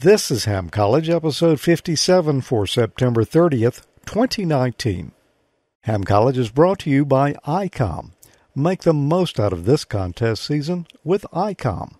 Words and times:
This 0.00 0.30
is 0.30 0.44
Ham 0.44 0.70
College, 0.70 1.10
episode 1.10 1.58
57 1.58 2.42
for 2.42 2.68
September 2.68 3.24
30th, 3.24 3.82
2019. 4.06 5.10
Ham 5.80 6.04
College 6.04 6.38
is 6.38 6.50
brought 6.50 6.78
to 6.80 6.90
you 6.90 7.04
by 7.04 7.32
ICOM. 7.44 8.12
Make 8.54 8.82
the 8.82 8.94
most 8.94 9.40
out 9.40 9.52
of 9.52 9.64
this 9.64 9.84
contest 9.84 10.44
season 10.44 10.86
with 11.02 11.26
ICOM. 11.32 11.96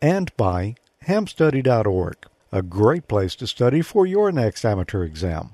And 0.00 0.36
by 0.36 0.74
hamstudy.org, 1.06 2.16
a 2.50 2.62
great 2.62 3.06
place 3.06 3.36
to 3.36 3.46
study 3.46 3.82
for 3.82 4.04
your 4.04 4.32
next 4.32 4.64
amateur 4.64 5.04
exam. 5.04 5.50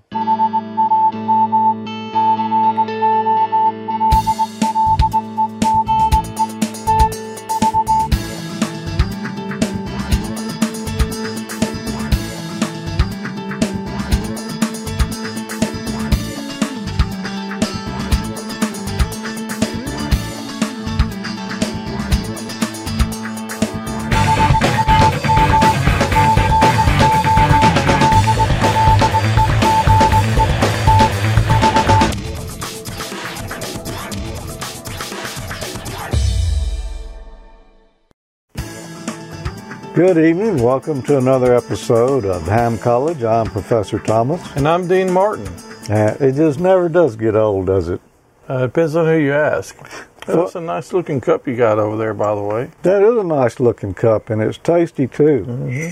Good 39.98 40.16
evening. 40.16 40.62
Welcome 40.62 41.02
to 41.02 41.18
another 41.18 41.52
episode 41.56 42.24
of 42.24 42.42
Ham 42.46 42.78
College. 42.78 43.24
I'm 43.24 43.46
Professor 43.46 43.98
Thomas. 43.98 44.40
And 44.54 44.68
I'm 44.68 44.86
Dean 44.86 45.10
Martin. 45.10 45.48
Uh, 45.90 46.16
it 46.20 46.36
just 46.36 46.60
never 46.60 46.88
does 46.88 47.16
get 47.16 47.34
old, 47.34 47.66
does 47.66 47.88
it? 47.88 48.00
Uh, 48.46 48.66
depends 48.66 48.94
on 48.94 49.06
who 49.06 49.16
you 49.16 49.32
ask. 49.32 49.76
That's 50.24 50.54
a 50.54 50.60
nice 50.60 50.92
looking 50.92 51.20
cup 51.20 51.48
you 51.48 51.56
got 51.56 51.80
over 51.80 51.96
there, 51.96 52.14
by 52.14 52.32
the 52.32 52.42
way. 52.42 52.70
That 52.82 53.02
is 53.02 53.16
a 53.16 53.24
nice 53.24 53.58
looking 53.58 53.92
cup, 53.92 54.30
and 54.30 54.40
it's 54.40 54.58
tasty 54.58 55.08
too. 55.08 55.44
Mm-hmm. 55.48 55.90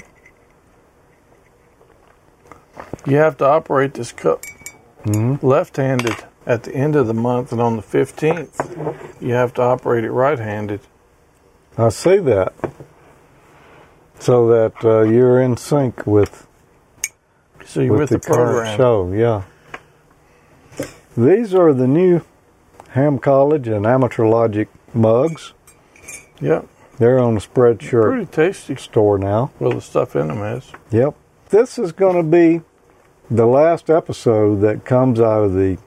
You 3.10 3.16
have 3.16 3.36
to 3.38 3.44
operate 3.44 3.94
this 3.94 4.12
cup 4.12 4.44
Mm-hmm. 5.04 5.44
left 5.44 5.78
handed 5.78 6.14
at 6.46 6.62
the 6.62 6.72
end 6.72 6.94
of 6.94 7.08
the 7.08 7.14
month, 7.14 7.50
and 7.50 7.60
on 7.60 7.74
the 7.74 7.82
15th, 7.82 9.20
you 9.20 9.32
have 9.32 9.52
to 9.54 9.62
operate 9.62 10.04
it 10.04 10.12
right 10.12 10.38
handed. 10.38 10.78
I 11.76 11.88
see 11.88 12.18
that. 12.18 12.54
So 14.18 14.48
that 14.48 14.84
uh, 14.84 15.00
you're 15.02 15.40
in 15.40 15.56
sync 15.56 16.06
with, 16.06 16.46
So 17.64 17.80
you're 17.80 17.92
with, 17.92 18.10
with 18.10 18.22
the, 18.22 18.28
current 18.28 18.76
program. 18.76 18.76
show, 18.76 19.12
yeah. 19.12 19.42
These 21.16 21.54
are 21.54 21.72
the 21.72 21.86
new 21.86 22.22
Ham 22.90 23.18
College 23.18 23.68
and 23.68 23.86
Amateur 23.86 24.26
Logic 24.26 24.68
mugs. 24.94 25.52
Yep. 26.40 26.66
They're 26.98 27.18
on 27.18 27.34
the 27.34 27.40
Spreadshirt 27.40 28.10
Pretty 28.10 28.26
tasty. 28.26 28.76
store 28.76 29.18
now. 29.18 29.50
Well, 29.58 29.72
the 29.72 29.80
stuff 29.82 30.16
in 30.16 30.28
them 30.28 30.42
is. 30.42 30.70
Yep. 30.90 31.14
This 31.50 31.78
is 31.78 31.92
going 31.92 32.16
to 32.16 32.22
be 32.22 32.62
the 33.30 33.46
last 33.46 33.90
episode 33.90 34.56
that 34.62 34.84
comes 34.84 35.20
out 35.20 35.44
of 35.44 35.54
the 35.54 35.78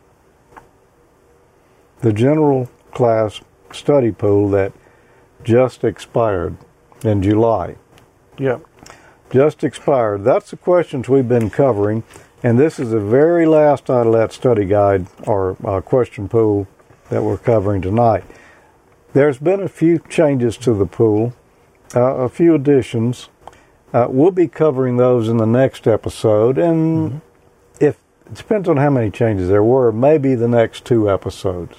the 2.02 2.14
general 2.14 2.70
class 2.94 3.42
study 3.74 4.12
pool 4.12 4.50
that 4.50 4.72
just 5.44 5.84
expired 5.84 6.56
in 7.04 7.22
July. 7.22 7.76
Yep. 8.40 8.66
Just 9.32 9.64
expired. 9.64 10.24
That's 10.24 10.50
the 10.50 10.58
questions 10.58 11.08
we've 11.08 11.28
been 11.28 11.50
covering, 11.50 12.04
and 12.42 12.58
this 12.58 12.80
is 12.80 12.92
the 12.92 13.00
very 13.00 13.46
last 13.46 13.90
out 13.90 14.08
of 14.08 14.14
that 14.14 14.32
study 14.32 14.66
guide 14.66 15.08
or 15.28 15.56
uh, 15.64 15.82
question 15.82 16.28
pool 16.28 16.68
that 17.10 17.22
we're 17.22 17.38
covering 17.38 17.82
tonight. 17.82 18.24
There's 19.14 19.38
been 19.38 19.60
a 19.60 19.68
few 19.68 20.00
changes 20.10 20.58
to 20.58 20.74
the 20.74 20.86
pool, 20.86 21.34
uh, 21.96 22.16
a 22.16 22.30
few 22.30 22.56
additions. 22.56 23.30
Uh, 23.94 24.08
we'll 24.10 24.32
be 24.32 24.48
covering 24.48 24.98
those 24.98 25.28
in 25.28 25.38
the 25.38 25.46
next 25.46 25.86
episode, 25.86 26.58
and 26.58 27.22
if 27.80 27.98
it 28.26 28.36
depends 28.36 28.70
on 28.70 28.78
how 28.78 28.90
many 28.90 29.12
changes 29.12 29.50
there 29.50 29.64
were, 29.64 29.92
maybe 29.92 30.34
the 30.34 30.48
next 30.48 30.86
two 30.86 31.10
episodes. 31.10 31.78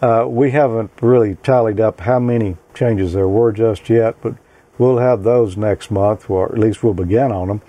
Uh, 0.00 0.26
we 0.28 0.50
haven't 0.50 0.90
really 1.00 1.36
tallied 1.36 1.80
up 1.80 2.00
how 2.00 2.18
many 2.18 2.56
changes 2.74 3.12
there 3.12 3.28
were 3.28 3.52
just 3.52 3.88
yet, 3.88 4.16
but 4.22 4.34
we'll 4.78 4.98
have 4.98 5.22
those 5.22 5.56
next 5.56 5.90
month, 5.90 6.28
or 6.28 6.50
at 6.52 6.58
least 6.58 6.82
we'll 6.82 6.94
begin 6.94 7.32
on 7.32 7.48
them. 7.48 7.62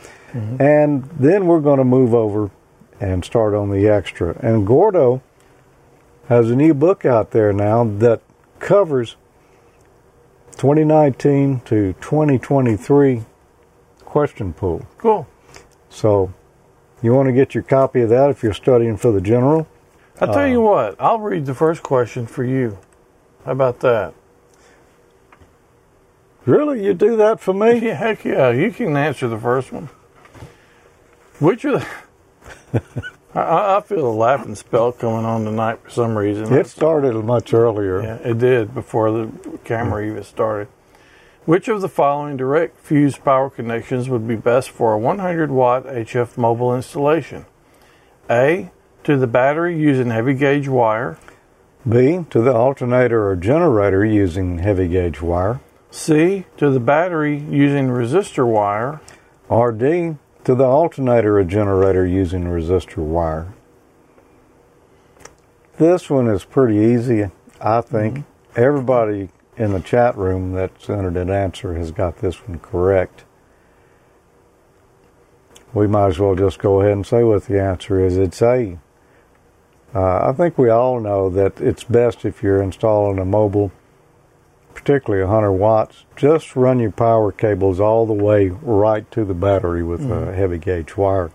And 0.60 1.06
then 1.18 1.48
we're 1.48 1.62
going 1.62 1.78
to 1.78 1.86
move 1.86 2.14
over 2.14 2.52
and 3.00 3.24
start 3.24 3.54
on 3.54 3.70
the 3.72 3.88
extra. 3.88 4.38
And 4.42 4.68
Gordo 4.68 5.22
has 6.28 6.50
a 6.50 6.56
new 6.56 6.74
book 6.74 7.06
out 7.06 7.32
there 7.32 7.54
now 7.54 7.86
that 7.86 8.22
covers 8.60 9.16
2019 10.58 11.62
to 11.66 11.94
2023 12.02 13.24
question 14.04 14.54
pool. 14.54 14.86
Cool. 14.98 15.28
So 15.90 16.34
you 17.02 17.14
want 17.14 17.28
to 17.28 17.34
get 17.34 17.54
your 17.54 17.64
copy 17.64 18.02
of 18.02 18.10
that 18.10 18.30
if 18.30 18.44
you're 18.44 18.54
studying 18.54 18.98
for 18.98 19.12
the 19.12 19.22
general. 19.22 19.68
I'll 20.20 20.28
tell 20.34 20.40
Uh, 20.44 20.46
you 20.48 20.62
what, 20.62 20.96
I'll 21.00 21.20
read 21.20 21.46
the 21.46 21.54
first 21.54 21.84
question 21.84 22.26
for 22.26 22.44
you. 22.44 22.78
How 23.46 23.52
about 23.52 23.80
that? 23.82 24.14
Really, 26.46 26.86
you 26.86 26.94
do 26.94 27.18
that 27.18 27.40
for 27.40 27.54
me? 27.54 27.80
Yeah, 27.80 27.96
heck 27.96 28.24
yeah. 28.24 28.52
You 28.52 28.72
can 28.72 28.96
answer 28.96 29.28
the 29.28 29.40
first 29.40 29.72
one. 29.72 29.90
Which 31.40 31.66
are 31.66 31.80
the. 31.80 31.88
I, 33.34 33.78
I 33.78 33.82
feel 33.82 34.08
a 34.08 34.14
laughing 34.14 34.56
spell 34.56 34.92
coming 34.92 35.26
on 35.26 35.44
tonight 35.44 35.80
for 35.84 35.90
some 35.90 36.18
reason. 36.18 36.54
It 36.54 36.68
started 36.68 37.14
much 37.16 37.54
earlier. 37.54 38.02
Yeah, 38.02 38.16
it 38.18 38.38
did 38.38 38.74
before 38.74 39.12
the 39.12 39.32
camera 39.64 40.06
even 40.06 40.24
started. 40.24 40.68
Which 41.46 41.68
of 41.68 41.82
the 41.82 41.90
following 41.90 42.38
direct 42.38 42.80
fuse 42.80 43.18
power 43.18 43.50
connections 43.50 44.10
would 44.10 44.28
be 44.28 44.36
best 44.36 44.70
for 44.70 44.94
a 44.94 44.98
100 44.98 45.52
watt 45.52 45.86
HF 45.86 46.38
mobile 46.38 46.76
installation? 46.76 47.46
A. 48.30 48.72
To 49.04 49.18
the 49.18 49.28
battery 49.28 49.78
using 49.78 50.10
heavy 50.10 50.34
gauge 50.34 50.68
wire. 50.68 51.20
B, 51.88 52.26
to 52.32 52.42
the 52.42 52.54
alternator 52.54 53.30
or 53.30 53.36
generator 53.36 54.04
using 54.04 54.58
heavy 54.58 54.88
gauge 54.88 55.22
wire. 55.22 55.60
C. 55.96 56.46
To 56.58 56.70
the 56.70 56.82
battery 56.82 57.38
using 57.38 57.88
resistor 57.88 58.46
wire. 58.46 59.00
Or 59.48 59.72
D, 59.72 60.18
to 60.44 60.54
the 60.54 60.66
alternator 60.66 61.40
or 61.40 61.44
generator 61.46 62.06
using 62.06 62.44
resistor 62.44 62.98
wire. 62.98 63.54
This 65.78 66.10
one 66.10 66.28
is 66.28 66.44
pretty 66.44 66.78
easy, 66.78 67.32
I 67.62 67.80
think. 67.80 68.26
Everybody 68.58 69.30
in 69.56 69.72
the 69.72 69.80
chat 69.80 70.18
room 70.18 70.52
that's 70.52 70.90
entered 70.90 71.16
an 71.16 71.30
answer 71.30 71.76
has 71.76 71.92
got 71.92 72.18
this 72.18 72.46
one 72.46 72.60
correct. 72.60 73.24
We 75.74 75.88
might 75.88 76.08
as 76.08 76.20
well 76.20 76.36
just 76.36 76.60
go 76.60 76.82
ahead 76.82 76.94
and 76.94 77.08
say 77.08 77.24
what 77.24 77.46
the 77.46 77.62
answer 77.62 78.04
is. 78.04 78.18
It's 78.18 78.42
A. 78.42 78.80
Uh, 79.94 80.30
I 80.30 80.34
think 80.34 80.58
we 80.58 80.70
all 80.70 81.00
know 81.00 81.30
that 81.30 81.62
it's 81.62 81.86
best 81.86 82.26
if 82.26 82.44
you're 82.44 82.62
installing 82.62 83.18
a 83.18 83.26
mobile, 83.26 83.72
particularly 84.76 85.24
100 85.24 85.54
watts, 85.54 86.06
just 86.16 86.56
run 86.56 86.80
your 86.80 86.92
power 86.92 87.32
cables 87.32 87.80
all 87.80 88.06
the 88.06 88.14
way 88.14 88.50
right 88.50 89.10
to 89.12 89.26
the 89.26 89.34
battery 89.34 89.84
with 89.84 90.02
a 90.02 90.04
mm. 90.04 90.36
heavy 90.36 90.60
gauge 90.60 90.96
wire. 90.98 91.32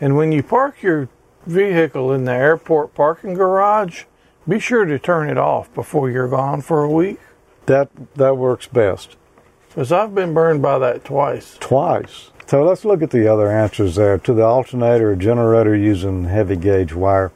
And 0.00 0.16
when 0.16 0.32
you 0.32 0.42
park 0.42 0.82
your 0.82 1.08
vehicle 1.46 2.12
in 2.12 2.24
the 2.24 2.32
airport 2.32 2.94
parking 2.94 3.34
garage, 3.34 4.04
be 4.48 4.58
sure 4.58 4.84
to 4.84 4.98
turn 4.98 5.28
it 5.30 5.38
off 5.38 5.72
before 5.74 6.10
you're 6.10 6.28
gone 6.28 6.60
for 6.60 6.82
a 6.82 6.90
week. 6.90 7.18
That 7.66 7.88
that 8.16 8.36
works 8.36 8.66
best. 8.66 9.16
Because 9.68 9.90
I've 9.90 10.14
been 10.14 10.34
burned 10.34 10.62
by 10.62 10.78
that 10.78 11.04
twice. 11.04 11.56
Twice. 11.60 12.30
So 12.46 12.62
let's 12.62 12.84
look 12.84 13.02
at 13.02 13.10
the 13.10 13.26
other 13.26 13.50
answers 13.50 13.96
there. 13.96 14.18
To 14.18 14.34
the 14.34 14.44
alternator 14.44 15.12
or 15.12 15.16
generator 15.16 15.74
using 15.74 16.24
heavy 16.24 16.56
gauge 16.56 16.92
wire. 16.92 17.32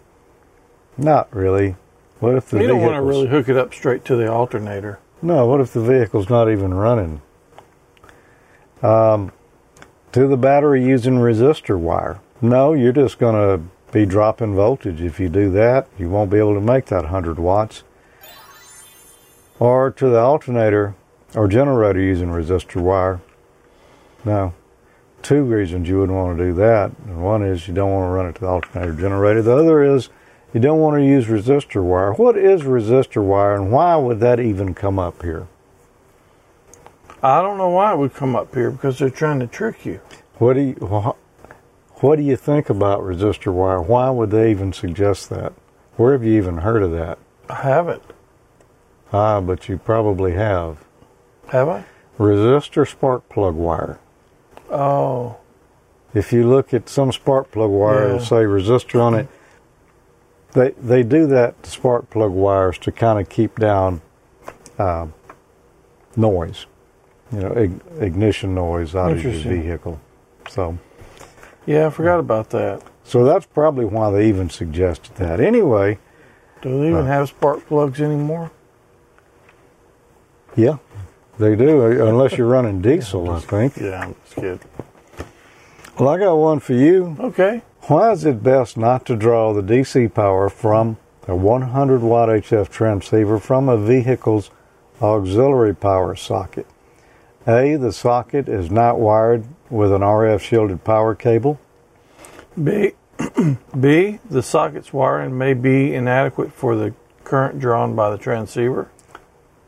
Not 0.97 1.35
really. 1.35 1.77
What 2.21 2.35
if 2.35 2.51
the 2.51 2.61
you 2.61 2.67
don't 2.67 2.81
want 2.81 2.95
to 2.95 3.03
really 3.03 3.29
hook 3.29 3.49
it 3.49 3.57
up 3.57 3.73
straight 3.73 4.05
to 4.07 4.17
the 4.17 4.31
alternator. 4.31 4.99
No, 5.23 5.47
what 5.47 5.61
if 5.61 5.73
the 5.73 5.81
vehicle's 5.81 6.29
not 6.29 6.51
even 6.51 6.75
running? 6.75 7.23
Um, 8.83 9.33
to 10.13 10.27
the 10.27 10.37
battery 10.37 10.85
using 10.85 11.15
resistor 11.15 11.79
wire. 11.79 12.21
No, 12.41 12.73
you're 12.73 12.93
just 12.93 13.19
going 13.19 13.35
to 13.35 13.65
be 13.93 14.07
dropping 14.07 14.55
voltage. 14.55 15.01
If 15.01 15.19
you 15.19 15.29
do 15.29 15.51
that, 15.53 15.89
you 15.99 16.09
won't 16.09 16.31
be 16.31 16.39
able 16.39 16.55
to 16.55 16.61
make 16.61 16.87
that 16.87 17.03
100 17.05 17.39
watts. 17.39 17.83
Or 19.59 19.91
to 19.91 20.09
the 20.09 20.21
alternator 20.21 20.95
or 21.35 21.49
generator 21.49 22.01
using 22.01 22.29
resistor 22.29 22.81
wire. 22.81 23.21
No. 24.25 24.55
Two 25.23 25.43
reasons 25.43 25.89
you 25.89 25.99
wouldn't 25.99 26.17
want 26.17 26.39
to 26.39 26.45
do 26.45 26.55
that. 26.55 26.89
One 27.07 27.43
is 27.43 27.67
you 27.67 27.75
don't 27.75 27.91
want 27.91 28.09
to 28.09 28.11
run 28.11 28.27
it 28.27 28.35
to 28.37 28.41
the 28.41 28.47
alternator 28.47 28.93
generator. 28.93 29.43
The 29.43 29.57
other 29.57 29.83
is 29.83 30.11
you 30.59 30.63
don't 30.63 30.81
want 30.81 30.97
to 30.97 31.05
use 31.05 31.27
resistor 31.27 31.85
wire. 31.85 32.13
What 32.15 32.37
is 32.37 32.63
resistor 32.63 33.23
wire 33.23 33.55
and 33.55 33.71
why 33.71 33.95
would 33.95 34.19
that 34.19 34.41
even 34.41 34.75
come 34.75 34.99
up 34.99 35.23
here? 35.23 35.47
I 37.23 37.41
don't 37.41 37.59
know 37.59 37.69
why 37.69 37.93
it 37.93 37.99
would 37.99 38.13
come 38.13 38.35
up 38.35 38.53
here 38.53 38.73
because 38.73 38.99
they're 38.99 39.09
trying 39.09 39.39
to 39.39 39.47
trick 39.47 39.87
you. 39.87 40.01
What 40.39 40.55
do 40.55 40.61
you 40.63 41.15
what 42.01 42.17
do 42.17 42.23
you 42.23 42.35
think 42.35 42.69
about 42.69 43.03
resistor 43.03 43.53
wire? 43.53 43.81
Why 43.81 44.11
would 44.11 44.33
they 44.33 44.51
even 44.51 44.73
suggest 44.73 45.31
that? 45.31 45.53
Where 45.95 46.11
have 46.11 46.25
you 46.25 46.37
even 46.37 46.59
heard 46.59 46.83
of 46.83 46.91
that? 46.91 47.19
I 47.49 47.63
haven't. 47.63 48.03
Ah, 49.13 49.41
but 49.41 49.69
you 49.69 49.79
probably 49.79 50.33
have. 50.33 50.79
Have 51.51 51.69
I? 51.69 51.85
Resistor 52.19 52.85
spark 52.85 53.29
plug 53.29 53.55
wire. 53.55 54.01
Oh, 54.73 55.37
If 56.15 56.33
you 56.33 56.49
look 56.49 56.75
at 56.75 56.89
some 56.89 57.13
spark 57.13 57.53
plug 57.53 57.71
wire, 57.71 58.07
it'll 58.09 58.19
say 58.19 58.43
resistor 58.43 59.01
on 59.01 59.15
it. 59.15 59.29
They 60.53 60.71
they 60.73 61.03
do 61.03 61.27
that 61.27 61.63
to 61.63 61.71
spark 61.71 62.09
plug 62.11 62.33
wires 62.33 62.79
to 62.79 62.93
kind 62.93 63.21
of 63.21 63.29
keep 63.29 63.59
down 63.59 64.01
um, 64.79 65.13
noise, 66.17 66.67
you 67.33 67.41
know, 67.41 67.53
ig- 67.53 67.81
ignition 68.01 68.55
noise 68.55 68.95
out 68.95 69.13
of 69.13 69.23
your 69.23 69.33
vehicle. 69.33 70.01
So 70.49 70.79
yeah, 71.67 71.87
I 71.87 71.91
forgot 71.91 72.19
about 72.19 72.49
that. 72.51 72.83
so 73.05 73.25
that's 73.25 73.45
probably 73.47 73.85
why 73.85 74.11
they 74.11 74.27
even 74.29 74.49
suggested 74.49 75.15
that. 75.17 75.39
Anyway, 75.41 75.99
Do 76.63 76.81
they 76.81 76.89
even 76.89 77.03
Huh. 77.05 77.13
have 77.13 77.29
spark 77.29 77.67
plugs 77.67 78.01
anymore? 78.01 78.51
yeah, 80.57 80.79
they 81.39 81.55
do 81.55 81.83
uh, 81.85 82.07
unless 82.09 82.37
you're 82.39 82.49
running 82.49 82.81
diesel, 82.81 83.31
I 83.31 83.41
think. 83.41 83.77
Yeah, 83.77 84.13
just 84.25 84.35
kidding. 84.37 84.61
Well, 85.99 86.09
I 86.09 86.19
got 86.19 86.35
one 86.37 86.59
for 86.61 86.73
you. 86.75 87.17
Okay. 87.21 87.63
Why 87.89 88.13
is 88.13 88.27
it 88.27 88.43
best 88.43 88.77
not 88.77 89.07
to 89.07 89.17
draw 89.17 89.55
the 89.55 89.63
DC 89.63 90.13
power 90.13 90.51
from 90.51 90.99
a 91.27 91.35
100 91.35 92.03
watt 92.03 92.29
HF 92.29 92.69
transceiver 92.69 93.39
from 93.39 93.71
a 93.71 93.79
vehicle's 93.79 94.51
auxiliary 95.01 95.75
power 95.75 96.15
socket? 96.15 96.67
A. 97.47 97.77
The 97.77 97.95
socket 97.95 98.47
is 98.47 98.71
not 98.71 99.01
wired 99.01 99.47
with 99.71 99.91
an 99.91 100.03
RF 100.03 100.39
shielded 100.39 100.85
power 100.85 101.15
cable. 101.15 101.59
B, 102.63 102.93
B, 103.81 104.19
the 104.29 104.43
socket's 104.43 104.93
wiring 104.93 105.39
may 105.39 105.55
be 105.55 105.95
inadequate 105.95 106.53
for 106.53 106.77
the 106.77 106.93
current 107.25 107.59
drawn 107.59 107.97
by 107.97 108.11
the 108.11 108.19
transceiver. 108.19 108.91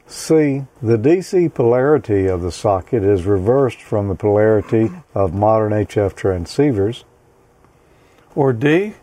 C. 0.06 0.66
The 0.82 0.98
DC 0.98 1.54
polarity 1.54 2.26
of 2.26 2.42
the 2.42 2.52
socket 2.52 3.02
is 3.02 3.24
reversed 3.24 3.80
from 3.80 4.08
the 4.08 4.14
polarity 4.14 4.90
of 5.14 5.32
modern 5.32 5.72
HF 5.72 6.12
transceivers. 6.12 7.04
Or 8.34 8.52
D, 8.52 8.94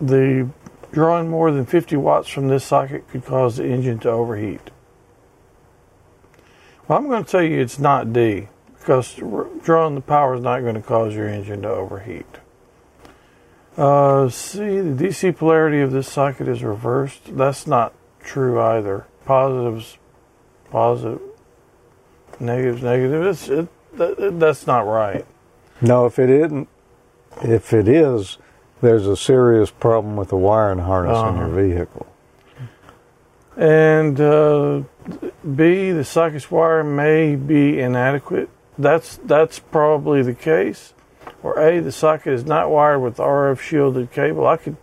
the 0.00 0.48
drawing 0.92 1.28
more 1.28 1.50
than 1.50 1.66
50 1.66 1.96
watts 1.96 2.28
from 2.28 2.48
this 2.48 2.64
socket 2.64 3.08
could 3.08 3.24
cause 3.24 3.56
the 3.56 3.64
engine 3.64 3.98
to 4.00 4.10
overheat. 4.10 4.70
Well, 6.86 6.98
I'm 6.98 7.08
going 7.08 7.24
to 7.24 7.30
tell 7.30 7.42
you 7.42 7.60
it's 7.60 7.78
not 7.78 8.12
D 8.12 8.48
because 8.78 9.14
drawing 9.62 9.94
the 9.94 10.02
power 10.02 10.34
is 10.34 10.42
not 10.42 10.60
going 10.60 10.74
to 10.74 10.82
cause 10.82 11.14
your 11.14 11.28
engine 11.28 11.62
to 11.62 11.68
overheat. 11.68 12.26
Uh, 13.76 14.28
C, 14.28 14.58
the 14.58 15.04
DC 15.04 15.36
polarity 15.36 15.80
of 15.80 15.90
this 15.90 16.08
socket 16.08 16.46
is 16.46 16.62
reversed. 16.62 17.36
That's 17.36 17.66
not 17.66 17.92
true 18.20 18.60
either. 18.60 19.06
Positives, 19.24 19.98
positive, 20.70 21.20
negatives, 22.38 22.82
negative. 22.82 23.26
It's, 23.26 23.48
it, 23.48 23.68
that, 23.96 24.38
that's 24.38 24.66
not 24.66 24.86
right. 24.86 25.24
No, 25.80 26.06
if 26.06 26.18
it 26.18 26.30
isn't, 26.30 26.68
if 27.42 27.72
it 27.72 27.88
is, 27.88 28.38
there's 28.80 29.06
a 29.06 29.16
serious 29.16 29.70
problem 29.70 30.16
with 30.16 30.28
the 30.28 30.36
wiring 30.36 30.78
harness 30.80 31.18
in 31.18 31.36
your 31.36 31.46
Uh-huh. 31.46 31.54
vehicle. 31.56 32.06
And 33.56 34.20
uh, 34.20 34.82
B, 35.54 35.92
the 35.92 36.04
socket's 36.04 36.50
wire 36.50 36.82
may 36.82 37.36
be 37.36 37.78
inadequate. 37.80 38.48
That's 38.76 39.18
that's 39.24 39.60
probably 39.60 40.22
the 40.22 40.34
case. 40.34 40.92
Or 41.42 41.58
A, 41.60 41.78
the 41.80 41.92
socket 41.92 42.32
is 42.32 42.44
not 42.44 42.70
wired 42.70 43.00
with 43.00 43.18
RF 43.18 43.60
shielded 43.60 44.10
cable. 44.10 44.46
I 44.46 44.56
could 44.56 44.76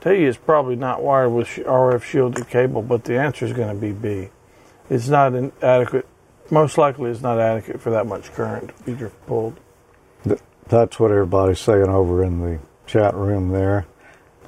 tell 0.00 0.12
you 0.12 0.28
it's 0.28 0.36
probably 0.36 0.76
not 0.76 1.02
wired 1.02 1.30
with 1.32 1.48
RF 1.48 2.02
shielded 2.02 2.48
cable, 2.48 2.82
but 2.82 3.04
the 3.04 3.18
answer 3.18 3.46
is 3.46 3.52
going 3.54 3.74
to 3.74 3.80
be 3.80 3.92
B. 3.92 4.28
It's 4.90 5.08
not 5.08 5.32
adequate. 5.62 6.06
Most 6.50 6.76
likely, 6.76 7.10
it's 7.12 7.22
not 7.22 7.38
adequate 7.38 7.80
for 7.80 7.90
that 7.90 8.06
much 8.06 8.32
current 8.32 8.72
to 8.84 8.94
be 8.96 9.06
pulled. 9.26 9.58
That's 10.66 10.98
what 11.00 11.10
everybody's 11.10 11.60
saying 11.60 11.88
over 11.88 12.22
in 12.24 12.40
the 12.40 12.58
chat 12.90 13.14
room 13.14 13.50
there. 13.50 13.86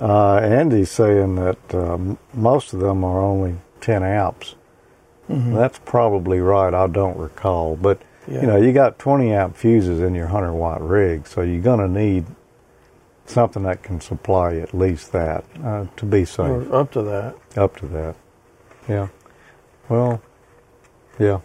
Uh, 0.01 0.37
Andy's 0.39 0.91
saying 0.91 1.37
that 1.37 1.75
um, 1.75 2.19
most 2.35 2.73
of 2.73 2.81
them 2.81 3.05
are 3.05 3.21
only 3.21 3.57
10 3.81 4.03
amps. 4.03 4.57
That's 5.29 5.79
probably 5.87 6.41
right. 6.41 6.75
I 6.75 6.87
don't 6.89 7.17
recall, 7.17 7.75
but 7.77 8.03
Yeah. 8.29 8.41
you 8.43 8.47
know, 8.49 8.57
you 8.57 8.73
got 8.75 8.99
20 8.99 9.33
amp 9.33 9.57
fuses 9.57 10.01
in 10.01 10.15
your 10.15 10.27
100 10.27 10.53
watt 10.53 10.83
rig, 10.87 11.27
so 11.27 11.41
you're 11.41 11.63
going 11.63 11.79
to 11.81 11.89
need 11.89 12.27
something 13.25 13.63
that 13.63 13.83
can 13.83 14.01
supply 14.01 14.57
at 14.57 14.75
least 14.75 15.13
that 15.13 15.45
uh, 15.65 15.87
to 15.97 16.05
be 16.05 16.25
safe. 16.27 16.41
or 16.51 16.75
up 16.75 16.91
to 16.93 17.03
that. 17.03 17.35
Up 17.57 17.77
to 17.79 17.87
that, 17.87 18.17
yeah. 18.89 19.09
Well, 19.89 20.21
yeah. 21.19 21.41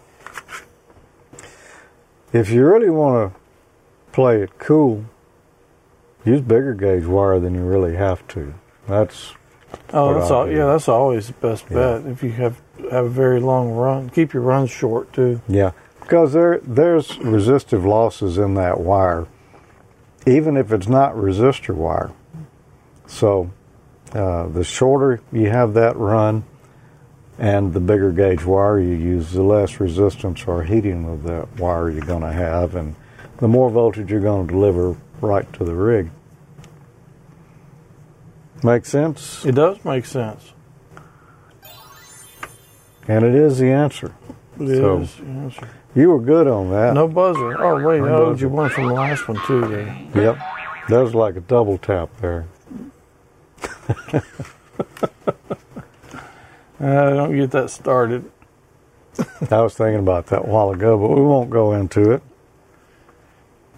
If 2.34 2.50
you 2.50 2.66
really 2.66 2.90
want 2.90 3.34
to 3.34 3.40
play 4.12 4.42
it 4.42 4.58
cool, 4.60 5.06
use 6.28 6.42
bigger 6.42 6.74
gauge 6.74 7.06
wire 7.06 7.40
than 7.40 7.56
you 7.56 7.62
really 7.62 7.96
have 7.96 8.28
to. 8.30 8.54
That's 8.88 9.34
Oh, 9.94 10.14
that's 10.14 10.32
all. 10.32 10.50
Yeah, 10.50 10.66
that's 10.68 10.88
always 10.88 11.28
the 11.28 11.34
best 11.34 11.66
Yeah. 11.70 12.00
bet. 12.00 12.06
If 12.12 12.24
you 12.24 12.32
have 12.32 12.62
have 12.92 13.06
a 13.06 13.10
very 13.10 13.40
long 13.40 13.72
run, 13.74 14.10
keep 14.10 14.34
your 14.34 14.44
runs 14.44 14.70
short 14.70 15.12
too. 15.14 15.42
yeah, 15.48 15.72
because 16.02 16.34
there 16.34 16.60
there's 16.64 17.18
resistive 17.20 17.86
losses 17.86 18.38
in 18.38 18.54
that 18.56 18.80
wire, 18.80 19.26
even 20.26 20.56
if 20.58 20.72
it's 20.72 20.88
not 20.88 21.16
resistor 21.16 21.76
wire. 21.76 22.12
So, 23.08 23.50
uh, 24.14 24.48
the 24.48 24.64
shorter 24.64 25.20
you 25.34 25.50
have 25.50 25.74
that 25.74 25.98
run, 25.98 26.44
and 27.40 27.74
the 27.74 27.80
bigger 27.82 28.12
gauge 28.12 28.46
wire 28.46 28.80
you 28.80 28.96
use, 28.96 29.32
the 29.34 29.44
less 29.44 29.80
resistance 29.80 30.46
or 30.48 30.64
heating 30.64 31.06
of 31.10 31.24
that 31.24 31.60
wire 31.60 31.90
you're 31.90 32.06
going 32.06 32.22
to 32.24 32.32
have, 32.34 32.76
and 32.76 32.96
the 33.38 33.48
more 33.48 33.70
voltage 33.70 34.10
you're 34.12 34.22
going 34.22 34.48
to 34.48 34.54
deliver 34.54 34.96
right 35.22 35.52
to 35.54 35.64
the 35.66 35.76
rig. 35.76 36.10
Make 38.64 38.86
sense? 38.86 39.46
It 39.46 39.56
does 39.56 39.84
make 39.86 40.06
sense. 40.06 40.54
And 43.08 43.24
it 43.24 43.36
is 43.36 43.60
the 43.60 43.72
answer. 43.72 44.14
It 44.60 44.70
is. 44.70 44.78
So- 44.80 45.24
yes, 45.26 45.56
sir. 45.56 45.70
You 45.96 46.10
were 46.10 46.20
good 46.20 46.48
on 46.48 46.70
that. 46.72 46.94
No 46.94 47.08
buzzer. 47.08 47.60
Oh 47.60 47.82
wait, 47.84 48.02
I 48.02 48.06
No 48.08 48.26
owed 48.26 48.42
you 48.42 48.50
one 48.50 48.70
from 48.70 48.88
the 48.88 48.94
last 48.94 49.28
one 49.28 49.40
too. 49.48 49.62
There. 49.68 50.08
Yep. 50.16 50.38
That 50.90 51.00
was 51.00 51.16
like 51.16 51.36
a 51.36 51.42
double 51.42 51.78
tap 51.78 52.10
there. 52.22 52.46
Uh, 56.80 57.10
don't 57.16 57.36
get 57.36 57.50
that 57.50 57.72
started. 57.72 58.30
I 59.50 59.62
was 59.64 59.74
thinking 59.74 60.00
about 60.00 60.28
that 60.28 60.42
a 60.42 60.46
while 60.48 60.70
ago, 60.70 60.96
but 60.96 61.10
we 61.10 61.22
won't 61.22 61.50
go 61.50 61.74
into 61.74 62.12
it. 62.12 62.22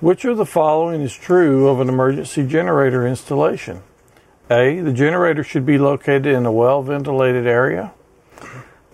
Which 0.01 0.25
of 0.25 0.35
the 0.35 0.45
following 0.45 0.99
is 0.99 1.13
true 1.15 1.69
of 1.69 1.79
an 1.79 1.87
emergency 1.87 2.45
generator 2.45 3.07
installation? 3.07 3.81
A. 4.49 4.79
The 4.79 4.93
generator 4.93 5.43
should 5.43 5.65
be 5.65 5.77
located 5.77 6.25
in 6.25 6.45
a 6.45 6.51
well 6.51 6.81
ventilated 6.81 7.45
area. 7.45 7.93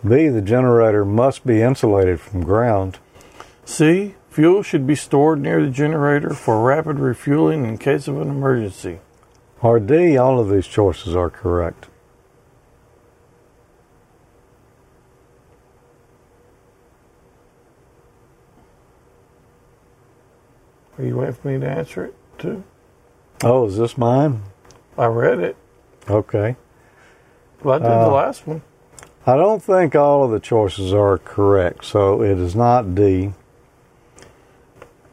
B, 0.08 0.28
the 0.28 0.42
generator 0.42 1.06
must 1.06 1.46
be 1.46 1.62
insulated 1.62 2.20
from 2.20 2.44
ground. 2.44 3.00
C. 3.64 4.16
Fuel 4.30 4.64
should 4.64 4.86
be 4.86 4.96
stored 4.96 5.40
near 5.40 5.64
the 5.64 5.72
generator 5.72 6.34
for 6.34 6.62
rapid 6.62 7.00
refueling 7.00 7.66
in 7.66 7.78
case 7.78 8.08
of 8.08 8.20
an 8.20 8.30
emergency. 8.30 9.00
Or 9.62 9.80
D, 9.80 10.18
all 10.18 10.40
of 10.40 10.50
these 10.50 10.68
choices 10.68 11.16
are 11.16 11.30
correct. 11.30 11.88
Are 20.98 21.04
you 21.06 21.18
waiting 21.18 21.36
for 21.36 21.48
me 21.48 21.60
to 21.60 21.70
answer 21.70 22.06
it 22.06 22.16
too? 22.38 22.64
Oh, 23.44 23.68
is 23.68 23.78
this 23.78 23.98
mine? 23.98 24.44
I 24.98 25.06
read 25.08 25.40
it. 25.40 25.56
Okay. 26.10 26.56
Well, 27.64 27.76
I 27.76 27.80
did 27.80 27.88
Uh, 27.88 28.06
the 28.10 28.14
last 28.16 28.48
one. 28.48 28.62
I 29.28 29.36
don't 29.36 29.62
think 29.64 29.96
all 29.96 30.24
of 30.24 30.32
the 30.32 30.40
choices 30.40 30.94
are 30.94 31.18
correct, 31.18 31.84
so 31.86 32.22
it 32.22 32.38
is 32.40 32.56
not 32.56 32.94
D. 32.94 33.34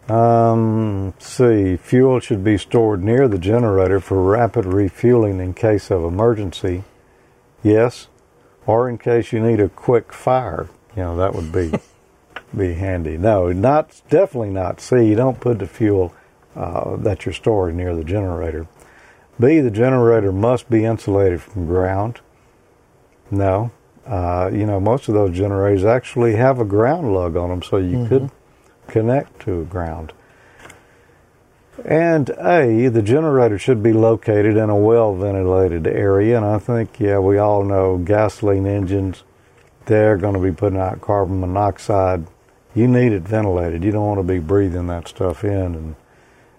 Um, 0.08 1.14
C. 1.18 1.76
Fuel 1.76 2.20
should 2.20 2.44
be 2.44 2.58
stored 2.58 3.02
near 3.02 3.28
the 3.28 3.38
generator 3.38 4.00
for 4.00 4.22
rapid 4.22 4.66
refueling 4.66 5.40
in 5.40 5.54
case 5.54 5.90
of 5.90 6.04
emergency. 6.04 6.84
Yes, 7.62 8.08
or 8.66 8.88
in 8.88 8.98
case 8.98 9.32
you 9.32 9.40
need 9.40 9.60
a 9.60 9.68
quick 9.68 10.12
fire. 10.12 10.68
You 10.96 11.04
know 11.04 11.16
that 11.16 11.34
would 11.34 11.52
be 11.52 11.72
be 12.56 12.74
handy. 12.74 13.16
No, 13.16 13.52
not 13.52 14.02
definitely 14.10 14.50
not 14.50 14.80
C. 14.80 15.04
You 15.06 15.14
don't 15.14 15.40
put 15.40 15.60
the 15.60 15.66
fuel 15.66 16.12
uh, 16.56 16.96
that 16.96 17.24
you're 17.24 17.32
storing 17.32 17.76
near 17.76 17.94
the 17.94 18.04
generator. 18.04 18.66
B. 19.42 19.60
The 19.60 19.70
generator 19.70 20.32
must 20.32 20.70
be 20.70 20.84
insulated 20.84 21.42
from 21.42 21.66
ground. 21.66 22.20
No, 23.30 23.70
uh, 24.06 24.50
you 24.52 24.64
know, 24.66 24.78
most 24.78 25.08
of 25.08 25.14
those 25.14 25.36
generators 25.36 25.84
actually 25.84 26.36
have 26.36 26.60
a 26.60 26.64
ground 26.64 27.12
lug 27.12 27.36
on 27.36 27.50
them, 27.50 27.62
so 27.62 27.76
you 27.78 27.98
Mhm. 27.98 28.08
could 28.08 28.30
connect 28.86 29.40
to 29.40 29.64
ground. 29.64 30.12
And 31.84 32.30
A, 32.38 32.88
the 32.88 33.02
generator 33.02 33.58
should 33.58 33.82
be 33.82 33.92
located 33.92 34.56
in 34.56 34.70
a 34.70 34.76
well 34.76 35.14
ventilated 35.14 35.86
area. 35.86 36.36
And 36.36 36.44
I 36.46 36.58
think, 36.58 37.00
yeah, 37.00 37.18
we 37.18 37.38
all 37.38 37.64
know 37.64 37.96
gasoline 37.96 38.66
engines, 38.66 39.24
they're 39.86 40.18
going 40.18 40.34
to 40.34 40.40
be 40.40 40.52
putting 40.52 40.78
out 40.78 41.00
carbon 41.00 41.40
monoxide. 41.40 42.26
You 42.74 42.86
need 42.86 43.12
it 43.12 43.22
ventilated. 43.22 43.82
You 43.82 43.90
don't 43.90 44.06
want 44.06 44.20
to 44.20 44.24
be 44.24 44.38
breathing 44.38 44.86
that 44.88 45.08
stuff 45.08 45.42
in. 45.44 45.74
And 45.74 45.94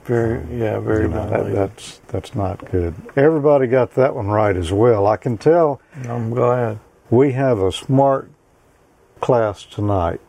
Very, 0.05 0.39
yeah, 0.59 0.79
very 0.79 1.03
you 1.03 1.07
know, 1.09 1.29
that, 1.29 1.53
that's, 1.53 2.01
that's 2.07 2.35
not 2.35 2.69
good. 2.69 2.93
Everybody 3.15 3.67
got 3.67 3.93
that 3.95 4.15
one 4.15 4.27
right 4.27 4.55
as 4.55 4.71
well. 4.71 5.07
I 5.07 5.15
can 5.17 5.37
tell 5.37 5.79
um, 5.95 6.09
I'm 6.11 6.29
glad. 6.31 6.79
we 7.09 7.31
have 7.33 7.59
a 7.59 7.71
smart 7.71 8.29
class 9.21 9.63
tonight. 9.63 10.19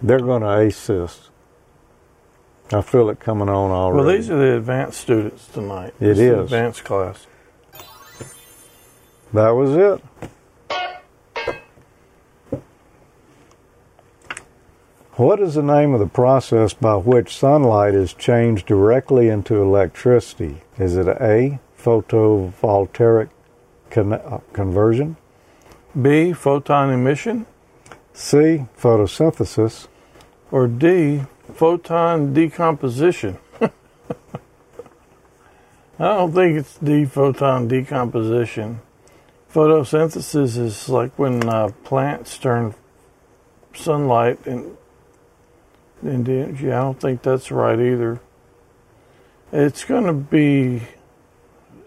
They're 0.00 0.20
going 0.20 0.42
to 0.42 0.58
ace 0.60 0.86
this. 0.86 1.30
I 2.72 2.80
feel 2.80 3.10
it 3.10 3.18
coming 3.20 3.48
on 3.48 3.70
already. 3.70 4.06
Well, 4.06 4.16
these 4.16 4.30
are 4.30 4.38
the 4.38 4.56
advanced 4.56 5.00
students 5.00 5.46
tonight. 5.48 5.94
It 6.00 6.14
This 6.14 6.18
is. 6.18 6.38
advanced 6.38 6.84
class. 6.84 7.26
That 9.32 9.50
was 9.50 9.74
it. 9.76 10.02
What 15.16 15.38
is 15.38 15.54
the 15.54 15.62
name 15.62 15.94
of 15.94 16.00
the 16.00 16.08
process 16.08 16.74
by 16.74 16.96
which 16.96 17.36
sunlight 17.36 17.94
is 17.94 18.14
changed 18.14 18.66
directly 18.66 19.28
into 19.28 19.62
electricity? 19.62 20.62
Is 20.76 20.96
it 20.96 21.06
A, 21.06 21.60
photovoltaic 21.80 23.28
con- 23.90 24.14
uh, 24.14 24.40
conversion? 24.52 25.16
B, 26.02 26.32
photon 26.32 26.90
emission, 26.90 27.46
C, 28.12 28.66
photosynthesis? 28.76 29.86
or 30.50 30.66
D, 30.66 31.22
photon 31.52 32.34
decomposition. 32.34 33.38
I 33.60 33.68
don't 35.98 36.32
think 36.32 36.58
it's 36.58 36.76
D, 36.78 37.04
photon 37.04 37.68
decomposition. 37.68 38.80
Photosynthesis 39.52 40.58
is 40.58 40.88
like 40.88 41.16
when 41.16 41.48
uh, 41.48 41.68
plants 41.84 42.36
turn 42.36 42.74
sunlight 43.72 44.44
in, 46.04 46.10
into 46.10 46.32
energy. 46.32 46.72
I 46.72 46.80
don't 46.80 47.00
think 47.00 47.22
that's 47.22 47.50
right 47.50 47.78
either. 47.78 48.20
It's 49.52 49.84
going 49.84 50.04
to 50.06 50.12
be. 50.12 50.82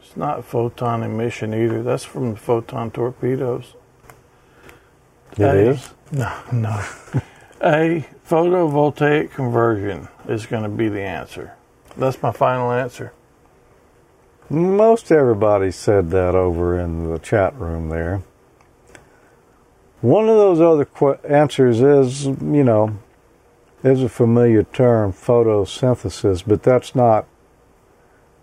It's 0.02 0.18
not 0.18 0.46
photon 0.46 1.04
emission 1.04 1.54
either. 1.54 1.84
That's 1.84 2.04
from 2.06 2.32
the 2.32 2.38
photon 2.40 2.92
torpedoes. 2.92 3.76
It 5.38 5.42
A. 5.44 5.70
is. 5.72 5.90
No, 6.10 6.32
no. 6.54 6.86
A 7.62 8.08
photovoltaic 8.26 9.32
conversion 9.32 10.08
is 10.28 10.46
going 10.46 10.64
to 10.64 10.70
be 10.70 10.88
the 10.88 11.02
answer. 11.02 11.54
That's 11.98 12.22
my 12.24 12.32
final 12.32 12.72
answer. 12.72 13.12
Most 14.50 15.12
everybody 15.12 15.72
said 15.72 16.12
that 16.12 16.34
over 16.34 16.80
in 16.80 17.12
the 17.12 17.20
chat 17.20 17.54
room 17.60 17.90
there. 17.90 18.22
One 20.02 20.30
of 20.30 20.38
those 20.38 20.62
other 20.62 20.86
qu- 20.86 21.18
answers 21.28 21.82
is, 21.82 22.26
you 22.28 22.64
know, 22.64 22.98
is 23.84 24.04
a 24.04 24.10
familiar 24.10 24.64
term, 24.64 25.14
photosynthesis, 25.14 26.44
but 26.46 26.64
that's 26.64 26.96
not 26.96 27.28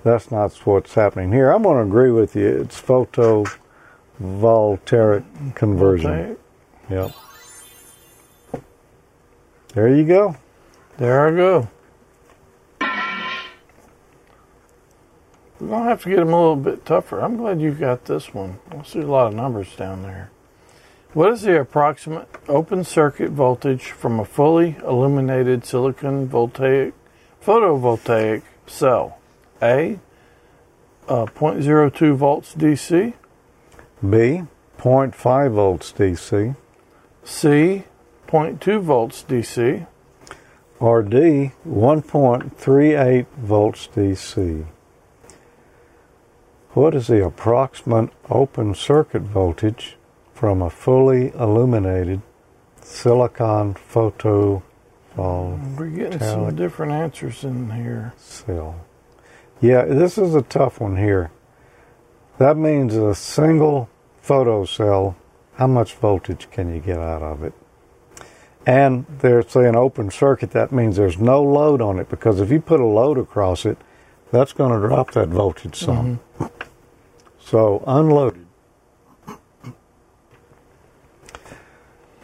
that's 0.05 0.31
not 0.31 0.53
what's 0.67 0.95
happening 0.95 1.33
here. 1.33 1.50
I'm 1.50 1.62
going 1.62 1.79
to 1.79 1.83
agree 1.83 2.11
with 2.11 2.37
you. 2.37 2.47
It's 2.47 2.79
photovoltaic 2.81 5.25
conversion. 5.55 6.11
Voltaic. 6.11 6.38
Yep. 6.91 7.12
There 9.73 9.88
you 9.88 10.05
go. 10.05 10.37
There 10.99 11.26
I 11.26 11.31
go. 11.31 11.69
We're 15.59 15.69
going 15.69 15.85
to 15.85 15.88
have 15.88 16.03
to 16.03 16.11
get 16.11 16.17
them 16.17 16.35
a 16.35 16.38
little 16.38 16.57
bit 16.57 16.85
tougher. 16.85 17.21
I'm 17.21 17.38
glad 17.38 17.62
you 17.62 17.73
got 17.73 18.05
this 18.05 18.35
one. 18.35 18.59
I 18.71 18.83
see 18.83 19.00
a 19.00 19.07
lot 19.07 19.29
of 19.29 19.35
numbers 19.35 19.75
down 19.75 20.03
there. 20.03 20.31
What 21.14 21.30
is 21.30 21.42
the 21.42 21.61
approximate 21.61 22.26
open 22.49 22.83
circuit 22.83 23.30
voltage 23.30 23.92
from 23.92 24.18
a 24.18 24.25
fully 24.25 24.75
illuminated 24.85 25.64
silicon 25.64 26.26
voltaic 26.26 26.92
photovoltaic 27.40 28.42
cell? 28.66 29.18
A, 29.62 30.00
uh, 31.06 31.26
0.02 31.26 32.16
volts 32.16 32.56
DC. 32.56 33.14
B, 34.02 34.42
0.5 34.76 35.52
volts 35.52 35.92
DC. 35.92 36.56
C, 37.23 37.85
0.2 38.26 38.83
volts 38.83 39.23
DC. 39.23 39.87
or 40.80 41.02
D, 41.04 41.52
1.38 41.64 43.26
volts 43.37 43.88
DC. 43.94 44.66
What 46.71 46.92
is 46.97 47.06
the 47.06 47.25
approximate 47.25 48.11
open 48.28 48.75
circuit 48.75 49.23
voltage 49.23 49.97
from 50.35 50.61
a 50.61 50.69
fully 50.69 51.33
illuminated 51.38 52.21
silicon 52.83 53.75
photovoltaic 53.75 54.62
We're 55.79 55.87
getting 55.87 56.19
some 56.19 56.55
different 56.55 56.93
answers 56.93 57.45
in 57.45 57.71
here. 57.71 58.12
cell? 58.19 58.85
Yeah, 59.61 59.85
this 59.85 60.19
is 60.19 60.35
a 60.35 60.43
tough 60.43 60.81
one 60.81 60.97
here. 60.97 61.31
That 62.38 62.57
means 62.57 62.95
a 62.97 63.14
single 63.14 63.88
photo 64.21 64.64
cell, 64.64 65.17
how 65.55 65.69
much 65.69 65.95
voltage 65.95 66.50
can 66.50 66.75
you 66.75 66.81
get 66.81 66.99
out 66.99 67.23
of 67.23 67.45
it? 67.45 67.55
And 68.67 69.07
they're 69.21 69.43
saying 69.43 69.76
open 69.76 70.11
circuit, 70.11 70.50
that 70.50 70.73
means 70.73 70.97
there's 70.97 71.19
no 71.19 71.43
load 71.43 71.81
on 71.81 71.99
it 71.99 72.09
because 72.09 72.41
if 72.41 72.50
you 72.50 72.61
put 72.61 72.81
a 72.81 72.87
load 72.87 73.19
across 73.19 73.64
it, 73.64 73.79
that's 74.33 74.53
going 74.53 74.73
to 74.73 74.87
drop 74.88 75.12
that 75.12 75.29
voltage 75.29 75.76
some. 75.76 76.19
Mm-hmm. 76.38 76.47
So 77.38 77.85
unloaded. 77.87 78.44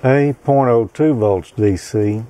A 0.03 0.35
0.02 0.45 1.15
volts 1.19 1.53
DC. 1.53 2.25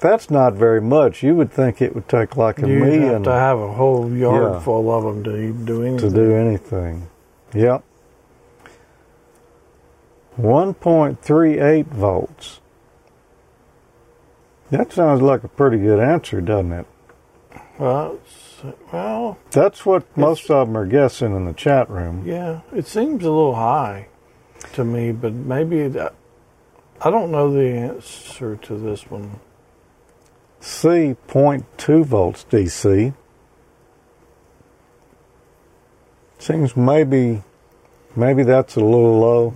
That's 0.00 0.28
not 0.30 0.54
very 0.54 0.80
much. 0.80 1.22
You 1.22 1.36
would 1.36 1.52
think 1.52 1.80
it 1.80 1.94
would 1.94 2.08
take 2.08 2.36
like 2.36 2.60
a 2.60 2.66
You 2.68 2.82
have 2.82 2.82
million 2.92 3.22
to 3.22 3.30
have 3.32 3.58
a 3.60 3.72
whole 3.72 4.10
yard 4.10 4.54
Yeah. 4.54 4.60
full 4.60 4.90
of 4.90 5.04
them 5.04 5.22
to 5.24 5.30
do 5.52 5.66
to 5.66 5.82
anything. 5.86 6.12
do 6.12 6.32
anything. 6.34 7.06
Yep. 7.54 7.84
1.38 10.40 11.86
volts. 11.86 12.60
That 14.70 14.92
sounds 14.92 15.20
like 15.20 15.44
a 15.44 15.48
pretty 15.48 15.78
good 15.78 16.00
answer, 16.00 16.40
doesn't 16.40 16.72
it? 16.72 16.86
Well, 17.78 18.18
well, 18.92 19.38
That's 19.50 19.84
what 19.84 20.04
most 20.16 20.50
of 20.50 20.66
them 20.68 20.76
are 20.76 20.86
guessing 20.86 21.36
in 21.36 21.44
the 21.44 21.52
chat 21.52 21.88
room. 21.90 22.22
yeah, 22.26 22.60
it 22.74 22.86
seems 22.86 23.22
a 23.24 23.30
little 23.30 23.54
high 23.54 24.08
to 24.72 24.84
me, 24.84 25.12
but 25.12 25.32
maybe 25.34 25.80
it, 25.80 25.96
I 27.04 27.10
don't 27.10 27.32
know 27.32 27.52
the 27.52 27.68
answer 27.68 28.54
to 28.54 28.76
this 28.76 29.10
one. 29.10 29.40
C, 30.60 31.16
0.2 31.26 32.04
volts 32.04 32.46
DC. 32.48 33.12
Seems 36.38 36.76
maybe, 36.76 37.42
maybe 38.14 38.44
that's 38.44 38.76
a 38.76 38.80
little 38.80 39.18
low. 39.18 39.54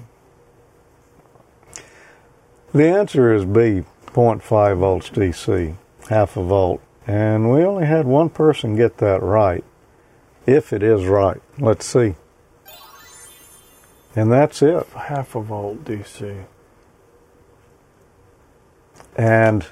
The 2.74 2.88
answer 2.88 3.32
is 3.32 3.44
B, 3.44 3.84
0.5 4.06 4.78
volts 4.78 5.10
DC, 5.10 5.76
half 6.08 6.36
a 6.36 6.42
volt. 6.42 6.80
And 7.06 7.52
we 7.52 7.62
only 7.64 7.86
had 7.86 8.06
one 8.06 8.28
person 8.28 8.74
get 8.74 8.98
that 8.98 9.22
right, 9.22 9.62
if 10.46 10.72
it 10.72 10.82
is 10.82 11.06
right. 11.06 11.40
Let's 11.60 11.86
see. 11.86 12.16
And 14.16 14.32
that's 14.32 14.62
it. 14.62 14.84
Half 14.88 15.36
a 15.36 15.40
volt 15.40 15.84
DC. 15.84 16.46
And 19.16 19.66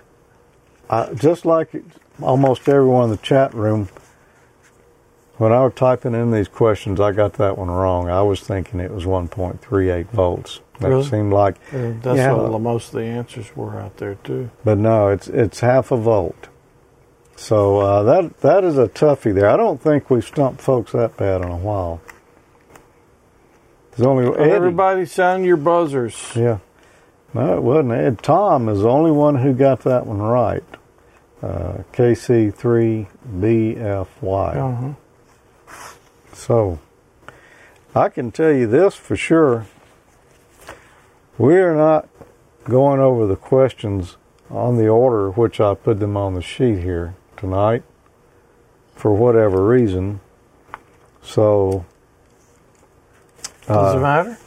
I, 0.90 1.12
just 1.14 1.44
like 1.44 1.70
almost 2.22 2.68
everyone 2.68 3.04
in 3.04 3.10
the 3.10 3.16
chat 3.18 3.54
room, 3.54 3.88
when 5.36 5.52
I 5.52 5.64
was 5.64 5.74
typing 5.74 6.14
in 6.14 6.30
these 6.30 6.48
questions, 6.48 7.00
I 7.00 7.12
got 7.12 7.34
that 7.34 7.58
one 7.58 7.70
wrong. 7.70 8.08
I 8.08 8.22
was 8.22 8.40
thinking 8.40 8.80
it 8.80 8.90
was 8.90 9.04
1.38 9.04 10.06
volts. 10.10 10.60
That 10.80 10.88
Really? 10.88 11.04
seemed 11.04 11.32
like, 11.32 11.56
Uh, 11.72 11.92
That's 12.02 12.18
Yeah. 12.18 12.32
what 12.32 12.60
most 12.60 12.88
of 12.88 12.94
the 13.00 13.04
answers 13.06 13.54
were 13.56 13.78
out 13.78 13.96
there 13.98 14.14
too. 14.24 14.50
but 14.64 14.78
no, 14.78 15.08
it's 15.08 15.28
it's 15.28 15.60
half 15.60 15.90
a 15.92 15.96
volt. 15.96 16.48
So 17.36 17.78
uh, 17.80 18.02
that 18.04 18.40
that 18.40 18.64
is 18.64 18.78
a 18.78 18.88
toughie 18.88 19.34
there. 19.34 19.48
I 19.48 19.56
don't 19.56 19.80
think 19.80 20.08
we've 20.10 20.24
stumped 20.24 20.60
folks 20.60 20.92
that 20.92 21.16
bad 21.16 21.42
in 21.42 21.48
a 21.48 21.56
while. 21.56 22.00
There's 23.96 24.06
only 24.06 24.26
Eddie. 24.36 24.50
Everybody 24.52 25.04
sound 25.06 25.44
your 25.44 25.56
buzzers. 25.56 26.32
Yeah. 26.34 26.58
No, 27.34 27.56
it 27.56 27.62
wasn't 27.62 27.92
Ed. 27.92 28.22
Tom 28.22 28.68
is 28.68 28.80
the 28.80 28.88
only 28.88 29.10
one 29.10 29.36
who 29.36 29.52
got 29.52 29.80
that 29.80 30.06
one 30.06 30.22
right. 30.22 30.64
Uh, 31.42 31.82
KC3BFY. 31.92 34.56
Uh-huh. 34.56 34.94
So, 36.32 36.78
I 37.94 38.08
can 38.08 38.30
tell 38.30 38.52
you 38.52 38.66
this 38.66 38.94
for 38.94 39.16
sure. 39.16 39.66
We're 41.36 41.74
not 41.74 42.08
going 42.64 43.00
over 43.00 43.26
the 43.26 43.36
questions 43.36 44.16
on 44.50 44.76
the 44.76 44.88
order 44.88 45.30
which 45.30 45.60
I 45.60 45.74
put 45.74 46.00
them 46.00 46.16
on 46.16 46.34
the 46.34 46.42
sheet 46.42 46.78
here 46.78 47.14
tonight 47.36 47.82
for 48.94 49.12
whatever 49.12 49.66
reason. 49.66 50.20
So, 51.22 51.84
Does 53.66 53.94
it 53.94 53.98
uh, 53.98 54.00
matter? 54.00 54.38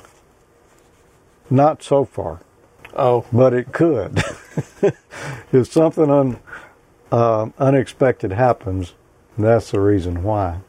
not 1.49 1.83
so 1.83 2.05
far, 2.05 2.41
Oh, 2.97 3.25
but 3.31 3.53
it 3.53 3.71
could. 3.71 4.17
if 5.51 5.71
something 5.71 6.09
un, 6.09 6.39
uh, 7.11 7.49
unexpected 7.59 8.31
happens, 8.31 8.93
that's 9.37 9.69
the 9.69 9.79
reason 9.79 10.23
why. 10.23 10.61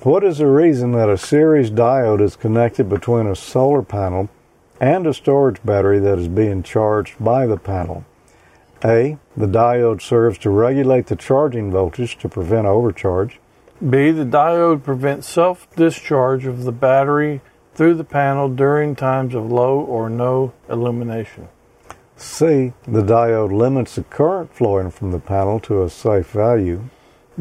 What 0.00 0.24
is 0.24 0.38
the 0.38 0.46
reason 0.46 0.92
that 0.92 1.10
a 1.10 1.18
series 1.18 1.70
diode 1.70 2.22
is 2.22 2.36
connected 2.36 2.88
between 2.88 3.26
a 3.26 3.36
solar 3.36 3.82
panel 3.82 4.30
and 4.80 5.06
a 5.06 5.14
storage 5.14 5.62
battery 5.62 5.98
that 5.98 6.18
is 6.18 6.28
being 6.28 6.62
charged 6.62 7.22
by 7.22 7.46
the 7.46 7.58
panel? 7.58 8.06
A. 8.82 9.18
The 9.36 9.46
diode 9.46 10.00
serves 10.00 10.38
to 10.38 10.50
regulate 10.50 11.06
the 11.06 11.16
charging 11.16 11.70
voltage 11.70 12.16
to 12.18 12.28
prevent 12.28 12.66
overcharge. 12.66 13.40
B. 13.78 14.10
The 14.10 14.24
diode 14.24 14.82
prevents 14.82 15.28
self 15.28 15.66
discharge 15.76 16.46
of 16.46 16.64
the 16.64 16.72
battery 16.72 17.40
through 17.74 17.94
the 17.94 18.04
panel 18.04 18.48
during 18.48 18.94
times 18.94 19.34
of 19.34 19.50
low 19.50 19.78
or 19.78 20.08
no 20.08 20.52
illumination. 20.68 21.48
C. 22.16 22.72
The 22.86 23.02
diode 23.02 23.52
limits 23.52 23.96
the 23.96 24.04
current 24.04 24.54
flowing 24.54 24.90
from 24.90 25.10
the 25.10 25.18
panel 25.18 25.58
to 25.60 25.82
a 25.82 25.90
safe 25.90 26.30
value. 26.30 26.88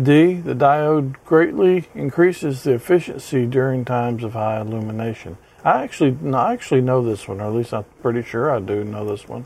D. 0.01 0.33
The 0.33 0.55
diode 0.55 1.15
greatly 1.25 1.85
increases 1.93 2.63
the 2.63 2.73
efficiency 2.73 3.45
during 3.45 3.85
times 3.85 4.23
of 4.23 4.33
high 4.33 4.59
illumination. 4.59 5.37
I 5.63 5.83
actually, 5.83 6.17
no, 6.19 6.37
I 6.37 6.53
actually 6.53 6.81
know 6.81 7.03
this 7.03 7.27
one, 7.27 7.39
or 7.39 7.45
at 7.45 7.53
least 7.53 7.73
I'm 7.73 7.85
pretty 8.01 8.23
sure 8.23 8.49
I 8.49 8.59
do 8.59 8.83
know 8.83 9.05
this 9.05 9.27
one. 9.29 9.45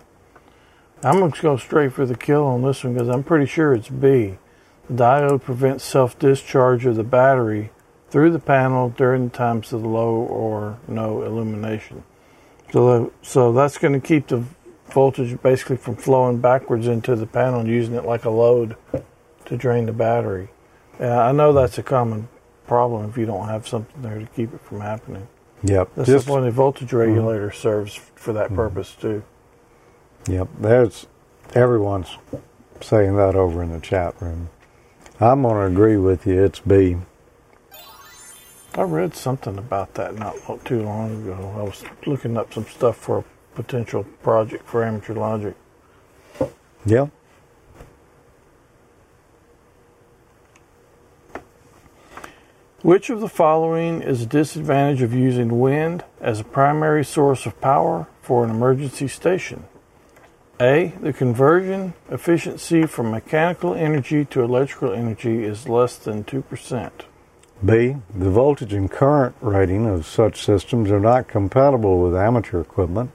I'm 1.03 1.19
going 1.19 1.33
to 1.33 1.41
go 1.41 1.57
straight 1.57 1.93
for 1.93 2.05
the 2.05 2.15
kill 2.15 2.45
on 2.45 2.63
this 2.63 2.83
one 2.83 2.93
because 2.93 3.09
I'm 3.09 3.23
pretty 3.23 3.45
sure 3.45 3.73
it's 3.73 3.89
B. 3.89 4.37
The 4.89 4.95
diode 4.95 5.43
prevents 5.43 5.83
self 5.83 6.17
discharge 6.17 6.85
of 6.85 6.95
the 6.95 7.03
battery 7.03 7.71
through 8.09 8.31
the 8.31 8.39
panel 8.39 8.89
during 8.89 9.29
times 9.29 9.73
of 9.73 9.85
low 9.85 10.15
or 10.15 10.79
no 10.87 11.23
illumination. 11.23 12.03
So, 12.71 13.11
so 13.21 13.51
that's 13.53 13.77
going 13.77 13.99
to 13.99 14.05
keep 14.05 14.27
the 14.27 14.43
voltage 14.89 15.41
basically 15.41 15.77
from 15.77 15.95
flowing 15.95 16.39
backwards 16.39 16.87
into 16.87 17.15
the 17.15 17.25
panel 17.25 17.59
and 17.59 17.69
using 17.69 17.95
it 17.95 18.05
like 18.05 18.25
a 18.25 18.29
load 18.29 18.75
to 19.45 19.57
drain 19.57 19.85
the 19.85 19.93
battery. 19.93 20.49
And 20.99 21.11
I 21.11 21.31
know 21.31 21.53
that's 21.53 21.77
a 21.77 21.83
common 21.83 22.29
problem 22.65 23.09
if 23.09 23.17
you 23.17 23.25
don't 23.25 23.47
have 23.47 23.67
something 23.67 24.01
there 24.01 24.19
to 24.19 24.25
keep 24.27 24.53
it 24.53 24.61
from 24.61 24.81
happening. 24.81 25.27
Yep. 25.63 25.95
This 25.95 26.07
Just- 26.07 26.25
is 26.25 26.31
when 26.31 26.43
the 26.43 26.51
voltage 26.51 26.93
regulator 26.93 27.49
mm-hmm. 27.49 27.57
serves 27.57 27.95
for 28.15 28.33
that 28.33 28.47
mm-hmm. 28.47 28.55
purpose 28.55 28.95
too. 28.95 29.23
Yep, 30.27 30.49
there's 30.59 31.07
everyone's 31.55 32.17
saying 32.81 33.15
that 33.15 33.35
over 33.35 33.63
in 33.63 33.71
the 33.71 33.79
chat 33.79 34.21
room. 34.21 34.49
I'm 35.19 35.41
going 35.43 35.55
to 35.55 35.61
agree 35.61 35.97
with 35.97 36.27
you. 36.27 36.43
It's 36.43 36.59
B. 36.59 36.97
I 38.77 38.83
read 38.83 39.15
something 39.15 39.57
about 39.57 39.95
that 39.95 40.13
not 40.13 40.35
too 40.63 40.83
long 40.83 41.23
ago. 41.23 41.55
I 41.57 41.63
was 41.63 41.83
looking 42.05 42.37
up 42.37 42.53
some 42.53 42.65
stuff 42.65 42.95
for 42.95 43.17
a 43.17 43.23
potential 43.55 44.03
project 44.21 44.67
for 44.67 44.83
amateur 44.83 45.15
logic. 45.15 45.55
Yep. 46.85 47.09
Which 52.83 53.09
of 53.09 53.19
the 53.19 53.27
following 53.27 54.03
is 54.03 54.21
a 54.21 54.27
disadvantage 54.27 55.01
of 55.01 55.11
using 55.11 55.59
wind 55.59 56.03
as 56.21 56.39
a 56.39 56.43
primary 56.43 57.03
source 57.03 57.47
of 57.47 57.59
power 57.59 58.05
for 58.21 58.43
an 58.43 58.51
emergency 58.51 59.07
station? 59.07 59.65
A. 60.61 60.93
The 61.01 61.13
conversion 61.13 61.95
efficiency 62.11 62.85
from 62.85 63.09
mechanical 63.09 63.73
energy 63.73 64.23
to 64.25 64.43
electrical 64.43 64.93
energy 64.93 65.43
is 65.43 65.67
less 65.67 65.97
than 65.97 66.23
2%. 66.23 66.91
B. 67.65 67.95
The 68.13 68.29
voltage 68.29 68.73
and 68.73 68.89
current 68.89 69.35
rating 69.41 69.87
of 69.87 70.05
such 70.05 70.43
systems 70.43 70.91
are 70.91 70.99
not 70.99 71.27
compatible 71.27 71.99
with 72.01 72.15
amateur 72.15 72.61
equipment. 72.61 73.11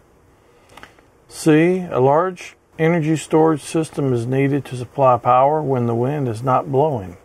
C. 1.28 1.86
A 1.90 2.00
large 2.00 2.56
energy 2.78 3.16
storage 3.16 3.62
system 3.62 4.12
is 4.12 4.26
needed 4.26 4.64
to 4.66 4.76
supply 4.76 5.16
power 5.16 5.62
when 5.62 5.86
the 5.86 5.94
wind 5.94 6.28
is 6.28 6.42
not 6.42 6.70
blowing. 6.70 7.16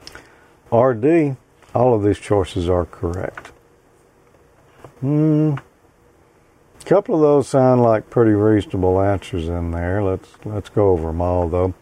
Or 0.69 0.93
D. 0.93 1.35
All 1.73 1.93
of 1.93 2.03
these 2.03 2.19
choices 2.19 2.69
are 2.69 2.85
correct. 2.85 3.51
Hmm. 4.99 5.55
A 6.81 6.85
couple 6.85 7.15
of 7.15 7.21
those 7.21 7.47
sound 7.49 7.83
like 7.83 8.09
pretty 8.09 8.31
reasonable 8.31 9.01
answers 9.01 9.49
in 9.49 9.71
there. 9.71 10.01
Let's 10.01 10.29
let's 10.45 10.69
go 10.69 10.91
over 10.91 11.07
them 11.07 11.21
all 11.21 11.49
though. 11.49 11.73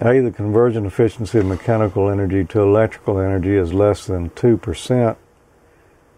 A. 0.00 0.20
The 0.20 0.30
conversion 0.30 0.84
efficiency 0.84 1.38
of 1.38 1.46
mechanical 1.46 2.10
energy 2.10 2.44
to 2.44 2.60
electrical 2.60 3.18
energy 3.18 3.56
is 3.56 3.72
less 3.72 4.06
than 4.06 4.30
two 4.30 4.56
percent. 4.56 5.16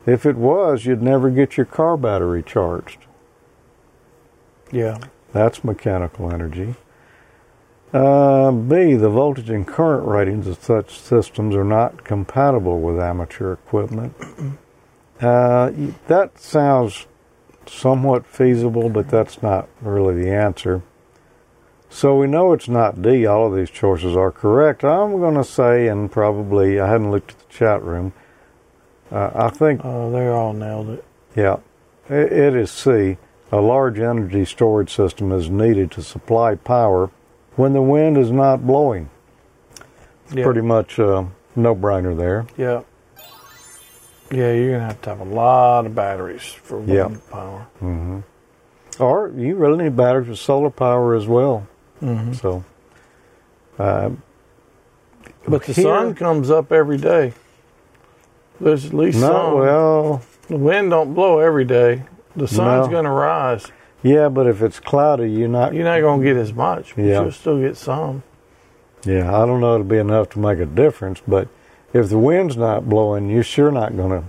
If 0.07 0.27
it 0.27 0.37
was, 0.37 0.87
you'd 0.87 1.03
never 1.03 1.31
get 1.31 1.57
your 1.57 1.67
car 1.67 1.97
battery 1.97 2.43
charged. 2.43 3.07
Yeah. 4.73 4.99
That's 5.33 5.63
mechanical 5.63 6.33
energy. 6.33 6.75
Uh, 7.93 8.51
B. 8.51 8.95
The 8.95 9.09
voltage 9.09 9.51
and 9.51 9.67
current 9.67 10.07
ratings 10.07 10.47
of 10.47 10.63
such 10.63 10.99
systems 10.99 11.55
are 11.55 11.65
not 11.65 12.05
compatible 12.05 12.81
with 12.81 12.99
amateur 12.99 13.53
equipment. 13.53 14.15
Uh, 15.21 15.73
that 16.07 16.39
sounds 16.39 17.09
somewhat 17.67 18.25
feasible, 18.25 18.89
but 18.89 19.09
that's 19.09 19.43
not 19.43 19.69
really 19.81 20.15
the 20.15 20.31
answer. 20.31 20.81
So 21.91 22.17
we 22.17 22.27
know 22.27 22.53
it's 22.53 22.69
not 22.69 23.01
D. 23.03 23.27
All 23.27 23.47
of 23.47 23.55
these 23.57 23.71
choices 23.71 24.17
are 24.17 24.31
correct. 24.31 24.85
I'm 24.85 25.19
going 25.19 25.35
to 25.35 25.45
say, 25.45 25.89
and 25.89 26.11
probably 26.11 26.79
I 26.79 26.87
hadn't 26.89 27.11
looked 27.11 27.33
at 27.33 27.39
the 27.39 27.53
chat 27.53 27.83
room. 27.83 28.13
Uh, 29.11 29.31
I 29.35 29.49
think 29.49 29.81
Uh, 29.85 30.11
they 30.11 30.29
all 30.29 30.53
nailed 30.53 30.91
it. 30.91 31.05
yeah, 31.35 31.57
it, 32.11 32.31
it 32.33 32.55
is 32.57 32.71
C. 32.71 33.17
A 33.51 33.61
large 33.61 33.99
energy 33.99 34.45
storage 34.45 34.95
system 34.95 35.33
is 35.33 35.49
needed 35.49 35.91
to 35.93 36.03
supply 36.03 36.55
power 36.55 37.11
when 37.57 37.73
the 37.73 37.81
wind 37.81 38.19
is 38.19 38.31
not 38.31 38.67
blowing. 38.67 39.09
Yeah. 40.35 40.45
Pretty 40.45 40.61
much 40.61 40.99
a 40.99 41.27
no-brainer 41.57 42.15
there. 42.15 42.47
Yeah. 42.59 42.83
Yeah, 44.31 44.53
you're 44.53 44.69
going 44.73 44.81
to 44.81 44.87
have 44.89 45.01
to 45.03 45.09
have 45.09 45.21
a 45.21 45.25
lot 45.25 45.87
of 45.87 45.95
batteries 45.95 46.43
for 46.45 46.77
wind 46.77 46.91
Yeah. 46.91 47.09
power. 47.31 47.67
hmm 47.81 48.19
Or 49.01 49.33
you 49.35 49.57
really 49.57 49.85
need 49.85 49.97
batteries 49.97 50.29
for 50.29 50.35
solar 50.37 50.71
power 50.71 51.15
as 51.15 51.27
well. 51.27 51.67
Mm-hmm. 52.03 52.33
So, 52.35 52.65
uh, 53.79 54.11
But 55.47 55.65
the 55.65 55.73
Here- 55.73 55.83
sun 55.85 56.15
comes 56.15 56.51
up 56.51 56.73
every 56.73 56.99
day. 56.99 57.33
There's 58.61 58.87
at 58.87 58.93
least 58.95 59.21
no, 59.21 59.27
some. 59.29 59.59
well, 59.59 60.23
the 60.49 60.57
wind 60.57 60.91
don't 60.91 61.15
blow 61.15 61.39
every 61.39 61.65
day. 61.65 62.03
The 62.35 62.49
sun's 62.49 62.87
No. 62.87 62.91
going 62.93 63.05
to 63.05 63.11
rise. 63.11 63.67
yeah, 64.03 64.29
but 64.29 64.47
if 64.47 64.63
it's 64.63 64.79
cloudy, 64.81 65.31
you're 65.31 65.49
not. 65.49 65.75
You're 65.75 65.85
not 65.85 66.01
going 66.01 66.21
to 66.21 66.25
get 66.27 66.37
as 66.37 66.53
much, 66.53 66.95
but 66.97 67.05
Yeah. 67.05 67.23
you'll 67.23 67.33
still 67.33 67.59
get 67.61 67.77
some. 67.77 68.23
Yeah, 69.05 69.29
I 69.37 69.47
don't 69.47 69.61
know 69.61 69.75
it'll 69.75 69.85
be 69.87 69.99
enough 69.99 70.31
to 70.31 70.39
make 70.41 70.59
a 70.59 70.67
difference, 70.67 71.23
but 71.27 71.47
if 71.93 72.09
the 72.09 72.19
wind's 72.19 72.57
not 72.57 72.89
blowing, 72.89 73.29
you're 73.31 73.43
sure 73.45 73.71
not 73.71 73.97
going 73.97 74.11
to. 74.11 74.25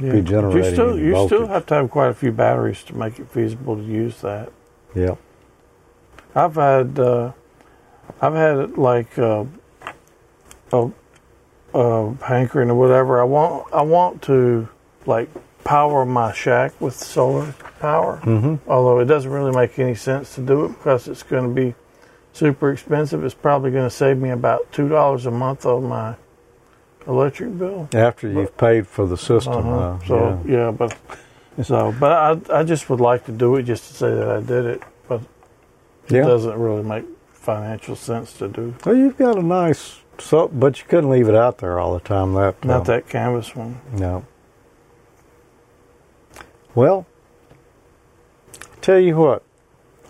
Yeah. 0.00 0.12
Be 0.12 0.20
But 0.20 0.30
generating 0.30 0.64
You 0.64 0.70
still, 0.72 0.98
you 0.98 1.26
still 1.26 1.46
have 1.48 1.66
to 1.66 1.74
have 1.74 1.90
quite 1.90 2.08
a 2.10 2.14
few 2.14 2.30
batteries 2.30 2.82
to 2.84 2.96
make 2.96 3.18
it 3.18 3.28
feasible 3.30 3.76
to 3.76 3.82
use 3.82 4.20
that. 4.20 4.50
Yeah. 4.94 5.14
I've 6.36 6.54
had, 6.54 6.98
uh, 6.98 7.32
I've 8.20 8.34
had 8.34 8.78
like 8.78 9.18
uh, 9.18 9.44
a, 10.72 10.90
a 11.74 12.14
hankering 12.24 12.70
or 12.70 12.74
whatever. 12.74 13.20
I 13.20 13.24
want, 13.24 13.72
I 13.72 13.82
want 13.82 14.22
to 14.22 14.68
like 15.06 15.28
power 15.64 16.04
my 16.04 16.32
shack 16.32 16.80
with 16.80 16.94
solar 16.94 17.52
power. 17.80 18.20
Mm-hmm. 18.22 18.70
Although 18.70 19.00
it 19.00 19.06
doesn't 19.06 19.30
really 19.30 19.52
make 19.52 19.78
any 19.78 19.94
sense 19.94 20.34
to 20.36 20.40
do 20.40 20.66
it 20.66 20.68
because 20.68 21.08
it's 21.08 21.22
going 21.24 21.42
to 21.42 21.54
be 21.54 21.74
super 22.32 22.70
expensive. 22.70 23.24
It's 23.24 23.34
probably 23.34 23.70
going 23.70 23.88
to 23.88 23.94
save 23.94 24.18
me 24.18 24.30
about 24.30 24.70
two 24.72 24.88
dollars 24.88 25.26
a 25.26 25.30
month 25.30 25.66
on 25.66 25.84
my 25.84 26.14
electric 27.06 27.58
bill. 27.58 27.88
After 27.92 28.28
you've 28.28 28.56
paid 28.56 28.86
for 28.86 29.06
the 29.06 29.16
system. 29.16 29.54
Uh-huh. 29.54 29.78
uh, 29.78 30.06
so 30.06 30.42
yeah. 30.46 30.56
yeah. 30.56 30.70
but 30.70 30.96
so 31.62 31.94
but 31.98 32.12
I 32.12 32.60
I 32.60 32.62
just 32.62 32.88
would 32.90 33.00
like 33.00 33.24
to 33.26 33.32
do 33.32 33.56
it 33.56 33.64
just 33.64 33.88
to 33.88 33.94
say 33.94 34.14
that 34.14 34.28
I 34.28 34.40
did 34.40 34.66
it, 34.66 34.82
but 36.06 36.14
it 36.14 36.18
Yeah. 36.18 36.26
doesn't 36.26 36.58
really 36.58 36.82
make 36.82 37.04
financial 37.32 37.96
sense 37.96 38.32
to 38.38 38.48
do. 38.48 38.74
Well, 38.84 38.94
you've 38.96 39.16
got 39.16 39.36
a 39.38 39.42
nice, 39.42 40.00
so, 40.18 40.48
but 40.48 40.78
you 40.80 40.84
couldn't 40.88 41.10
leave 41.10 41.28
it 41.28 41.34
out 41.34 41.58
there 41.58 41.78
all 41.78 41.94
the 41.94 42.00
time. 42.00 42.34
That 42.34 42.64
Not 42.64 42.78
um, 42.80 42.84
that 42.84 43.08
canvas 43.08 43.54
one. 43.54 43.80
No. 43.92 44.24
Well, 46.74 47.06
tell 48.80 48.98
you 48.98 49.16
what, 49.16 49.42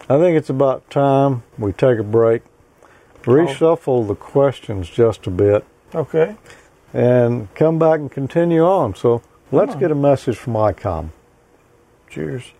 I 0.08 0.18
think 0.18 0.36
it's 0.36 0.50
about 0.50 0.88
time 0.90 1.42
we 1.58 1.72
take 1.72 1.98
a 1.98 2.02
break, 2.02 2.42
reshuffle 3.22 4.06
the 4.06 4.14
questions 4.16 4.88
just 4.88 5.26
a 5.26 5.30
bit, 5.30 5.64
Okay. 5.94 6.36
and 6.92 7.52
come 7.54 7.78
back 7.78 8.00
and 8.00 8.10
continue 8.10 8.64
on. 8.64 8.94
So 8.96 9.22
let's 9.52 9.74
on. 9.74 9.78
get 9.80 9.90
a 9.92 9.94
message 9.94 10.36
from 10.36 10.54
ICOM. 10.54 11.10
Cheers. 12.10 12.52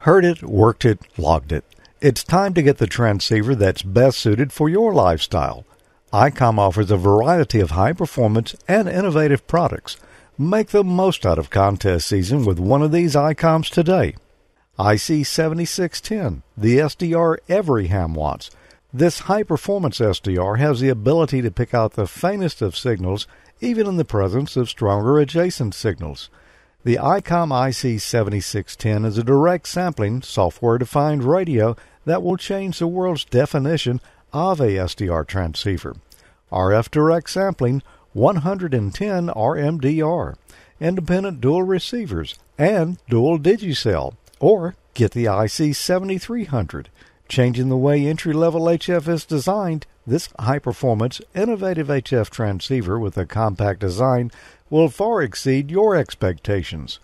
Heard 0.00 0.24
it, 0.24 0.42
worked 0.42 0.84
it, 0.84 1.00
logged 1.18 1.52
it. 1.52 1.64
It's 2.00 2.24
time 2.24 2.54
to 2.54 2.62
get 2.62 2.78
the 2.78 2.86
transceiver 2.86 3.54
that's 3.54 3.82
best 3.82 4.18
suited 4.20 4.54
for 4.54 4.70
your 4.70 4.94
lifestyle. 4.94 5.66
ICOM 6.14 6.58
offers 6.58 6.90
a 6.90 6.96
variety 6.96 7.60
of 7.60 7.72
high 7.72 7.92
performance 7.92 8.56
and 8.66 8.88
innovative 8.88 9.46
products. 9.46 9.98
Make 10.38 10.68
the 10.68 10.82
most 10.82 11.26
out 11.26 11.38
of 11.38 11.50
contest 11.50 12.08
season 12.08 12.46
with 12.46 12.58
one 12.58 12.80
of 12.80 12.90
these 12.90 13.14
ICOMs 13.14 13.68
today. 13.68 14.16
IC 14.78 15.26
7610, 15.26 16.42
the 16.56 16.78
SDR 16.78 17.36
every 17.50 17.88
ham 17.88 18.14
wants. 18.14 18.50
This 18.94 19.20
high 19.20 19.42
performance 19.42 19.98
SDR 19.98 20.58
has 20.58 20.80
the 20.80 20.88
ability 20.88 21.42
to 21.42 21.50
pick 21.50 21.74
out 21.74 21.92
the 21.92 22.06
faintest 22.06 22.62
of 22.62 22.78
signals 22.78 23.26
even 23.60 23.86
in 23.86 23.98
the 23.98 24.06
presence 24.06 24.56
of 24.56 24.70
stronger 24.70 25.18
adjacent 25.18 25.74
signals. 25.74 26.30
The 26.82 26.96
ICOM 26.96 27.52
IC 27.52 28.00
7610 28.00 29.04
is 29.04 29.18
a 29.18 29.22
direct 29.22 29.68
sampling, 29.68 30.22
software 30.22 30.78
defined 30.78 31.22
radio 31.22 31.76
that 32.06 32.22
will 32.22 32.38
change 32.38 32.78
the 32.78 32.86
world's 32.86 33.26
definition 33.26 34.00
of 34.32 34.62
a 34.62 34.68
SDR 34.68 35.26
transceiver. 35.26 35.96
RF 36.50 36.90
direct 36.90 37.28
sampling, 37.28 37.82
110 38.14 39.26
RMDR, 39.26 40.36
independent 40.80 41.42
dual 41.42 41.64
receivers, 41.64 42.38
and 42.56 42.96
dual 43.10 43.38
Digi-Sel. 43.38 44.14
Or 44.38 44.74
get 44.94 45.10
the 45.10 45.26
IC 45.26 45.76
7300. 45.76 46.88
Changing 47.28 47.68
the 47.68 47.76
way 47.76 48.06
entry 48.06 48.32
level 48.32 48.62
HF 48.62 49.06
is 49.06 49.26
designed, 49.26 49.86
this 50.06 50.30
high 50.38 50.58
performance, 50.58 51.20
innovative 51.34 51.88
HF 51.88 52.30
transceiver 52.30 52.98
with 52.98 53.18
a 53.18 53.26
compact 53.26 53.80
design 53.80 54.32
will 54.70 54.88
far 54.88 55.20
exceed 55.20 55.70
your 55.70 55.94
expectations. 55.94 57.00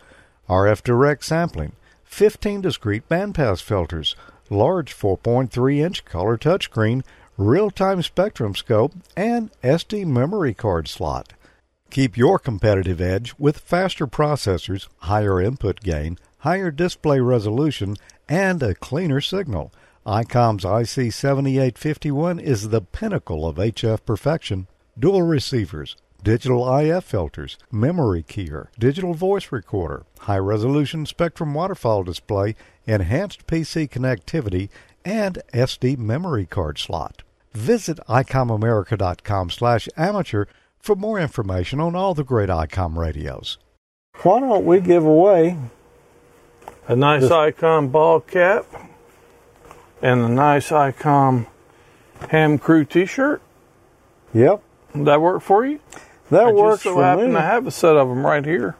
RF 0.48 0.82
direct 0.82 1.24
sampling, 1.24 1.72
15 2.04 2.60
discrete 2.60 3.08
bandpass 3.08 3.60
filters, 3.60 4.16
large 4.48 4.96
4.3 4.96 5.78
inch 5.78 6.04
color 6.04 6.38
touchscreen, 6.38 7.02
real 7.36 7.70
time 7.70 8.00
spectrum 8.02 8.54
scope, 8.54 8.94
and 9.16 9.50
SD 9.62 10.06
memory 10.06 10.54
card 10.54 10.88
slot. 10.88 11.32
Keep 11.90 12.16
your 12.16 12.38
competitive 12.38 13.00
edge 13.00 13.34
with 13.38 13.58
faster 13.58 14.06
processors, 14.06 14.88
higher 14.98 15.40
input 15.40 15.80
gain, 15.80 16.18
higher 16.38 16.70
display 16.70 17.20
resolution, 17.20 17.96
and 18.28 18.62
a 18.62 18.74
cleaner 18.74 19.20
signal. 19.20 19.72
ICOM's 20.06 20.64
IC7851 20.64 22.40
is 22.40 22.68
the 22.68 22.80
pinnacle 22.80 23.46
of 23.46 23.56
HF 23.56 24.04
perfection. 24.04 24.68
Dual 24.98 25.22
receivers, 25.22 25.96
digital 26.22 26.76
IF 26.78 27.04
filters, 27.04 27.58
memory 27.70 28.22
keyer, 28.22 28.68
digital 28.78 29.14
voice 29.14 29.52
recorder, 29.52 30.04
high 30.20 30.38
resolution 30.38 31.06
spectrum 31.06 31.54
waterfall 31.54 32.02
display, 32.02 32.54
enhanced 32.86 33.46
PC 33.46 33.88
connectivity, 33.88 34.68
and 35.04 35.42
SD 35.52 35.96
memory 35.96 36.46
card 36.46 36.78
slot. 36.78 37.22
Visit 37.52 37.98
ICOMAmerica.com 38.08 39.50
slash 39.50 39.88
amateur 39.96 40.44
for 40.78 40.94
more 40.94 41.18
information 41.18 41.80
on 41.80 41.94
all 41.94 42.14
the 42.14 42.24
great 42.24 42.48
ICOM 42.48 42.96
radios. 42.96 43.58
Why 44.22 44.40
don't 44.40 44.64
we 44.64 44.80
give 44.80 45.04
away 45.04 45.56
a 46.88 46.96
nice 46.96 47.22
this, 47.22 47.30
ICOM 47.30 47.90
ball 47.92 48.20
cap 48.20 48.66
and 50.02 50.20
a 50.20 50.28
nice 50.28 50.70
ICOM 50.70 51.46
ham 52.30 52.58
crew 52.58 52.84
T-shirt? 52.84 53.42
Yep. 54.34 54.62
that 54.94 55.20
work 55.20 55.42
for 55.42 55.64
you? 55.66 55.80
That 56.30 56.48
I 56.48 56.52
works 56.52 56.76
just 56.76 56.84
so 56.84 56.94
for 56.94 57.02
happen 57.04 57.28
me. 57.28 57.32
to 57.32 57.40
have 57.40 57.66
a 57.66 57.70
set 57.70 57.96
of 57.96 58.08
them 58.08 58.26
right 58.26 58.44
here. 58.44 58.76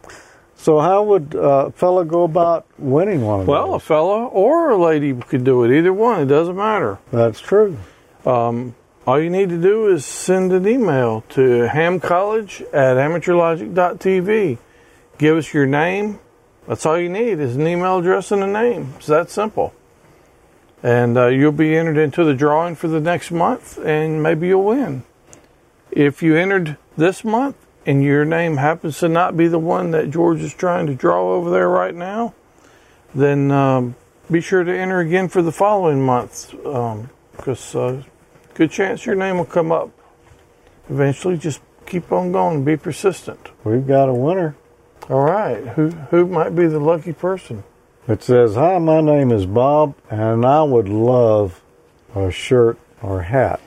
So 0.56 0.80
how 0.80 1.02
would 1.04 1.34
a 1.34 1.70
fella 1.72 2.04
go 2.04 2.24
about 2.24 2.66
winning 2.78 3.22
one 3.22 3.40
of 3.40 3.46
them? 3.46 3.52
well, 3.52 3.72
those? 3.72 3.82
a 3.82 3.84
fella 3.84 4.26
or 4.26 4.70
a 4.70 4.76
lady 4.76 5.14
could 5.14 5.44
do 5.44 5.62
it. 5.64 5.76
Either 5.76 5.92
one. 5.92 6.22
It 6.22 6.26
doesn't 6.26 6.56
matter. 6.56 6.98
That's 7.12 7.40
true. 7.40 7.76
Um, 8.24 8.74
all 9.06 9.20
you 9.20 9.30
need 9.30 9.50
to 9.50 9.60
do 9.60 9.86
is 9.88 10.04
send 10.04 10.52
an 10.52 10.66
email 10.66 11.22
to 11.30 11.68
hamcollege 11.68 12.62
at 12.72 12.96
amateurlogic.tv. 12.96 14.58
Give 15.18 15.36
us 15.36 15.54
your 15.54 15.66
name. 15.66 16.18
That's 16.66 16.84
all 16.84 16.98
you 16.98 17.08
need 17.08 17.38
is 17.38 17.54
an 17.54 17.66
email 17.66 17.98
address 17.98 18.32
and 18.32 18.42
a 18.42 18.46
name. 18.48 18.94
It's 18.96 19.06
that 19.06 19.30
simple. 19.30 19.72
And 20.82 21.16
uh, 21.16 21.26
you'll 21.28 21.52
be 21.52 21.76
entered 21.76 21.96
into 21.96 22.24
the 22.24 22.34
drawing 22.34 22.74
for 22.74 22.88
the 22.88 23.00
next 23.00 23.30
month, 23.30 23.78
and 23.78 24.22
maybe 24.22 24.48
you'll 24.48 24.64
win. 24.64 25.04
If 25.92 26.22
you 26.22 26.36
entered 26.36 26.76
this 26.96 27.24
month 27.24 27.56
and 27.84 28.02
your 28.02 28.24
name 28.24 28.56
happens 28.56 28.98
to 28.98 29.08
not 29.08 29.36
be 29.36 29.46
the 29.48 29.58
one 29.58 29.92
that 29.92 30.10
George 30.10 30.40
is 30.40 30.52
trying 30.52 30.86
to 30.86 30.94
draw 30.94 31.32
over 31.34 31.50
there 31.50 31.68
right 31.68 31.94
now, 31.94 32.34
then 33.14 33.50
um, 33.50 33.94
be 34.30 34.40
sure 34.40 34.64
to 34.64 34.76
enter 34.76 34.98
again 35.00 35.28
for 35.28 35.42
the 35.42 35.52
following 35.52 36.04
month 36.04 36.50
because 36.50 37.74
um, 37.74 37.98
uh, 37.98 38.02
good 38.54 38.70
chance 38.70 39.06
your 39.06 39.14
name 39.14 39.38
will 39.38 39.44
come 39.44 39.70
up 39.70 39.90
eventually. 40.90 41.36
Just 41.36 41.60
keep 41.86 42.10
on 42.10 42.32
going, 42.32 42.64
be 42.64 42.76
persistent. 42.76 43.50
We've 43.64 43.86
got 43.86 44.08
a 44.08 44.14
winner. 44.14 44.56
All 45.08 45.22
right, 45.22 45.64
who 45.68 45.90
who 45.90 46.26
might 46.26 46.56
be 46.56 46.66
the 46.66 46.80
lucky 46.80 47.12
person? 47.12 47.62
It 48.08 48.24
says, 48.24 48.56
"Hi, 48.56 48.78
my 48.78 49.00
name 49.00 49.30
is 49.30 49.46
Bob, 49.46 49.94
and 50.10 50.44
I 50.44 50.64
would 50.64 50.88
love 50.88 51.62
a 52.14 52.32
shirt 52.32 52.76
or 53.00 53.22
hat." 53.22 53.60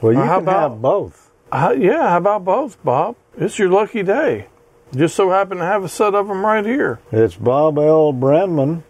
Well, 0.00 0.12
you 0.12 0.20
how 0.20 0.38
can 0.38 0.42
about- 0.44 0.70
have 0.70 0.82
both. 0.82 1.23
Uh, 1.54 1.72
yeah, 1.78 2.08
how 2.10 2.16
about 2.16 2.44
both, 2.44 2.82
Bob? 2.82 3.14
It's 3.38 3.60
your 3.60 3.68
lucky 3.68 4.02
day. 4.02 4.48
Just 4.92 5.14
so 5.14 5.30
happen 5.30 5.58
to 5.58 5.64
have 5.64 5.84
a 5.84 5.88
set 5.88 6.12
of 6.12 6.26
them 6.26 6.44
right 6.44 6.66
here. 6.66 6.98
It's 7.12 7.36
Bob 7.36 7.78
L. 7.78 8.12
Brandman, 8.12 8.82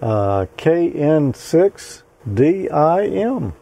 uh, 0.00 0.46
KN6DIM. 0.56 3.52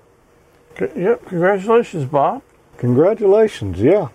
C- 0.78 0.86
Yep, 0.94 1.24
congratulations, 1.26 2.04
Bob. 2.04 2.42
Congratulations, 2.76 3.80
yeah. 3.80 4.08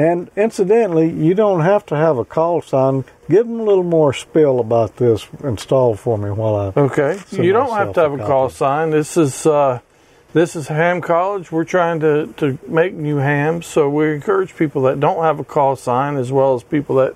And 0.00 0.28
incidentally, 0.36 1.08
you 1.08 1.34
don't 1.34 1.60
have 1.60 1.86
to 1.86 1.96
have 1.96 2.18
a 2.18 2.24
call 2.24 2.60
sign. 2.60 3.04
Give 3.30 3.46
them 3.46 3.60
a 3.60 3.62
little 3.62 3.84
more 3.84 4.12
spill 4.12 4.58
about 4.58 4.96
this 4.96 5.28
installed 5.44 6.00
for 6.00 6.18
me 6.18 6.28
while 6.30 6.56
I. 6.56 6.72
Okay, 6.80 7.20
you 7.30 7.52
don't 7.52 7.70
have 7.70 7.92
to 7.94 8.00
have 8.00 8.18
a 8.18 8.24
a 8.24 8.26
call 8.26 8.48
sign. 8.50 8.90
This 8.90 9.16
is 9.16 9.46
uh, 9.46 9.78
this 10.32 10.56
is 10.56 10.68
Ham 10.68 11.00
College. 11.00 11.52
We're 11.52 11.64
trying 11.64 12.00
to 12.00 12.32
to 12.38 12.58
make 12.66 12.94
new 12.94 13.16
hams, 13.16 13.66
so 13.66 13.88
we 13.88 14.14
encourage 14.14 14.56
people 14.56 14.82
that 14.82 15.00
don't 15.00 15.22
have 15.22 15.38
a 15.38 15.44
call 15.44 15.76
sign, 15.76 16.16
as 16.16 16.32
well 16.32 16.54
as 16.54 16.62
people 16.62 16.96
that 16.96 17.14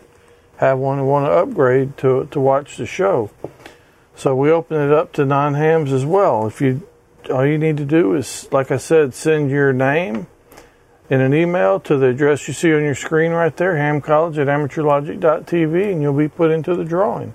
have 0.58 0.78
one 0.78 0.98
and 0.98 1.08
want 1.08 1.26
to 1.26 1.30
upgrade 1.30 1.96
to 1.98 2.26
to 2.30 2.40
watch 2.40 2.76
the 2.76 2.86
show. 2.86 3.30
So 4.14 4.34
we 4.34 4.50
open 4.50 4.80
it 4.80 4.92
up 4.92 5.12
to 5.14 5.24
non 5.24 5.54
hams 5.54 5.92
as 5.92 6.04
well. 6.04 6.46
If 6.46 6.60
you 6.60 6.86
all 7.30 7.46
you 7.46 7.58
need 7.58 7.76
to 7.78 7.84
do 7.84 8.14
is, 8.14 8.48
like 8.52 8.70
I 8.70 8.76
said, 8.76 9.14
send 9.14 9.50
your 9.50 9.72
name 9.72 10.26
in 11.08 11.20
an 11.20 11.34
email 11.34 11.80
to 11.80 11.96
the 11.96 12.06
address 12.06 12.48
you 12.48 12.54
see 12.54 12.72
on 12.74 12.82
your 12.82 12.94
screen 12.94 13.32
right 13.32 13.56
there, 13.56 13.74
hamcollege 13.74 14.38
at 14.38 14.48
amateurlogic.tv, 14.48 15.92
and 15.92 16.02
you'll 16.02 16.12
be 16.12 16.28
put 16.28 16.50
into 16.50 16.74
the 16.74 16.84
drawing. 16.84 17.34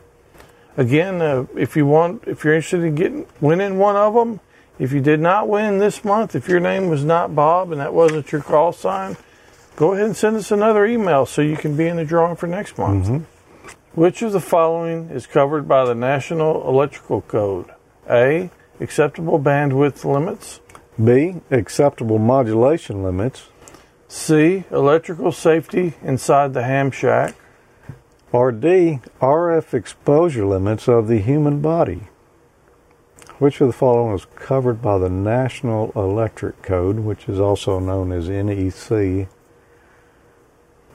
Again, 0.78 1.22
uh, 1.22 1.46
if 1.58 1.76
you 1.76 1.86
want, 1.86 2.24
if 2.28 2.44
you're 2.44 2.54
interested 2.54 2.84
in 2.84 2.96
getting 2.96 3.26
winning 3.40 3.78
one 3.78 3.96
of 3.96 4.14
them, 4.14 4.40
if 4.82 4.92
you 4.92 5.00
did 5.00 5.20
not 5.20 5.48
win 5.48 5.78
this 5.78 6.04
month, 6.04 6.36
if 6.36 6.48
your 6.48 6.60
name 6.60 6.90
was 6.90 7.06
not 7.06 7.36
Bob 7.36 7.72
and 7.72 7.80
that 7.80 7.94
wasn't 7.94 8.32
your 8.32 8.42
call 8.42 8.74
sign, 8.74 9.16
go 9.76 9.94
ahead 9.94 10.08
and 10.08 10.18
send 10.18 10.36
us 10.36 10.50
another 10.50 10.88
email 10.88 11.28
so 11.28 11.44
you 11.44 11.56
can 11.56 11.78
be 11.78 11.88
in 11.88 11.98
the 11.98 12.04
drawing 12.04 12.36
for 12.36 12.48
next 12.48 12.80
month. 12.80 13.06
Mm-hmm. 13.06 13.24
Which 13.94 14.24
of 14.24 14.32
the 14.32 14.40
following 14.40 15.10
is 15.12 15.28
covered 15.28 15.68
by 15.68 15.86
the 15.86 15.94
National 15.94 16.68
Electrical 16.68 17.22
Code? 17.22 17.70
A. 18.10 18.50
Acceptable 18.80 19.40
bandwidth 19.40 20.04
limits. 20.04 20.62
B. 21.02 21.36
Acceptable 21.52 22.18
modulation 22.18 23.04
limits. 23.04 23.50
C. 24.08 24.64
Electrical 24.72 25.32
safety 25.32 25.94
inside 26.02 26.56
the 26.56 26.64
ham 26.64 26.90
shack. 26.90 27.36
Or 28.32 28.52
D. 28.52 29.00
RF 29.22 29.76
exposure 29.76 30.48
limits 30.48 30.88
of 30.88 31.08
the 31.08 31.20
human 31.20 31.62
body. 31.62 32.08
Which 33.42 33.60
of 33.60 33.66
the 33.66 33.74
following 33.74 34.14
is 34.14 34.28
covered 34.36 34.84
by 34.84 35.00
the 35.00 35.10
National 35.10 35.92
Electric 35.96 36.62
Code, 36.62 37.00
which 37.00 37.28
is 37.28 37.40
also 37.40 37.80
known 37.80 38.12
as 38.12 38.30
NEC? 38.30 39.28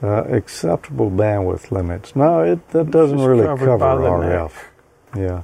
Uh, 0.01 0.23
acceptable 0.33 1.11
bandwidth 1.11 1.71
limits. 1.71 2.15
No, 2.15 2.43
it 2.43 2.69
that 2.69 2.89
doesn't 2.89 3.19
really 3.19 3.43
cover 3.43 3.67
RF. 3.77 4.51
Yeah. 5.13 5.41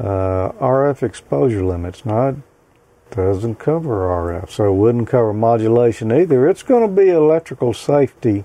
Uh, 0.00 0.50
RF 0.60 1.04
exposure 1.04 1.64
limits. 1.64 2.04
No, 2.04 2.30
it 2.30 3.14
doesn't 3.14 3.60
cover 3.60 4.00
RF, 4.08 4.50
so 4.50 4.64
it 4.64 4.76
wouldn't 4.76 5.06
cover 5.06 5.32
modulation 5.32 6.10
either. 6.10 6.48
It's 6.48 6.64
going 6.64 6.82
to 6.82 6.92
be 6.92 7.08
electrical 7.08 7.72
safety 7.72 8.42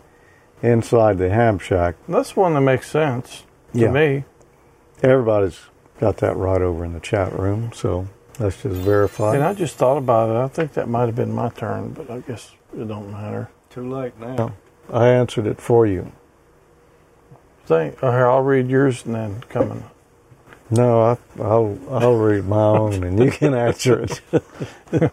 inside 0.61 1.17
the 1.17 1.31
ham 1.31 1.57
shack. 1.57 1.95
That's 2.07 2.35
one 2.35 2.53
that 2.53 2.61
makes 2.61 2.91
sense 2.91 3.43
to 3.73 3.79
Yeah. 3.79 3.89
me. 3.91 4.25
Everybody's 5.01 5.59
got 5.99 6.17
that 6.17 6.35
right 6.37 6.61
over 6.61 6.85
in 6.85 6.93
the 6.93 6.99
chat 6.99 7.33
room, 7.33 7.71
so 7.73 8.07
let's 8.39 8.61
just 8.61 8.75
verify. 8.75 9.35
And 9.35 9.43
I 9.43 9.53
just 9.53 9.75
thought 9.75 9.97
about 9.97 10.29
it. 10.29 10.35
I 10.35 10.47
think 10.47 10.73
that 10.73 10.87
might 10.87 11.05
have 11.05 11.15
been 11.15 11.33
my 11.33 11.49
turn, 11.49 11.91
but 11.91 12.09
I 12.09 12.19
guess 12.19 12.51
it 12.77 12.87
don't 12.87 13.11
matter. 13.11 13.49
Too 13.69 13.89
late 13.89 14.19
now. 14.19 14.53
I 14.91 15.07
answered 15.09 15.47
it 15.47 15.59
for 15.59 15.85
you. 15.85 16.11
Think, 17.65 17.97
oh, 18.01 18.07
uh, 18.07 18.11
here, 18.11 18.27
I'll 18.27 18.41
read 18.41 18.69
yours 18.69 19.05
and 19.05 19.15
then 19.15 19.43
come 19.49 19.71
and 19.71 19.83
No, 20.69 21.01
I, 21.01 21.17
I'll 21.41 21.77
I'll 21.89 22.15
read 22.15 22.45
my 22.45 22.61
own, 22.61 23.03
and 23.03 23.19
you 23.19 23.31
can 23.31 23.53
answer 23.53 23.99
it. 24.03 24.21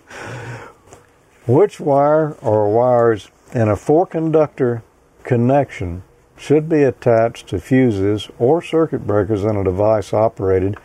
Which 1.46 1.80
wire 1.80 2.36
or 2.40 2.72
wires 2.72 3.28
in 3.52 3.68
a 3.68 3.76
four 3.76 4.06
conductor 4.06 4.82
connection 5.24 6.02
should 6.36 6.68
be 6.68 6.82
attached 6.82 7.48
to 7.48 7.58
fuses 7.58 8.28
or 8.38 8.60
circuit 8.62 9.06
breakers 9.06 9.44
in 9.44 9.56
a 9.56 9.64
device 9.64 10.12
operated 10.12 10.76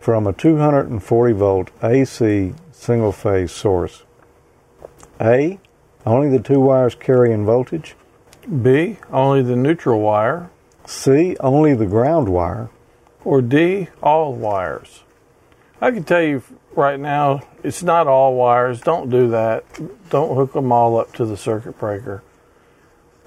from 0.00 0.26
a 0.26 0.32
240 0.32 1.32
volt 1.32 1.70
AC 1.82 2.54
single 2.72 3.12
phase 3.12 3.52
source? 3.52 4.04
A. 5.20 5.58
Only 6.04 6.28
the 6.28 6.42
two 6.42 6.60
wires 6.60 6.94
carrying 6.94 7.44
voltage. 7.44 7.96
B. 8.62 8.98
Only 9.10 9.42
the 9.42 9.56
neutral 9.56 10.00
wire. 10.00 10.50
C. 10.86 11.36
Only 11.40 11.74
the 11.74 11.86
ground 11.86 12.28
wire. 12.28 12.70
Or 13.24 13.42
D. 13.42 13.88
All 14.02 14.34
wires. 14.34 15.02
I 15.80 15.90
can 15.90 16.04
tell 16.04 16.22
you 16.22 16.42
right 16.74 16.98
now, 16.98 17.42
it's 17.62 17.82
not 17.82 18.06
all 18.06 18.34
wires. 18.34 18.80
Don't 18.80 19.10
do 19.10 19.28
that. 19.30 19.64
Don't 20.10 20.36
hook 20.36 20.52
them 20.52 20.70
all 20.70 20.98
up 20.98 21.12
to 21.14 21.24
the 21.24 21.36
circuit 21.36 21.78
breaker. 21.78 22.22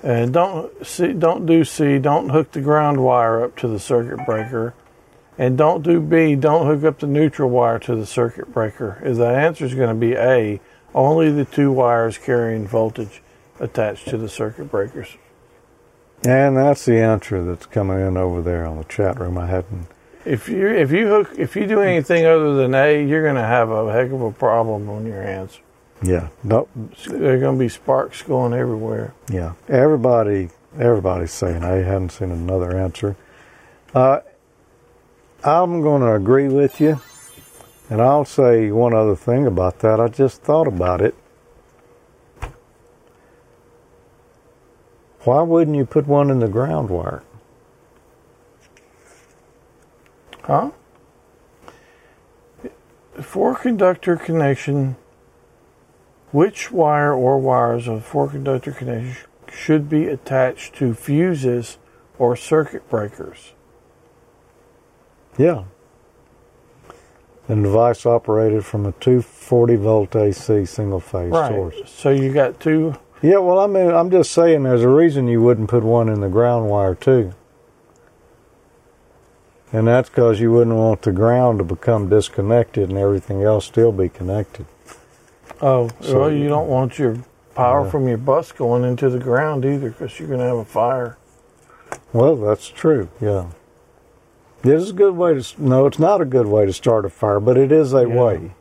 And 0.01 0.33
don't 0.33 0.85
see, 0.85 1.13
don't 1.13 1.45
do 1.45 1.63
C. 1.63 1.99
Don't 1.99 2.29
hook 2.29 2.51
the 2.51 2.61
ground 2.61 3.03
wire 3.03 3.43
up 3.43 3.57
to 3.57 3.67
the 3.67 3.79
circuit 3.79 4.25
breaker. 4.25 4.73
And 5.37 5.57
don't 5.57 5.83
do 5.83 6.01
B. 6.01 6.35
Don't 6.35 6.65
hook 6.65 6.83
up 6.83 6.99
the 6.99 7.07
neutral 7.07 7.49
wire 7.49 7.79
to 7.79 7.95
the 7.95 8.05
circuit 8.05 8.53
breaker. 8.53 9.01
Is 9.03 9.17
The 9.17 9.27
answer 9.27 9.65
is 9.65 9.75
going 9.75 9.89
to 9.89 9.95
be 9.95 10.13
A. 10.13 10.59
Only 10.93 11.31
the 11.31 11.45
two 11.45 11.71
wires 11.71 12.17
carrying 12.17 12.67
voltage 12.67 13.21
attached 13.59 14.07
to 14.09 14.17
the 14.17 14.29
circuit 14.29 14.71
breakers. 14.71 15.17
And 16.25 16.57
that's 16.57 16.85
the 16.85 16.97
answer 16.97 17.43
that's 17.43 17.65
coming 17.65 17.99
in 18.05 18.17
over 18.17 18.41
there 18.41 18.65
on 18.65 18.77
the 18.77 18.83
chat 18.85 19.19
room. 19.19 19.37
I 19.37 19.47
hadn't. 19.47 19.87
If 20.25 20.49
you 20.49 20.67
if 20.67 20.91
you 20.91 21.07
hook 21.07 21.31
if 21.37 21.55
you 21.55 21.65
do 21.65 21.79
anything 21.79 22.25
other 22.25 22.55
than 22.55 22.75
A, 22.75 23.05
you're 23.05 23.23
going 23.23 23.35
to 23.35 23.41
have 23.41 23.69
a 23.69 23.91
heck 23.91 24.11
of 24.11 24.21
a 24.21 24.31
problem 24.31 24.89
on 24.89 25.05
your 25.05 25.21
hands. 25.21 25.59
Yeah. 26.01 26.29
Nope. 26.43 26.69
There 27.07 27.35
are 27.35 27.39
going 27.39 27.57
to 27.57 27.59
be 27.59 27.69
sparks 27.69 28.21
going 28.21 28.53
everywhere. 28.53 29.13
Yeah. 29.29 29.53
Everybody. 29.67 30.49
Everybody's 30.77 31.31
saying 31.31 31.63
I 31.63 31.77
haven't 31.77 32.11
seen 32.11 32.31
another 32.31 32.77
answer. 32.77 33.15
Uh, 33.93 34.19
I'm 35.43 35.81
going 35.81 36.01
to 36.01 36.13
agree 36.13 36.47
with 36.47 36.79
you, 36.79 37.01
and 37.89 38.01
I'll 38.01 38.25
say 38.25 38.71
one 38.71 38.93
other 38.93 39.15
thing 39.15 39.47
about 39.47 39.79
that. 39.79 39.99
I 39.99 40.09
just 40.09 40.41
thought 40.41 40.67
about 40.67 41.01
it. 41.01 41.15
Why 45.21 45.41
wouldn't 45.41 45.75
you 45.75 45.85
put 45.85 46.07
one 46.07 46.29
in 46.29 46.39
the 46.39 46.47
ground 46.47 46.89
wire? 46.89 47.23
Huh? 50.43 50.71
Four 53.21 53.55
conductor 53.55 54.15
connection. 54.17 54.95
Which 56.31 56.71
wire 56.71 57.13
or 57.13 57.39
wires 57.39 57.87
of 57.87 58.05
four 58.05 58.29
conductor 58.29 58.71
connection 58.71 59.15
should 59.51 59.89
be 59.89 60.07
attached 60.07 60.75
to 60.75 60.93
fuses 60.93 61.77
or 62.19 62.35
circuit 62.35 62.87
breakers? 62.89 63.53
Yeah. 65.37 65.63
The 67.47 67.55
device 67.55 68.05
operated 68.05 68.63
from 68.63 68.85
a 68.85 68.91
240 68.91 69.75
volt 69.77 70.15
AC 70.15 70.65
single 70.65 70.99
phase 70.99 71.31
Right. 71.31 71.51
source. 71.51 71.75
So 71.87 72.09
you 72.11 72.31
got 72.31 72.59
two. 72.59 72.93
Yeah, 73.23 73.39
well, 73.39 73.59
I 73.59 73.65
mean, 73.67 73.89
I'm 73.89 74.11
just 74.11 74.31
saying 74.31 74.63
there's 74.63 74.83
a 74.83 74.87
reason 74.89 75.27
you 75.27 75.41
wouldn't 75.41 75.67
put 75.69 75.83
one 75.83 76.09
in 76.09 76.21
the 76.21 76.29
ground 76.29 76.69
wire, 76.69 76.93
too. 76.93 77.31
And 79.73 79.87
that's 79.87 80.09
because 80.09 80.39
you 80.39 80.51
wouldn't 80.51 80.75
want 80.75 81.01
the 81.01 81.11
ground 81.11 81.57
to 81.59 81.63
become 81.63 82.07
disconnected 82.09 82.89
and 82.89 82.97
everything 82.97 83.43
else 83.43 83.65
still 83.65 83.91
be 83.91 84.09
connected. 84.09 84.65
Oh, 85.61 85.89
So- 86.01 86.19
well, 86.21 86.31
you 86.31 86.47
don't 86.47 86.67
want 86.67 86.97
your 86.99 87.17
power 87.55 87.83
Yeah. 87.83 87.89
from 87.91 88.07
your 88.07 88.17
bus 88.17 88.51
going 88.51 88.83
into 88.83 89.09
the 89.09 89.19
ground 89.19 89.65
either, 89.65 89.89
because 89.89 90.19
you're 90.19 90.27
going 90.29 90.39
to 90.39 90.45
have 90.45 90.57
a 90.57 90.65
fire. 90.65 91.17
Well, 92.13 92.35
that's 92.35 92.67
true, 92.69 93.09
yeah. 93.19 93.45
This 94.61 94.83
is 94.83 94.89
a 94.91 94.93
good 94.93 95.15
way 95.15 95.33
to, 95.39 95.61
no, 95.61 95.85
it's 95.85 95.99
not 95.99 96.21
a 96.21 96.25
good 96.25 96.45
way 96.47 96.65
to 96.65 96.73
start 96.73 97.05
a 97.05 97.09
fire, 97.09 97.39
but 97.39 97.57
it 97.57 97.71
is 97.71 97.93
a 97.93 98.07
Yeah. 98.07 98.23
way. 98.23 98.51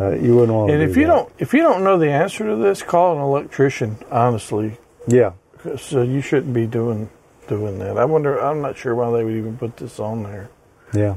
Uh, 0.00 0.10
you 0.10 0.34
wouldn't 0.36 0.56
want 0.56 0.68
to 0.68 0.74
And 0.74 0.84
do 0.84 0.90
if 0.90 0.96
you 0.96 1.06
that. 1.06 1.12
don't, 1.12 1.28
if 1.38 1.52
you 1.52 1.60
don't 1.62 1.82
know 1.82 1.98
the 1.98 2.10
answer 2.10 2.44
to 2.46 2.56
this, 2.56 2.82
call 2.82 3.16
an 3.16 3.22
electrician. 3.22 3.96
Honestly, 4.10 4.78
Yeah, 5.06 5.32
so 5.76 6.02
you 6.02 6.20
shouldn't 6.20 6.52
be 6.54 6.66
doing 6.66 7.08
doing 7.48 7.78
that. 7.78 7.96
I 7.98 8.04
wonder. 8.04 8.38
I'm 8.38 8.60
not 8.60 8.76
sure 8.76 8.94
why 8.94 9.10
they 9.10 9.24
would 9.24 9.32
even 9.34 9.56
put 9.56 9.78
this 9.78 9.98
on 9.98 10.22
there, 10.22 10.50
yeah, 10.92 11.14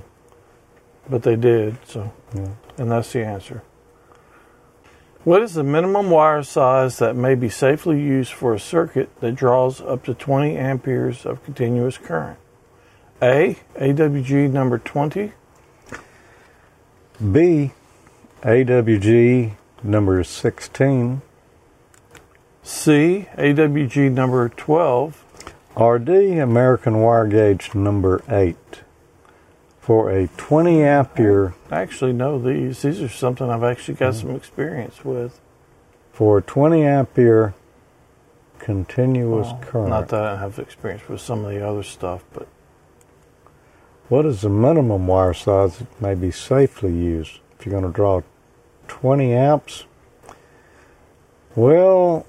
but 1.10 1.24
they 1.24 1.36
did. 1.36 1.76
So, 1.86 2.12
yeah. 2.34 2.47
and 2.78 2.89
that's 2.89 3.12
the 3.13 3.24
answer. 3.24 3.62
What 5.23 5.43
is 5.43 5.53
the 5.53 5.63
minimum 5.63 6.10
wire 6.10 6.41
size 6.41 6.97
that 6.97 7.15
may 7.15 7.36
be 7.36 7.47
safely 7.47 8.01
used 8.01 8.34
for 8.34 8.55
a 8.55 8.60
circuit 8.60 9.12
that 9.19 9.36
draws 9.36 9.79
up 9.79 10.03
to 10.05 10.15
20 10.15 10.57
amperes 10.57 11.27
of 11.27 11.43
continuous 11.45 11.99
current? 11.99 12.39
A. 13.21 13.57
AWG 13.75 14.51
number 14.51 14.79
20. 14.79 15.34
B, 17.31 17.71
AWG 18.41 19.51
number 19.84 20.23
16. 20.23 21.21
C. 22.63 23.27
AWG 23.38 24.12
number 24.12 24.49
12. 24.49 25.23
RD 25.79 26.10
American 26.39 26.99
wire 26.99 27.27
gauge 27.27 27.75
number 27.75 28.23
8 28.27 28.55
for 29.82 30.10
a 30.12 30.28
20 30.38 30.84
ampere 30.84 31.54
I 31.70 31.82
actually 31.82 32.13
know 32.13 32.39
these. 32.39 32.84
These 32.84 33.02
are 33.02 33.10
something 33.10 33.50
I've 33.50 33.63
actually 33.63 33.96
got 33.96 34.15
some 34.15 34.36
experience 34.36 35.04
with. 35.04 35.41
for 36.13 36.38
a 36.38 36.41
20 36.41 36.84
ampere 36.84 37.54
continuous 38.60 39.48
Well, 39.48 39.60
current. 39.62 39.89
Not 39.89 40.08
that 40.10 40.24
I 40.24 40.36
have 40.38 40.60
experience 40.60 41.08
with 41.10 41.20
some 41.20 41.44
of 41.44 41.52
the 41.52 41.67
other 41.67 41.84
stuff, 41.84 42.24
but 42.32 42.48
What 44.08 44.26
is 44.26 44.41
the 44.41 44.50
minimum 44.50 45.08
wire 45.08 45.34
size 45.34 45.78
that 45.80 46.02
may 46.02 46.13
be 46.15 46.32
safely 46.32 46.91
used 46.94 47.39
if 47.60 47.65
you're 47.65 47.72
going 47.72 47.91
to 47.91 47.96
draw 47.96 48.22
20 48.88 49.34
amps? 49.34 49.86
Well, 51.56 52.26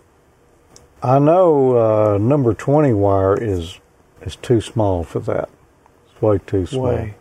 I 1.03 1.19
know 1.19 1.77
uh, 2.15 2.19
number 2.19 2.55
20 2.55 2.93
wire 2.95 3.37
is 3.37 3.79
is 4.23 4.37
too 4.37 4.61
small 4.61 5.03
for 5.05 5.19
that. 5.21 5.49
It's 6.13 6.23
way 6.23 6.39
too 6.39 6.65
small. 6.67 6.85
way. 6.85 7.15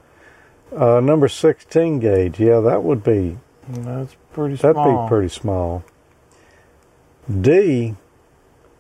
Uh, 0.76 1.00
number 1.02 1.28
16 1.28 2.00
gauge, 2.00 2.40
yeah, 2.40 2.60
that 2.62 2.84
would 2.84 3.04
be 3.04 3.38
That's 3.68 4.16
pretty 4.34 4.56
that'd 4.56 4.76
small. 4.76 5.06
be 5.06 5.10
pretty 5.10 5.30
small. 5.30 5.84
D, 7.42 7.96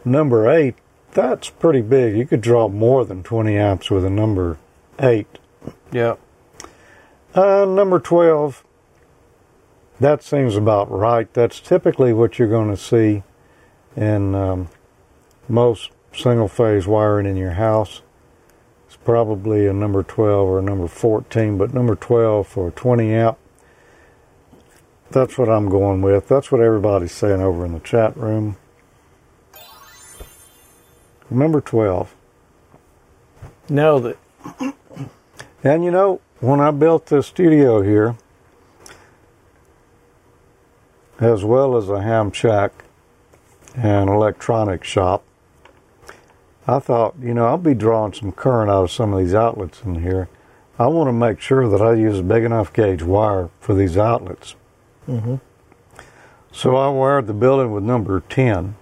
number 0.06 0.50
8, 0.50 0.76
that's 1.12 1.50
pretty 1.50 1.82
big. 1.82 2.18
You 2.18 2.26
could 2.26 2.42
draw 2.42 2.70
more 2.70 3.04
than 3.06 3.24
20 3.24 3.58
amps 3.58 3.92
with 3.92 4.06
a 4.06 4.10
number 4.10 4.58
8. 5.00 5.28
Yep. 5.92 6.20
Uh, 7.36 7.66
number 7.66 8.00
12, 8.00 8.64
that 10.00 10.24
seems 10.24 10.56
about 10.56 10.90
right. 10.90 11.32
That's 11.34 11.60
typically 11.60 12.14
what 12.14 12.40
you're 12.40 12.48
going 12.50 12.70
to 12.70 12.78
see 12.78 13.24
in 13.96 14.34
um, 14.34 14.70
most 15.48 15.92
single 16.14 16.48
phase 16.48 16.88
wiring 16.88 17.26
in 17.26 17.36
your 17.36 17.52
house. 17.52 18.02
Probably 19.04 19.66
a 19.68 19.74
number 19.74 20.04
12 20.04 20.48
or 20.48 20.60
a 20.60 20.62
number 20.62 20.88
14, 20.88 21.58
but 21.58 21.74
number 21.74 21.96
12 21.96 22.48
for 22.48 22.68
a 22.68 22.72
20 22.72 23.14
amp. 23.14 23.38
That's 25.10 25.38
what 25.38 25.50
I'm 25.50 25.70
going 25.70 26.02
with. 26.02 26.28
That's 26.28 26.52
what 26.52 26.62
everybody's 26.62 27.12
saying 27.12 27.42
over 27.42 27.66
in 27.66 27.74
the 27.74 27.80
chat 27.80 28.16
room. 28.16 28.58
Number 31.30 31.62
12. 31.62 32.14
Nailed 33.70 34.04
that. 34.04 34.18
And 35.64 35.84
you 35.84 35.92
know, 35.92 36.22
when 36.40 36.60
I 36.60 36.72
built 36.72 37.08
this 37.08 37.28
studio 37.28 37.82
here, 37.82 38.16
as 41.20 41.44
well 41.44 41.78
as 41.78 41.88
a 41.88 42.02
ham 42.02 42.32
shack 42.32 42.72
and 43.76 44.10
electronic 44.10 44.84
shop, 44.84 45.24
I 46.68 46.80
thought, 46.80 47.16
you 47.22 47.34
know, 47.34 47.46
I'll 47.46 47.58
be 47.58 47.74
drawing 47.74 48.14
some 48.14 48.32
current 48.32 48.70
out 48.70 48.84
of 48.84 48.92
some 48.92 49.14
of 49.14 49.20
these 49.20 49.34
outlets 49.34 49.82
in 49.84 50.02
here. 50.04 50.30
I 50.78 50.88
want 50.88 51.08
to 51.08 51.14
make 51.14 51.40
sure 51.42 51.68
that 51.68 51.82
I 51.82 51.94
use 51.94 52.20
a 52.20 52.24
big 52.24 52.44
enough 52.44 52.72
gauge 52.74 53.04
wire 53.04 53.50
for 53.60 53.74
these 53.74 53.98
outlets. 53.98 54.56
hmm 55.06 55.36
So 56.52 56.76
I 56.76 56.90
wired 56.90 57.28
the 57.28 57.34
building 57.34 57.72
with 57.72 57.84
number 57.84 58.22
10. 58.30 58.76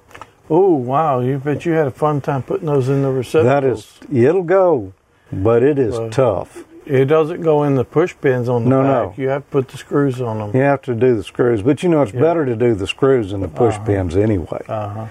Oh 0.52 0.74
wow! 0.74 1.20
You 1.20 1.38
bet 1.38 1.64
you 1.66 1.74
had 1.74 1.86
a 1.86 1.92
fun 1.92 2.22
time 2.22 2.42
putting 2.42 2.66
those 2.66 2.90
in 2.90 3.04
the 3.04 3.12
receptacles. 3.12 4.00
That 4.00 4.12
is, 4.12 4.26
it'll 4.26 4.42
go, 4.42 4.94
but 5.32 5.62
it 5.62 5.78
is 5.78 5.92
Well, 6.00 6.10
tough. 6.10 6.64
It 6.88 7.06
doesn't 7.06 7.42
go 7.42 7.62
in 7.64 7.76
the 7.76 7.86
push 7.86 8.16
pins 8.20 8.50
on 8.50 8.64
the 8.64 8.70
No, 8.72 8.82
back. 8.82 9.18
no. 9.18 9.22
You 9.24 9.30
have 9.30 9.44
to 9.44 9.50
put 9.52 9.68
the 9.68 9.78
screws 9.78 10.20
on 10.20 10.40
them. 10.40 10.52
You 10.56 10.62
have 10.64 10.82
to 10.84 10.96
do 10.96 11.16
the 11.16 11.24
screws, 11.24 11.62
but 11.62 11.84
you 11.84 11.90
know, 11.90 12.02
it's 12.02 12.14
Yeah. 12.14 12.22
better 12.22 12.46
to 12.48 12.56
do 12.56 12.74
the 12.74 12.88
screws 12.88 13.30
than 13.30 13.42
the 13.42 13.48
push 13.48 13.76
Uh-huh. 13.76 13.86
pins 13.86 14.18
anyway. 14.18 14.64
Uh 14.68 14.88
huh. 14.90 15.06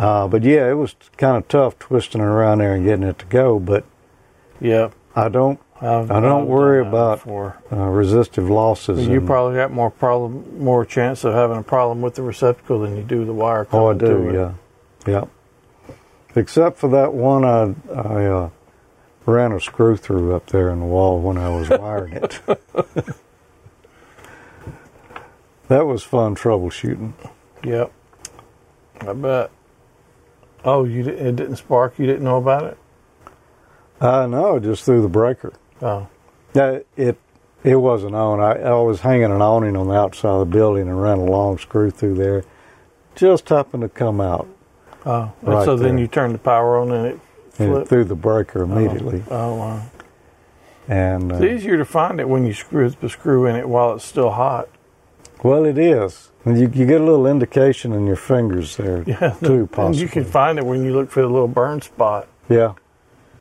Uh, 0.00 0.26
but 0.26 0.42
yeah, 0.42 0.70
it 0.70 0.74
was 0.74 0.94
kind 1.18 1.36
of 1.36 1.46
tough 1.46 1.78
twisting 1.78 2.22
it 2.22 2.24
around 2.24 2.58
there 2.58 2.74
and 2.74 2.86
getting 2.86 3.04
it 3.04 3.18
to 3.18 3.26
go. 3.26 3.58
But 3.58 3.84
yeah, 4.58 4.92
I 5.14 5.28
don't 5.28 5.60
I've, 5.76 6.10
I 6.10 6.20
don't 6.20 6.42
I've 6.42 6.48
worry 6.48 6.80
about- 6.80 7.26
uh, 7.28 7.52
resistive 7.76 8.48
losses. 8.48 9.06
You 9.06 9.20
probably 9.20 9.56
got 9.56 9.70
more 9.72 9.90
problem, 9.90 10.62
more 10.64 10.86
chance 10.86 11.22
of 11.24 11.34
having 11.34 11.58
a 11.58 11.62
problem 11.62 12.00
with 12.00 12.14
the 12.14 12.22
receptacle 12.22 12.80
than 12.80 12.96
you 12.96 13.02
do 13.02 13.26
the 13.26 13.34
wire. 13.34 13.66
Oh, 13.72 13.88
I 13.88 13.92
do. 13.92 14.30
Yeah, 14.32 14.54
yeah. 15.06 15.24
Except 16.34 16.78
for 16.78 16.88
that 16.88 17.12
one, 17.12 17.44
I 17.44 17.74
I 17.94 18.24
uh, 18.24 18.48
ran 19.26 19.52
a 19.52 19.60
screw 19.60 19.98
through 19.98 20.34
up 20.34 20.46
there 20.46 20.70
in 20.70 20.80
the 20.80 20.86
wall 20.86 21.20
when 21.20 21.36
I 21.36 21.50
was 21.50 21.68
wiring 21.68 22.14
it. 22.14 22.40
that 25.68 25.84
was 25.86 26.02
fun 26.02 26.36
troubleshooting. 26.36 27.12
Yep. 27.64 27.92
I 29.02 29.12
bet. 29.12 29.50
Oh, 30.64 30.84
you 30.84 31.06
it 31.08 31.36
didn't 31.36 31.56
spark. 31.56 31.98
You 31.98 32.06
didn't 32.06 32.24
know 32.24 32.36
about 32.36 32.64
it. 32.64 32.78
I 34.00 34.26
know, 34.26 34.58
just 34.58 34.84
through 34.84 35.02
the 35.02 35.08
breaker. 35.08 35.52
Oh, 35.82 36.08
Yeah, 36.54 36.80
it 36.96 37.18
it 37.62 37.76
wasn't 37.76 38.14
on. 38.14 38.40
I, 38.40 38.52
I 38.62 38.72
was 38.80 39.00
hanging 39.00 39.24
an 39.30 39.42
awning 39.42 39.76
on 39.76 39.88
the 39.88 39.94
outside 39.94 40.30
of 40.30 40.40
the 40.40 40.46
building 40.56 40.88
and 40.88 41.00
ran 41.02 41.18
a 41.18 41.24
long 41.24 41.58
screw 41.58 41.90
through 41.90 42.14
there, 42.14 42.44
just 43.14 43.48
happened 43.50 43.82
to 43.82 43.88
come 43.90 44.20
out 44.20 44.48
oh. 45.04 45.32
And 45.42 45.48
Right 45.48 45.64
so 45.66 45.76
then 45.76 45.96
there. 45.96 45.98
you 46.00 46.06
turned 46.08 46.34
the 46.34 46.38
power 46.38 46.78
on 46.78 46.90
and 46.90 47.06
it 47.06 47.20
and 47.58 47.70
it 47.70 47.74
flipped. 47.74 47.88
threw 47.88 48.04
the 48.04 48.14
breaker 48.14 48.62
immediately. 48.62 49.22
Oh, 49.30 49.54
wow. 49.56 49.82
And 50.88 51.30
uh, 51.32 51.36
It's 51.36 51.60
easier 51.60 51.76
to 51.76 51.84
find 51.84 52.18
it 52.20 52.28
when 52.28 52.46
you 52.46 52.54
screw 52.54 52.88
the 52.88 53.08
screw 53.10 53.44
in 53.46 53.56
it 53.56 53.68
while 53.68 53.92
it's 53.94 54.04
still 54.04 54.30
hot. 54.30 54.68
Well, 55.42 55.64
it 55.64 55.78
is. 55.78 56.30
And 56.44 56.56
you, 56.58 56.70
you 56.72 56.86
get 56.86 57.00
a 57.00 57.04
little 57.04 57.26
indication 57.26 57.92
in 57.92 58.06
your 58.06 58.16
fingers 58.16 58.76
there 58.76 59.02
Yeah. 59.06 59.30
too, 59.42 59.52
And 59.60 59.72
possibly. 59.72 60.00
you 60.02 60.08
can 60.08 60.24
find 60.24 60.58
it 60.58 60.64
when 60.64 60.84
you 60.84 60.92
look 60.94 61.10
for 61.10 61.20
the 61.22 61.28
little 61.28 61.48
burn 61.48 61.80
spot. 61.82 62.28
Yeah. 62.48 62.74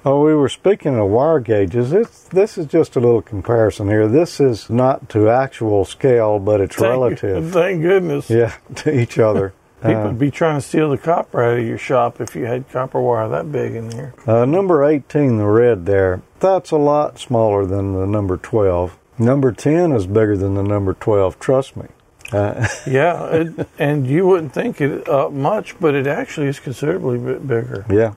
Oh, 0.06 0.24
we 0.24 0.34
were 0.34 0.50
speaking 0.50 0.98
of 0.98 1.10
wire 1.10 1.40
gauges. 1.42 1.92
It's, 1.92 2.24
this 2.30 2.58
is 2.58 2.66
just 2.68 2.96
a 2.96 3.00
little 3.02 3.22
comparison 3.22 3.88
here. 3.90 4.08
This 4.08 4.40
is 4.40 4.70
not 4.70 5.10
to 5.10 5.30
actual 5.30 5.84
scale, 5.86 6.40
but 6.40 6.62
it's 6.62 6.76
Thank- 6.78 6.90
relative. 6.90 7.52
Thank 7.52 7.82
goodness. 7.82 8.30
Yeah, 8.30 8.54
to 8.76 8.98
each 8.98 9.18
other. 9.20 9.54
People 9.82 9.96
Uh, 9.98 10.06
would 10.08 10.20
be 10.20 10.30
trying 10.32 10.56
to 10.58 10.62
steal 10.62 10.90
the 10.90 10.98
copper 10.98 11.42
out 11.42 11.58
of 11.60 11.66
your 11.66 11.78
shop 11.78 12.20
if 12.20 12.36
you 12.36 12.46
had 12.46 12.70
copper 12.70 13.00
wire 13.02 13.30
that 13.30 13.50
big 13.50 13.76
in 13.76 13.90
there. 13.90 14.14
uh, 14.28 14.44
number 14.44 14.84
18, 14.84 15.38
the 15.38 15.46
red 15.46 15.86
there, 15.86 16.22
that's 16.42 16.72
a 16.72 16.78
lot 16.78 17.18
smaller 17.18 17.66
than 17.66 17.94
the 17.94 18.06
number 18.06 18.36
12. 18.36 18.98
Number 19.20 19.52
10 19.52 19.92
is 19.92 20.08
bigger 20.08 20.38
than 20.38 20.56
the 20.56 20.64
number 20.64 20.94
12, 20.94 21.40
trust 21.40 21.76
me. 21.76 21.88
Uh, 22.32 22.68
Yeah, 22.88 23.26
it, 23.28 23.68
and 23.78 24.08
you 24.08 24.26
wouldn't 24.26 24.54
think 24.54 24.80
it 24.82 25.08
uh, 25.10 25.30
much, 25.30 25.78
but 25.80 25.94
it 25.94 26.08
actually 26.08 26.48
is 26.48 26.60
considerably 26.60 27.18
bit 27.18 27.46
bigger. 27.48 27.86
yeah. 27.90 28.14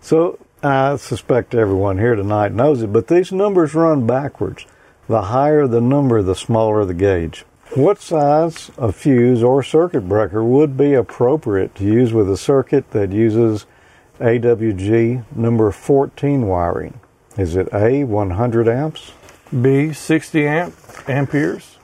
So 0.00 0.38
I 0.62 0.96
suspect 0.96 1.54
everyone 1.54 1.98
here 1.98 2.14
tonight 2.14 2.52
knows 2.52 2.82
it, 2.82 2.92
but 2.92 3.08
these 3.08 3.32
numbers 3.32 3.74
run 3.74 4.06
backwards. 4.06 4.66
The 5.08 5.22
higher 5.22 5.66
the 5.66 5.80
number, 5.80 6.22
the 6.22 6.34
smaller 6.34 6.84
the 6.84 6.94
gauge. 6.94 7.44
What 7.74 8.00
size 8.00 8.70
of 8.76 8.94
fuse 8.96 9.42
or 9.42 9.62
circuit 9.62 10.08
breaker 10.08 10.42
would 10.42 10.76
be 10.76 10.94
appropriate 10.94 11.74
to 11.76 11.84
use 11.84 12.12
with 12.12 12.30
a 12.30 12.36
circuit 12.36 12.90
that 12.92 13.12
uses 13.12 13.66
AWG 14.20 15.24
number 15.34 15.70
14 15.70 16.46
wiring? 16.46 17.00
Is 17.36 17.54
it 17.56 17.68
A, 17.72 18.04
100 18.04 18.68
amps, 18.68 19.12
B, 19.62 19.92
60 19.92 20.46
amp 20.46 20.74
amperes, 21.08 21.78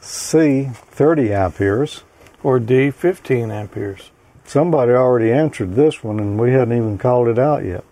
C, 0.00 0.70
30 0.72 1.32
amperes? 1.32 2.02
or 2.42 2.58
D, 2.60 2.90
15 2.90 3.50
amperes? 3.50 4.10
Somebody 4.44 4.92
already 4.92 5.32
answered 5.32 5.74
this 5.74 6.04
one 6.04 6.20
and 6.20 6.38
we 6.38 6.52
hadn't 6.52 6.76
even 6.76 6.96
called 6.98 7.26
it 7.28 7.38
out 7.38 7.64
yet. 7.64 7.82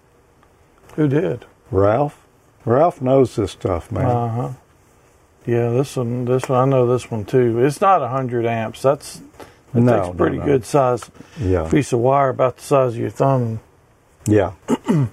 Who 0.95 1.09
did? 1.09 1.45
Ralph? 1.73 2.25
Ralph 2.65 3.03
knows 3.03 3.35
this 3.35 3.51
stuff, 3.53 3.91
man. 3.91 4.05
Uh 4.07 4.29
huh. 4.29 4.51
Yeah, 5.45 5.71
this 5.71 5.97
one, 5.97 6.25
this 6.25 6.49
one, 6.49 6.59
I 6.61 6.65
know 6.71 6.87
this 6.87 7.11
one 7.11 7.25
too. 7.25 7.59
It's 7.65 7.81
not 7.81 8.01
100 8.01 8.47
amps. 8.47 8.81
That's 8.83 9.21
that 9.73 9.81
No, 9.81 9.97
takes 9.97 10.07
a 10.07 10.11
no, 10.13 10.15
pretty 10.17 10.39
no. 10.39 10.45
good 10.45 10.65
size 10.65 11.11
yeah. 11.39 11.69
piece 11.69 11.93
of 11.93 11.99
wire, 11.99 12.29
about 12.31 12.57
the 12.57 12.63
size 12.63 12.93
of 12.95 12.99
your 12.99 13.11
thumb. 13.11 13.61
Yeah. 14.27 14.53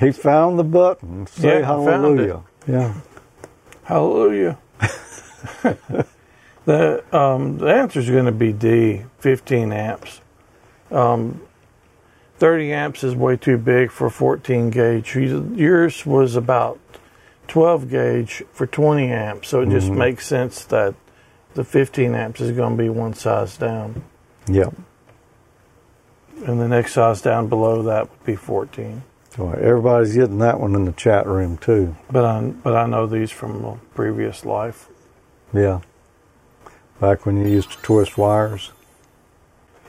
he 0.00 0.12
found 0.12 0.58
the 0.58 0.64
button. 0.64 1.26
Say 1.26 1.60
Yeah, 1.60 1.72
I 1.72 1.84
found 1.84 2.20
it. 2.20 2.28
hallelujah. 2.28 2.42
Yeah. 2.66 2.94
Hallelujah. 3.84 4.58
the 6.64 7.04
um, 7.16 7.58
the 7.58 7.66
answer 7.66 8.00
is 8.00 8.10
going 8.10 8.24
to 8.24 8.32
be 8.32 8.52
D, 8.52 9.04
15 9.20 9.72
amps. 9.72 10.20
Um, 10.90 11.40
30 12.38 12.72
amps 12.72 13.04
is 13.04 13.14
way 13.14 13.36
too 13.36 13.56
big 13.58 13.90
for 13.92 14.10
14 14.10 14.70
gauge. 14.70 15.14
Yours 15.14 16.04
was 16.04 16.34
about 16.36 16.78
12 17.48 17.88
gauge 17.88 18.42
for 18.52 18.66
20 18.66 19.10
amps, 19.12 19.48
so 19.48 19.60
it 19.60 19.68
just 19.70 19.88
Mhm. 19.90 19.96
makes 19.98 20.26
sense 20.26 20.64
that 20.64 20.94
the 21.54 21.62
15 21.64 22.14
amps 22.14 22.40
is 22.40 22.50
going 22.50 22.76
to 22.76 22.82
be 22.82 22.88
one 22.88 23.14
size 23.14 23.56
down, 23.56 24.02
Yep. 24.48 24.74
and 26.44 26.60
the 26.60 26.68
next 26.68 26.92
size 26.94 27.22
down 27.22 27.46
below 27.48 27.82
that 27.82 28.10
would 28.10 28.24
be 28.24 28.34
14. 28.36 29.02
So 29.36 29.50
everybody's 29.50 30.14
getting 30.14 30.38
that 30.38 30.58
one 30.58 30.74
in 30.74 30.86
the 30.86 30.92
chat 30.92 31.26
room 31.26 31.58
too. 31.58 31.94
But 32.10 32.24
I 32.24 32.40
but 32.40 32.74
I 32.74 32.86
know 32.86 33.06
these 33.06 33.30
from 33.30 33.64
a 33.64 33.76
previous 33.94 34.46
life. 34.46 34.88
Yeah. 35.52 35.80
Back 37.00 37.26
when 37.26 37.36
you 37.36 37.46
used 37.46 37.72
to 37.72 37.78
twist 37.78 38.16
wires. 38.16 38.72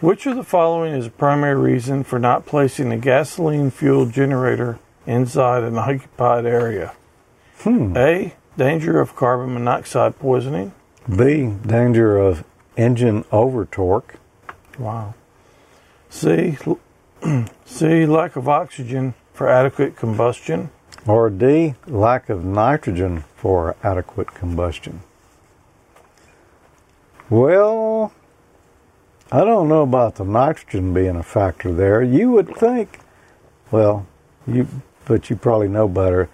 Which 0.02 0.26
of 0.26 0.36
the 0.36 0.44
following 0.44 0.94
is 0.94 1.08
a 1.08 1.12
primary 1.12 1.56
reason 1.56 2.04
for 2.04 2.20
not 2.20 2.46
placing 2.46 2.92
a 2.92 2.98
gasoline 2.98 3.72
fueled 3.72 4.12
generator 4.12 4.80
inside 5.06 5.64
an 5.64 5.78
occupied 5.78 6.46
area? 6.46 6.94
Hmm. 7.60 7.96
A. 7.96 8.36
Danger 8.58 9.00
of 9.00 9.16
carbon 9.16 9.54
monoxide 9.54 10.20
poisoning. 10.20 10.74
B. 11.10 11.54
Danger 11.66 12.18
of 12.18 12.44
engine 12.76 13.24
over 13.32 13.66
torque. 13.66 14.16
Wow. 14.78 15.16
C. 16.10 16.58
C. 17.66 18.06
Lack 18.06 18.36
of 18.36 18.50
oxygen 18.50 19.16
for 19.38 19.48
adequate 19.48 19.96
combustion. 19.96 20.72
Or 21.06 21.30
D. 21.30 21.76
Lack 21.86 22.28
of 22.28 22.44
nitrogen 22.44 23.24
for 23.36 23.76
adequate 23.84 24.34
combustion. 24.34 25.02
Well, 27.30 28.12
I 29.32 29.42
don't 29.46 29.70
know 29.70 29.84
about 29.84 30.16
the 30.16 30.24
nitrogen 30.24 30.92
being 30.92 31.16
a 31.16 31.22
factor 31.22 31.72
there. 31.72 32.02
You 32.02 32.32
would 32.32 32.56
think, 32.56 33.00
well, 33.70 34.08
you, 34.48 34.68
but 35.06 35.30
you 35.30 35.36
probably 35.36 35.68
know 35.68 35.88
better. 35.88 36.30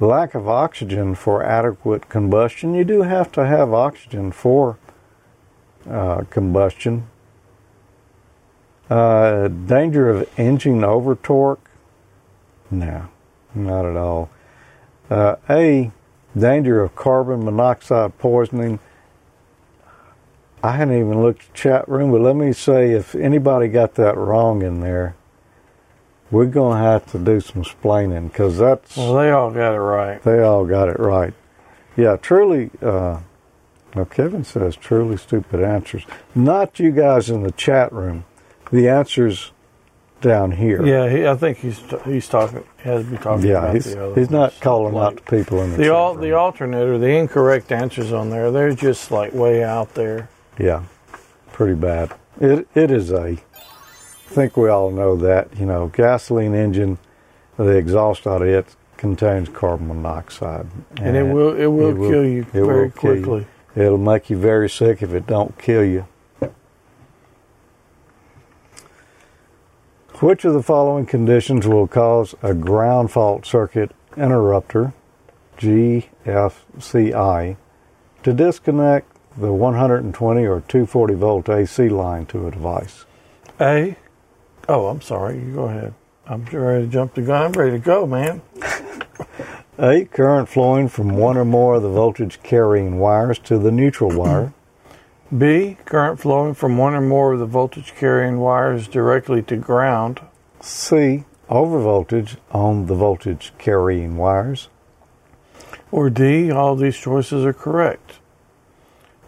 Lack 0.00 0.34
of 0.34 0.48
oxygen 0.48 1.14
for 1.14 1.42
adequate 1.42 2.08
combustion. 2.08 2.72
You 2.72 2.84
do 2.84 3.02
have 3.02 3.30
to 3.32 3.44
have 3.44 3.74
oxygen 3.74 4.32
for 4.32 4.78
uh, 5.90 6.22
combustion. 6.30 7.06
Uh, 8.88 9.48
danger 9.48 10.08
of 10.08 10.38
engine 10.38 10.82
over 10.82 11.16
torque? 11.16 11.65
No, 12.70 13.08
not 13.54 13.84
at 13.86 13.96
all. 13.96 14.30
Uh, 15.10 15.36
A, 15.48 15.90
danger 16.36 16.82
of 16.82 16.94
carbon 16.94 17.44
monoxide 17.44 18.18
poisoning. 18.18 18.78
I 20.62 20.72
hadn't 20.72 20.98
even 20.98 21.22
looked 21.22 21.42
at 21.42 21.48
the 21.48 21.54
chat 21.58 21.88
room, 21.88 22.10
but 22.10 22.20
let 22.20 22.34
me 22.34 22.52
say 22.52 22.92
if 22.92 23.14
anybody 23.14 23.68
got 23.68 23.94
that 23.94 24.16
wrong 24.16 24.62
in 24.62 24.80
there, 24.80 25.14
we're 26.30 26.46
going 26.46 26.78
to 26.78 26.82
have 26.82 27.06
to 27.12 27.18
do 27.18 27.40
some 27.40 27.62
splaining 27.62 28.28
because 28.32 28.58
that's, 28.58 28.96
Well, 28.96 29.14
they 29.14 29.30
all 29.30 29.52
got 29.52 29.74
it 29.74 29.80
right. 29.80 30.20
they 30.24 30.42
all 30.42 30.64
got 30.66 30.88
it 30.88 30.98
right. 30.98 31.34
Yeah, 31.96 32.16
truly, 32.16 32.70
uh, 32.82 33.20
now 33.94 34.04
Kevin 34.04 34.42
says 34.44 34.74
truly 34.76 35.16
stupid 35.16 35.62
answers. 35.62 36.04
Not 36.34 36.80
you 36.80 36.90
guys 36.90 37.30
in 37.30 37.42
the 37.44 37.52
chat 37.52 37.92
room. 37.92 38.24
The 38.72 38.88
answers 38.88 39.52
down 40.20 40.50
here. 40.52 40.84
Yeah, 40.84 41.08
he, 41.08 41.26
I 41.26 41.34
think 41.36 41.58
he's 41.58 41.78
he's 42.04 42.28
talking. 42.28 42.64
Has 42.78 43.04
to 43.04 43.10
be 43.10 43.16
talking 43.18 43.46
Yeah, 43.46 43.58
about 43.58 43.74
he's, 43.74 43.84
the 43.94 44.04
other 44.04 44.14
he's 44.20 44.30
not 44.30 44.58
calling 44.60 44.94
Like, 44.94 45.06
out 45.18 45.24
the 45.24 45.36
people 45.38 45.62
in 45.62 45.70
the, 45.72 45.76
the 45.76 45.88
room. 45.90 46.20
the 46.20 46.32
alternate 46.32 46.88
or 46.88 46.98
the 46.98 47.08
incorrect 47.08 47.70
answers 47.72 48.12
on 48.12 48.30
there. 48.30 48.50
They're 48.50 48.72
just 48.74 49.10
like 49.10 49.32
way 49.34 49.62
out 49.62 49.94
there. 49.94 50.28
Yeah, 50.58 50.84
pretty 51.52 51.74
bad. 51.74 52.12
It 52.40 52.66
it 52.74 52.90
is 52.90 53.10
a. 53.12 53.24
I 53.28 53.38
think 54.28 54.56
we 54.56 54.68
all 54.68 54.90
know 54.90 55.16
that. 55.16 55.56
You 55.58 55.66
know, 55.66 55.88
gasoline 55.88 56.54
engine, 56.54 56.98
the 57.56 57.76
exhaust 57.76 58.26
out 58.26 58.42
of 58.42 58.48
it 58.48 58.74
contains 58.96 59.48
carbon 59.50 59.88
monoxide, 59.88 60.66
and 61.00 61.16
it 61.16 61.22
will 61.22 61.54
it 61.54 61.66
will 61.66 61.90
it 61.90 61.94
will- 61.96 62.10
kill 62.10 62.24
you 62.26 62.40
it 62.40 62.46
very 62.52 62.64
will 62.86 62.90
kill 62.90 63.16
you. 63.16 63.22
quickly. 63.24 63.46
It'll 63.76 63.98
make 63.98 64.30
you 64.30 64.38
very 64.38 64.70
sick 64.70 65.02
if 65.02 65.12
it 65.12 65.26
don't 65.26 65.56
kill 65.58 65.84
you. 65.84 66.06
Which 70.20 70.46
of 70.46 70.54
the 70.54 70.62
following 70.62 71.04
conditions 71.04 71.66
will 71.66 71.86
cause 71.86 72.34
a 72.42 72.54
ground 72.54 73.10
fault 73.10 73.44
circuit 73.44 73.90
interrupter, 74.16 74.94
GFCI, 75.58 77.56
to 78.22 78.32
disconnect 78.32 79.14
the 79.36 79.52
120 79.52 80.46
or 80.46 80.60
240 80.62 81.14
volt 81.14 81.50
AC 81.50 81.90
line 81.90 82.24
to 82.26 82.46
a 82.46 82.50
device? 82.50 83.04
A. 83.60 83.96
Oh, 84.66 84.86
I'm 84.86 85.02
sorry. 85.02 85.38
You 85.38 85.52
go 85.52 85.64
ahead. 85.64 85.92
I'm 86.26 86.46
ready 86.46 86.86
to 86.86 86.90
jump 86.90 87.12
the 87.12 87.20
gun. 87.20 87.42
I'm 87.42 87.52
ready 87.52 87.72
to 87.72 87.78
go, 87.78 88.06
man. 88.06 88.40
A. 89.78 90.06
Current 90.06 90.48
flowing 90.48 90.88
from 90.88 91.10
one 91.10 91.36
or 91.36 91.44
more 91.44 91.74
of 91.74 91.82
the 91.82 91.90
voltage 91.90 92.42
carrying 92.42 92.98
wires 92.98 93.38
to 93.40 93.58
the 93.58 93.70
neutral 93.70 94.16
wire. 94.16 94.54
B. 95.36 95.76
Current 95.84 96.20
flowing 96.20 96.54
from 96.54 96.78
one 96.78 96.94
or 96.94 97.00
more 97.00 97.32
of 97.32 97.40
the 97.40 97.46
voltage 97.46 97.94
carrying 97.96 98.38
wires 98.38 98.86
directly 98.86 99.42
to 99.42 99.56
ground. 99.56 100.20
C. 100.60 101.24
Overvoltage 101.50 102.36
on 102.52 102.86
the 102.86 102.94
voltage 102.94 103.52
carrying 103.58 104.16
wires. 104.16 104.68
Or 105.90 106.10
D. 106.10 106.50
All 106.50 106.76
these 106.76 106.96
choices 106.96 107.44
are 107.44 107.52
correct. 107.52 108.18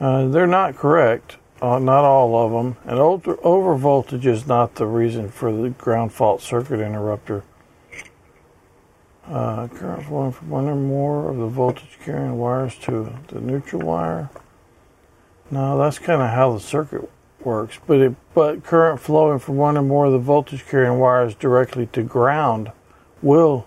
Uh, 0.00 0.28
they're 0.28 0.46
not 0.46 0.76
correct, 0.76 1.36
uh, 1.60 1.78
not 1.80 2.04
all 2.04 2.36
of 2.36 2.52
them. 2.52 2.76
And 2.84 3.00
over, 3.00 3.34
overvoltage 3.36 4.24
is 4.24 4.46
not 4.46 4.76
the 4.76 4.86
reason 4.86 5.28
for 5.28 5.52
the 5.52 5.70
ground 5.70 6.12
fault 6.12 6.40
circuit 6.40 6.80
interrupter. 6.80 7.42
Uh, 9.26 9.66
current 9.68 10.06
flowing 10.06 10.32
from 10.32 10.48
one 10.48 10.66
or 10.66 10.76
more 10.76 11.30
of 11.30 11.36
the 11.36 11.48
voltage 11.48 11.98
carrying 12.04 12.38
wires 12.38 12.76
to 12.78 13.12
the 13.28 13.40
neutral 13.40 13.82
wire. 13.82 14.30
No, 15.50 15.78
that's 15.78 15.98
kind 15.98 16.20
of 16.20 16.30
how 16.30 16.52
the 16.52 16.60
circuit 16.60 17.08
works. 17.40 17.78
But 17.86 17.98
it, 18.00 18.14
but 18.34 18.64
current 18.64 19.00
flowing 19.00 19.38
from 19.38 19.56
one 19.56 19.76
or 19.76 19.82
more 19.82 20.06
of 20.06 20.12
the 20.12 20.18
voltage 20.18 20.66
carrying 20.66 20.98
wires 20.98 21.34
directly 21.34 21.86
to 21.86 22.02
ground 22.02 22.72
will 23.22 23.66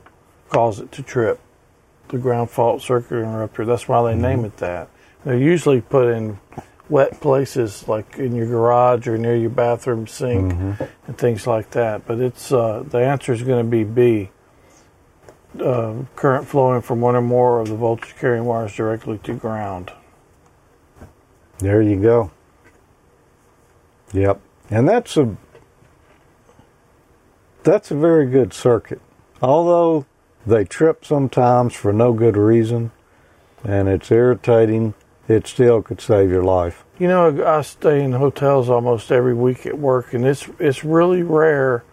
cause 0.50 0.80
it 0.80 0.92
to 0.94 1.04
trip. 1.04 1.40
The 2.10 2.18
ground 2.18 2.50
fault 2.50 2.82
circuit 2.82 3.16
interrupter. 3.16 3.66
That's 3.66 3.88
why 3.88 4.12
they 4.12 4.20
name 4.20 4.46
it 4.46 4.58
that. 4.58 4.90
They're 5.24 5.38
usually 5.38 5.82
put 5.82 6.10
in 6.10 6.40
wet 6.90 7.22
places 7.22 7.88
like 7.88 8.18
in 8.18 8.36
your 8.36 8.48
garage 8.48 9.08
or 9.08 9.18
near 9.18 9.36
your 9.36 9.50
bathroom 9.50 10.08
sink 10.08 10.52
and 11.08 11.18
things 11.18 11.48
like 11.48 11.72
that. 11.72 12.06
But 12.06 12.20
it's 12.20 12.52
uh, 12.52 12.84
the 12.86 13.00
answer 13.00 13.32
is 13.34 13.44
going 13.44 13.66
to 13.66 13.70
be 13.70 13.84
B. 13.84 14.30
Uh, 15.60 16.04
current 16.16 16.48
flowing 16.48 16.82
from 16.82 17.02
one 17.02 17.16
or 17.16 17.22
more 17.22 17.60
of 17.60 17.68
the 17.70 17.76
voltage 17.76 18.16
carrying 18.18 18.46
wires 18.46 18.76
directly 18.76 19.18
to 19.20 19.34
ground. 19.34 19.92
There 21.62 21.82
you 21.82 22.01
go. 22.01 22.32
Yep. 24.14 24.41
And 24.70 24.89
that's 24.89 25.16
a 25.16 25.38
that's 27.64 27.91
a 27.91 27.95
very 27.95 28.26
good 28.26 28.51
circuit. 28.51 28.99
Although 29.41 30.05
they 30.45 30.66
trip 30.66 31.05
sometimes 31.05 31.76
for 31.76 31.93
no 31.93 32.14
good 32.14 32.36
reason 32.36 32.91
and 33.64 33.88
it's 33.88 34.12
irritating, 34.12 34.95
it 35.28 35.45
still 35.45 35.84
could 35.84 36.01
save 36.01 36.32
your 36.32 36.43
life. 36.43 36.84
You 36.97 37.07
know, 37.07 37.45
I 37.45 37.62
stay 37.62 38.03
in 38.03 38.14
hotels 38.14 38.70
almost 38.70 39.12
every 39.12 39.36
week 39.36 39.66
at 39.68 39.78
work, 39.78 40.14
and 40.14 40.26
it's 40.26 40.49
it's 40.59 40.84
really 40.84 41.22
rare 41.22 41.84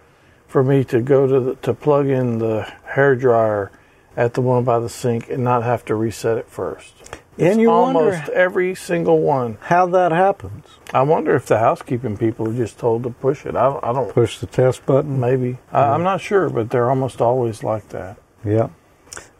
for 0.46 0.64
me 0.64 0.82
to 0.84 1.02
go 1.02 1.26
to 1.26 1.40
the, 1.40 1.54
to 1.56 1.74
plug 1.74 2.06
in 2.06 2.38
the 2.38 2.62
hair 2.84 3.14
dryer 3.14 3.70
at 4.16 4.32
the 4.32 4.40
one 4.40 4.64
by 4.64 4.78
the 4.78 4.88
sink 4.88 5.28
and 5.28 5.44
not 5.44 5.62
have 5.62 5.84
to 5.84 5.94
reset 5.94 6.38
it 6.38 6.48
first. 6.48 7.17
And 7.39 7.61
you 7.61 7.68
wonder- 7.70 7.99
almost 8.01 8.28
every 8.30 8.74
single 8.74 9.20
one. 9.20 9.59
How 9.62 9.86
that 9.86 10.12
happens. 10.12 10.64
I 10.93 11.03
wonder 11.03 11.34
if 11.36 11.47
the 11.47 11.59
housekeeping 11.59 12.16
people 12.16 12.49
are 12.49 12.55
just 12.55 12.78
told 12.78 13.03
to 13.05 13.11
push 13.11 13.45
it. 13.47 13.55
I 13.57 13.64
don't. 13.70 13.84
I 13.84 13.93
don't 13.93 14.12
Push 14.12 14.39
the 14.39 14.47
test 14.47 14.84
button. 14.86 15.20
maybe. 15.20 15.59
I, 15.72 15.82
I'm 15.95 16.03
not 16.03 16.20
sure, 16.20 16.49
but 16.51 16.70
they're 16.70 16.89
almost 16.91 17.20
always 17.20 17.62
like 17.62 17.89
that. 17.91 18.16
Yeah. 18.45 18.68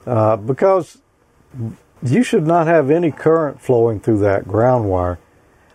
Uh, 0.07 0.36
because 0.36 0.99
you 2.03 2.22
should 2.22 2.46
not 2.46 2.66
have 2.66 2.90
any 2.90 3.11
current 3.11 3.61
flowing 3.61 4.01
through 4.01 4.18
that 4.20 4.46
ground 4.46 4.88
wire. 4.88 5.18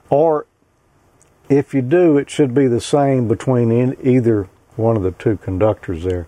Or 0.10 0.46
if 1.50 1.74
you 1.74 1.82
do, 1.82 2.18
it 2.18 2.30
should 2.30 2.54
be 2.54 2.68
the 2.68 2.82
same 2.82 3.28
between 3.28 3.72
in 3.72 3.98
either 4.02 4.48
one 4.76 4.96
of 4.96 5.04
the 5.04 5.12
two 5.12 5.38
conductors 5.38 6.04
there. 6.04 6.28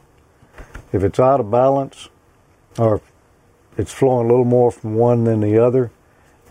If 0.92 1.04
it's 1.04 1.20
out 1.20 1.40
of 1.40 1.50
balance 1.52 2.10
or 2.78 3.02
it's 3.78 3.92
flowing 3.92 4.26
a 4.26 4.30
little 4.30 4.46
more 4.46 4.72
from 4.72 4.96
one 4.96 5.24
than 5.24 5.42
the 5.42 5.58
other, 5.58 5.92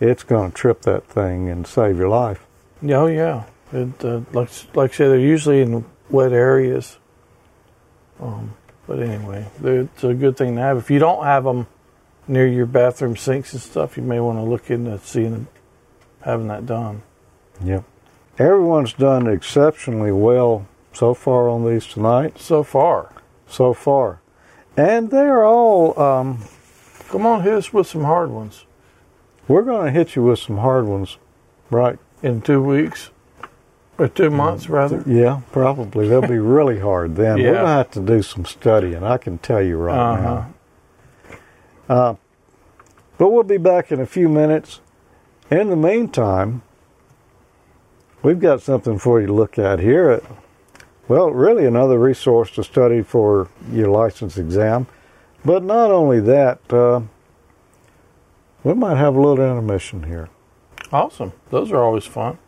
it's 0.00 0.22
going 0.22 0.50
to 0.50 0.56
trip 0.56 0.82
that 0.82 1.06
thing 1.06 1.48
and 1.48 1.66
save 1.66 1.98
your 1.98 2.08
life. 2.08 2.44
Yeah, 2.82 2.96
Oh 2.98 3.06
yeah. 3.06 3.44
It, 3.72 4.04
uh, 4.04 4.20
like 4.32 4.50
like 4.74 4.92
I 4.92 4.94
said, 4.94 5.08
they're 5.08 5.18
usually 5.18 5.60
in 5.60 5.84
wet 6.10 6.32
areas. 6.32 6.98
Um, 8.20 8.54
but 8.86 9.00
anyway, 9.00 9.48
it's 9.62 10.04
a 10.04 10.14
good 10.14 10.36
thing 10.36 10.56
to 10.56 10.60
have. 10.60 10.78
If 10.78 10.90
you 10.90 10.98
don't 10.98 11.24
have 11.24 11.44
them 11.44 11.66
near 12.28 12.46
your 12.46 12.66
bathroom 12.66 13.16
sinks 13.16 13.52
and 13.52 13.62
stuff, 13.62 13.96
you 13.96 14.02
may 14.02 14.20
want 14.20 14.38
to 14.38 14.42
look 14.42 14.70
into 14.70 14.98
seeing 15.00 15.46
having 16.20 16.48
that 16.48 16.66
done. 16.66 17.02
Yep. 17.64 17.84
Everyone's 18.38 18.92
done 18.92 19.26
exceptionally 19.26 20.12
well 20.12 20.66
so 20.92 21.14
far 21.14 21.48
on 21.48 21.68
these 21.68 21.86
tonight. 21.86 22.38
So 22.38 22.62
far, 22.62 23.12
so 23.48 23.74
far. 23.74 24.20
And 24.76 25.10
they're 25.10 25.44
all, 25.44 25.98
um, 26.00 26.44
come 27.14 27.26
on, 27.26 27.42
hit 27.42 27.54
us 27.54 27.72
with 27.72 27.86
some 27.86 28.04
hard 28.04 28.30
ones 28.30 28.64
we're 29.46 29.62
going 29.62 29.84
to 29.86 29.90
hit 29.92 30.16
you 30.16 30.22
with 30.22 30.38
some 30.38 30.58
hard 30.58 30.86
ones, 30.86 31.18
right? 31.70 31.98
in 32.22 32.40
two 32.40 32.62
weeks 32.62 33.10
or 33.98 34.08
two 34.08 34.30
months, 34.30 34.70
rather. 34.70 35.02
Yeah, 35.06 35.42
probably. 35.52 36.08
They'll 36.08 36.22
be 36.22 36.38
really 36.38 36.80
hard 36.80 37.16
then. 37.16 37.36
We're 37.36 37.52
going 37.52 37.64
to 37.66 37.68
have 37.68 37.90
to 37.90 38.00
do 38.00 38.22
some 38.22 38.46
studying, 38.46 39.04
I 39.04 39.18
can 39.18 39.36
tell 39.36 39.60
you 39.62 39.76
right 39.76 39.98
Uh-huh. 40.14 40.44
now. 41.88 41.94
Uh, 41.94 42.14
but 43.18 43.28
we'll 43.28 43.42
be 43.42 43.58
back 43.58 43.92
in 43.92 44.00
a 44.00 44.06
few 44.06 44.28
minutes. 44.30 44.80
In 45.50 45.68
the 45.68 45.76
meantime, 45.76 46.62
we've 48.22 48.40
got 48.40 48.62
something 48.62 48.98
for 48.98 49.20
you 49.20 49.26
to 49.26 49.32
look 49.34 49.58
at 49.58 49.78
here. 49.80 50.22
Well, 51.06 51.30
really 51.30 51.66
another 51.66 51.98
resource 51.98 52.50
to 52.52 52.64
study 52.64 53.02
for 53.02 53.48
your 53.70 53.88
license 53.90 54.38
exam. 54.38 54.86
But 55.44 55.62
not 55.62 55.90
only 55.90 56.20
that, 56.20 56.72
uh, 56.72 57.02
we 58.62 58.72
might 58.74 58.96
have 58.96 59.14
a 59.14 59.20
little 59.20 59.44
intermission 59.44 60.04
here. 60.04 60.30
Awesome. 60.90 61.32
Those 61.50 61.70
are 61.70 61.82
always 61.82 62.06
fun. 62.06 62.38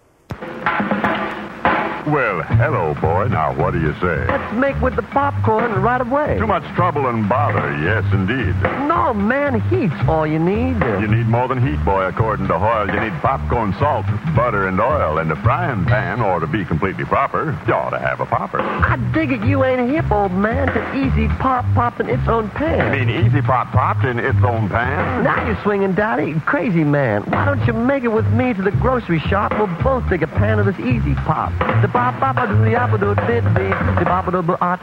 Well, 2.07 2.41
hello, 2.43 2.95
boy. 2.95 3.27
Now, 3.29 3.53
what 3.55 3.73
do 3.73 3.81
you 3.81 3.93
say? 3.95 4.27
Let's 4.29 4.55
make 4.55 4.81
with 4.81 4.95
the 4.95 5.03
popcorn 5.03 5.83
right 5.83 6.01
away. 6.01 6.39
Too 6.39 6.47
much 6.47 6.63
trouble 6.77 7.09
and 7.09 7.29
bother, 7.29 7.77
yes, 7.83 8.05
indeed. 8.13 8.55
No, 8.87 9.13
man, 9.13 9.61
heat's 9.63 10.09
all 10.09 10.25
you 10.25 10.39
need. 10.39 10.77
You 11.01 11.09
need 11.09 11.27
more 11.27 11.49
than 11.49 11.67
heat, 11.67 11.85
boy, 11.85 12.05
according 12.05 12.47
to 12.47 12.59
Hoyle. 12.61 12.89
You 12.89 13.01
need 13.01 13.13
popcorn, 13.21 13.75
salt, 13.81 14.07
butter, 14.37 14.69
and 14.69 14.81
oil. 14.81 15.19
And 15.19 15.33
a 15.33 15.37
frying 15.43 15.85
pan, 15.85 16.21
or 16.21 16.39
to 16.39 16.47
be 16.47 16.65
completely 16.65 17.05
proper, 17.05 17.59
you 17.67 17.75
ought 17.75 17.91
to 17.91 17.99
have 17.99 18.21
a 18.21 18.27
popper. 18.27 18.61
I 18.61 18.97
dig 19.13 19.33
it 19.33 19.41
you 19.43 19.65
ain't 19.65 19.91
hip, 19.91 20.09
old 20.13 20.33
man, 20.33 20.69
to 20.69 20.95
easy 20.95 21.27
pop 21.41 21.65
pop 21.75 21.99
in 21.99 22.09
its 22.09 22.29
own 22.29 22.51
pan. 22.51 22.99
You 22.99 23.05
mean, 23.05 23.27
Easy 23.27 23.43
Pop 23.43 23.73
popped 23.73 24.05
in 24.05 24.19
its 24.19 24.39
own 24.45 24.69
pan. 24.69 25.25
Now 25.25 25.47
you're 25.47 25.61
swinging, 25.63 25.95
Daddy. 25.95 26.39
Crazy 26.47 26.85
man. 26.85 27.23
Why 27.23 27.45
don't 27.45 27.67
you 27.67 27.73
make 27.73 28.05
it 28.05 28.09
with 28.09 28.27
me 28.29 28.55
to 28.55 28.63
the 28.63 28.71
grocery 28.71 29.21
shop? 29.21 29.53
We'll 29.59 29.67
both 29.83 30.09
take 30.09 30.23
a 30.23 30.27
pan 30.27 30.59
of 30.59 30.67
this 30.67 30.79
easy 30.79 31.15
pop. 31.15 31.53
The 31.83 31.89
pop 31.97 32.21
pop 32.21 32.37
a 32.37 32.47
doo 32.47 32.63
the 32.63 32.75
apple 32.75 32.99
doo 32.99 33.15
did 33.27 33.43
dee 33.57 33.73
the 33.97 34.05
pop 34.05 34.29
a 34.29 34.31
doo 34.31 34.57
art. 34.61 34.81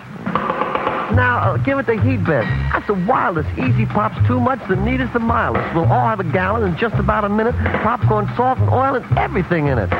Now, 1.13 1.37
uh, 1.37 1.57
give 1.57 1.77
it 1.77 1.85
the 1.85 2.01
heat 2.01 2.23
bed. 2.25 2.43
That's 2.71 2.87
the 2.87 2.95
wildest. 2.95 3.47
Easy 3.55 3.85
Pop's 3.85 4.17
too 4.25 4.39
much, 4.39 4.59
the 4.67 4.75
neatest, 4.75 5.13
the 5.13 5.19
mildest. 5.19 5.75
We'll 5.75 5.85
all 5.85 6.07
have 6.07 6.19
a 6.19 6.23
gallon 6.23 6.63
in 6.63 6.75
just 6.75 6.95
about 6.95 7.23
a 7.23 7.29
minute. 7.29 7.53
Popcorn, 7.83 8.27
salt, 8.35 8.57
and 8.57 8.69
oil, 8.69 8.95
and 8.95 9.17
everything 9.19 9.67
in 9.67 9.77
it. 9.77 9.91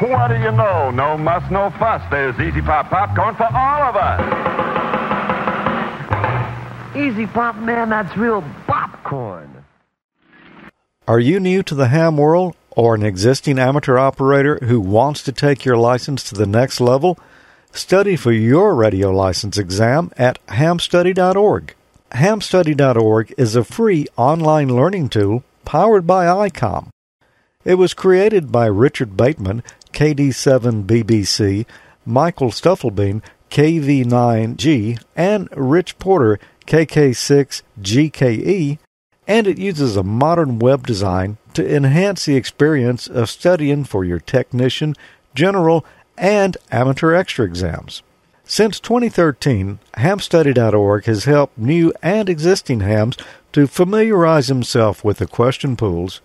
What 0.00 0.28
do 0.28 0.36
you 0.36 0.52
know? 0.52 0.90
No 0.90 1.18
muss, 1.18 1.42
no 1.50 1.68
fuss. 1.78 2.02
There's 2.10 2.38
Easy 2.40 2.62
Pop 2.62 2.88
popcorn 2.88 3.34
for 3.36 3.44
all 3.44 3.82
of 3.82 3.96
us. 3.96 4.20
Easy 6.96 7.26
Pop, 7.26 7.56
man, 7.56 7.90
that's 7.90 8.16
real 8.16 8.42
popcorn. 8.66 9.63
Are 11.06 11.20
you 11.20 11.38
new 11.38 11.62
to 11.64 11.74
the 11.74 11.88
ham 11.88 12.16
world 12.16 12.56
or 12.70 12.94
an 12.94 13.02
existing 13.02 13.58
amateur 13.58 13.98
operator 13.98 14.58
who 14.62 14.80
wants 14.80 15.22
to 15.24 15.32
take 15.32 15.62
your 15.62 15.76
license 15.76 16.24
to 16.24 16.34
the 16.34 16.46
next 16.46 16.80
level? 16.80 17.18
Study 17.72 18.16
for 18.16 18.32
your 18.32 18.74
radio 18.74 19.10
license 19.10 19.58
exam 19.58 20.10
at 20.16 20.38
hamstudy.org. 20.46 21.74
Hamstudy.org 22.12 23.34
is 23.36 23.54
a 23.54 23.64
free 23.64 24.06
online 24.16 24.74
learning 24.74 25.10
tool 25.10 25.44
powered 25.66 26.06
by 26.06 26.24
ICOM. 26.24 26.88
It 27.66 27.74
was 27.74 27.92
created 27.92 28.50
by 28.50 28.64
Richard 28.64 29.14
Bateman, 29.14 29.62
KD7BBC, 29.92 31.66
Michael 32.06 32.48
Stufflebeam, 32.48 33.20
KV9G, 33.50 35.02
and 35.14 35.50
Rich 35.54 35.98
Porter, 35.98 36.40
KK6GKE, 36.66 38.78
and 39.26 39.46
it 39.46 39.58
uses 39.58 39.96
a 39.96 40.02
modern 40.02 40.58
web 40.58 40.86
design 40.86 41.38
to 41.54 41.74
enhance 41.76 42.24
the 42.24 42.36
experience 42.36 43.06
of 43.06 43.30
studying 43.30 43.84
for 43.84 44.04
your 44.04 44.20
technician, 44.20 44.94
general, 45.34 45.84
and 46.16 46.56
amateur 46.70 47.14
extra 47.14 47.44
exams. 47.44 48.02
Since 48.44 48.78
2013, 48.80 49.78
hamstudy.org 49.96 51.04
has 51.06 51.24
helped 51.24 51.56
new 51.56 51.92
and 52.02 52.28
existing 52.28 52.80
hams 52.80 53.16
to 53.52 53.66
familiarize 53.66 54.48
themselves 54.48 55.02
with 55.02 55.18
the 55.18 55.26
question 55.26 55.76
pools, 55.76 56.20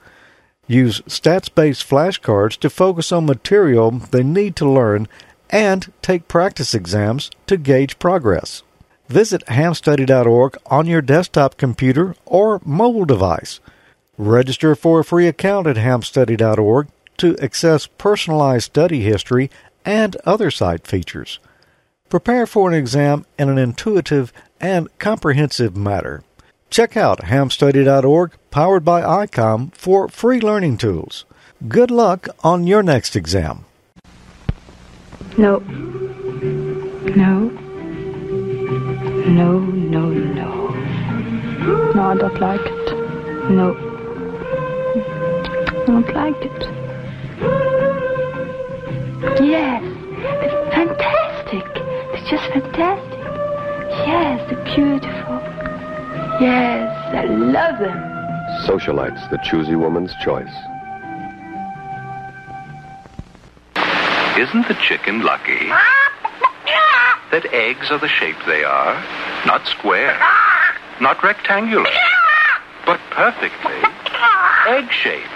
use 0.68 1.00
stats 1.02 1.54
based 1.54 1.88
flashcards 1.88 2.58
to 2.58 2.70
focus 2.70 3.12
on 3.12 3.26
material 3.26 3.92
they 3.92 4.24
need 4.24 4.56
to 4.58 4.70
learn, 4.70 5.08
and 5.50 5.92
take 6.02 6.28
practice 6.28 6.74
exams 6.74 7.32
to 7.48 7.58
gauge 7.58 7.98
progress. 8.00 8.64
Visit 9.10 9.44
hamstudy.org 9.48 10.56
on 10.68 10.86
your 10.86 11.02
desktop 11.02 11.58
computer 11.58 12.16
or 12.26 12.62
mobile 12.64 13.06
device. 13.06 13.60
Register 14.20 14.76
for 14.76 15.00
a 15.00 15.04
free 15.04 15.28
account 15.28 15.66
at 15.66 15.78
hamstudy.org 15.78 16.88
to 17.18 17.38
access 17.40 17.88
personalized 17.88 18.66
study 18.66 19.02
history 19.02 19.50
and 19.84 20.16
other 20.26 20.52
site 20.52 20.86
features. 20.86 21.40
Prepare 22.10 22.46
for 22.46 22.70
an 22.70 22.76
exam 22.76 23.26
in 23.40 23.50
an 23.50 23.58
intuitive 23.58 24.32
and 24.62 24.88
comprehensive 25.00 25.76
manner. 25.76 26.24
Check 26.70 26.96
out 26.96 27.22
hamstudy.org, 27.22 28.34
powered 28.52 28.86
by 28.86 29.02
ICOM, 29.02 29.74
for 29.74 30.08
free 30.08 30.40
learning 30.40 30.78
tools. 30.78 31.26
Good 31.68 31.90
luck 31.90 32.28
on 32.44 32.68
your 32.68 32.84
next 32.84 33.16
exam. 33.16 33.66
No. 35.36 35.58
No. 37.16 37.69
No, 39.28 39.60
no, 39.60 40.10
no. 40.10 40.70
No, 41.94 42.02
I 42.02 42.16
don't 42.16 42.40
like 42.40 42.62
it. 42.64 43.50
No. 43.52 43.76
I 44.96 45.86
don't 45.86 46.14
like 46.16 46.42
it. 46.42 46.62
Yes, 49.44 49.84
they're 50.22 50.72
fantastic. 50.72 51.66
They're 51.74 52.30
just 52.30 52.50
fantastic. 52.54 53.20
Yes, 54.08 54.50
they're 54.50 54.64
beautiful. 54.76 55.40
Yes, 56.40 56.90
I 57.14 57.26
love 57.26 57.80
them. 57.80 57.98
Socialites, 58.66 59.30
the 59.30 59.40
choosy 59.44 59.76
woman's 59.76 60.14
choice. 60.24 60.54
Isn't 64.38 64.68
the 64.70 64.78
chicken 64.88 65.24
lucky 65.24 65.70
that 67.32 67.46
eggs 67.54 67.92
are 67.92 68.00
the 68.00 68.08
shape 68.08 68.38
they 68.46 68.64
are? 68.64 68.96
Not 69.46 69.66
square, 69.68 70.18
not 71.00 71.24
rectangular, 71.24 71.90
but 72.86 73.00
perfectly 73.12 73.76
egg 74.68 74.92
shaped. 74.92 75.28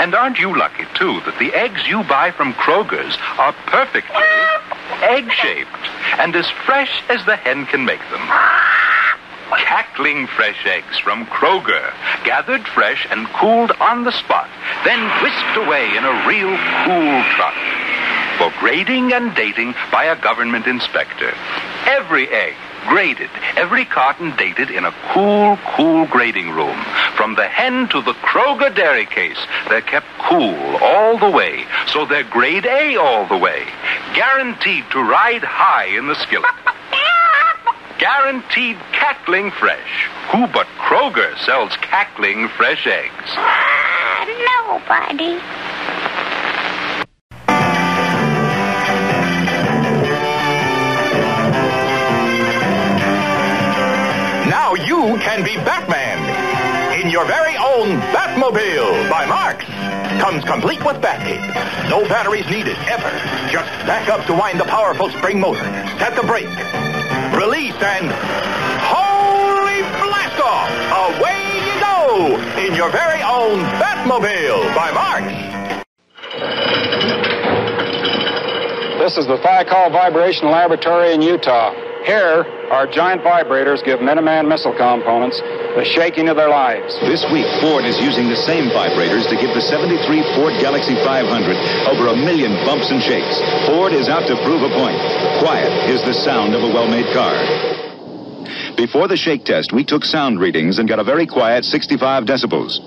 And 0.00 0.14
aren't 0.14 0.38
you 0.38 0.56
lucky, 0.56 0.84
too, 0.94 1.20
that 1.26 1.38
the 1.38 1.52
eggs 1.54 1.86
you 1.86 2.02
buy 2.04 2.30
from 2.30 2.54
Kroger's 2.54 3.16
are 3.38 3.52
perfectly 3.66 4.24
egg 5.02 5.30
shaped 5.32 5.68
and 6.18 6.34
as 6.34 6.48
fresh 6.64 7.02
as 7.08 7.24
the 7.26 7.36
hen 7.36 7.66
can 7.66 7.84
make 7.84 8.00
them? 8.10 8.26
Cackling 9.50 10.26
fresh 10.26 10.64
eggs 10.66 10.98
from 10.98 11.26
Kroger, 11.26 11.92
gathered 12.24 12.66
fresh 12.68 13.06
and 13.10 13.26
cooled 13.28 13.72
on 13.80 14.04
the 14.04 14.12
spot, 14.12 14.48
then 14.84 15.00
whisked 15.22 15.56
away 15.56 15.96
in 15.96 16.04
a 16.04 16.26
real 16.26 16.56
cool 16.84 17.22
truck 17.36 17.99
for 18.40 18.50
grading 18.58 19.12
and 19.12 19.34
dating 19.34 19.74
by 19.92 20.04
a 20.04 20.16
government 20.16 20.66
inspector. 20.66 21.30
Every 21.84 22.26
egg 22.30 22.54
graded, 22.88 23.28
every 23.54 23.84
carton 23.84 24.34
dated 24.36 24.70
in 24.70 24.86
a 24.86 24.94
cool, 25.12 25.58
cool 25.76 26.06
grading 26.06 26.48
room. 26.48 26.82
From 27.16 27.34
the 27.34 27.46
hen 27.46 27.90
to 27.90 28.00
the 28.00 28.14
Kroger 28.14 28.74
dairy 28.74 29.04
case, 29.04 29.36
they're 29.68 29.82
kept 29.82 30.06
cool 30.20 30.78
all 30.80 31.18
the 31.18 31.28
way, 31.28 31.66
so 31.88 32.06
they're 32.06 32.24
grade 32.24 32.64
A 32.64 32.96
all 32.96 33.26
the 33.26 33.36
way. 33.36 33.66
Guaranteed 34.14 34.84
to 34.92 35.02
ride 35.02 35.44
high 35.44 35.94
in 35.94 36.06
the 36.06 36.14
skillet. 36.14 36.48
Guaranteed 37.98 38.78
cackling 38.92 39.50
fresh. 39.50 40.08
Who 40.32 40.46
but 40.46 40.66
Kroger 40.78 41.36
sells 41.44 41.76
cackling 41.82 42.48
fresh 42.48 42.86
eggs? 42.86 43.30
Ah, 43.36 44.78
nobody. 44.78 45.38
You 55.06 55.16
can 55.16 55.42
be 55.42 55.56
Batman 55.64 56.20
in 57.00 57.10
your 57.10 57.24
very 57.24 57.56
own 57.56 57.96
Batmobile 58.12 59.08
by 59.08 59.24
Marx. 59.24 59.64
Comes 60.20 60.44
complete 60.44 60.84
with 60.84 61.00
bat. 61.00 61.24
No 61.88 62.06
batteries 62.06 62.44
needed 62.50 62.76
ever. 62.84 63.08
Just 63.48 63.70
back 63.88 64.10
up 64.10 64.26
to 64.26 64.34
wind 64.34 64.60
the 64.60 64.64
powerful 64.64 65.08
spring 65.08 65.40
motor. 65.40 65.64
Set 65.98 66.14
the 66.16 66.22
brake. 66.22 66.52
Release 67.32 67.80
and 67.80 68.12
holy 68.92 69.80
blast 70.04 70.36
off! 70.44 70.68
Away 71.16 71.48
you 71.64 71.80
go 71.80 72.36
in 72.60 72.74
your 72.74 72.92
very 72.92 73.22
own 73.22 73.64
Batmobile 73.80 74.74
by 74.74 74.92
Marx. 74.92 75.24
This 79.00 79.16
is 79.16 79.26
the 79.26 79.38
Thiokol 79.38 79.92
Vibration 79.92 80.50
Laboratory 80.50 81.14
in 81.14 81.22
Utah. 81.22 81.89
Here, 82.04 82.48
our 82.72 82.86
giant 82.86 83.20
vibrators 83.20 83.84
give 83.84 84.00
Minuteman 84.00 84.48
missile 84.48 84.72
components 84.72 85.38
the 85.76 85.84
shaking 85.84 86.28
of 86.28 86.36
their 86.36 86.48
lives. 86.48 86.96
This 87.04 87.20
week, 87.28 87.44
Ford 87.60 87.84
is 87.84 88.00
using 88.00 88.28
the 88.28 88.40
same 88.40 88.72
vibrators 88.72 89.28
to 89.28 89.36
give 89.36 89.52
the 89.52 89.60
73 89.60 90.00
Ford 90.34 90.54
Galaxie 90.64 90.96
500 90.96 91.28
over 91.92 92.08
a 92.08 92.16
million 92.16 92.56
bumps 92.64 92.88
and 92.90 93.02
shakes. 93.02 93.36
Ford 93.68 93.92
is 93.92 94.08
out 94.08 94.26
to 94.28 94.34
prove 94.44 94.64
a 94.64 94.72
point. 94.72 94.96
Quiet 95.44 95.90
is 95.90 96.00
the 96.08 96.14
sound 96.14 96.54
of 96.54 96.64
a 96.64 96.72
well-made 96.72 97.12
car. 97.12 97.36
Before 98.76 99.06
the 99.06 99.16
shake 99.16 99.44
test, 99.44 99.72
we 99.72 99.84
took 99.84 100.04
sound 100.04 100.40
readings 100.40 100.78
and 100.78 100.88
got 100.88 101.00
a 101.00 101.04
very 101.04 101.26
quiet 101.26 101.66
65 101.66 102.24
decibels. 102.24 102.80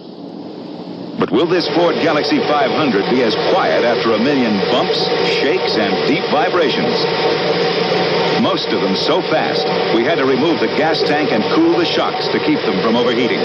But 1.19 1.29
will 1.29 1.47
this 1.47 1.69
Ford 1.77 1.95
Galaxie 2.01 2.39
500 2.39 3.11
be 3.11 3.21
as 3.21 3.35
quiet 3.53 3.85
after 3.85 4.13
a 4.13 4.19
million 4.19 4.57
bumps, 4.73 4.97
shakes, 5.37 5.77
and 5.77 5.93
deep 6.09 6.25
vibrations? 6.33 8.22
Most 8.43 8.67
of 8.67 8.81
them 8.81 8.97
so 8.97 9.21
fast, 9.21 9.65
we 9.95 10.03
had 10.03 10.15
to 10.15 10.25
remove 10.25 10.59
the 10.59 10.67
gas 10.67 11.01
tank 11.03 11.31
and 11.31 11.41
cool 11.55 11.77
the 11.77 11.85
shocks 11.85 12.27
to 12.27 12.39
keep 12.39 12.59
them 12.59 12.83
from 12.83 12.97
overheating. 12.97 13.39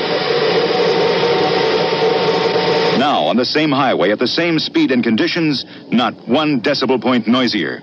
Now, 2.99 3.27
on 3.27 3.37
the 3.37 3.45
same 3.45 3.71
highway, 3.71 4.11
at 4.11 4.19
the 4.19 4.27
same 4.27 4.59
speed 4.59 4.91
and 4.91 5.05
conditions, 5.05 5.65
not 5.93 6.27
one 6.27 6.61
decibel 6.61 7.01
point 7.01 7.29
noisier. 7.29 7.81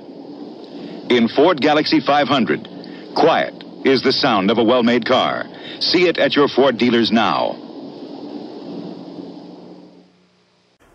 In 1.09 1.29
Ford 1.33 1.61
Galaxie 1.61 2.01
500, 2.01 3.15
quiet 3.15 3.63
is 3.85 4.01
the 4.01 4.11
sound 4.11 4.51
of 4.51 4.57
a 4.57 4.63
well 4.63 4.83
made 4.83 5.05
car. 5.05 5.45
See 5.79 6.09
it 6.09 6.17
at 6.17 6.35
your 6.35 6.49
Ford 6.49 6.77
dealers 6.77 7.13
now. 7.13 7.64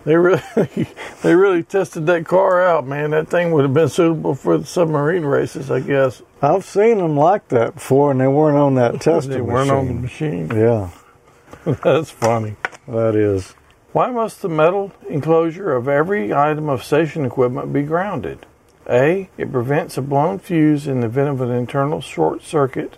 They 0.05 0.17
really, 0.17 0.43
they 1.23 1.35
really 1.35 1.63
tested 1.63 2.07
that 2.07 2.25
car 2.27 2.63
out, 2.63 2.87
man. 2.87 3.11
That 3.11 3.29
thing 3.29 3.53
would 3.53 3.65
have 3.65 3.75
been 3.75 3.89
suitable 3.91 4.35
for 4.35 4.57
the 4.57 4.65
submarine 4.65 5.25
races, 5.25 5.71
I 5.71 5.81
guess. 5.81 6.23
I've 6.41 6.65
seen 6.65 6.99
them 6.99 7.17
like 7.17 7.49
that 7.49 7.75
before, 7.75 8.11
and 8.11 8.21
they 8.21 8.27
weren't 8.29 8.57
on 8.57 8.75
that 8.77 9.01
testing 9.01 9.33
They 9.35 9.41
weren't 9.43 9.71
on 9.71 9.87
the 9.89 9.95
machine. 9.95 10.49
machine. 10.49 10.59
Yeah, 10.59 10.91
That's 11.85 12.11
funny. 12.11 12.57
that 12.89 13.15
is. 13.15 13.55
Why 13.93 14.11
must 14.11 14.41
the 14.41 14.49
metal 14.49 14.93
enclosure 15.09 15.73
of 15.75 15.89
every 15.89 16.33
item 16.33 16.69
of 16.69 16.83
station 16.85 17.25
equipment 17.25 17.73
be 17.73 17.83
grounded? 17.83 18.47
A. 18.89 19.29
It 19.37 19.53
prevents 19.53 19.99
a 19.99 20.03
blown 20.03 20.39
fuse 20.39 20.87
in 20.87 21.01
the 21.01 21.07
event 21.07 21.29
of 21.29 21.41
an 21.43 21.51
internal 21.51 22.01
short 22.01 22.43
circuit. 22.43 22.97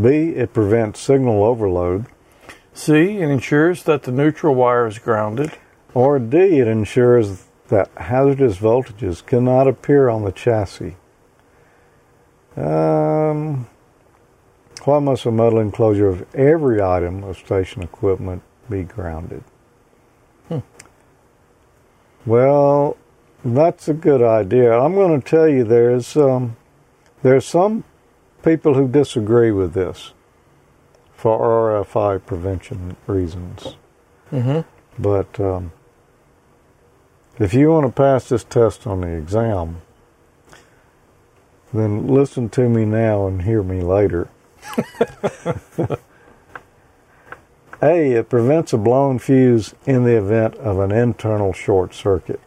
B. 0.00 0.30
It 0.30 0.54
prevents 0.54 1.00
signal 1.00 1.44
overload. 1.44 2.06
C. 2.72 3.18
It 3.18 3.28
ensures 3.28 3.82
that 3.82 4.04
the 4.04 4.12
neutral 4.12 4.54
wire 4.54 4.86
is 4.86 4.98
grounded. 4.98 5.52
Or 5.94 6.18
D. 6.18 6.58
It 6.58 6.66
ensures 6.66 7.44
that 7.68 7.90
hazardous 7.96 8.58
voltages 8.58 9.24
cannot 9.24 9.68
appear 9.68 10.08
on 10.08 10.24
the 10.24 10.32
chassis. 10.32 10.96
Um, 12.56 13.68
why 14.84 14.98
must 14.98 15.24
a 15.24 15.30
metal 15.30 15.58
enclosure 15.58 16.08
of 16.08 16.34
every 16.34 16.82
item 16.82 17.24
of 17.24 17.38
station 17.38 17.82
equipment 17.82 18.42
be 18.68 18.82
grounded? 18.82 19.44
Well, 22.24 22.96
that's 23.44 23.88
a 23.88 23.94
good 23.94 24.22
idea. 24.22 24.78
I'm 24.78 24.94
going 24.94 25.20
to 25.20 25.28
tell 25.28 25.48
you 25.48 25.64
there's 25.64 26.16
um, 26.16 26.56
there's 27.22 27.44
some 27.44 27.84
people 28.44 28.74
who 28.74 28.86
disagree 28.86 29.50
with 29.50 29.74
this 29.74 30.12
for 31.14 31.38
RFI 31.84 32.24
prevention 32.24 32.96
reasons. 33.06 33.76
Mm-hmm. 34.30 34.60
But 35.02 35.40
um, 35.40 35.72
if 37.38 37.54
you 37.54 37.70
want 37.70 37.86
to 37.86 37.92
pass 37.92 38.28
this 38.28 38.44
test 38.44 38.86
on 38.86 39.00
the 39.00 39.08
exam, 39.08 39.80
then 41.72 42.06
listen 42.06 42.48
to 42.50 42.68
me 42.68 42.84
now 42.84 43.26
and 43.26 43.42
hear 43.42 43.62
me 43.62 43.80
later. 43.80 44.28
A, 47.82 48.12
it 48.12 48.28
prevents 48.28 48.72
a 48.72 48.78
blown 48.78 49.18
fuse 49.18 49.74
in 49.86 50.04
the 50.04 50.16
event 50.16 50.54
of 50.56 50.78
an 50.78 50.92
internal 50.92 51.52
short 51.52 51.94
circuit. 51.94 52.40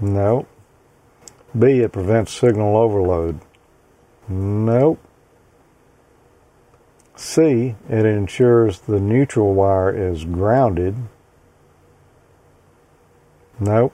No. 0.00 0.46
B, 1.58 1.80
it 1.80 1.90
prevents 1.90 2.32
signal 2.32 2.76
overload. 2.76 3.40
Nope. 4.28 5.00
C, 7.16 7.74
it 7.88 8.06
ensures 8.06 8.78
the 8.78 9.00
neutral 9.00 9.54
wire 9.54 9.90
is 9.90 10.24
grounded. 10.24 10.94
Nope. 13.60 13.92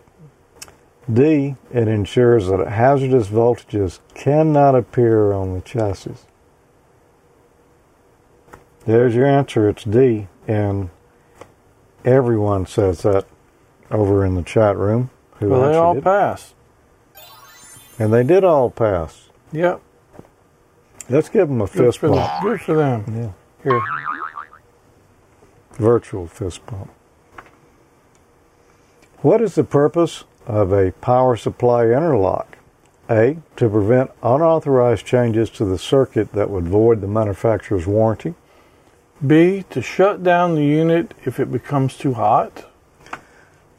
D, 1.13 1.57
it 1.73 1.87
ensures 1.89 2.49
that 2.49 2.67
hazardous 2.67 3.29
voltages 3.29 4.01
cannot 4.15 4.75
appear 4.75 5.33
on 5.33 5.55
the 5.55 5.61
chassis. 5.61 6.15
There's 8.87 9.15
your 9.15 9.27
answer. 9.27 9.69
It's 9.69 9.85
D, 9.85 10.29
and 10.49 10.91
everyone 12.05 12.67
says 12.67 13.03
that 13.03 13.27
over 13.91 14.25
in 14.25 14.35
the 14.35 14.43
chat 14.43 14.77
room. 14.77 15.11
Who 15.39 15.49
Well, 15.51 15.71
they 15.71 15.77
all 15.77 15.97
it. 15.99 16.05
passed. 16.05 16.55
and 17.99 18.13
they 18.13 18.23
did 18.23 18.43
all 18.45 18.71
pass. 18.71 19.29
Yep. 19.53 19.81
Let's 21.09 21.29
give 21.29 21.49
them 21.49 21.61
a 21.61 21.67
Good 21.67 21.71
fist 21.95 22.01
bump. 22.01 22.15
them. 22.15 22.43
Good 22.43 22.61
for 22.61 22.75
them. 22.77 23.05
Yeah. 23.17 23.71
Here. 23.71 23.83
Virtual 25.73 26.27
fist 26.27 26.65
bump. 26.67 26.91
What 29.27 29.43
is 29.43 29.57
the 29.57 29.65
purpose 29.65 30.23
of 30.47 30.73
a 30.73 30.93
power 30.93 31.35
supply 31.37 31.87
interlock? 31.87 32.59
A. 33.11 33.39
To 33.57 33.69
prevent 33.69 34.13
unauthorized 34.23 35.05
changes 35.05 35.51
to 35.51 35.65
the 35.65 35.79
circuit 35.79 36.31
that 36.31 36.49
would 36.49 36.69
void 36.69 37.01
the 37.01 37.09
manufacturer's 37.09 37.89
warranty. 37.89 38.37
B, 39.27 39.65
to 39.71 39.83
shut 39.83 40.23
down 40.23 40.55
the 40.55 40.65
unit 40.65 41.13
if 41.25 41.41
it 41.41 41.51
becomes 41.51 41.99
too 41.99 42.15
hot. 42.15 42.67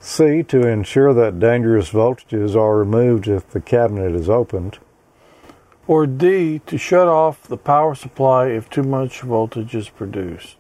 C. 0.01 0.43
To 0.43 0.67
ensure 0.67 1.13
that 1.13 1.39
dangerous 1.39 1.91
voltages 1.91 2.53
are 2.53 2.75
removed 2.75 3.29
if 3.29 3.49
the 3.49 3.61
cabinet 3.61 4.15
is 4.15 4.29
opened. 4.29 4.79
Or 5.87 6.05
D, 6.05 6.59
to 6.65 6.77
shut 6.77 7.07
off 7.07 7.43
the 7.43 7.55
power 7.55 7.95
supply 7.95 8.47
if 8.47 8.69
too 8.69 8.83
much 8.83 9.21
voltage 9.21 9.73
is 9.73 9.87
produced. 9.87 10.56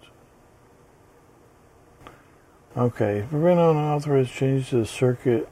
Okay, 2.77 3.25
prevent 3.27 3.59
unauthorized 3.59 4.31
changes 4.31 4.69
to 4.69 4.77
the 4.77 4.85
circuit. 4.85 5.49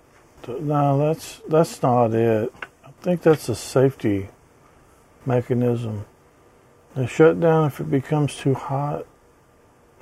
No, 0.48 1.00
that's 1.00 1.42
that's 1.48 1.82
not 1.82 2.14
it. 2.14 2.54
I 2.86 2.92
think 3.02 3.24
that's 3.24 3.50
a 3.50 3.56
safety 3.56 4.30
mechanism. 5.26 6.06
The 6.94 7.08
shutdown 7.08 7.66
if 7.66 7.80
it 7.80 7.90
becomes 7.90 8.36
too 8.36 8.54
hot. 8.54 9.08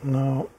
No. 0.04 0.50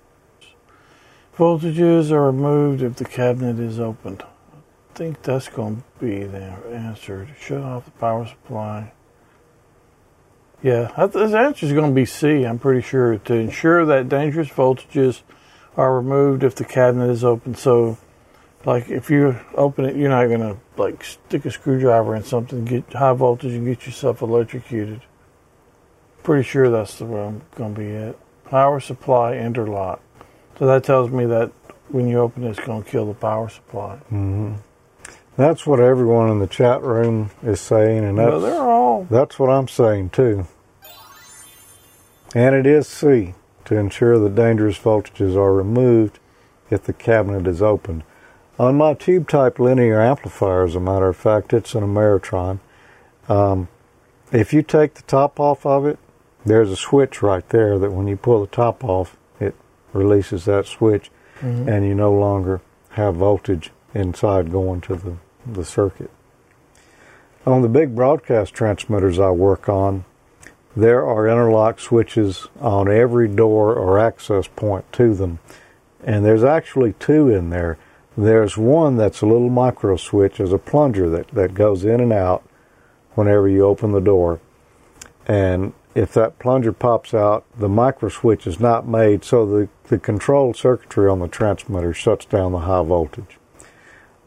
Voltages 1.37 2.11
are 2.11 2.31
removed 2.31 2.81
if 2.81 2.97
the 2.97 3.05
cabinet 3.05 3.59
is 3.59 3.79
opened. 3.79 4.23
I 4.23 4.97
think 4.97 5.23
that's 5.23 5.49
going 5.49 5.77
to 5.77 6.05
be 6.05 6.25
the 6.25 6.45
answer. 6.73 7.27
To 7.27 7.35
shut 7.35 7.61
off 7.61 7.85
the 7.85 7.91
power 7.91 8.27
supply. 8.27 8.93
Yeah, 10.62 11.09
this 11.09 11.35
answer 11.35 11.67
is 11.67 11.73
going 11.75 11.91
to 11.91 11.95
be 11.95 12.07
C. 12.07 12.45
I'm 12.45 12.59
pretty 12.59 12.81
sure 12.81 13.19
to 13.19 13.35
ensure 13.35 13.85
that 13.85 14.09
dangerous 14.09 14.49
voltages 14.49 15.21
are 15.77 15.95
removed 15.95 16.45
if 16.45 16.55
the 16.55 16.64
cabinet 16.64 17.11
is 17.11 17.25
open. 17.25 17.55
So, 17.55 17.99
like 18.64 18.89
if 18.89 19.11
you 19.11 19.39
open 19.55 19.85
it, 19.85 19.97
you're 19.97 20.09
not 20.09 20.27
going 20.27 20.41
to 20.41 20.57
like 20.77 21.05
stick 21.05 21.45
a 21.45 21.51
screwdriver 21.51 22.14
in 22.14 22.25
something, 22.25 22.64
get 22.64 22.93
high 22.93 23.12
voltage, 23.12 23.53
and 23.53 23.66
get 23.66 23.87
yourself 23.87 24.22
electrocuted. 24.22 25.03
Pretty 26.22 26.43
sure 26.43 26.70
that's 26.70 26.99
the 26.99 27.05
way 27.05 27.22
I'm 27.22 27.43
going 27.55 27.75
to 27.75 27.81
be 27.81 27.89
it. 27.89 28.18
Power 28.45 28.81
supply 28.81 29.35
interlock. 29.35 30.01
So 30.59 30.66
that 30.66 30.85
tells 30.85 31.11
me 31.11 31.27
that 31.27 31.53
when 31.89 32.09
you 32.09 32.18
open 32.18 32.45
it, 32.45 32.51
it's 32.51 32.61
going 32.61 32.83
to 32.83 32.91
kill 32.91 33.07
the 33.07 33.14
power 33.14 33.49
supply. 33.49 33.97
Mm-hmm. 34.11 34.55
That's 35.37 35.66
what 35.66 35.81
everyone 35.81 36.31
in 36.31 36.39
the 36.39 36.47
chat 36.47 36.81
room 36.83 37.31
is 37.43 37.61
saying, 37.61 38.05
and 38.05 38.16
that's 38.16 38.41
they're 38.41 38.62
all 38.62 39.05
that's 39.11 39.39
what 39.39 39.51
I'm 39.51 39.68
saying 39.68 40.11
too. 40.11 40.47
And 42.35 42.55
it 42.55 42.66
is 42.66 42.87
C 42.89 43.35
to 43.67 43.77
ensure 43.77 44.19
that 44.19 44.35
dangerous 44.35 44.79
voltages 44.79 45.37
are 45.37 45.53
removed 45.53 46.19
if 46.71 46.85
the 46.85 46.93
cabinet 46.93 47.47
is 47.47 47.62
opened. 47.62 48.03
On 48.59 48.77
my 48.77 48.95
tube 48.95 49.29
type 49.29 49.59
linear 49.59 50.01
amplifier, 50.01 50.65
as 50.65 50.75
a 50.77 50.81
matter 50.81 51.09
of 51.09 51.17
fact, 51.17 51.53
it's 51.53 51.75
an 51.75 51.83
Ameritron. 51.83 52.61
Um, 53.29 53.69
if 54.33 54.53
you 54.53 54.62
take 54.62 54.95
the 54.95 55.03
top 55.03 55.41
off 55.41 55.67
of 55.67 55.87
it, 55.87 55.99
there's 56.47 56.71
a 56.71 56.77
switch 56.77 57.23
right 57.23 57.49
there 57.49 57.79
that 57.79 57.93
when 57.93 58.07
you 58.07 58.17
pull 58.17 58.41
the 58.41 58.47
top 58.47 58.85
off, 58.85 59.17
it 59.41 59.55
releases 59.93 60.45
that 60.45 60.67
switch, 60.67 61.11
Mhm. 61.41 61.67
and 61.67 61.85
you 61.87 61.95
no 61.95 62.12
longer 62.12 62.61
have 62.91 63.17
voltage 63.17 63.73
inside 63.93 64.53
going 64.53 64.81
to 64.83 64.95
the, 64.95 65.15
the 65.47 65.65
circuit. 65.65 66.11
On 67.47 67.62
the 67.62 67.69
big 67.69 67.95
broadcast 67.95 68.55
transmitters 68.55 69.19
I 69.19 69.31
work 69.31 69.69
on, 69.69 70.05
there 70.77 71.07
are 71.07 71.29
interlock 71.29 71.79
switches 71.79 72.49
on 72.61 72.91
every 72.91 73.29
door 73.29 73.75
or 73.75 73.99
access 73.99 74.49
point 74.49 74.91
to 74.93 75.14
them. 75.14 75.39
And 76.03 76.25
there's 76.25 76.45
actually 76.45 76.95
two 76.95 77.29
in 77.29 77.51
there. 77.51 77.79
There's 78.16 78.57
one 78.57 78.97
that's 78.97 79.22
a 79.22 79.27
little 79.27 79.51
micro 79.51 79.97
switch, 79.97 80.41
as 80.41 80.53
a 80.53 80.59
plunger 80.59 81.09
that, 81.11 81.29
that 81.29 81.55
goes 81.55 81.85
in 81.85 82.01
and 82.01 82.12
out 82.12 82.45
whenever 83.14 83.49
you 83.49 83.64
open 83.64 83.93
the 83.93 84.01
door. 84.01 84.41
And 85.27 85.72
if 85.95 86.12
that 86.14 86.39
plunger 86.39 86.72
pops 86.72 87.14
out, 87.14 87.45
the 87.57 87.68
micro 87.68 88.09
switch 88.09 88.47
is 88.47 88.61
not 88.61 88.87
made 88.87 89.25
so 89.25 89.47
the, 89.47 89.68
the 89.85 89.99
control 89.99 90.53
circuitry 90.53 91.09
on 91.09 91.20
the 91.20 91.29
transmitter 91.29 91.95
shuts 91.95 92.25
down 92.25 92.53
the 92.53 92.61
high 92.61 92.83
voltage. 92.83 93.39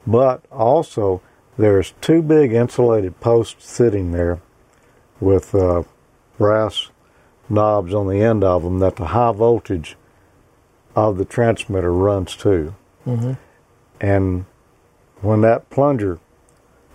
But 0.06 0.44
also, 0.52 1.22
there's 1.58 1.94
two 2.00 2.22
big 2.22 2.54
insulated 2.54 3.20
posts 3.20 3.70
sitting 3.70 4.12
there 4.12 4.40
with 5.20 5.54
uh, 5.54 5.84
brass 6.38 6.90
knobs 7.50 7.94
on 7.94 8.08
the 8.08 8.22
end 8.22 8.44
of 8.44 8.64
them 8.64 8.80
that 8.80 8.96
the 8.96 9.08
high 9.08 9.32
voltage 9.32 9.96
of 10.96 11.18
the 11.18 11.26
transmitter 11.26 11.94
runs 11.94 12.36
to. 12.36 12.76
hmm 13.04 13.34
And 14.02 14.46
when 15.22 15.42
that 15.42 15.70
plunger 15.70 16.20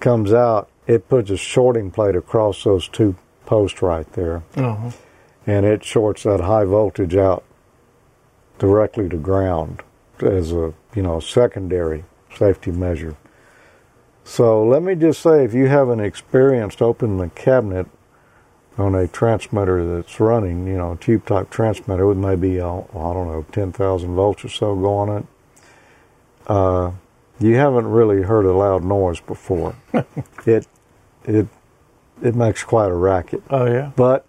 comes 0.01 0.33
out, 0.33 0.69
it 0.87 1.09
puts 1.09 1.31
a 1.31 1.37
shorting 1.37 1.91
plate 1.91 2.17
across 2.17 2.65
those 2.65 2.89
two 2.89 3.17
posts 3.47 3.83
right 3.83 4.11
there. 4.13 4.43
Uh-huh. 4.57 4.91
And 5.47 5.65
it 5.67 5.85
shorts 5.85 6.25
that 6.25 6.41
high 6.41 6.65
voltage 6.65 7.17
out 7.17 7.45
directly 8.59 9.09
to 9.09 9.17
ground 9.17 9.83
as 10.21 10.53
a, 10.53 10.75
you 10.95 11.03
know, 11.03 11.19
secondary 11.21 12.05
safety 12.37 12.71
measure. 12.71 13.17
So 14.25 14.65
let 14.65 14.83
me 14.83 14.95
just 14.95 15.21
say, 15.21 15.45
if 15.45 15.53
you 15.53 15.67
haven't 15.67 16.01
experienced 16.01 16.81
opening 16.81 17.21
a 17.21 17.29
cabinet 17.31 17.89
on 18.79 18.95
a 18.95 19.07
transmitter 19.07 19.97
that's 19.97 20.19
running, 20.19 20.67
you 20.67 20.77
know, 20.77 20.93
a 20.93 20.97
tube 20.97 21.27
type 21.27 21.51
transmitter 21.51 22.07
with 22.07 22.17
maybe, 22.17 22.61
uh, 22.61 22.79
I 22.79 23.13
don't 23.13 23.29
know, 23.29 23.45
10,000 23.53 24.15
volts 24.15 24.45
or 24.45 24.49
so 24.49 24.75
going 24.75 25.11
on 25.11 25.19
it, 25.19 25.27
uh, 26.47 26.91
you 27.39 27.57
haven't 27.57 27.87
really 27.87 28.23
heard 28.23 28.47
a 28.47 28.53
loud 28.53 28.85
noise 28.85 29.21
before. 29.21 29.75
it, 30.47 30.67
it, 31.25 31.47
it 32.23 32.35
makes 32.35 32.65
quite 32.65 32.91
a 32.91 32.95
racket. 32.95 33.43
Oh 33.51 33.67
yeah. 33.67 33.93
But, 33.97 34.25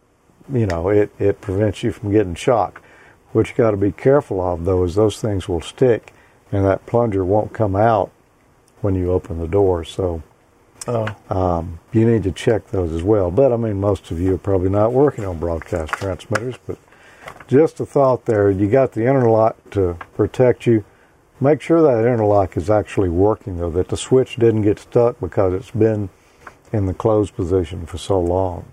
you 0.51 0.65
know, 0.65 0.89
it, 0.89 1.11
it 1.19 1.41
prevents 1.41 1.83
you 1.83 1.91
from 1.91 2.11
getting 2.11 2.35
shocked. 2.35 2.83
What 3.31 3.49
you 3.49 3.55
got 3.55 3.71
to 3.71 3.77
be 3.77 3.91
careful 3.91 4.41
of, 4.41 4.65
though, 4.65 4.83
is 4.83 4.95
those 4.95 5.21
things 5.21 5.47
will 5.47 5.61
stick 5.61 6.13
and 6.51 6.65
that 6.65 6.85
plunger 6.85 7.25
won't 7.25 7.53
come 7.53 7.75
out 7.75 8.11
when 8.81 8.93
you 8.93 9.11
open 9.11 9.39
the 9.39 9.47
door. 9.47 9.83
So 9.83 10.21
Oh. 10.85 11.07
um, 11.29 11.79
you 11.93 12.05
need 12.05 12.23
to 12.23 12.31
check 12.31 12.67
those 12.67 12.91
as 12.91 13.03
well. 13.03 13.31
But, 13.31 13.53
I 13.53 13.57
mean, 13.57 13.79
most 13.79 14.11
of 14.11 14.19
you 14.19 14.35
are 14.35 14.39
probably 14.39 14.69
not 14.69 14.91
working 14.91 15.25
on 15.25 15.39
broadcast 15.39 15.93
transmitters, 15.93 16.55
but 16.67 16.77
just 17.47 17.79
a 17.79 17.85
thought 17.85 18.25
there. 18.25 18.49
You 18.49 18.69
got 18.69 18.91
the 18.91 19.01
interlock 19.05 19.55
to 19.71 19.97
protect 20.15 20.65
you. 20.65 20.83
Make 21.39 21.61
sure 21.61 21.81
that 21.81 22.07
interlock 22.07 22.57
is 22.57 22.69
actually 22.69 23.09
working, 23.09 23.57
though, 23.57 23.71
that 23.71 23.89
the 23.89 23.97
switch 23.97 24.35
didn't 24.35 24.63
get 24.63 24.79
stuck 24.79 25.19
because 25.19 25.53
it's 25.53 25.71
been 25.71 26.09
in 26.71 26.85
the 26.85 26.93
closed 26.93 27.35
position 27.35 27.85
for 27.85 27.97
so 27.97 28.19
long. 28.19 28.65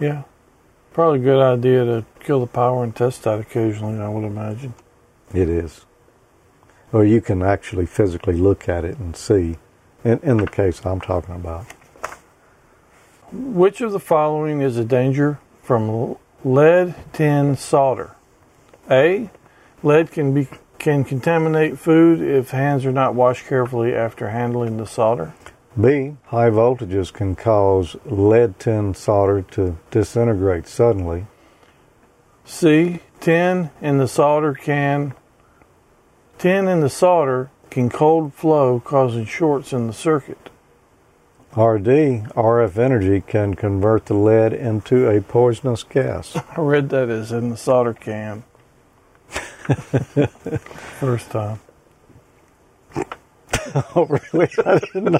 Yeah. 0.00 0.22
Probably 0.92 1.20
a 1.20 1.22
good 1.22 1.42
idea 1.42 1.84
to 1.84 2.04
kill 2.20 2.40
the 2.40 2.46
power 2.46 2.82
and 2.82 2.94
test 2.94 3.24
that 3.24 3.38
occasionally, 3.38 3.98
I 4.00 4.08
would 4.08 4.24
imagine. 4.24 4.74
It 5.34 5.48
is. 5.48 5.84
Or 6.92 7.04
you 7.04 7.20
can 7.20 7.42
actually 7.42 7.86
physically 7.86 8.36
look 8.36 8.68
at 8.68 8.84
it 8.84 8.98
and 8.98 9.16
see, 9.16 9.56
in, 10.06 10.20
in 10.22 10.36
the 10.36 10.46
case 10.46 10.84
I'm 10.86 11.00
talking 11.00 11.34
about. 11.34 11.66
Which 13.32 13.80
of 13.80 13.92
the 13.92 14.00
following 14.00 14.60
is 14.60 14.76
a 14.76 14.84
danger 14.84 15.40
from 15.62 16.16
lead 16.44 16.94
tin 17.12 17.56
solder? 17.56 18.14
A. 18.88 19.30
Lead 19.82 20.12
can 20.12 20.32
be 20.32 20.48
can 20.78 21.04
contaminate 21.04 21.78
food 21.78 22.20
if 22.20 22.50
hands 22.50 22.86
are 22.86 22.92
not 22.92 23.14
washed 23.14 23.46
carefully 23.46 23.94
after 23.94 24.28
handling 24.28 24.76
the 24.76 24.86
solder. 24.86 25.34
B. 25.78 26.16
High 26.26 26.50
voltages 26.50 27.12
can 27.12 27.34
cause 27.34 27.96
lead 28.04 28.60
tin 28.60 28.94
solder 28.94 29.42
to 29.42 29.76
disintegrate 29.90 30.68
suddenly. 30.68 31.26
C. 32.44 33.00
Tin 33.20 33.70
in 33.82 33.98
the 33.98 34.06
solder 34.06 34.54
can 34.54 35.14
tin 36.38 36.68
in 36.68 36.80
the 36.80 36.90
solder 36.90 37.50
can 37.76 37.90
cold 37.90 38.32
flow 38.32 38.80
causing 38.80 39.26
shorts 39.26 39.70
in 39.70 39.86
the 39.86 39.92
circuit. 39.92 40.48
RD, 41.54 42.24
RF 42.32 42.78
energy 42.78 43.20
can 43.20 43.52
convert 43.52 44.06
the 44.06 44.14
lead 44.14 44.54
into 44.54 45.10
a 45.10 45.20
poisonous 45.20 45.82
gas. 45.82 46.38
I 46.56 46.60
read 46.62 46.88
that 46.88 47.10
as 47.10 47.32
in 47.32 47.50
the 47.50 47.56
solder 47.58 47.92
can. 47.92 48.44
First 49.28 51.30
time. 51.30 51.60
Oh, 53.94 54.06
really? 54.06 54.48
I 54.64 54.78
didn't 54.78 55.12
know. 55.12 55.18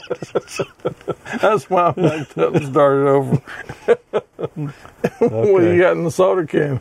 That's 1.42 1.68
why 1.68 1.88
I 1.88 1.90
backed 1.90 2.38
up 2.38 2.54
and 2.54 2.66
started 2.68 3.06
over. 3.06 3.36
what 5.18 5.62
you 5.64 5.78
got 5.80 5.96
in 5.96 6.04
the 6.04 6.10
solder 6.10 6.46
can? 6.46 6.80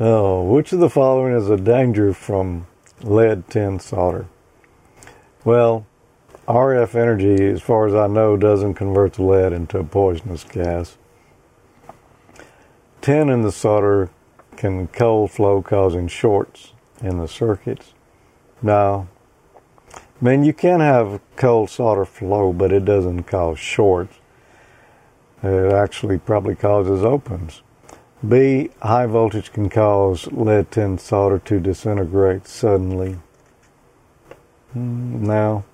Oh, 0.00 0.44
which 0.44 0.72
of 0.72 0.78
the 0.78 0.88
following 0.88 1.34
is 1.34 1.50
a 1.50 1.56
danger 1.56 2.14
from 2.14 2.68
lead 3.02 3.50
tin 3.50 3.80
solder? 3.80 4.26
Well, 5.44 5.86
RF 6.46 6.94
energy, 6.94 7.44
as 7.46 7.62
far 7.62 7.88
as 7.88 7.96
I 7.96 8.06
know, 8.06 8.36
doesn't 8.36 8.74
convert 8.74 9.14
the 9.14 9.24
lead 9.24 9.52
into 9.52 9.78
a 9.80 9.84
poisonous 9.84 10.44
gas. 10.44 10.96
Tin 13.00 13.28
in 13.28 13.42
the 13.42 13.50
solder 13.50 14.10
can 14.56 14.86
cold 14.86 15.32
flow, 15.32 15.62
causing 15.62 16.06
shorts 16.06 16.74
in 17.00 17.18
the 17.18 17.26
circuits. 17.26 17.92
Now, 18.62 19.08
I 19.94 20.24
mean, 20.24 20.44
you 20.44 20.52
can 20.52 20.78
have 20.78 21.20
cold 21.34 21.70
solder 21.70 22.04
flow, 22.04 22.52
but 22.52 22.72
it 22.72 22.84
doesn't 22.84 23.24
cause 23.24 23.58
shorts. 23.58 24.20
It 25.42 25.72
actually 25.72 26.18
probably 26.18 26.54
causes 26.54 27.02
opens. 27.02 27.62
B. 28.26 28.70
High 28.82 29.06
voltage 29.06 29.52
can 29.52 29.68
cause 29.68 30.26
lead 30.32 30.72
tin 30.72 30.98
solder 30.98 31.38
to 31.40 31.60
disintegrate 31.60 32.46
suddenly. 32.48 33.18
Mm, 34.76 35.20
Now, 35.20 35.64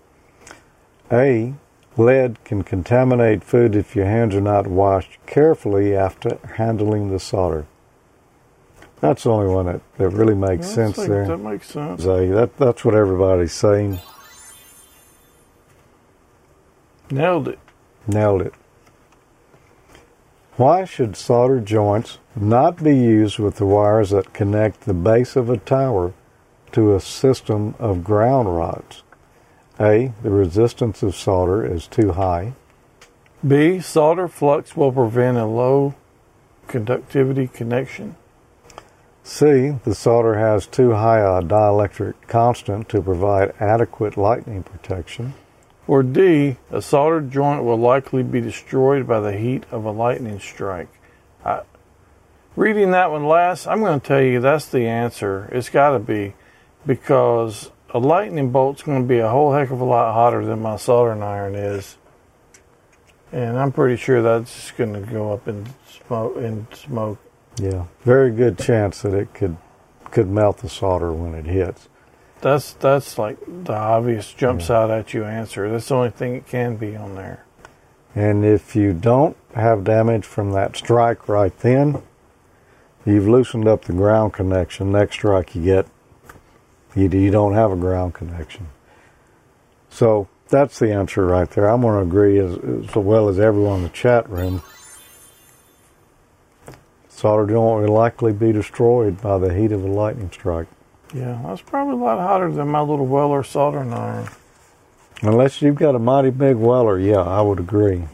A. 1.10 1.54
Lead 1.96 2.42
can 2.44 2.62
contaminate 2.64 3.44
food 3.44 3.76
if 3.76 3.94
your 3.94 4.06
hands 4.06 4.34
are 4.34 4.40
not 4.40 4.66
washed 4.66 5.18
carefully 5.26 5.94
after 5.94 6.38
handling 6.56 7.10
the 7.10 7.20
solder. 7.20 7.66
That's 9.00 9.22
the 9.22 9.30
only 9.30 9.52
one 9.52 9.66
that, 9.66 9.80
that 9.98 10.08
really 10.08 10.34
makes 10.34 10.66
That's 10.74 10.96
sense 10.96 11.08
there. 11.08 11.26
That 11.26 11.38
makes 11.38 11.68
sense. 11.68 12.02
Say 12.02 12.28
that 12.28 12.56
that's 12.56 12.84
what 12.84 12.94
everybody's 12.94 13.52
saying. 13.52 14.00
Nailed 17.10 17.48
it. 17.48 17.58
Nailed 18.06 18.42
it. 18.42 18.54
Why 20.56 20.84
should 20.84 21.16
solder 21.16 21.60
joints 21.60 22.18
not 22.36 22.82
be 22.82 22.96
used 22.96 23.38
with 23.38 23.56
the 23.56 23.66
wires 23.66 24.10
that 24.10 24.32
connect 24.32 24.82
the 24.82 24.94
base 24.94 25.36
of 25.36 25.48
a 25.48 25.56
tower 25.56 26.12
to 26.72 26.94
a 26.94 27.00
system 27.00 27.74
of 27.78 28.04
ground 28.04 28.56
rods? 28.56 29.02
A. 29.80 30.12
The 30.22 30.30
resistance 30.30 31.02
of 31.02 31.16
solder 31.16 31.64
is 31.64 31.86
too 31.86 32.12
high. 32.12 32.54
B. 33.46 33.80
Solder 33.80 34.28
flux 34.28 34.76
will 34.76 34.92
prevent 34.92 35.36
a 35.36 35.46
low 35.46 35.94
conductivity 36.66 37.46
connection. 37.46 38.16
C. 39.22 39.76
The 39.84 39.94
solder 39.94 40.34
has 40.34 40.66
too 40.66 40.92
high 40.92 41.20
a 41.20 41.42
dielectric 41.42 42.14
constant 42.26 42.88
to 42.90 43.02
provide 43.02 43.54
adequate 43.58 44.16
lightning 44.16 44.62
protection. 44.62 45.34
Or 45.86 46.02
D. 46.02 46.56
A 46.70 46.80
soldered 46.80 47.30
joint 47.30 47.64
will 47.64 47.76
likely 47.76 48.22
be 48.22 48.40
destroyed 48.40 49.06
by 49.06 49.20
the 49.20 49.36
heat 49.36 49.64
of 49.70 49.84
a 49.84 49.90
lightning 49.90 50.40
strike. 50.40 50.88
I, 51.44 51.62
reading 52.56 52.92
that 52.92 53.10
one 53.10 53.26
last, 53.26 53.66
I'm 53.66 53.80
going 53.80 54.00
to 54.00 54.06
tell 54.06 54.20
you 54.20 54.40
that's 54.40 54.66
the 54.66 54.86
answer. 54.86 55.48
It's 55.52 55.68
got 55.68 55.90
to 55.90 55.98
be 55.98 56.34
because 56.86 57.70
a 57.90 57.98
lightning 57.98 58.50
bolt's 58.50 58.82
going 58.82 59.02
to 59.02 59.08
be 59.08 59.18
a 59.18 59.28
whole 59.28 59.52
heck 59.52 59.70
of 59.70 59.80
a 59.80 59.84
lot 59.84 60.12
hotter 60.14 60.44
than 60.44 60.60
my 60.60 60.76
soldering 60.76 61.22
iron 61.22 61.54
is. 61.54 61.96
And 63.32 63.58
I'm 63.58 63.72
pretty 63.72 63.96
sure 63.96 64.22
that's 64.22 64.70
going 64.72 64.92
to 64.94 65.00
go 65.00 65.32
up 65.32 65.48
in 65.48 65.66
smoke. 65.88 66.36
In 66.36 66.66
smoke. 66.72 67.18
Yeah, 67.56 67.86
very 68.02 68.30
good 68.30 68.58
chance 68.58 69.02
that 69.02 69.14
it 69.14 69.32
could 69.34 69.56
could 70.10 70.28
melt 70.28 70.58
the 70.58 70.68
solder 70.68 71.12
when 71.12 71.34
it 71.34 71.46
hits. 71.46 71.88
That's 72.40 72.74
that's 72.74 73.18
like 73.18 73.38
the 73.46 73.74
obvious 73.74 74.32
jumps 74.32 74.70
out 74.70 74.90
at 74.90 75.14
you 75.14 75.24
answer. 75.24 75.68
That's 75.70 75.88
the 75.88 75.94
only 75.94 76.10
thing 76.10 76.34
it 76.34 76.46
can 76.46 76.76
be 76.76 76.94
on 76.94 77.16
there. 77.16 77.44
And 78.14 78.44
if 78.44 78.76
you 78.76 78.92
don't 78.92 79.36
have 79.54 79.82
damage 79.82 80.24
from 80.24 80.52
that 80.52 80.76
strike 80.76 81.28
right 81.28 81.56
then, 81.58 82.02
you've 83.04 83.28
loosened 83.28 83.68
up 83.68 83.84
the 83.84 83.92
ground 83.92 84.32
connection. 84.32 84.92
Next 84.92 85.16
strike 85.16 85.54
you 85.54 85.64
get, 85.64 85.86
you, 86.94 87.08
you 87.08 87.30
don't 87.30 87.54
have 87.54 87.72
a 87.72 87.76
ground 87.76 88.14
connection. 88.14 88.68
So 89.90 90.28
that's 90.48 90.78
the 90.78 90.92
answer 90.92 91.24
right 91.24 91.50
there. 91.50 91.68
I'm 91.68 91.82
going 91.82 91.94
to 91.94 92.08
agree 92.08 92.38
as, 92.38 92.88
as 92.88 92.94
well 92.96 93.28
as 93.28 93.38
everyone 93.38 93.78
in 93.78 93.82
the 93.84 93.88
chat 93.90 94.28
room. 94.28 94.62
Solder 97.08 97.46
joint 97.46 97.86
will 97.86 97.94
likely 97.94 98.32
be 98.32 98.52
destroyed 98.52 99.20
by 99.22 99.38
the 99.38 99.54
heat 99.54 99.72
of 99.72 99.84
a 99.84 99.88
lightning 99.88 100.30
strike. 100.32 100.66
Yeah, 101.14 101.40
that's 101.44 101.62
probably 101.62 101.94
a 101.94 101.96
lot 101.96 102.18
hotter 102.18 102.50
than 102.50 102.68
my 102.68 102.80
little 102.80 103.06
Weller 103.06 103.44
soldering 103.44 103.92
iron. 103.92 104.28
Unless 105.22 105.62
you've 105.62 105.76
got 105.76 105.94
a 105.94 105.98
mighty 105.98 106.30
big 106.30 106.56
weller, 106.56 106.98
yeah, 106.98 107.20
I 107.20 107.40
would 107.40 107.60
agree. 107.60 108.04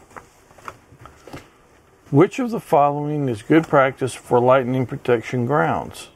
Which 2.11 2.39
of 2.39 2.51
the 2.51 2.59
following 2.59 3.29
is 3.29 3.41
good 3.41 3.69
practice 3.69 4.13
for 4.13 4.41
lightning 4.41 4.85
protection 4.85 5.45
grounds? 5.45 6.09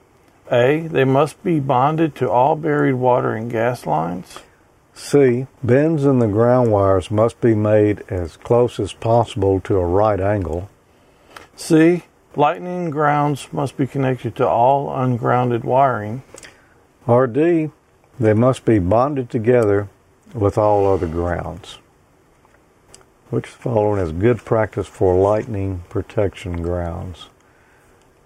A. 0.52 0.89
They 0.89 1.06
must 1.06 1.41
be 1.41 1.62
bonded 1.62 2.16
to 2.16 2.30
all 2.30 2.58
buried 2.58 2.96
water 2.96 3.32
and 3.32 3.50
gas 3.50 3.86
lines. 3.86 4.39
C. 4.93 5.48
Bends 5.64 6.04
in 6.04 6.20
the 6.20 6.28
ground 6.28 6.74
wires 6.74 7.10
must 7.10 7.39
be 7.39 7.56
made 7.56 8.04
as 8.10 8.36
close 8.36 8.78
as 8.78 8.91
possible 8.91 9.62
to 9.62 9.78
a 9.78 9.86
right 9.86 10.20
angle. 10.20 10.70
C. 11.56 12.04
Lightning 12.36 12.89
grounds 12.89 13.48
must 13.54 13.78
be 13.78 13.88
connected 13.88 14.36
to 14.36 14.46
all 14.46 14.93
ungrounded 14.93 15.64
wiring. 15.64 16.24
Or 17.08 17.26
D. 17.26 17.72
They 18.20 18.34
must 18.34 18.66
be 18.66 18.80
bonded 18.80 19.30
together 19.30 19.88
with 20.34 20.58
all 20.58 20.91
other 20.91 21.08
grounds. 21.08 21.78
Which 23.30 23.51
the 23.51 23.57
following 23.57 24.01
is 24.01 24.11
good 24.11 24.38
practice 24.45 24.88
for 24.88 25.15
lightning 25.15 25.84
protection 25.89 26.61
grounds? 26.61 27.30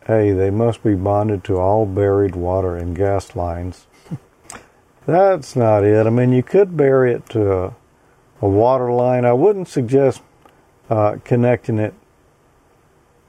A. 0.07 0.31
They 0.31 0.49
must 0.49 0.83
be 0.83 0.95
bonded 0.95 1.43
to 1.45 1.57
all 1.57 1.85
buried 1.85 2.35
water 2.35 2.75
and 2.75 2.95
gas 2.95 3.35
lines. 3.35 3.87
That's 5.05 5.55
not 5.55 5.83
it. 5.83 6.05
I 6.05 6.09
mean, 6.09 6.33
you 6.33 6.43
could 6.43 6.75
bury 6.75 7.13
it 7.13 7.29
to 7.29 7.53
a, 7.53 7.75
a 8.41 8.49
water 8.49 8.91
line. 8.91 9.23
I 9.23 9.33
wouldn't 9.33 9.67
suggest 9.67 10.21
uh, 10.89 11.17
connecting 11.23 11.79
it 11.79 11.93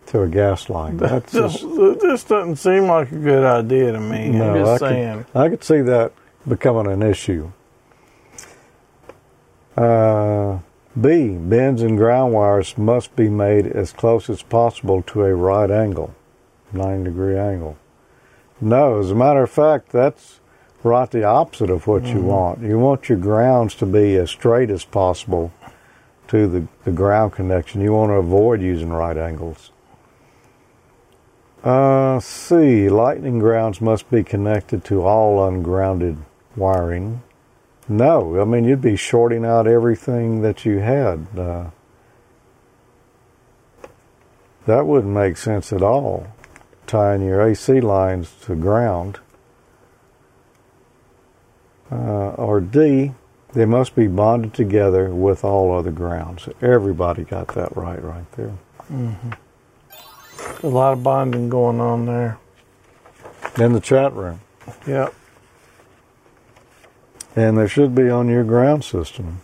to 0.07 0.23
a 0.23 0.29
gas 0.29 0.69
line. 0.69 0.97
That 0.97 1.29
just, 1.29 1.63
this 1.63 2.25
doesn't 2.25 2.57
seem 2.57 2.87
like 2.87 3.13
a 3.13 3.17
good 3.17 3.45
idea 3.45 3.93
to 3.93 4.01
me. 4.01 4.41
I'm 4.41 4.53
I 4.55 4.59
just 4.59 4.83
could. 4.83 5.27
I 5.35 5.49
could 5.49 5.63
see 5.63 5.83
that 5.83 6.13
becoming 6.49 6.91
an 6.91 7.03
issue. 7.03 7.53
Uh, 9.77 10.59
B. 10.99 11.29
Bends 11.37 11.83
and 11.83 11.97
ground 11.97 12.33
wires 12.33 12.77
must 12.77 13.15
be 13.15 13.29
made 13.29 13.67
as 13.67 13.93
close 13.93 14.29
as 14.29 14.43
possible 14.43 15.03
to 15.03 15.25
a 15.25 15.35
right 15.35 15.71
angle, 15.71 16.15
90 16.73 17.05
degree 17.05 17.39
angle. 17.39 17.77
No, 18.61 18.99
as 18.99 19.11
a 19.11 19.15
matter 19.15 19.43
of 19.43 19.51
fact, 19.51 19.91
that's 19.91 20.41
right 20.83 21.11
the 21.11 21.25
opposite 21.25 21.71
of 21.71 21.87
what 21.87 22.07
you 22.07 22.17
Mhm. 22.21 22.25
want. 22.25 22.61
You 22.63 22.79
want 22.79 23.09
your 23.09 23.19
grounds 23.19 23.75
to 23.77 23.87
be 23.87 24.17
as 24.17 24.31
straight 24.31 24.71
as 24.71 24.85
possible 24.85 25.53
to 26.29 26.47
the, 26.49 26.67
the 26.85 26.91
ground 26.93 27.33
connection. 27.33 27.81
You 27.81 27.93
want 27.93 28.11
to 28.11 28.15
avoid 28.17 28.61
using 28.61 28.93
right 28.93 29.17
angles. 29.17 29.71
Uh, 31.63 32.19
C. 32.21 32.89
Lightning 32.89 33.39
grounds 33.39 33.81
must 33.81 34.11
be 34.11 34.23
connected 34.25 34.83
to 34.85 35.03
all 35.03 35.47
ungrounded 35.47 36.17
wiring. 36.57 37.23
No, 37.91 38.41
I 38.41 38.45
mean 38.45 38.65
you'd 38.65 38.81
be 38.81 38.95
shorting 38.95 39.45
out 39.45 39.67
everything 39.67 40.43
that 40.43 40.65
you 40.65 40.79
had. 40.79 41.27
Uh, 41.37 41.71
that 44.65 44.87
wouldn't 44.87 45.13
make 45.13 45.37
sense 45.37 45.73
at 45.73 45.83
all. 45.83 46.29
Tying 46.87 47.21
your 47.21 47.43
AC 47.43 47.81
lines 47.81 48.33
to 48.43 48.55
ground. 48.55 49.19
Uh, 51.91 52.31
or 52.39 52.61
D. 52.61 53.13
They 53.55 53.65
must 53.65 53.97
be 53.97 54.07
bonded 54.07 54.55
together 54.55 55.09
with 55.13 55.43
all 55.43 55.77
other 55.77 55.91
grounds. 55.91 56.49
Everybody 56.63 57.25
got 57.25 57.49
that 57.55 57.77
right, 57.77 58.01
right 58.01 58.31
there. 58.33 58.55
hmm 58.87 59.11
A 60.63 60.69
lot 60.69 60.93
of 60.93 61.03
bonding 61.03 61.49
going 61.49 61.81
on 61.81 62.07
there. 62.07 62.39
In 63.59 63.73
the 63.73 63.81
chat 63.81 64.13
room. 64.13 64.41
Yep. 64.87 65.13
And 67.37 67.57
they 67.57 67.69
should 67.69 67.95
be 67.95 68.11
on 68.11 68.29
your 68.29 68.45
ground 68.45 68.85
system. 68.85 69.41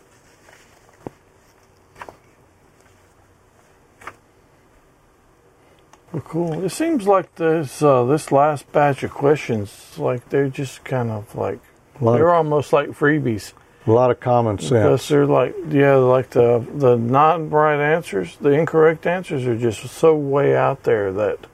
Well, 6.12 6.22
cool. 6.22 6.64
It 6.64 6.70
seems 6.70 7.06
like 7.06 7.34
this 7.36 7.82
uh, 7.82 8.04
this 8.04 8.30
last 8.32 8.70
batch 8.72 9.02
of 9.02 9.10
questions, 9.10 9.98
like 9.98 10.28
they're 10.28 10.48
just 10.48 10.84
kind 10.84 11.10
of 11.10 11.34
like 11.34 11.58
they're 12.00 12.32
almost 12.34 12.72
like 12.72 12.90
freebies 12.90 13.52
A 13.86 13.90
lot 13.90 14.10
of 14.10 14.20
common 14.20 14.58
sense. 14.58 14.70
because 14.70 15.08
they're 15.08 15.26
like 15.26 15.54
yeah, 15.68 15.94
like 15.96 16.30
the 16.30 16.64
the 16.74 16.96
not 16.96 17.50
right 17.50 17.80
answers, 17.80 18.36
the 18.36 18.50
incorrect 18.50 19.06
answers 19.06 19.46
are 19.46 19.56
just 19.56 19.84
so 19.88 20.14
way 20.14 20.56
out 20.56 20.84
there 20.84 21.12
that 21.12 21.46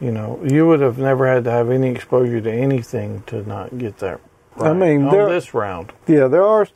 You 0.00 0.12
know, 0.12 0.40
you 0.44 0.66
would 0.66 0.80
have 0.80 0.98
never 0.98 1.26
had 1.26 1.44
to 1.44 1.50
have 1.50 1.70
any 1.70 1.90
exposure 1.90 2.40
to 2.40 2.50
anything 2.50 3.22
to 3.26 3.42
not 3.46 3.76
get 3.76 3.98
that. 3.98 4.20
Right 4.56 4.70
I 4.70 4.72
mean, 4.74 5.04
on 5.06 5.10
there- 5.12 5.28
this 5.28 5.54
round, 5.54 5.92
Yeah, 6.06 6.26
there 6.28 6.44
are. 6.44 6.66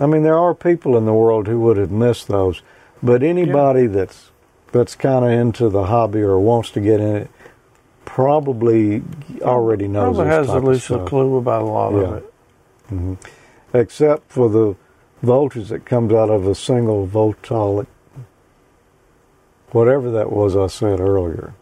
I 0.00 0.06
mean, 0.06 0.22
there 0.24 0.36
are 0.38 0.54
people 0.54 0.96
in 0.96 1.04
the 1.06 1.14
world 1.14 1.46
who 1.46 1.60
would 1.60 1.76
have 1.76 1.90
missed 1.90 2.26
those, 2.28 2.62
but 3.02 3.22
anybody 3.22 3.86
that's 3.86 4.30
that's 4.72 4.96
kind 4.96 5.24
of 5.24 5.30
into 5.30 5.68
the 5.68 5.84
hobby 5.84 6.20
or 6.20 6.38
wants 6.40 6.70
to 6.72 6.80
get 6.80 6.98
in 7.00 7.14
it 7.16 7.30
probably 8.04 9.02
already 9.42 9.86
knows. 9.86 10.16
probably 10.16 10.32
has 10.32 10.50
at 10.50 10.64
least 10.64 10.90
a 10.90 11.04
clue 11.04 11.36
about 11.36 11.62
a 11.62 11.66
lot 11.66 11.92
of 11.94 12.00
Yeah. 12.02 12.16
it. 12.16 12.32
hmm 12.88 13.14
Except 13.72 14.30
for 14.30 14.48
the 14.48 14.74
voltage 15.22 15.68
that 15.68 15.84
comes 15.84 16.12
out 16.12 16.28
of 16.30 16.46
a 16.46 16.54
single 16.56 17.06
voltaic, 17.06 17.86
whatever 19.70 20.10
that 20.10 20.30
was 20.32 20.56
I 20.56 20.66
said 20.66 20.98
earlier, 21.00 21.54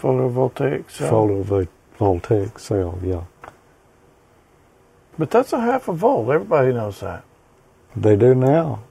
Photovoltaic 0.00 0.90
cell. 0.90 1.10
photovoltaic 1.28 2.58
cell. 2.60 2.98
Yeah, 3.02 3.22
But 5.18 5.30
that's 5.30 5.52
a 5.52 5.60
half 5.60 5.88
a 5.88 5.92
volt. 5.92 6.28
Everybody 6.30 6.72
knows 6.72 7.00
that. 7.00 7.24
they 7.96 8.16
do 8.16 8.34
now. 8.34 8.82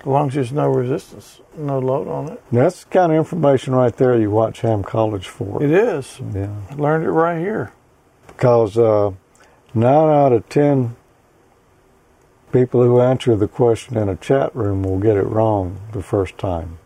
As 0.00 0.06
long 0.06 0.28
as 0.28 0.34
there's 0.34 0.52
no 0.52 0.68
resistance, 0.68 1.40
no 1.56 1.78
load 1.78 2.08
on 2.08 2.28
it. 2.28 2.42
That's 2.50 2.82
the 2.84 2.90
kind 2.90 3.12
of 3.12 3.18
information 3.18 3.74
right 3.74 3.96
there 3.96 4.18
you 4.18 4.30
watch 4.30 4.60
Ham 4.62 4.82
College 4.82 5.28
for. 5.28 5.62
It 5.62 5.70
is. 5.70 6.20
Yeah. 6.34 6.50
I 6.70 6.74
learned 6.74 7.04
it 7.04 7.10
right 7.10 7.38
here. 7.38 7.72
because 8.26 8.76
uh, 8.76 9.12
nine 9.74 10.08
out 10.08 10.32
of 10.32 10.48
ten 10.48 10.96
people 12.52 12.82
who 12.82 13.00
answer 13.00 13.36
the 13.36 13.46
question 13.48 13.96
in 13.96 14.08
a 14.08 14.16
chat 14.16 14.54
room 14.56 14.82
will 14.82 14.98
get 14.98 15.16
it 15.16 15.22
wrong 15.26 15.80
the 15.92 16.02
first 16.02 16.36
time. 16.36 16.78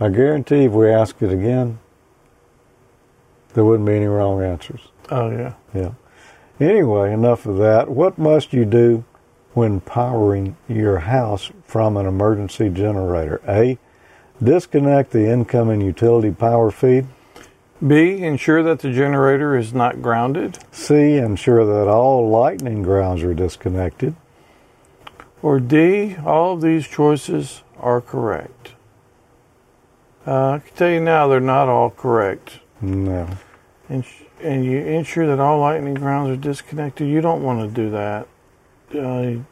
I 0.00 0.08
guarantee 0.08 0.64
if 0.64 0.72
we 0.72 0.90
ask 0.90 1.20
it 1.22 1.30
again, 1.32 1.78
there 3.54 3.64
wouldn't 3.64 3.86
be 3.86 3.94
any 3.96 4.06
wrong 4.06 4.42
answers. 4.42 4.80
Oh 5.10 5.30
yeah. 5.30 5.54
Yeah. 5.74 5.90
Anyway, 6.60 7.12
enough 7.12 7.46
of 7.46 7.58
that. 7.58 7.88
What 7.88 8.18
must 8.18 8.52
you 8.52 8.64
do 8.64 9.04
when 9.54 9.80
powering 9.80 10.56
your 10.68 10.98
house 10.98 11.50
from 11.64 11.96
an 11.96 12.06
emergency 12.06 12.68
generator? 12.68 13.40
A. 13.46 13.78
Disconnect 14.42 15.10
the 15.10 15.30
incoming 15.30 15.80
utility 15.80 16.30
power 16.30 16.70
feed. 16.70 17.06
B. 17.86 18.22
Ensure 18.22 18.62
that 18.64 18.80
the 18.80 18.92
generator 18.92 19.56
is 19.56 19.72
not 19.72 20.02
grounded. 20.02 20.58
C. 20.72 21.16
Ensure 21.16 21.64
that 21.64 21.88
all 21.88 22.28
lightning 22.28 22.82
grounds 22.82 23.22
are 23.22 23.34
disconnected. 23.34 24.16
Or 25.42 25.60
D. 25.60 26.16
All 26.24 26.54
of 26.54 26.60
these 26.60 26.88
choices 26.88 27.62
are 27.78 28.00
correct. 28.00 28.72
Uh, 30.26 30.50
I 30.54 30.58
can 30.58 30.76
tell 30.76 30.90
you 30.90 31.00
now 31.00 31.28
they're 31.28 31.40
not 31.40 31.68
all 31.68 31.90
correct. 31.90 32.58
No. 32.80 33.28
And, 33.88 34.04
and 34.40 34.64
you 34.64 34.78
ensure 34.78 35.26
that 35.26 35.40
all 35.40 35.60
lightning 35.60 35.94
grounds 35.94 36.30
are 36.30 36.36
disconnected. 36.36 37.08
You 37.08 37.20
don't 37.20 37.42
want 37.42 37.68
to 37.68 37.74
do 37.74 37.90
that. 37.90 38.28
Uh, 38.94 39.42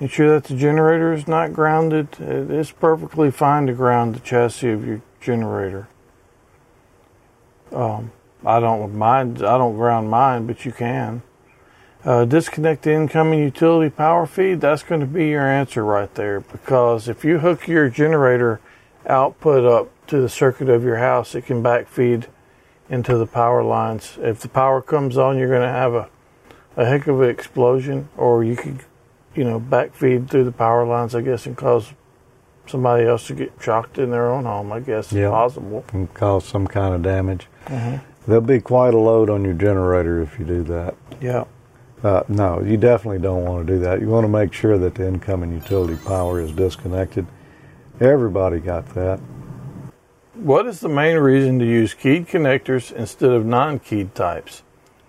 ensure 0.00 0.32
that 0.34 0.44
the 0.44 0.56
generator 0.56 1.12
is 1.12 1.26
not 1.26 1.52
grounded. 1.52 2.08
It's 2.20 2.70
perfectly 2.70 3.30
fine 3.30 3.66
to 3.66 3.72
ground 3.72 4.14
the 4.14 4.20
chassis 4.20 4.70
of 4.70 4.86
your 4.86 5.02
generator. 5.20 5.88
Um, 7.72 8.12
I 8.44 8.60
don't 8.60 8.94
mind. 8.94 9.38
I 9.38 9.58
don't 9.58 9.76
ground 9.76 10.10
mine, 10.10 10.46
but 10.46 10.64
you 10.64 10.72
can. 10.72 11.22
Uh, 12.04 12.24
disconnect 12.24 12.82
the 12.82 12.92
incoming 12.92 13.40
utility 13.40 13.90
power 13.90 14.26
feed. 14.26 14.60
That's 14.60 14.84
going 14.84 15.00
to 15.00 15.06
be 15.06 15.28
your 15.28 15.48
answer 15.48 15.84
right 15.84 16.14
there. 16.14 16.40
Because 16.40 17.08
if 17.08 17.24
you 17.24 17.40
hook 17.40 17.66
your 17.66 17.88
generator 17.88 18.60
output 19.08 19.64
up 19.64 20.06
to 20.06 20.20
the 20.20 20.28
circuit 20.28 20.68
of 20.68 20.84
your 20.84 20.98
house, 20.98 21.34
it 21.34 21.46
can 21.46 21.62
backfeed 21.62 22.26
into 22.88 23.16
the 23.18 23.26
power 23.26 23.62
lines. 23.62 24.18
If 24.20 24.40
the 24.40 24.48
power 24.48 24.80
comes 24.82 25.16
on, 25.18 25.38
you're 25.38 25.48
going 25.48 25.62
to 25.62 25.68
have 25.68 25.94
a, 25.94 26.08
a 26.76 26.84
heck 26.86 27.06
of 27.06 27.20
an 27.20 27.28
explosion, 27.30 28.08
or 28.16 28.44
you 28.44 28.56
could, 28.56 28.80
you 29.34 29.44
know, 29.44 29.58
backfeed 29.60 30.28
through 30.30 30.44
the 30.44 30.52
power 30.52 30.86
lines, 30.86 31.14
I 31.14 31.20
guess, 31.22 31.46
and 31.46 31.56
cause 31.56 31.92
somebody 32.66 33.04
else 33.06 33.26
to 33.28 33.34
get 33.34 33.52
shocked 33.60 33.98
in 33.98 34.10
their 34.10 34.30
own 34.30 34.44
home. 34.44 34.72
I 34.72 34.80
guess 34.80 35.12
Yeah. 35.12 35.26
it's 35.26 35.30
possible. 35.32 35.84
and 35.92 36.12
cause 36.14 36.44
some 36.44 36.66
kind 36.66 36.94
of 36.94 37.02
damage. 37.02 37.46
Mm-hmm. 37.66 37.96
There'll 38.26 38.40
be 38.40 38.60
quite 38.60 38.92
a 38.94 38.98
load 38.98 39.30
on 39.30 39.44
your 39.44 39.54
generator 39.54 40.20
if 40.20 40.38
you 40.38 40.44
do 40.44 40.62
that. 40.64 40.94
Yeah. 41.20 41.44
Uh, 42.02 42.22
no, 42.28 42.60
you 42.60 42.76
definitely 42.76 43.20
don't 43.20 43.44
want 43.44 43.66
to 43.66 43.72
do 43.72 43.78
that. 43.80 44.00
You 44.00 44.08
want 44.08 44.24
to 44.24 44.28
make 44.28 44.52
sure 44.52 44.78
that 44.78 44.96
the 44.96 45.06
incoming 45.06 45.52
utility 45.52 45.96
power 46.04 46.40
is 46.40 46.52
disconnected. 46.52 47.26
Everybody 48.00 48.60
got 48.60 48.86
that. 48.94 49.20
What 50.36 50.66
is 50.66 50.80
the 50.80 50.88
main 50.88 51.16
reason 51.16 51.58
to 51.60 51.64
use 51.64 51.94
keyed 51.94 52.28
connectors 52.28 52.92
instead 52.92 53.30
of 53.30 53.46
non 53.46 53.78
keyed 53.78 54.14
types? 54.14 54.62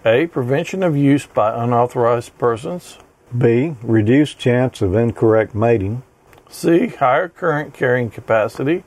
A. 0.05 0.28
Prevention 0.28 0.84
of 0.84 0.95
use 0.95 1.25
by 1.25 1.53
unauthorized 1.61 2.38
persons. 2.38 2.97
B. 3.38 3.75
Reduced 3.84 4.39
chance 4.39 4.82
of 4.82 4.95
incorrect 4.95 5.53
mating. 5.53 6.03
C. 6.49 6.88
Higher 6.88 7.28
current 7.28 7.73
carrying 7.73 8.09
capacity. 8.09 8.86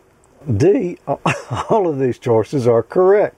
D. 0.50 0.96
All 1.68 1.86
of 1.86 1.98
these 1.98 2.18
choices 2.18 2.66
are 2.66 2.82
correct. 2.82 3.36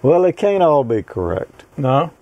Well, 0.00 0.22
they 0.22 0.30
can't 0.32 0.62
all 0.62 0.84
be 0.84 1.02
correct. 1.02 1.64
No. 1.76 2.12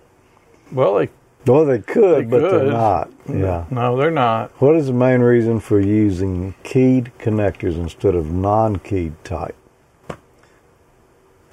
Well, 0.72 0.94
they, 0.94 1.10
Well, 1.46 1.66
they 1.66 1.80
could, 1.80 2.24
They 2.24 2.30
but 2.30 2.50
they're 2.50 2.72
not. 2.72 3.10
Yeah. 3.28 3.66
no, 3.70 3.98
they're 3.98 4.10
not. 4.10 4.50
What 4.62 4.76
is 4.76 4.86
the 4.86 4.94
main 4.94 5.20
reason 5.20 5.60
for 5.60 5.78
using 5.78 6.54
keyed 6.62 7.12
connectors 7.18 7.76
instead 7.76 8.14
of 8.14 8.30
non-keyed 8.30 9.22
type? 9.24 9.54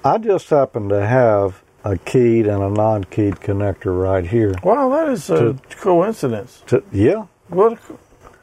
I 0.04 0.18
just 0.18 0.50
happen 0.50 0.90
to 0.90 1.06
have 1.06 1.64
a 1.86 1.98
keyed 1.98 2.48
and 2.48 2.62
a 2.62 2.70
non-keyed 2.70 3.36
connector 3.36 3.98
right 4.00 4.26
here. 4.26 4.54
Wow, 4.64 4.90
that 4.90 5.10
is 5.10 5.30
a 5.30 5.58
coincidence. 5.78 6.62
To, 6.68 6.84
yeah, 6.92 7.26
What? 7.48 7.80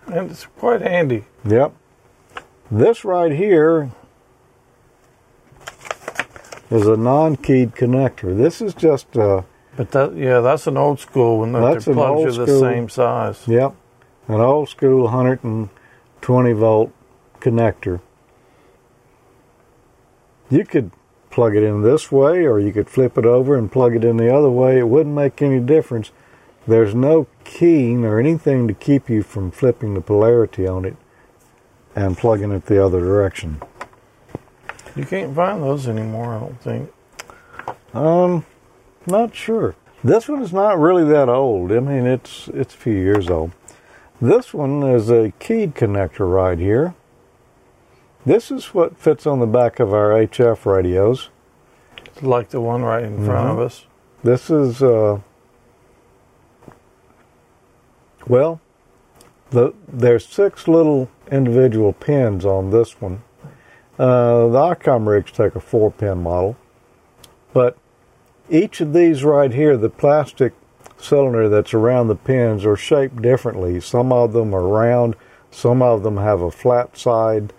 And 0.06 0.30
it's 0.30 0.46
quite 0.46 0.80
handy. 0.80 1.24
yep. 1.44 1.72
This 2.70 3.04
right 3.04 3.32
here 3.32 3.90
is 6.70 6.86
a 6.86 6.96
non-keyed 6.96 7.72
connector. 7.72 8.36
This 8.36 8.60
is 8.60 8.74
just 8.74 9.16
a. 9.16 9.44
But 9.76 9.90
that, 9.92 10.16
yeah, 10.16 10.40
that's 10.40 10.66
an 10.66 10.76
old 10.76 11.00
school 11.00 11.38
one. 11.38 11.52
That 11.52 11.60
That's 11.60 11.86
an 11.86 11.94
plugs 11.94 12.10
old 12.10 12.26
are 12.28 12.32
the 12.32 12.46
school. 12.46 12.60
same 12.60 12.88
size. 12.88 13.46
Yep. 13.46 13.74
An 14.28 14.40
old 14.40 14.68
school 14.68 15.04
120 15.04 16.52
volt 16.52 16.92
connector. 17.40 18.00
You 20.50 20.64
could 20.64 20.90
plug 21.30 21.56
it 21.56 21.62
in 21.62 21.82
this 21.82 22.10
way 22.10 22.44
or 22.44 22.58
you 22.58 22.72
could 22.72 22.90
flip 22.90 23.16
it 23.16 23.24
over 23.24 23.56
and 23.56 23.70
plug 23.70 23.94
it 23.94 24.04
in 24.04 24.16
the 24.16 24.34
other 24.34 24.50
way. 24.50 24.78
It 24.78 24.88
wouldn't 24.88 25.14
make 25.14 25.40
any 25.40 25.60
difference. 25.60 26.10
There's 26.66 26.94
no 26.94 27.26
keying 27.44 28.04
or 28.04 28.18
anything 28.18 28.68
to 28.68 28.74
keep 28.74 29.08
you 29.08 29.22
from 29.22 29.50
flipping 29.50 29.94
the 29.94 30.00
polarity 30.00 30.66
on 30.66 30.84
it 30.84 30.96
and 31.96 32.16
plugging 32.16 32.52
it 32.52 32.66
the 32.66 32.84
other 32.84 33.00
direction. 33.00 33.60
You 34.96 35.04
can't 35.04 35.34
find 35.34 35.62
those 35.62 35.88
anymore, 35.88 36.34
I 36.34 36.40
don't 36.40 36.60
think. 36.60 36.92
Um, 37.94 38.44
not 39.06 39.34
sure. 39.34 39.74
This 40.02 40.28
one 40.28 40.42
is 40.42 40.52
not 40.52 40.78
really 40.78 41.04
that 41.04 41.28
old. 41.28 41.72
I 41.72 41.80
mean, 41.80 42.06
it's 42.06 42.48
it's 42.48 42.74
a 42.74 42.78
few 42.78 42.94
years 42.94 43.28
old. 43.28 43.52
This 44.20 44.54
one 44.54 44.82
is 44.82 45.10
a 45.10 45.32
keyed 45.38 45.74
connector 45.74 46.32
right 46.32 46.58
here. 46.58 46.94
This 48.26 48.50
is 48.50 48.66
what 48.74 48.96
fits 48.98 49.26
on 49.26 49.40
the 49.40 49.46
back 49.46 49.80
of 49.80 49.94
our 49.94 50.10
HF 50.10 50.66
radios. 50.66 51.30
Like 52.20 52.50
the 52.50 52.60
one 52.60 52.82
right 52.82 53.02
in 53.02 53.24
front 53.24 53.48
of 53.50 53.56
Mhm. 53.56 53.64
us. 53.66 53.86
This 54.22 54.50
is 54.50 54.82
uh, 54.82 55.20
well, 58.28 58.60
the 59.50 59.72
there's 59.88 60.26
six 60.26 60.68
little 60.68 61.08
individual 61.32 61.92
pins 61.92 62.44
on 62.44 62.70
this 62.70 63.00
one. 63.00 63.22
Uh, 63.98 64.48
the 64.48 64.58
ICOM 64.58 65.06
rigs 65.06 65.32
take 65.32 65.54
a 65.56 65.60
four 65.60 65.90
pin 65.90 66.22
model, 66.22 66.56
but 67.52 67.76
each 68.50 68.80
of 68.80 68.92
these 68.92 69.24
right 69.24 69.52
here, 69.52 69.76
the 69.76 69.88
plastic 69.90 70.52
cylinder 70.98 71.48
that's 71.48 71.72
around 71.72 72.08
the 72.08 72.14
pins, 72.14 72.66
are 72.66 72.76
shaped 72.76 73.22
differently. 73.22 73.80
Some 73.80 74.12
of 74.12 74.32
them 74.32 74.54
are 74.54 74.66
round, 74.66 75.16
some 75.50 75.80
of 75.82 76.02
them 76.02 76.18
have 76.18 76.42
a 76.42 76.50
flat 76.50 76.96
side. 76.98 77.52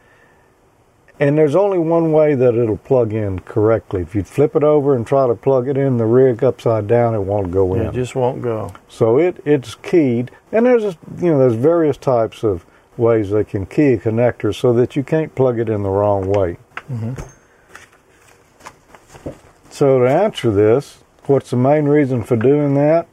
And 1.21 1.37
there's 1.37 1.55
only 1.55 1.77
one 1.77 2.11
way 2.11 2.33
that 2.33 2.55
it'll 2.55 2.77
plug 2.77 3.13
in 3.13 3.41
correctly. 3.41 4.01
If 4.01 4.15
you 4.15 4.23
flip 4.23 4.55
it 4.55 4.63
over 4.63 4.95
and 4.95 5.05
try 5.05 5.27
to 5.27 5.35
plug 5.35 5.67
it 5.67 5.77
in 5.77 5.97
the 5.97 6.05
rig 6.07 6.43
upside 6.43 6.87
down, 6.87 7.13
it 7.13 7.19
won't 7.19 7.51
go 7.51 7.75
in. 7.75 7.83
It 7.83 7.93
just 7.93 8.15
won't 8.15 8.41
go. 8.41 8.73
So 8.89 9.19
it 9.19 9.39
it's 9.45 9.75
keyed, 9.75 10.31
and 10.51 10.65
there's 10.65 10.83
a, 10.83 10.97
you 11.19 11.31
know 11.31 11.37
there's 11.37 11.53
various 11.53 11.95
types 11.95 12.43
of 12.43 12.65
ways 12.97 13.29
they 13.29 13.43
can 13.43 13.67
key 13.67 13.93
a 13.93 13.97
connector 13.99 14.53
so 14.53 14.73
that 14.73 14.95
you 14.95 15.03
can't 15.03 15.35
plug 15.35 15.59
it 15.59 15.69
in 15.69 15.83
the 15.83 15.89
wrong 15.89 16.27
way. 16.27 16.57
So 19.69 19.99
to 19.99 20.05
answer 20.09 20.49
this, 20.49 21.03
what's 21.25 21.51
the 21.51 21.55
main 21.55 21.85
reason 21.85 22.23
for 22.23 22.35
doing 22.35 22.73
that? 22.73 23.07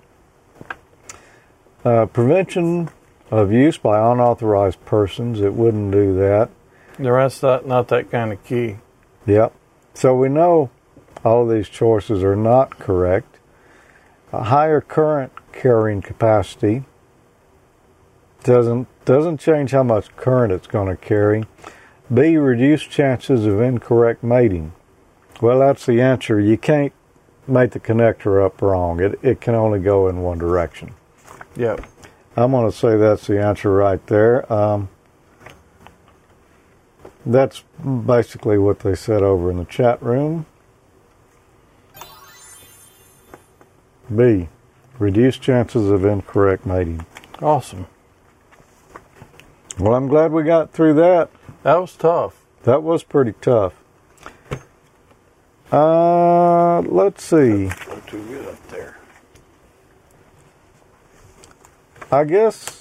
Uh, 1.84 2.06
prevention 2.06 2.88
of 3.30 3.52
use 3.52 3.76
by 3.76 3.98
unauthorized 3.98 4.82
persons. 4.86 5.42
It 5.42 5.52
wouldn't 5.52 5.92
do 5.92 6.14
that. 6.16 6.48
The 6.98 7.12
rest 7.12 7.42
not 7.42 7.66
not 7.66 7.88
that 7.88 8.10
kind 8.10 8.32
of 8.32 8.44
key. 8.44 8.78
Yep. 9.26 9.52
So 9.94 10.14
we 10.14 10.28
know 10.28 10.70
All 11.24 11.42
of 11.42 11.54
these 11.54 11.68
choices 11.68 12.22
are 12.22 12.36
not 12.36 12.78
correct. 12.78 13.38
A 14.32 14.44
higher 14.44 14.80
current 14.80 15.32
carrying 15.52 16.02
capacity 16.02 16.84
doesn't 18.44 18.86
doesn't 19.04 19.38
change 19.38 19.72
how 19.72 19.82
much 19.82 20.14
current 20.16 20.52
it's 20.52 20.66
going 20.66 20.88
to 20.88 20.96
carry. 20.96 21.44
B 22.12 22.36
reduced 22.36 22.90
chances 22.90 23.46
of 23.46 23.60
incorrect 23.60 24.22
mating. 24.22 24.72
Well, 25.40 25.58
that's 25.58 25.86
the 25.86 26.00
answer. 26.00 26.40
You 26.40 26.56
can't 26.56 26.92
make 27.46 27.72
the 27.72 27.80
connector 27.80 28.44
up 28.44 28.62
wrong. 28.62 29.00
It 29.00 29.18
it 29.22 29.40
can 29.40 29.54
only 29.54 29.80
go 29.80 30.08
in 30.08 30.22
one 30.22 30.38
direction. 30.38 30.94
Yep. 31.56 31.84
I'm 32.36 32.52
going 32.52 32.70
to 32.70 32.76
say 32.76 32.96
that's 32.96 33.26
the 33.26 33.42
answer 33.42 33.72
right 33.72 34.04
there. 34.06 34.50
Um, 34.52 34.88
that's 37.26 37.62
basically 38.06 38.58
what 38.58 38.80
they 38.80 38.94
said 38.94 39.22
over 39.22 39.50
in 39.50 39.58
the 39.58 39.64
chat 39.64 40.02
room. 40.02 40.46
B, 44.14 44.48
Reduce 44.98 45.38
chances 45.38 45.88
of 45.90 46.04
incorrect 46.04 46.66
mating. 46.66 47.06
Awesome. 47.40 47.86
Well, 49.78 49.94
I'm 49.94 50.08
glad 50.08 50.32
we 50.32 50.42
got 50.42 50.72
through 50.72 50.94
that. 50.94 51.30
That 51.62 51.76
was 51.76 51.94
tough. 51.94 52.44
That 52.64 52.82
was 52.82 53.04
pretty 53.04 53.34
tough. 53.40 53.74
Uh, 55.70 56.80
let's 56.80 57.22
see. 57.22 57.68
Go 57.86 58.02
too 58.06 58.24
good 58.26 58.48
up 58.48 58.68
there. 58.68 58.96
I 62.10 62.24
guess 62.24 62.77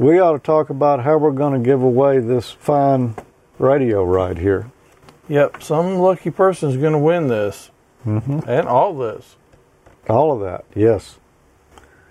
we 0.00 0.18
ought 0.18 0.32
to 0.32 0.38
talk 0.38 0.70
about 0.70 1.04
how 1.04 1.18
we're 1.18 1.30
going 1.30 1.52
to 1.52 1.64
give 1.64 1.82
away 1.82 2.18
this 2.18 2.50
fine 2.50 3.14
radio 3.58 4.02
right 4.04 4.36
here. 4.38 4.70
Yep. 5.28 5.62
Some 5.62 5.98
lucky 5.98 6.30
person's 6.30 6.76
going 6.76 6.92
to 6.94 6.98
win 6.98 7.28
this 7.28 7.70
Mm-hmm. 8.06 8.40
and 8.48 8.66
all 8.66 8.94
this, 8.96 9.36
All 10.08 10.32
of 10.32 10.40
that, 10.40 10.64
yes. 10.74 11.18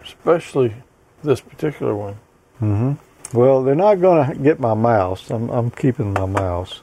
especially 0.03 0.75
this 1.23 1.41
particular 1.41 1.95
one. 1.95 2.17
hmm 2.59 2.93
Well, 3.33 3.63
they're 3.63 3.73
not 3.73 3.95
going 3.99 4.29
to 4.29 4.35
get 4.35 4.59
my 4.59 4.75
mouse. 4.75 5.31
I'm, 5.31 5.49
I'm 5.49 5.71
keeping 5.71 6.13
my 6.13 6.27
mouse. 6.27 6.81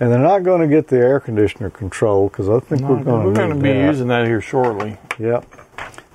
And 0.00 0.10
they're 0.10 0.18
not 0.18 0.42
going 0.42 0.60
to 0.62 0.66
get 0.66 0.88
the 0.88 0.96
air 0.96 1.20
conditioner 1.20 1.70
control 1.70 2.28
because 2.28 2.48
I 2.48 2.58
think 2.58 2.82
we're 2.82 3.04
going 3.04 3.22
to 3.22 3.28
We're 3.28 3.34
going 3.34 3.50
to 3.56 3.62
be 3.62 3.72
that. 3.72 3.86
using 3.86 4.08
that 4.08 4.26
here 4.26 4.40
shortly. 4.40 4.98
Yep. 5.20 5.46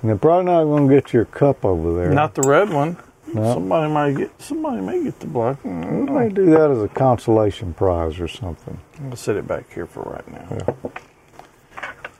And 0.02 0.10
they're 0.10 0.16
probably 0.18 0.44
not 0.44 0.64
going 0.64 0.88
to 0.88 0.94
get 0.94 1.14
your 1.14 1.24
cup 1.24 1.64
over 1.64 1.94
there. 1.94 2.10
Not 2.12 2.34
the 2.34 2.46
red 2.46 2.68
one. 2.70 2.98
No. 3.34 3.54
Somebody 3.54 3.92
might 3.92 4.16
get. 4.16 4.42
Somebody 4.42 4.80
may 4.80 5.04
get 5.04 5.20
the 5.20 5.26
black. 5.26 5.62
We 5.64 5.70
may 5.70 6.28
do 6.28 6.46
that 6.46 6.70
as 6.70 6.82
a 6.82 6.88
consolation 6.88 7.72
prize 7.74 8.18
or 8.18 8.28
something. 8.28 8.78
I'll 9.04 9.16
set 9.16 9.36
it 9.36 9.46
back 9.46 9.72
here 9.72 9.86
for 9.86 10.02
right 10.02 10.28
now. 10.28 10.76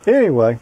Anyway, 0.06 0.58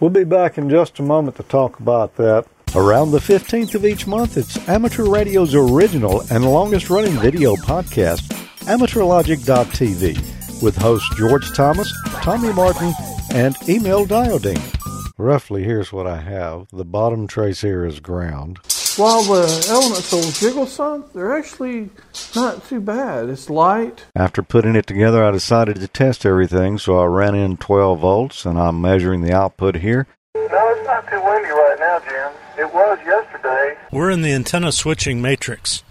we'll 0.00 0.10
be 0.10 0.24
back 0.24 0.58
in 0.58 0.68
just 0.70 0.98
a 0.98 1.02
moment 1.02 1.36
to 1.36 1.42
talk 1.44 1.78
about 1.78 2.16
that. 2.16 2.46
Around 2.74 3.10
the 3.10 3.18
15th 3.18 3.74
of 3.74 3.84
each 3.84 4.06
month, 4.06 4.36
it's 4.36 4.56
Amateur 4.68 5.04
Radio's 5.04 5.54
original 5.54 6.22
and 6.30 6.44
longest 6.44 6.88
running 6.88 7.18
video 7.18 7.56
podcast, 7.56 8.20
AmateurLogic.tv, 8.66 10.62
with 10.62 10.76
hosts 10.76 11.08
George 11.16 11.52
Thomas, 11.52 11.92
Tommy 12.22 12.52
Martin, 12.52 12.92
and 13.34 13.56
Emil 13.68 14.06
Diodine. 14.06 14.62
Roughly, 15.18 15.64
here's 15.64 15.92
what 15.92 16.06
I 16.06 16.20
have. 16.20 16.68
The 16.72 16.84
bottom 16.84 17.26
trace 17.26 17.60
here 17.60 17.84
is 17.84 18.00
ground. 18.00 18.58
While 18.96 19.22
the 19.22 19.66
elements 19.70 20.12
will 20.12 20.30
jiggle 20.32 20.66
some, 20.66 21.04
they're 21.14 21.36
actually 21.36 21.90
not 22.34 22.66
too 22.68 22.80
bad. 22.80 23.28
It's 23.28 23.48
light. 23.48 24.04
After 24.16 24.42
putting 24.42 24.74
it 24.74 24.86
together, 24.86 25.24
I 25.24 25.30
decided 25.30 25.76
to 25.76 25.88
test 25.88 26.26
everything, 26.26 26.76
so 26.76 26.98
I 26.98 27.06
ran 27.06 27.34
in 27.34 27.56
12 27.56 28.00
volts, 28.00 28.44
and 28.44 28.58
I'm 28.58 28.80
measuring 28.80 29.22
the 29.22 29.32
output 29.32 29.76
here. 29.76 30.06
No, 30.34 30.42
it's 30.42 30.86
not 30.86 31.08
too 31.08 31.22
windy 31.22 31.50
right 31.50 31.76
now, 31.78 32.00
Jim. 32.00 32.32
It 32.58 32.74
was 32.74 32.98
yesterday. 33.04 33.78
We're 33.92 34.10
in 34.10 34.22
the 34.22 34.32
antenna 34.32 34.72
switching 34.72 35.22
matrix. 35.22 35.82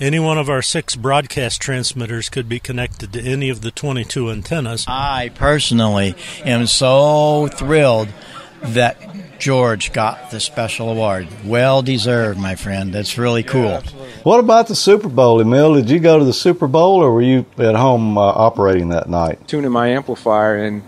Any 0.00 0.18
one 0.18 0.38
of 0.38 0.48
our 0.48 0.62
six 0.62 0.96
broadcast 0.96 1.60
transmitters 1.60 2.28
could 2.28 2.48
be 2.48 2.58
connected 2.58 3.12
to 3.12 3.20
any 3.22 3.48
of 3.48 3.60
the 3.60 3.70
22 3.70 4.30
antennas. 4.30 4.84
I 4.88 5.30
personally 5.34 6.16
am 6.44 6.66
so 6.66 7.48
thrilled 7.48 8.08
that 8.64 8.96
George 9.38 9.92
got 9.92 10.30
the 10.30 10.40
special 10.40 10.88
award. 10.90 11.28
Well 11.44 11.82
deserved, 11.82 12.38
my 12.38 12.54
friend. 12.54 12.92
That's 12.92 13.18
really 13.18 13.42
cool. 13.42 13.82
What 14.22 14.40
about 14.40 14.68
the 14.68 14.74
Super 14.74 15.08
Bowl, 15.08 15.40
Emil? 15.40 15.74
Did 15.74 15.90
you 15.90 15.98
go 15.98 16.18
to 16.18 16.24
the 16.24 16.32
Super 16.32 16.66
Bowl, 16.66 17.02
or 17.02 17.12
were 17.12 17.22
you 17.22 17.44
at 17.58 17.74
home 17.74 18.16
uh, 18.16 18.22
operating 18.22 18.88
that 18.90 19.08
night? 19.08 19.46
tuning 19.46 19.70
my 19.70 19.88
amplifier 19.88 20.56
and 20.56 20.82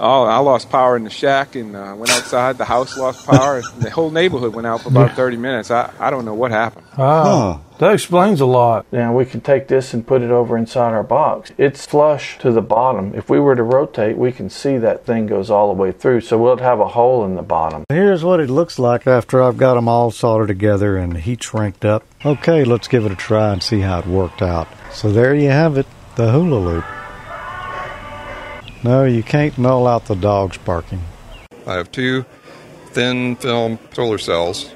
oh, 0.00 0.24
I 0.24 0.38
lost 0.38 0.70
power 0.70 0.96
in 0.96 1.04
the 1.04 1.10
shack 1.10 1.54
and 1.54 1.76
uh, 1.76 1.94
went 1.96 2.10
outside. 2.10 2.58
The 2.58 2.64
house 2.64 2.96
lost 2.98 3.26
power. 3.26 3.62
the 3.78 3.90
whole 3.90 4.10
neighborhood 4.10 4.54
went 4.54 4.66
out 4.66 4.80
for 4.80 4.88
about 4.88 5.14
30 5.14 5.36
minutes. 5.36 5.70
I, 5.70 5.92
I 6.00 6.10
don't 6.10 6.24
know 6.24 6.34
what 6.34 6.50
happened. 6.50 6.86
Wow. 6.96 7.62
That 7.78 7.94
explains 7.94 8.40
a 8.40 8.46
lot. 8.46 8.84
Now 8.92 9.14
we 9.16 9.24
can 9.24 9.40
take 9.40 9.68
this 9.68 9.94
and 9.94 10.06
put 10.06 10.22
it 10.22 10.30
over 10.30 10.56
inside 10.56 10.92
our 10.92 11.02
box. 11.02 11.50
It's 11.56 11.86
flush 11.86 12.38
to 12.40 12.50
the 12.52 12.60
bottom. 12.60 13.14
If 13.14 13.30
we 13.30 13.40
were 13.40 13.54
to 13.54 13.62
rotate, 13.62 14.16
we 14.16 14.32
can 14.32 14.50
see 14.50 14.76
that 14.78 15.06
thing 15.06 15.26
goes 15.26 15.50
all 15.50 15.72
the 15.74 15.80
way 15.80 15.92
through. 15.92 16.22
So 16.22 16.36
we'll 16.36 16.58
have 16.58 16.80
a 16.80 16.88
hole 16.88 17.24
in 17.24 17.36
the 17.36 17.42
bottom. 17.42 17.84
Here's 17.88 18.24
what 18.24 18.40
it 18.40 18.50
looks 18.50 18.78
like 18.78 19.06
after 19.06 19.42
I've 19.42 19.56
got 19.56 19.74
them 19.74 19.88
all 19.88 20.10
soldered 20.10 20.48
together 20.48 20.96
and 20.96 21.16
heat 21.16 21.42
shrinked 21.42 21.84
up. 21.84 22.04
Okay, 22.24 22.64
let's 22.64 22.88
give 22.88 23.06
it 23.06 23.12
a 23.12 23.16
try 23.16 23.52
and 23.52 23.62
see 23.62 23.80
how 23.80 24.00
it 24.00 24.06
worked 24.06 24.42
out. 24.42 24.68
So 24.92 25.10
there 25.10 25.34
you 25.34 25.48
have 25.48 25.78
it, 25.78 25.86
the 26.16 26.32
hula 26.32 26.56
loop. 26.56 26.99
No, 28.82 29.04
you 29.04 29.22
can't 29.22 29.56
null 29.58 29.86
out 29.86 30.06
the 30.06 30.14
dogs 30.14 30.56
barking. 30.58 31.00
I 31.66 31.74
have 31.74 31.92
two 31.92 32.24
thin 32.92 33.36
film 33.36 33.78
solar 33.92 34.18
cells 34.18 34.72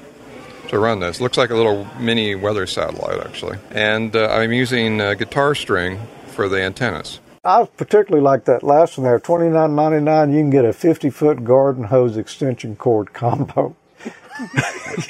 to 0.67 0.79
run 0.79 0.99
this. 0.99 1.19
Looks 1.19 1.37
like 1.37 1.49
a 1.49 1.55
little 1.55 1.87
mini 1.99 2.35
weather 2.35 2.67
satellite, 2.67 3.25
actually. 3.25 3.57
And 3.71 4.15
uh, 4.15 4.27
I'm 4.27 4.53
using 4.53 5.01
uh, 5.01 5.15
guitar 5.15 5.55
string 5.55 5.99
for 6.27 6.47
the 6.47 6.61
antennas. 6.61 7.19
I 7.43 7.65
particularly 7.77 8.23
like 8.23 8.45
that 8.45 8.63
last 8.63 8.97
one 8.97 9.05
there, 9.05 9.19
twenty 9.19 9.49
nine 9.49 9.75
ninety 9.75 10.03
nine. 10.03 10.31
You 10.31 10.39
can 10.39 10.49
get 10.49 10.65
a 10.65 10.73
fifty 10.73 11.09
foot 11.11 11.43
garden 11.43 11.83
hose 11.83 12.17
extension 12.17 12.75
cord 12.75 13.13
combo. 13.13 13.75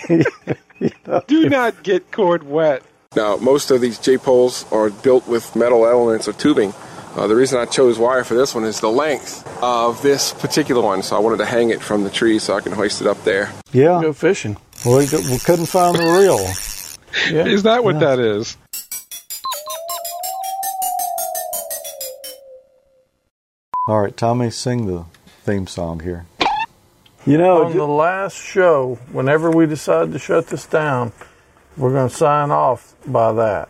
Do 1.27 1.49
not 1.49 1.81
get 1.83 2.11
cord 2.11 2.43
wet. 2.43 2.83
Now, 3.15 3.37
most 3.37 3.71
of 3.71 3.79
these 3.79 3.97
J 3.97 4.17
poles 4.17 4.65
are 4.73 4.89
built 4.89 5.27
with 5.27 5.55
metal 5.55 5.85
elements 5.85 6.27
or 6.27 6.33
tubing. 6.33 6.73
Uh, 7.15 7.27
the 7.27 7.35
reason 7.35 7.59
I 7.59 7.65
chose 7.65 7.97
wire 7.97 8.25
for 8.25 8.33
this 8.33 8.53
one 8.53 8.65
is 8.65 8.81
the 8.81 8.89
length 8.89 9.47
of 9.63 10.01
this 10.01 10.33
particular 10.33 10.81
one. 10.81 11.01
So 11.01 11.15
I 11.15 11.19
wanted 11.19 11.37
to 11.37 11.45
hang 11.45 11.69
it 11.69 11.81
from 11.81 12.03
the 12.03 12.09
tree 12.09 12.39
so 12.39 12.55
I 12.55 12.61
can 12.61 12.73
hoist 12.73 12.99
it 12.99 13.07
up 13.07 13.23
there. 13.23 13.53
Yeah, 13.71 14.01
Go 14.01 14.11
fishing. 14.11 14.57
we, 14.85 14.97
we 15.07 15.39
couldn't 15.39 15.67
find 15.67 15.95
the 15.97 16.03
reel. 16.03 16.39
Yeah. 17.33 17.45
Is 17.45 17.63
that 17.63 17.83
what 17.85 17.99
that 18.01 18.19
is? 18.19 18.57
All 23.87 24.01
right, 24.01 24.15
Tommy, 24.17 24.49
sing 24.49 24.87
the 24.87 25.05
theme 25.43 25.67
song 25.67 25.99
here. 25.99 26.25
You 27.25 27.37
know, 27.37 27.65
on 27.65 27.75
the 27.75 27.85
last 27.85 28.35
show, 28.35 28.95
whenever 29.11 29.49
we 29.49 29.65
decide 29.65 30.11
to 30.13 30.19
shut 30.19 30.47
this 30.47 30.65
down, 30.65 31.11
we're 31.77 31.91
going 31.91 32.09
to 32.09 32.15
sign 32.15 32.51
off 32.51 32.95
by 33.07 33.31
that. 33.33 33.69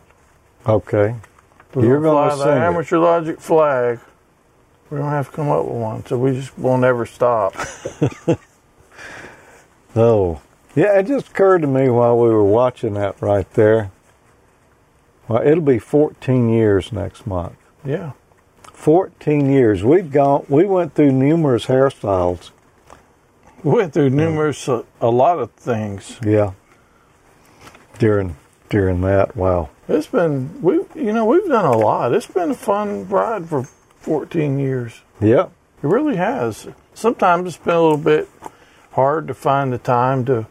okay, 0.67 1.15
We're 1.75 1.85
you're 1.85 2.01
going 2.01 2.29
to 2.29 2.35
fly 2.35 2.37
the 2.37 2.43
sing 2.53 2.61
it. 2.63 2.65
amateur 2.65 2.97
logic 2.97 3.39
flag. 3.39 3.99
We're 4.89 4.97
going 4.99 5.09
to 5.11 5.15
have 5.15 5.29
to 5.29 5.35
come 5.35 5.49
up 5.49 5.65
with 5.65 5.75
one, 5.75 6.05
so 6.05 6.17
we 6.17 6.31
just 6.33 6.57
won't 6.57 6.83
ever 6.83 7.05
stop. 7.05 7.53
Oh, 9.97 10.41
yeah. 10.75 10.99
It 10.99 11.07
just 11.07 11.29
occurred 11.29 11.61
to 11.61 11.67
me 11.67 11.87
while 11.89 12.17
we 12.19 12.27
were 12.27 12.43
watching 12.43 12.95
that 12.95 13.21
right 13.21 13.49
there. 13.53 13.91
Well, 15.29 15.41
it'll 15.41 15.63
be 15.63 15.79
14 15.79 16.49
years 16.49 16.91
next 16.91 17.25
month. 17.25 17.55
yeah. 17.85 18.11
14 18.73 19.49
years. 19.49 19.85
We've 19.85 20.11
gone. 20.11 20.45
We 20.49 20.65
went 20.65 20.95
through 20.95 21.13
numerous 21.13 21.67
hairstyles. 21.67 22.51
We 23.63 23.71
went 23.71 23.93
through 23.93 24.09
numerous, 24.09 24.67
uh, 24.67 24.83
a 24.99 25.07
lot 25.09 25.39
of 25.39 25.51
things. 25.51 26.19
Yeah. 26.21 26.51
During 27.97 28.35
during 28.69 29.01
that, 29.01 29.35
wow. 29.35 29.69
It's 29.87 30.07
been, 30.07 30.61
we, 30.61 30.75
you 30.95 31.13
know, 31.13 31.25
we've 31.25 31.47
done 31.47 31.65
a 31.65 31.77
lot. 31.77 32.13
It's 32.13 32.27
been 32.27 32.51
a 32.51 32.55
fun 32.55 33.07
ride 33.07 33.47
for 33.47 33.63
14 33.99 34.59
years. 34.59 35.01
Yeah. 35.21 35.47
It 35.83 35.87
really 35.87 36.15
has. 36.15 36.67
Sometimes 36.93 37.47
it's 37.47 37.63
been 37.63 37.75
a 37.75 37.81
little 37.81 37.97
bit 37.97 38.27
hard 38.93 39.27
to 39.27 39.33
find 39.33 39.71
the 39.71 39.77
time 39.77 40.25
to 40.25 40.47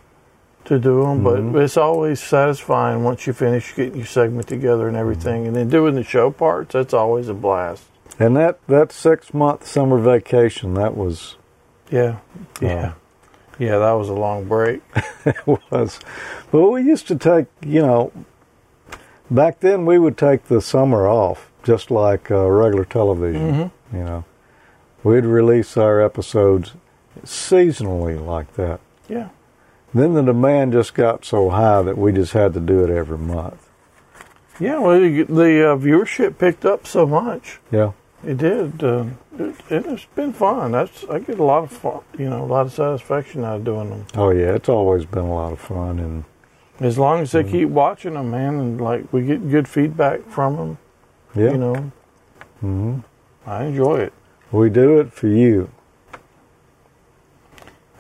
to 0.65 0.79
do 0.79 1.03
them, 1.03 1.23
but 1.23 1.41
mm-hmm. 1.41 1.59
it's 1.59 1.77
always 1.77 2.21
satisfying 2.21 3.05
once 3.05 3.27
you 3.27 3.33
finish 3.33 3.75
getting 3.75 3.97
your 3.97 4.07
segment 4.07 4.49
together 4.49 4.89
and 4.89 4.97
everything, 4.97 5.47
and 5.47 5.55
then 5.55 5.69
doing 5.69 5.95
the 5.95 6.03
show 6.03 6.31
parts. 6.31 6.73
That's 6.73 6.95
always 6.95 7.29
a 7.29 7.35
blast. 7.35 7.85
And 8.19 8.37
that 8.37 8.67
that 8.67 8.93
six 8.93 9.35
month 9.35 9.67
summer 9.67 9.99
vacation, 9.99 10.75
that 10.75 10.97
was 10.97 11.37
Yeah, 11.91 12.19
yeah, 12.61 12.95
yeah. 13.59 13.79
That 13.79 13.93
was 13.93 14.09
a 14.09 14.15
long 14.15 14.45
break. 14.45 14.83
it 15.25 15.37
was. 15.47 16.01
But 16.51 16.71
we 16.71 16.83
used 16.83 17.09
to 17.09 17.17
take, 17.17 17.47
you 17.65 17.83
know, 17.83 18.13
back 19.31 19.61
then 19.61 19.87
we 19.87 19.99
would 19.99 20.17
take 20.17 20.45
the 20.45 20.61
summer 20.61 21.09
off, 21.09 21.51
just 21.63 21.91
like 21.91 22.31
uh, 22.31 22.47
regular 22.47 22.85
television. 22.85 23.53
Mhm. 23.53 23.71
You 23.93 24.05
know, 24.05 24.25
We'd 25.03 25.27
release 25.27 25.77
our 25.77 26.01
episodes 26.01 26.73
seasonally 27.25 28.25
like 28.25 28.55
that. 28.55 28.81
Yeah. 29.09 29.29
Then 29.93 30.15
the 30.15 30.23
demand 30.23 30.73
just 30.73 30.95
got 30.95 31.25
so 31.25 31.51
high 31.51 31.83
that 31.83 31.97
we 31.99 32.11
just 32.13 32.33
had 32.33 32.55
to 32.55 32.61
do 32.61 32.83
it 32.85 32.91
every 32.91 33.19
month. 33.19 33.69
Yeah, 34.59 34.79
well, 34.79 34.99
the, 34.99 35.23
the 35.25 35.71
uh, 35.73 35.77
viewership 35.77 36.39
picked 36.39 36.65
up 36.65 36.87
so 36.87 37.07
much. 37.07 37.61
Yeah. 37.71 37.93
It 38.27 38.39
did. 38.39 38.83
Uh, 38.83 39.05
it, 39.39 39.55
it's 39.87 40.05
been 40.15 40.33
fun. 40.33 40.73
That's 40.73 41.05
I 41.11 41.19
get 41.19 41.39
a 41.39 41.45
lot 41.45 41.65
of 41.65 41.71
fun, 41.73 42.01
you 42.19 42.29
know, 42.31 42.45
a 42.45 42.47
lot 42.47 42.67
of 42.67 42.73
satisfaction 42.73 43.45
out 43.45 43.57
of 43.57 43.65
doing 43.65 43.91
them. 43.91 44.07
Oh 44.15 44.31
yeah, 44.31 44.55
it's 44.55 44.69
always 44.69 45.05
been 45.05 45.25
a 45.25 45.35
lot 45.35 45.53
of 45.53 45.61
fun, 45.61 45.99
and 45.99 46.25
As 46.81 46.99
long 46.99 47.21
as 47.21 47.33
they 47.33 47.43
Mm-hmm. 47.43 47.53
keep 47.53 47.69
watching 47.69 48.15
them, 48.15 48.31
man, 48.31 48.55
and 48.61 48.81
like 48.81 49.13
we 49.13 49.23
get 49.23 49.51
good 49.51 49.69
feedback 49.69 50.23
from 50.29 50.57
them, 50.57 50.79
yeah, 51.35 51.51
you 51.53 51.59
know, 51.59 51.93
hmm 52.61 52.99
I 53.47 53.65
enjoy 53.65 53.97
it. 54.01 54.13
we 54.53 54.71
do 54.71 54.99
it 55.01 55.13
for 55.13 55.29
you. 55.29 55.69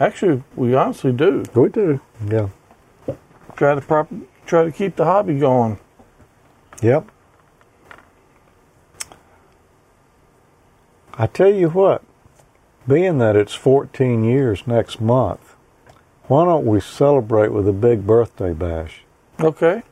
Actually, 0.00 0.42
we 0.56 0.74
honestly 0.74 1.12
do. 1.12 1.44
We 1.54 1.68
do. 1.68 2.00
Yeah. 2.28 2.48
Try 3.56 3.74
to 3.74 3.80
prop, 3.80 4.08
try 4.46 4.64
to 4.64 4.72
keep 4.72 4.96
the 4.96 5.04
hobby 5.04 5.38
going. 5.38 5.78
Yep. 6.82 7.08
I 11.16 11.26
tell 11.26 11.52
you 11.52 11.68
what, 11.70 12.02
being 12.88 13.18
that 13.18 13.36
it's 13.36 13.54
14 13.54 14.24
years 14.24 14.66
next 14.66 15.00
month, 15.00 15.54
why 16.26 16.44
don't 16.44 16.66
we 16.66 16.80
celebrate 16.80 17.52
with 17.52 17.68
a 17.68 17.72
big 17.72 18.06
birthday 18.06 18.52
bash? 18.52 19.02
Okay, 19.40 19.82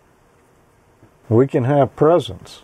We 1.29 1.47
can 1.47 1.65
have 1.65 1.95
presents. 1.97 2.63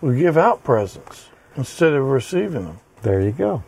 we 0.00 0.18
give 0.18 0.36
out 0.36 0.62
presents 0.64 1.28
instead 1.56 1.92
of 1.92 2.04
receiving 2.06 2.64
them. 2.64 2.80
There 3.02 3.20
you 3.20 3.32
go. 3.32 3.62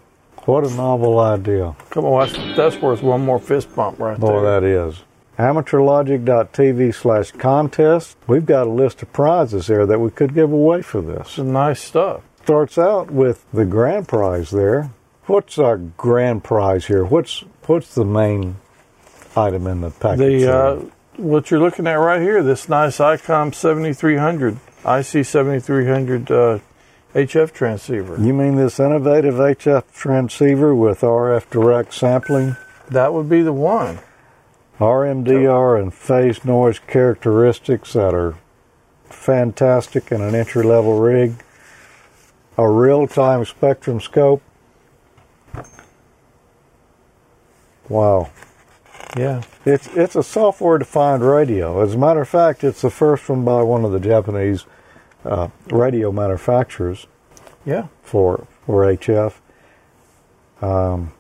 What 0.45 0.65
a 0.67 0.75
novel 0.75 1.19
idea. 1.19 1.75
Come 1.91 2.05
on, 2.05 2.29
that's, 2.29 2.57
that's 2.57 2.77
worth 2.83 3.03
one 3.03 3.23
more 3.25 3.39
fist 3.39 3.75
bump 3.75 3.99
right 3.99 4.19
Boy, 4.19 4.27
there. 4.27 4.41
Boy, 4.41 4.43
that 4.45 4.65
is. 4.65 5.03
AmateurLogic.tv 5.39 6.95
slash 6.95 7.31
contest. 7.33 8.17
We've 8.27 8.47
got 8.47 8.67
a 8.67 8.71
list 8.71 9.03
of 9.03 9.13
prizes 9.13 9.67
there 9.67 9.87
that 9.87 9.99
we 10.01 10.11
could 10.11 10.35
give 10.35 10.53
away 10.53 10.83
for 10.83 11.01
this. 11.01 11.31
Some 11.31 11.53
nice 11.53 11.81
stuff. 11.81 12.23
Starts 12.45 12.77
out 12.77 13.11
with 13.11 13.51
the 13.53 13.65
grand 13.65 14.07
prize 14.07 14.51
there. 14.51 14.91
What's 15.25 15.59
our 15.59 15.79
grand 15.79 16.45
prize 16.45 16.85
here? 16.85 17.03
What's 17.03 17.43
what's 17.67 17.95
the 17.95 18.05
main 18.05 18.57
item 19.35 19.67
in 19.67 19.81
the 19.81 19.89
package? 19.89 20.43
The 20.43 20.55
uh, 20.55 20.83
what 21.17 21.51
you're 21.51 21.61
looking 21.61 21.87
at 21.87 21.95
right 21.95 22.21
here, 22.21 22.43
this 22.43 22.69
nice 22.69 22.99
ICOM 22.99 23.55
7300, 23.55 24.59
IC 24.85 25.25
7300 25.25 26.31
uh, 26.31 26.59
HF 27.15 27.53
transceiver. 27.53 28.19
you 28.21 28.35
mean 28.35 28.57
this 28.57 28.79
innovative 28.79 29.37
HF 29.37 29.85
transceiver 29.95 30.75
with 30.75 31.01
RF 31.01 31.49
direct 31.49 31.95
sampling, 31.95 32.57
That 32.91 33.15
would 33.15 33.31
be 33.31 33.41
the 33.41 33.55
one. 33.55 34.01
RMDR, 34.79 35.81
and 35.81 35.95
phase 35.95 36.45
noise 36.45 36.79
characteristics 36.81 37.95
that 37.95 38.13
are 38.13 38.35
fantastic 39.05 40.11
in 40.13 40.21
an 40.21 40.35
entry 40.35 40.65
level 40.65 40.99
rig? 40.99 41.37
A 42.57 42.69
real 42.71 43.07
time 43.07 43.45
spectrum 43.45 44.01
scope? 44.01 44.43
Wow. 47.89 48.31
Yeah. 49.17 49.43
It's 49.65 49.89
it's 49.89 50.17
a 50.17 50.23
software 50.23 50.79
defined 50.79 51.23
radio. 51.23 51.81
As 51.81 51.95
a 51.95 51.99
matter 51.99 52.21
of 52.23 52.29
fact, 52.29 52.65
it's 52.65 52.83
the 52.83 52.91
first 52.91 53.29
one 53.29 53.45
by 53.45 53.63
one 53.63 53.85
of 53.85 53.93
the 53.93 54.01
Japanese 54.01 54.65
uh, 55.25 55.49
radio 55.71 56.11
manufacturers 56.13 57.07
Yeah. 57.65 57.87
for 58.03 58.47
for 58.67 58.83
HF. 58.85 59.35
Um, 60.63 61.13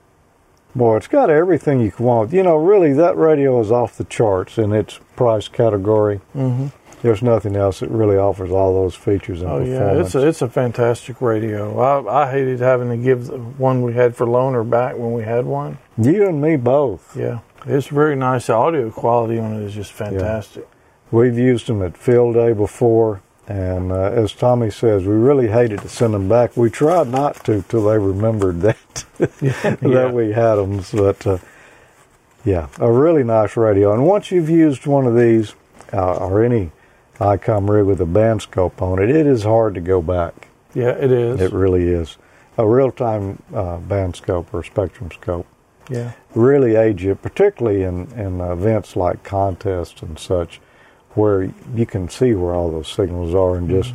boy, 0.74 0.96
it's 0.96 1.06
got 1.08 1.28
everything 1.30 1.80
you 1.80 1.90
can 1.90 2.06
want. 2.06 2.32
You 2.32 2.42
know, 2.42 2.56
really, 2.56 2.92
that 2.94 3.16
radio 3.16 3.60
is 3.60 3.70
off 3.70 3.96
the 3.98 4.04
charts 4.04 4.56
in 4.58 4.72
its 4.72 4.98
price 5.16 5.48
category. 5.48 6.18
hmm 6.32 6.68
There's 7.04 7.22
nothing 7.22 7.54
else 7.54 7.80
that 7.80 7.90
really 7.90 8.16
offers 8.16 8.50
all 8.50 8.72
those 8.72 8.94
features 8.94 9.42
and 9.42 9.50
Oh 9.50 9.58
yeah, 9.62 10.00
it's 10.00 10.14
a, 10.14 10.26
it's 10.26 10.40
a 10.40 10.48
fantastic 10.48 11.20
radio. 11.20 11.78
I, 11.78 12.22
I 12.24 12.30
hated 12.30 12.60
having 12.60 12.88
to 12.88 12.96
give 12.96 13.26
the 13.26 13.36
one 13.36 13.82
we 13.82 13.92
had 13.92 14.16
for 14.16 14.26
loaner 14.26 14.68
back 14.68 14.96
when 14.96 15.12
we 15.12 15.22
had 15.22 15.44
one. 15.44 15.76
you 15.98 16.26
and 16.26 16.40
me 16.40 16.56
both. 16.56 17.14
Yeah, 17.14 17.40
it's 17.66 17.88
very 17.88 18.16
nice. 18.16 18.46
The 18.46 18.54
audio 18.54 18.90
quality 18.90 19.38
on 19.38 19.52
it 19.52 19.64
is 19.66 19.74
just 19.74 19.92
fantastic. 19.92 20.62
Yeah. 20.66 20.78
We've 21.18 21.36
used 21.38 21.66
them 21.66 21.82
at 21.82 21.94
field 21.98 22.36
day 22.36 22.54
before, 22.54 23.20
and 23.46 23.92
uh, 23.92 23.96
as 24.22 24.32
Tommy 24.32 24.70
says, 24.70 25.04
we 25.04 25.12
really 25.12 25.48
hated 25.48 25.80
to 25.80 25.88
send 25.90 26.14
them 26.14 26.26
back. 26.26 26.56
We 26.56 26.70
tried 26.70 27.08
not 27.08 27.44
to 27.44 27.62
till 27.68 27.84
they 27.84 27.98
remembered 27.98 28.62
that 28.62 29.04
Yeah. 29.42 29.76
that 29.76 30.14
we 30.14 30.32
had 30.32 30.54
them. 30.54 30.82
But 30.94 31.26
uh, 31.26 31.36
yeah, 32.46 32.68
a 32.78 32.90
really 32.90 33.24
nice 33.24 33.58
radio. 33.58 33.92
And 33.92 34.06
once 34.06 34.30
you've 34.30 34.48
used 34.48 34.86
one 34.86 35.06
of 35.06 35.14
these 35.14 35.54
uh, 35.92 36.14
or 36.16 36.42
any 36.42 36.70
ICOM 37.18 37.68
rig 37.68 37.86
with 37.86 38.00
a 38.00 38.06
band 38.06 38.42
scope 38.42 38.82
on 38.82 39.00
it, 39.02 39.10
it 39.10 39.26
is 39.26 39.44
hard 39.44 39.74
to 39.74 39.80
go 39.80 40.02
back. 40.02 40.48
Yeah, 40.74 40.90
it 40.90 41.12
is. 41.12 41.40
It 41.40 41.52
really 41.52 41.84
is. 41.88 42.16
A 42.58 42.66
real-time 42.66 43.42
uh, 43.54 43.78
band 43.78 44.16
scope 44.16 44.52
or 44.52 44.62
spectrum 44.64 45.10
scope 45.12 45.46
yeah, 45.90 46.12
really 46.34 46.76
aid 46.76 47.00
you, 47.00 47.14
particularly 47.14 47.82
in, 47.82 48.10
in 48.12 48.40
events 48.40 48.96
like 48.96 49.22
contests 49.22 50.02
and 50.02 50.18
such, 50.18 50.60
where 51.10 51.50
you 51.74 51.86
can 51.86 52.08
see 52.08 52.34
where 52.34 52.54
all 52.54 52.70
those 52.70 52.88
signals 52.88 53.34
are 53.34 53.56
and 53.56 53.68
just 53.68 53.94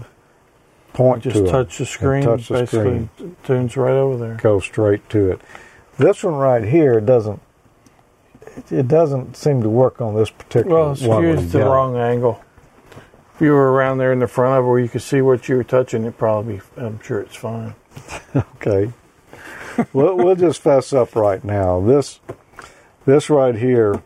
point 0.93 1.24
just 1.24 1.36
to 1.38 1.47
touch 1.47 1.78
the 1.78 1.86
screen. 1.86 2.24
touch 2.24 2.47
the 2.47 2.53
basically, 2.55 3.09
screen, 3.15 3.36
tunes 3.43 3.76
right 3.78 3.93
over 3.93 4.17
there. 4.17 4.36
go 4.36 4.59
straight 4.59 5.07
to 5.09 5.32
it. 5.32 5.41
This 5.97 6.24
one 6.24 6.36
right 6.36 6.63
here 6.63 7.01
doesn't. 7.01 7.41
it- 8.70 8.88
doesn't 8.88 9.36
seem 9.36 9.61
to 9.63 9.70
work 9.70 9.99
on 10.01 10.15
this 10.15 10.30
particular 10.30 10.76
Well, 10.76 10.86
one. 10.88 11.26
excuse 11.26 11.39
we've 11.39 11.51
the 11.51 11.59
wrong 11.65 11.97
angle. 11.97 12.39
If 13.40 13.44
you 13.44 13.54
were 13.54 13.72
around 13.72 14.00
there 14.00 14.12
in 14.12 14.20
the 14.20 14.28
front 14.28 14.60
of 14.60 14.66
it 14.66 14.68
where 14.68 14.80
you 14.80 14.90
could 14.90 15.02
see 15.02 15.22
what 15.22 15.48
you 15.48 15.56
were 15.56 15.64
touching, 15.64 16.04
it 16.04 16.18
probably, 16.18 16.60
I'm 16.76 17.00
sure 17.00 17.22
it's 17.22 17.38
fine. 17.38 17.74
Okay. 18.36 18.92
we'll, 19.94 20.18
we'll 20.18 20.36
just 20.36 20.60
fess 20.62 20.92
up 20.92 21.16
right 21.16 21.42
now. 21.42 21.80
This, 21.80 22.20
this 23.06 23.30
right 23.30 23.56
here, 23.56 24.04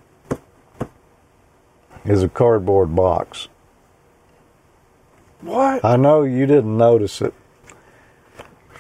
is 2.06 2.22
a 2.22 2.30
cardboard 2.30 2.96
box. 2.96 3.48
What? 5.42 5.84
I 5.84 5.96
know 5.96 6.22
you 6.22 6.46
didn't 6.46 6.78
notice 6.78 7.20
it. 7.20 7.34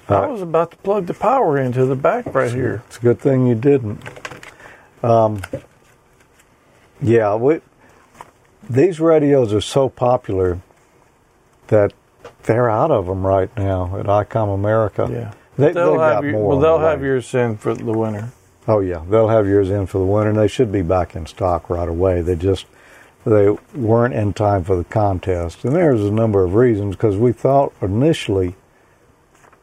I 0.07 0.27
was 0.27 0.43
about 0.43 0.69
to 0.69 0.77
plug 0.77 1.07
the 1.07 1.15
power 1.15 1.57
into 1.57 1.87
the 1.87 1.95
back 1.95 2.31
right 2.31 2.51
here. 2.51 2.83
It's 2.85 2.97
a 2.97 3.01
good 3.01 3.19
thing 3.19 3.47
you 3.47 3.55
didn't. 3.55 4.03
Um, 5.01 5.41
yeah, 7.01 7.33
we, 7.33 7.59
these 8.69 8.99
radios 8.99 9.53
are 9.53 9.61
so 9.61 9.89
popular 9.89 10.59
that 11.67 11.93
they're 12.43 12.69
out 12.69 12.91
of 12.91 13.05
them 13.07 13.25
right 13.25 13.49
now 13.57 13.97
at 13.97 14.05
ICOM 14.05 14.53
America. 14.53 15.07
Yeah. 15.11 15.33
They, 15.57 15.71
they'll 15.71 15.91
they've 15.91 15.99
have 16.01 16.13
got 16.15 16.23
your, 16.23 16.33
more. 16.33 16.47
well, 16.49 16.59
they'll 16.59 16.79
the 16.79 16.87
have 16.87 16.99
way. 17.01 17.07
yours 17.07 17.33
in 17.33 17.57
for 17.57 17.73
the 17.75 17.83
winter. 17.91 18.29
Oh 18.67 18.79
yeah, 18.79 19.03
they'll 19.09 19.27
have 19.27 19.47
yours 19.47 19.69
in 19.69 19.85
for 19.87 19.99
the 19.99 20.05
winter, 20.05 20.29
and 20.29 20.39
they 20.39 20.47
should 20.47 20.71
be 20.71 20.81
back 20.81 21.15
in 21.15 21.25
stock 21.25 21.69
right 21.69 21.87
away. 21.87 22.21
They 22.21 22.35
just 22.35 22.65
they 23.25 23.49
weren't 23.75 24.13
in 24.13 24.33
time 24.33 24.63
for 24.63 24.75
the 24.75 24.83
contest, 24.85 25.63
and 25.63 25.75
there's 25.75 26.01
a 26.01 26.11
number 26.11 26.43
of 26.43 26.55
reasons 26.55 26.95
because 26.95 27.17
we 27.17 27.31
thought 27.33 27.71
initially 27.81 28.55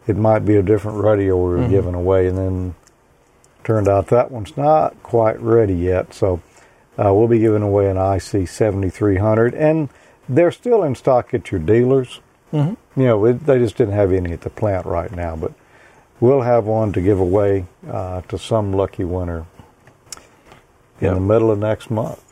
it 0.06 0.16
might 0.16 0.40
be 0.40 0.56
a 0.56 0.62
different 0.62 1.02
radio 1.02 1.36
we 1.36 1.50
were 1.54 1.58
Mhm. 1.66 1.70
giving 1.70 1.94
away, 1.94 2.26
and 2.26 2.38
then 2.38 2.74
turned 3.64 3.88
out 3.88 4.06
that 4.08 4.30
one's 4.30 4.56
not 4.56 4.94
quite 5.02 5.40
ready 5.40 5.74
yet. 5.74 6.14
So 6.14 6.40
uh, 6.98 7.12
we'll 7.14 7.28
be 7.28 7.38
giving 7.38 7.62
away 7.62 7.88
an 7.90 7.96
IC 7.96 8.48
7300, 8.48 9.54
and 9.54 9.88
they're 10.28 10.50
still 10.52 10.82
in 10.82 10.94
stock 10.94 11.32
at 11.34 11.50
your 11.50 11.60
dealers. 11.60 12.20
Mhm. 12.52 12.76
You 12.96 13.04
know, 13.04 13.24
it, 13.26 13.46
they 13.46 13.58
just 13.58 13.76
didn't 13.76 13.94
have 13.94 14.12
any 14.12 14.32
at 14.32 14.40
the 14.42 14.50
plant 14.50 14.86
right 14.86 15.10
now, 15.14 15.36
but 15.36 15.52
we'll 16.20 16.42
have 16.42 16.64
one 16.66 16.92
to 16.92 17.00
give 17.00 17.18
away 17.20 17.66
uh, 17.88 18.20
to 18.22 18.38
some 18.38 18.72
lucky 18.72 19.04
winner 19.04 19.44
in 21.00 21.06
Yep. 21.06 21.14
the 21.14 21.20
middle 21.20 21.50
of 21.50 21.58
next 21.58 21.90
month. 21.90 22.22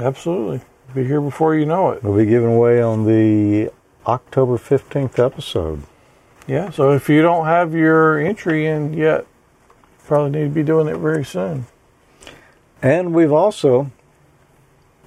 Absolutely. 0.00 0.60
Be 0.94 1.04
here 1.04 1.20
before 1.20 1.54
you 1.54 1.66
know 1.66 1.90
it. 1.90 2.02
We'll 2.04 2.16
be 2.16 2.26
giving 2.26 2.54
away 2.54 2.80
on 2.80 3.04
the 3.04 3.70
October 4.06 4.56
15th 4.58 5.18
episode. 5.18 5.82
Yeah, 6.46 6.70
so 6.70 6.92
if 6.92 7.08
you 7.08 7.22
don't 7.22 7.46
have 7.46 7.74
your 7.74 8.18
entry 8.18 8.66
in 8.66 8.92
yet, 8.92 9.26
probably 10.06 10.30
need 10.30 10.48
to 10.48 10.54
be 10.54 10.62
doing 10.62 10.88
it 10.88 10.96
very 10.98 11.24
soon. 11.24 11.66
And 12.82 13.14
we've 13.14 13.32
also 13.32 13.90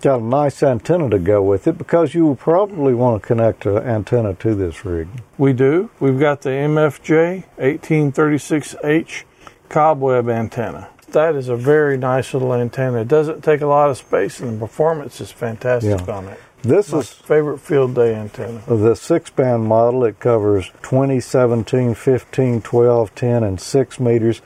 got 0.02 0.20
a 0.20 0.24
nice 0.24 0.62
antenna 0.64 1.10
to 1.10 1.20
go 1.20 1.42
with 1.42 1.68
it 1.68 1.78
because 1.78 2.14
you 2.14 2.26
will 2.26 2.36
probably 2.36 2.94
want 2.94 3.22
to 3.22 3.28
connect 3.28 3.66
an 3.66 3.78
antenna 3.78 4.34
to 4.36 4.56
this 4.56 4.86
rig. 4.86 5.08
We 5.38 5.54
do. 5.54 5.90
We've 6.00 6.20
got 6.20 6.42
the 6.42 6.50
MFJ 6.50 7.44
1836H 7.58 9.24
cobweb 9.70 10.30
antenna. 10.30 10.90
That 11.12 11.36
is 11.36 11.48
a 11.50 11.56
very 11.56 11.98
nice 11.98 12.34
little 12.34 12.54
antenna. 12.54 13.02
It 13.02 13.08
doesn't 13.08 13.44
take 13.44 13.62
a 13.62 13.66
lot 13.68 13.90
of 13.90 13.98
space 13.98 14.40
and 14.40 14.56
the 14.58 14.60
performance 14.66 15.22
is 15.22 15.32
fantastic 15.32 16.06
Yeah. 16.08 16.14
on 16.14 16.28
it. 16.28 16.40
This 16.64 16.92
My 16.92 17.00
is 17.00 17.10
favorite 17.12 17.60
field 17.60 17.96
day 17.96 18.14
antenna. 18.16 18.62
the 18.68 18.96
six 18.96 19.30
band 19.30 19.64
model. 19.66 20.04
It 20.04 20.20
covers 20.20 20.72
20, 20.82 21.20
17, 21.20 21.94
15, 21.94 22.62
12, 22.62 23.16
10, 23.16 23.44
and 23.44 23.60
6 23.60 24.00
meters. 24.00 24.42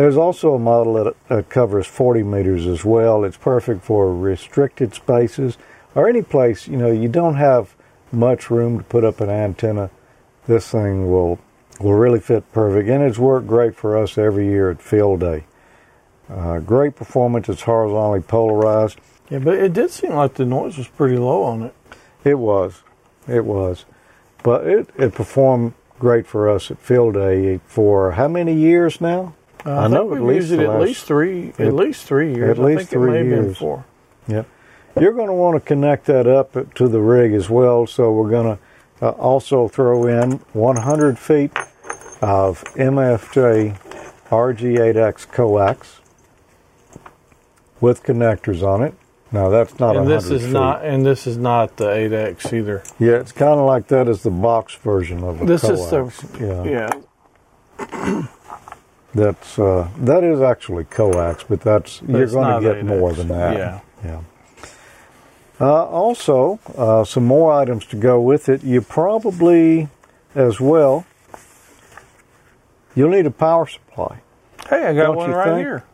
There's 0.00 0.16
also 0.16 0.54
a 0.54 0.58
model 0.58 0.94
that 0.94 1.14
uh, 1.28 1.42
covers 1.50 1.86
40 1.86 2.22
meters 2.22 2.66
as 2.66 2.86
well. 2.86 3.22
It's 3.22 3.36
perfect 3.36 3.84
for 3.84 4.16
restricted 4.16 4.94
spaces 4.94 5.58
or 5.94 6.08
any 6.08 6.22
place, 6.22 6.66
you 6.66 6.78
know, 6.78 6.90
you 6.90 7.06
don't 7.06 7.34
have 7.34 7.74
much 8.10 8.50
room 8.50 8.78
to 8.78 8.84
put 8.84 9.04
up 9.04 9.20
an 9.20 9.28
antenna. 9.28 9.90
This 10.46 10.70
thing 10.70 11.10
will 11.10 11.38
will 11.80 11.92
really 11.92 12.18
fit 12.18 12.50
perfect, 12.50 12.88
and 12.88 13.02
it's 13.02 13.18
worked 13.18 13.46
great 13.46 13.76
for 13.76 13.96
us 13.96 14.16
every 14.16 14.46
year 14.46 14.70
at 14.70 14.80
field 14.80 15.20
day. 15.20 15.44
Uh, 16.30 16.60
great 16.60 16.96
performance. 16.96 17.50
It's 17.50 17.62
horizontally 17.62 18.22
polarized. 18.22 18.98
Yeah, 19.28 19.40
but 19.40 19.58
it 19.58 19.74
did 19.74 19.90
seem 19.90 20.14
like 20.14 20.34
the 20.34 20.46
noise 20.46 20.78
was 20.78 20.88
pretty 20.88 21.18
low 21.18 21.42
on 21.42 21.62
it. 21.62 21.74
It 22.24 22.38
was, 22.38 22.82
it 23.28 23.44
was, 23.44 23.84
but 24.42 24.66
it 24.66 24.88
it 24.96 25.12
performed 25.12 25.74
great 25.98 26.26
for 26.26 26.48
us 26.48 26.70
at 26.70 26.78
field 26.78 27.14
day 27.14 27.60
for 27.66 28.12
how 28.12 28.28
many 28.28 28.54
years 28.54 28.98
now? 28.98 29.34
Uh, 29.64 29.78
I, 29.80 29.88
think 29.88 30.10
we've 30.10 30.36
used 30.36 30.52
it 30.52 30.60
at 30.60 30.80
least 30.80 31.04
three, 31.04 31.48
At- 31.50 31.60
at 31.60 31.74
least 31.74 32.04
three 32.04 32.34
years. 32.34 32.58
At 32.58 32.62
I 32.62 32.66
least 32.66 32.78
think 32.78 32.90
three 32.90 33.08
it 33.18 33.24
may 33.24 33.28
have 33.30 33.36
been 33.36 33.44
years. 33.46 33.58
four. 33.58 33.84
Yep. 34.28 34.46
You're 35.00 35.12
going 35.12 35.28
to 35.28 35.32
want 35.34 35.54
to 35.56 35.60
connect 35.66 36.06
that 36.06 36.26
up 36.26 36.74
to 36.74 36.88
the 36.88 37.00
rig 37.00 37.32
as 37.32 37.48
well. 37.48 37.86
So 37.86 38.12
we're 38.12 38.30
going 38.30 38.56
to 38.56 39.06
uh, 39.06 39.10
also 39.10 39.68
throw 39.68 40.06
in 40.06 40.32
100 40.52 41.18
feet 41.18 41.52
of 42.20 42.62
MFJ 42.74 43.78
RG8X 44.28 45.30
coax 45.32 46.00
with 47.80 48.02
connectors 48.02 48.62
on 48.62 48.82
it. 48.82 48.94
Now 49.32 49.48
that's 49.48 49.78
not 49.78 49.96
and 49.96 50.08
this 50.08 50.28
is 50.28 50.42
feet. 50.42 50.52
not, 50.52 50.84
and 50.84 51.06
this 51.06 51.26
is 51.26 51.36
not 51.36 51.76
the 51.76 51.86
8X 51.86 52.52
either. 52.52 52.82
Yeah, 52.98 53.12
it's 53.20 53.32
kind 53.32 53.58
of 53.60 53.66
like 53.66 53.86
that 53.88 54.08
as 54.08 54.22
the 54.24 54.30
box 54.30 54.74
version 54.74 55.22
of 55.22 55.38
the 55.38 55.44
This 55.46 55.62
coax. 55.62 56.22
is 56.24 56.30
the, 56.32 56.64
yeah. 56.64 56.90
yeah. 57.78 58.26
That's 59.14 59.58
uh, 59.58 59.88
that 59.98 60.22
is 60.22 60.40
actually 60.40 60.84
coax, 60.84 61.44
but 61.48 61.60
that's 61.60 61.98
But 62.00 62.16
you're 62.16 62.26
going 62.28 62.62
to 62.62 62.74
get 62.74 62.84
8X. 62.84 62.86
more 62.86 63.12
than 63.12 63.28
that. 63.28 63.56
Yeah. 63.56 63.80
yeah. 64.04 64.20
Uh, 65.60 65.84
also, 65.84 66.58
uh, 66.76 67.04
some 67.04 67.26
more 67.26 67.52
items 67.52 67.84
to 67.86 67.96
go 67.96 68.20
with 68.20 68.48
it. 68.48 68.64
You 68.64 68.80
probably, 68.80 69.88
as 70.34 70.58
well, 70.58 71.04
you'll 72.94 73.10
need 73.10 73.26
a 73.26 73.30
power 73.30 73.66
supply. 73.66 74.22
Hey, 74.68 74.86
I 74.86 74.94
got 74.94 75.02
Don't 75.02 75.16
one 75.16 75.30
right 75.32 75.44
think? 75.44 75.58
here. 75.58 75.84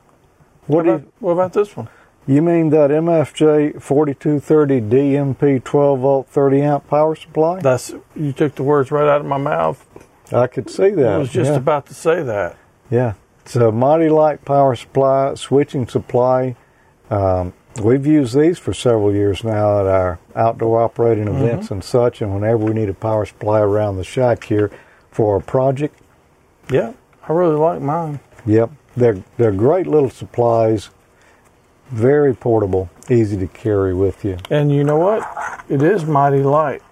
What, 0.66 0.84
do 0.84 0.90
about, 0.90 1.12
what 1.18 1.32
about 1.32 1.52
this 1.52 1.76
one? 1.76 1.88
you, 2.26 2.36
you 2.36 2.42
mean 2.42 2.70
that 2.70 2.90
MFJ 2.90 3.82
4230 3.82 4.80
DMP 4.82 5.64
12 5.64 6.00
volt 6.00 6.28
30 6.28 6.60
amp 6.60 6.88
power 6.88 7.16
supply? 7.16 7.60
That's 7.60 7.94
you 8.14 8.32
took 8.32 8.54
the 8.54 8.62
words 8.62 8.92
right 8.92 9.08
out 9.08 9.20
of 9.20 9.26
my 9.26 9.38
mouth. 9.38 9.84
I 10.32 10.46
could 10.46 10.70
see 10.70 10.90
that. 10.90 11.06
I 11.06 11.18
was 11.18 11.30
just 11.30 11.52
yeah. 11.52 11.56
about 11.56 11.86
to 11.86 11.94
say 11.94 12.22
that. 12.22 12.56
Yeah, 12.90 13.14
it's 13.44 13.56
a 13.56 13.72
Mighty 13.72 14.08
Light 14.08 14.44
power 14.44 14.74
supply, 14.76 15.34
switching 15.34 15.86
supply. 15.88 16.56
Um, 17.10 17.52
we've 17.82 18.06
used 18.06 18.36
these 18.38 18.58
for 18.58 18.72
several 18.72 19.12
years 19.12 19.44
now 19.44 19.80
at 19.80 19.86
our 19.86 20.18
outdoor 20.34 20.82
operating 20.82 21.26
Mm-hmm. 21.26 21.44
events 21.44 21.70
and 21.70 21.82
such, 21.82 22.22
and 22.22 22.32
whenever 22.34 22.58
we 22.58 22.72
need 22.72 22.88
a 22.88 22.94
power 22.94 23.24
supply 23.26 23.60
around 23.60 23.96
the 23.96 24.04
shack 24.04 24.44
here 24.44 24.70
for 25.10 25.36
a 25.36 25.40
project, 25.40 25.98
Yeah, 26.70 26.92
I 27.28 27.32
really 27.32 27.56
like 27.56 27.80
mine. 27.80 28.20
yep, 28.44 28.70
they're 28.96 29.22
they're 29.36 29.52
great 29.52 29.86
little 29.86 30.10
supplies, 30.10 30.90
very 31.90 32.34
portable, 32.34 32.88
easy 33.10 33.36
to 33.38 33.46
carry 33.46 33.94
with 33.94 34.24
you. 34.24 34.38
And 34.50 34.70
you 34.72 34.84
know 34.84 34.98
what? 34.98 35.22
It 35.68 35.82
is 35.82 36.04
mighty 36.04 36.42
light 36.42 36.82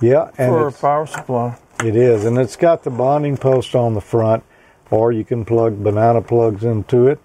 Yeah, 0.00 0.30
and 0.38 0.50
for 0.52 0.68
a 0.68 0.72
power 0.72 1.06
supply. 1.06 1.58
It 1.84 1.96
is, 1.96 2.24
and 2.24 2.38
it's 2.38 2.56
got 2.56 2.82
the 2.84 2.90
bonding 2.90 3.36
post 3.36 3.74
on 3.74 3.94
the 3.94 4.00
front, 4.00 4.44
or 4.92 5.10
you 5.10 5.24
can 5.24 5.44
plug 5.44 5.82
banana 5.82 6.20
plugs 6.20 6.62
into 6.62 7.08
it. 7.08 7.18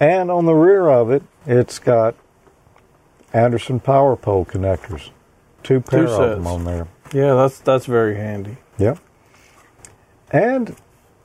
And 0.00 0.30
on 0.30 0.46
the 0.46 0.54
rear 0.54 0.88
of 0.88 1.10
it, 1.10 1.22
it's 1.44 1.78
got 1.78 2.16
Anderson 3.32 3.80
power 3.80 4.16
pole 4.16 4.44
connectors, 4.44 5.10
two 5.62 5.80
pair 5.80 6.06
Two 6.06 6.12
of 6.12 6.30
them 6.30 6.46
on 6.46 6.64
there. 6.64 6.88
Yeah, 7.12 7.34
that's 7.34 7.58
that's 7.60 7.86
very 7.86 8.16
handy. 8.16 8.56
Yep. 8.78 8.98
And 10.30 10.74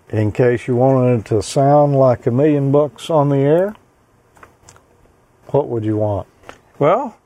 in 0.10 0.32
case 0.32 0.68
you 0.68 0.76
wanted 0.76 1.22
it 1.22 1.26
to 1.28 1.42
sound 1.42 1.96
like 1.96 2.28
a 2.28 2.32
million 2.32 2.72
bucks 2.72 3.10
on 3.10 3.30
the 3.30 3.38
air, 3.38 3.76
what 5.48 5.68
would 5.70 5.86
you 5.86 5.98
want? 5.98 6.28
Well, 6.80 7.18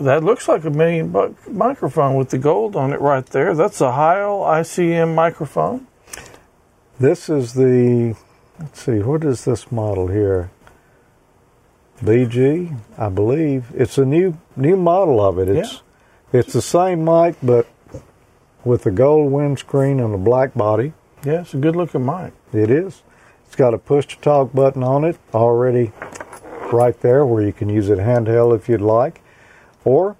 that 0.00 0.22
looks 0.22 0.48
like 0.48 0.64
a 0.64 0.70
million 0.70 1.10
buck 1.10 1.48
microphone 1.48 2.14
with 2.14 2.30
the 2.30 2.38
gold 2.38 2.76
on 2.76 2.92
it 2.92 3.00
right 3.00 3.24
there. 3.26 3.54
That's 3.54 3.80
a 3.80 3.92
Heil 3.92 4.40
ICM 4.40 5.14
microphone. 5.14 5.86
This 6.98 7.28
is 7.28 7.52
the, 7.52 8.16
let's 8.58 8.82
see, 8.82 9.00
what 9.00 9.22
is 9.22 9.44
this 9.44 9.70
model 9.70 10.08
here? 10.08 10.50
BG, 12.00 12.74
I 12.96 13.10
believe. 13.10 13.70
It's 13.74 13.98
a 13.98 14.04
new 14.06 14.38
new 14.56 14.76
model 14.76 15.20
of 15.20 15.38
it. 15.38 15.48
It's 15.48 15.82
it's 16.32 16.54
the 16.54 16.62
same 16.62 17.04
mic, 17.04 17.36
but 17.42 17.66
with 18.64 18.86
a 18.86 18.90
gold 18.90 19.30
windscreen 19.30 20.00
and 20.00 20.14
a 20.14 20.18
black 20.18 20.54
body. 20.54 20.94
Yeah, 21.22 21.42
it's 21.42 21.52
a 21.52 21.58
good 21.58 21.76
looking 21.76 22.04
mic. 22.04 22.32
It 22.54 22.70
is. 22.70 23.02
It's 23.46 23.56
got 23.56 23.74
a 23.74 23.78
push 23.78 24.06
to 24.06 24.16
talk 24.16 24.54
button 24.54 24.82
on 24.82 25.04
it 25.04 25.18
already 25.34 25.92
right 26.72 26.98
there 27.00 27.26
where 27.26 27.42
you 27.42 27.52
can 27.52 27.68
use 27.68 27.90
it 27.90 27.98
handheld 27.98 28.56
if 28.56 28.70
you'd 28.70 28.80
like. 28.80 29.20
Or 29.84 30.16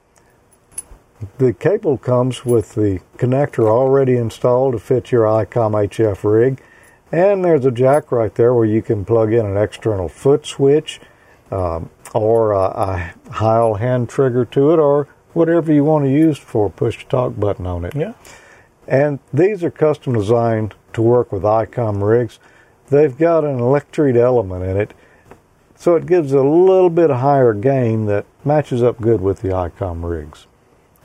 the 1.38 1.52
cable 1.52 1.98
comes 1.98 2.44
with 2.44 2.74
the 2.74 3.00
connector 3.16 3.68
already 3.68 4.16
installed 4.16 4.72
to 4.72 4.78
fit 4.78 5.10
your 5.10 5.24
ICOM 5.24 5.72
HF 5.88 6.24
rig. 6.24 6.62
And 7.12 7.44
there's 7.44 7.64
a 7.64 7.70
jack 7.70 8.10
right 8.12 8.34
there 8.34 8.52
where 8.52 8.64
you 8.64 8.82
can 8.82 9.04
plug 9.04 9.32
in 9.32 9.46
an 9.46 9.56
external 9.56 10.08
foot 10.08 10.44
switch 10.44 11.00
um, 11.50 11.90
or 12.14 12.52
a, 12.52 12.58
a 12.58 13.14
Heil 13.32 13.74
hand 13.74 14.08
trigger 14.08 14.44
to 14.46 14.72
it 14.72 14.78
or 14.78 15.08
whatever 15.32 15.72
you 15.72 15.84
want 15.84 16.04
to 16.04 16.10
use 16.10 16.38
for 16.38 16.68
push 16.68 16.98
to 16.98 17.04
talk 17.06 17.38
button 17.38 17.66
on 17.66 17.84
it. 17.84 17.94
Yeah. 17.94 18.14
And 18.88 19.18
these 19.32 19.62
are 19.64 19.70
custom 19.70 20.14
designed 20.14 20.74
to 20.92 21.02
work 21.02 21.32
with 21.32 21.42
ICOM 21.42 22.02
rigs. 22.02 22.38
They've 22.88 23.16
got 23.16 23.44
an 23.44 23.58
electret 23.58 24.16
element 24.16 24.64
in 24.64 24.76
it, 24.76 24.94
so 25.74 25.96
it 25.96 26.06
gives 26.06 26.32
a 26.32 26.42
little 26.42 26.90
bit 26.90 27.10
higher 27.10 27.52
gain 27.52 28.06
that 28.06 28.26
matches 28.44 28.82
up 28.82 29.00
good 29.00 29.20
with 29.20 29.42
the 29.42 29.48
ICOM 29.48 30.08
rigs. 30.08 30.46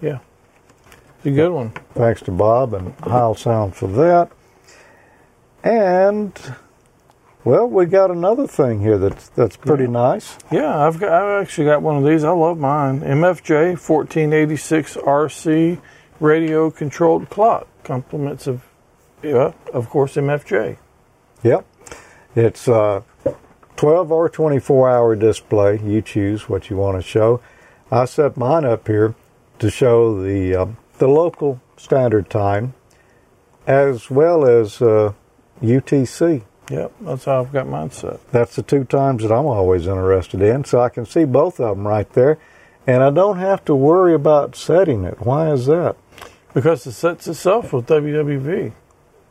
Yeah. 0.02 0.20
It's 1.18 1.28
a 1.28 1.32
good 1.32 1.52
one. 1.52 1.72
Thanks 1.94 2.22
to 2.24 2.32
Bob 2.32 2.74
and 2.74 2.96
Heil 3.02 3.36
Sound 3.36 3.76
for 3.76 3.88
that. 3.88 4.32
And 5.64 6.34
well, 7.44 7.68
we 7.68 7.86
got 7.86 8.12
another 8.12 8.48
thing 8.48 8.82
here 8.82 8.98
that's 8.98 9.30
that's 9.30 9.58
pretty 9.58 9.88
nice. 9.88 10.38
Yeah, 10.52 10.86
I've 10.86 11.00
got 11.00 11.12
I've 11.12 11.42
actually 11.42 11.66
got 11.66 11.82
one 11.82 11.98
of 11.98 12.04
these. 12.04 12.24
I 12.24 12.32
love 12.32 12.58
mine. 12.58 13.02
MFJ 13.02 13.78
1486 13.78 14.98
RC 14.98 15.82
radio 16.20 16.72
controlled 16.72 17.30
clock. 17.30 17.68
Compliments 17.84 18.48
of 18.48 18.64
yeah, 19.24 19.54
of 19.74 19.90
course 19.90 20.16
MFJ. 20.16 20.78
Yep. 21.44 21.66
It's 22.36 22.68
a 22.68 23.04
12 23.76 24.12
or 24.12 24.30
24 24.30 24.90
hour 24.90 25.16
display. 25.16 25.80
You 25.84 26.02
choose 26.02 26.48
what 26.48 26.70
you 26.70 26.78
want 26.78 26.98
to 26.98 27.08
show. 27.08 27.42
I 27.92 28.06
set 28.06 28.38
mine 28.38 28.66
up 28.66 28.88
here 28.88 29.16
to 29.62 29.70
show 29.70 30.22
the 30.22 30.56
uh, 30.56 30.66
the 30.98 31.08
local 31.08 31.62
standard 31.78 32.30
time 32.30 32.74
as 33.68 34.10
well 34.10 34.46
as 34.46 34.82
uh, 34.82 35.14
UTC. 35.62 36.42
Yep, 36.70 36.92
that's 37.02 37.26
how 37.26 37.42
I've 37.42 37.52
got 37.52 37.68
mine 37.68 37.92
set. 37.92 38.32
That's 38.32 38.56
the 38.56 38.64
two 38.64 38.86
times 38.86 39.22
that 39.24 39.32
I'm 39.32 39.46
always 39.46 39.88
interested 39.88 40.42
in, 40.42 40.64
so 40.64 40.82
I 40.82 40.90
can 40.90 41.06
see 41.06 41.26
both 41.26 41.60
of 41.60 41.78
them 41.78 41.88
right 41.88 42.12
there. 42.14 42.40
And 42.88 43.04
I 43.04 43.12
don't 43.12 43.38
have 43.38 43.64
to 43.66 43.76
worry 43.76 44.16
about 44.16 44.56
setting 44.56 45.04
it. 45.04 45.22
Why 45.22 45.52
is 45.52 45.68
that? 45.68 45.96
Because 46.54 46.88
it 46.88 46.94
sets 46.94 47.28
itself 47.28 47.72
with 47.72 47.86
WWV 47.86 48.74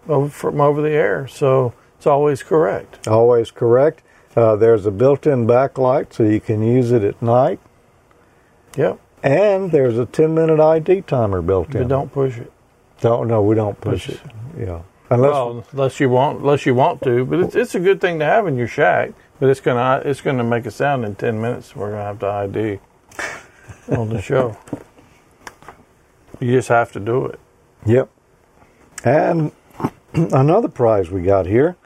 over, 0.08 0.28
from 0.28 0.60
over 0.60 0.80
the 0.80 0.90
air, 0.90 1.26
so 1.26 1.74
it's 1.96 2.06
always 2.06 2.42
correct. 2.42 3.08
Always 3.08 3.50
correct. 3.50 4.02
Uh, 4.36 4.54
there's 4.54 4.86
a 4.86 4.92
built-in 4.92 5.46
backlight, 5.46 6.12
so 6.12 6.22
you 6.22 6.40
can 6.40 6.62
use 6.62 6.92
it 6.92 7.02
at 7.02 7.20
night. 7.20 7.58
Yep. 8.76 9.00
And 9.22 9.70
there's 9.70 9.98
a 9.98 10.06
10-minute 10.06 10.60
ID 10.60 11.02
timer 11.02 11.42
built 11.42 11.74
in. 11.74 11.82
But 11.82 11.88
don't 11.88 12.10
push 12.12 12.38
it. 12.38 12.50
Don't 13.00 13.28
no, 13.28 13.42
we 13.42 13.54
don't 13.54 13.80
push, 13.80 14.06
Push 14.06 14.16
it. 14.16 14.20
Yeah, 14.58 14.82
unless 15.08 15.32
well, 15.32 15.64
unless 15.72 16.00
you 16.00 16.10
want, 16.10 16.40
unless 16.40 16.66
you 16.66 16.74
want 16.74 17.00
to, 17.02 17.24
but 17.24 17.40
it's, 17.40 17.54
it's 17.54 17.74
a 17.74 17.80
good 17.80 17.98
thing 18.00 18.18
to 18.18 18.26
have 18.26 18.46
in 18.46 18.56
your 18.56 18.68
shack. 18.68 19.12
But 19.38 19.48
it's 19.48 19.60
gonna 19.60 20.02
it's 20.04 20.20
gonna 20.20 20.44
make 20.44 20.66
a 20.66 20.70
sound 20.70 21.06
in 21.06 21.14
ten 21.14 21.40
minutes. 21.40 21.74
We're 21.74 21.92
gonna 21.92 22.02
have 22.02 22.18
to 22.18 22.26
ID 22.26 22.78
on 23.96 24.10
the 24.10 24.20
show. 24.20 24.58
You 26.40 26.52
just 26.52 26.68
have 26.68 26.92
to 26.92 27.00
do 27.00 27.24
it. 27.26 27.40
Yep. 27.86 28.10
And 29.04 29.52
another 30.12 30.68
prize 30.68 31.10
we 31.10 31.22
got 31.22 31.46
here. 31.46 31.76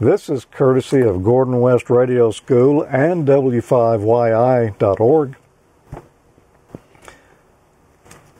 This 0.00 0.28
is 0.28 0.44
courtesy 0.44 1.00
of 1.00 1.24
Gordon 1.24 1.60
West 1.60 1.90
Radio 1.90 2.30
School 2.30 2.82
and 2.82 3.26
W5YI.org. 3.26 5.36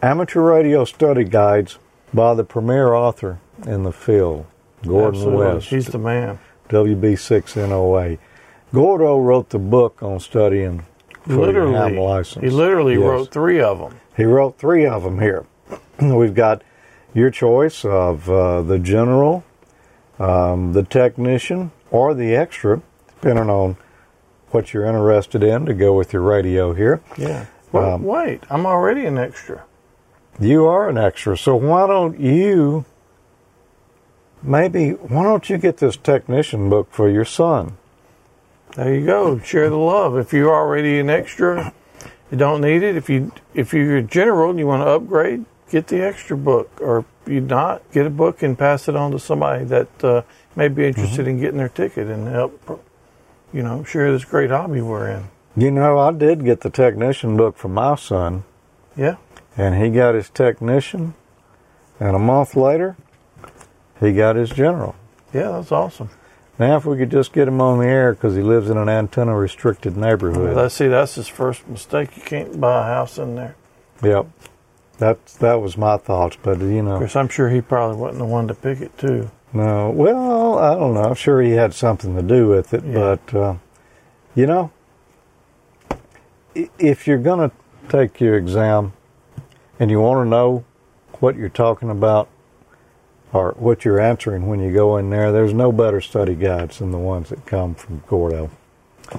Amateur 0.05 0.43
radio 0.43 0.85
study 0.85 1.25
guides 1.25 1.79
by 2.13 2.35
the 2.35 2.45
premier 2.45 2.93
author 2.93 3.39
in 3.67 3.85
the 3.85 3.91
field, 3.93 4.45
Gordon 4.87 5.15
Absolutely. 5.15 5.47
West. 5.55 5.69
He's 5.69 5.87
the 5.87 5.99
man. 5.99 6.39
WB6NOA. 6.69 8.19
Gordo 8.75 9.17
wrote 9.19 9.49
the 9.49 9.59
book 9.59 10.03
on 10.03 10.21
studying 10.21 10.85
for 11.27 11.51
your 11.51 11.73
ham 11.73 11.97
license. 11.97 12.45
he 12.45 12.51
literally 12.51 12.97
Yes. 12.97 13.03
wrote 13.03 13.31
three 13.31 13.63
of 13.63 13.79
them. 13.79 13.99
He 14.15 14.25
wrote 14.25 14.59
three 14.59 14.85
of 14.85 15.05
them 15.05 15.21
here. 15.23 15.47
We've 15.99 16.35
got 16.35 16.61
your 17.15 17.31
choice 17.31 17.83
of 17.83 18.29
uh, 18.29 18.61
the 18.61 18.79
general, 18.79 19.43
um, 20.19 20.75
the 20.75 20.83
technician, 20.83 21.71
or 21.91 22.13
the 22.13 22.37
extra, 22.37 22.83
depending 23.09 23.49
on 23.49 23.79
what 24.51 24.75
you're 24.75 24.85
interested 24.85 25.43
in 25.43 25.65
to 25.65 25.73
go 25.73 25.95
with 25.95 26.13
your 26.13 26.21
radio 26.21 26.75
here. 26.75 27.01
Yeah. 27.17 27.47
Well, 27.73 27.95
Um, 27.95 28.03
wait, 28.05 28.43
I'm 28.51 28.67
already 28.67 29.07
an 29.07 29.17
extra. 29.17 29.65
You 30.41 30.67
are 30.67 30.89
an 30.89 30.99
extra, 30.99 31.37
so 31.37 31.55
why 31.57 31.87
don't 31.87 32.19
you 32.19 32.85
maybe 34.43 34.91
why 34.91 35.23
don't 35.23 35.49
you 35.49 35.59
get 35.59 35.79
this 35.79 35.97
technician 35.97 36.69
book 36.69 36.89
for 36.91 37.09
your 37.09 37.25
son? 37.25 37.77
There 38.75 38.93
you 38.93 39.07
go. 39.07 39.39
Share 39.39 39.71
the 39.71 39.77
love. 39.77 40.17
If 40.19 40.33
you're 40.33 40.53
already 40.53 40.99
an 40.99 41.09
extra, 41.09 41.73
you 42.31 42.37
don't 42.37 42.61
need 42.61 42.83
it. 42.83 42.97
If 42.97 43.09
you 43.09 43.33
if 43.55 43.73
you're 43.73 43.99
a 43.99 44.03
general 44.03 44.51
and 44.51 44.59
you 44.59 44.67
want 44.67 44.83
to 44.83 44.89
upgrade, 44.89 45.45
get 45.71 45.87
the 45.87 46.03
extra 46.03 46.37
book. 46.37 46.71
Or 46.81 47.05
if 47.25 47.33
you 47.33 47.41
not, 47.41 47.89
get 47.93 48.07
a 48.07 48.11
book 48.11 48.43
and 48.43 48.59
pass 48.59 48.89
it 48.89 48.97
on 48.97 49.13
to 49.13 49.19
somebody 49.21 49.65
that 49.67 50.05
uh, 50.05 50.23
may 50.57 50.67
be 50.69 50.87
interested 50.87 51.29
in 51.29 51.39
getting 51.39 51.59
their 51.59 51.69
ticket 51.69 52.09
and 52.09 52.27
help. 52.27 52.83
You 53.53 53.63
know, 53.63 53.85
share 53.85 54.11
this 54.11 54.25
great 54.25 54.51
hobby 54.51 54.81
we're 54.81 55.09
in. 55.09 55.29
You 55.57 55.71
know, 55.71 55.97
I 55.99 56.11
did 56.11 56.45
get 56.45 56.63
the 56.63 56.71
technician 56.71 57.37
book 57.37 57.57
for 57.57 57.69
my 57.69 57.95
son, 57.95 58.43
Yeah. 58.97 59.17
And 59.57 59.75
he 59.83 59.91
got 59.91 60.15
his 60.15 60.31
technician, 60.31 61.15
and 62.01 62.17
a 62.17 62.19
month 62.19 62.57
later, 62.57 62.97
he 64.01 64.13
got 64.13 64.37
his 64.37 64.51
general. 64.51 64.95
Yeah, 65.33 65.51
that's 65.53 65.73
awesome. 65.73 66.11
Now, 66.59 66.77
if 66.77 66.85
we 66.85 66.97
could 66.97 67.11
just 67.11 67.33
get 67.33 67.49
him 67.49 67.61
on 67.61 67.79
the 67.81 67.87
air 67.87 68.13
because 68.15 68.37
he 68.37 68.43
lives 68.43 68.71
in 68.71 68.77
an 68.77 68.89
antenna 68.89 69.37
restricted 69.37 69.97
neighborhood. 69.97 70.57
Let's 70.57 70.75
see. 70.77 70.87
That's 70.87 71.17
his 71.17 71.27
first 71.27 71.67
mistake. 71.69 72.17
You 72.17 72.23
can't 72.23 72.61
buy 72.61 72.81
a 72.83 72.95
house 72.95 73.19
in 73.19 73.35
there. 73.35 73.57
Yep. 74.03 74.27
That 74.99 75.27
that 75.41 75.55
was 75.61 75.77
my 75.77 75.97
thoughts, 75.97 76.37
but 76.41 76.61
you 76.61 76.79
Of 76.79 76.85
know, 76.85 76.99
course, 76.99 77.17
I'm 77.17 77.27
sure 77.29 77.49
he 77.51 77.61
probably 77.61 77.97
wasn't 77.97 78.21
the 78.21 78.25
one 78.27 78.47
to 78.47 78.55
pick 78.55 78.81
it 78.81 78.97
too. 78.97 79.29
no. 79.53 79.91
Well, 79.91 80.57
I 80.61 80.77
don't 80.77 80.95
know. 80.95 81.03
I'm 81.03 81.15
sure 81.17 81.43
he 81.43 81.51
had 81.53 81.75
something 81.75 82.15
to 82.15 82.23
do 82.23 82.47
with 82.49 82.73
it, 82.73 82.85
Yeah. 82.85 83.17
but 83.27 83.35
uh, 83.37 83.55
you 84.37 84.47
know, 84.47 84.71
if 86.79 87.07
you're 87.09 87.19
going 87.19 87.51
to 87.51 87.57
take 87.89 88.21
your 88.21 88.37
exam 88.37 88.93
and 89.79 89.91
you 89.91 90.01
want 90.01 90.25
to 90.25 90.29
know 90.29 90.65
what 91.21 91.37
you're 91.37 91.49
talking 91.49 91.91
about 91.91 92.29
or 93.33 93.53
what 93.59 93.85
you're 93.85 94.01
answering 94.01 94.47
when 94.47 94.61
you 94.61 94.73
go 94.73 94.97
in 94.97 95.11
there, 95.11 95.33
there's 95.33 95.53
no 95.53 95.73
better 95.73 96.01
study 96.01 96.35
guides 96.35 96.79
than 96.79 96.91
the 96.93 96.99
ones 96.99 97.31
that 97.31 97.45
come 97.47 97.75
from 97.75 98.03
Gordo. 98.07 98.51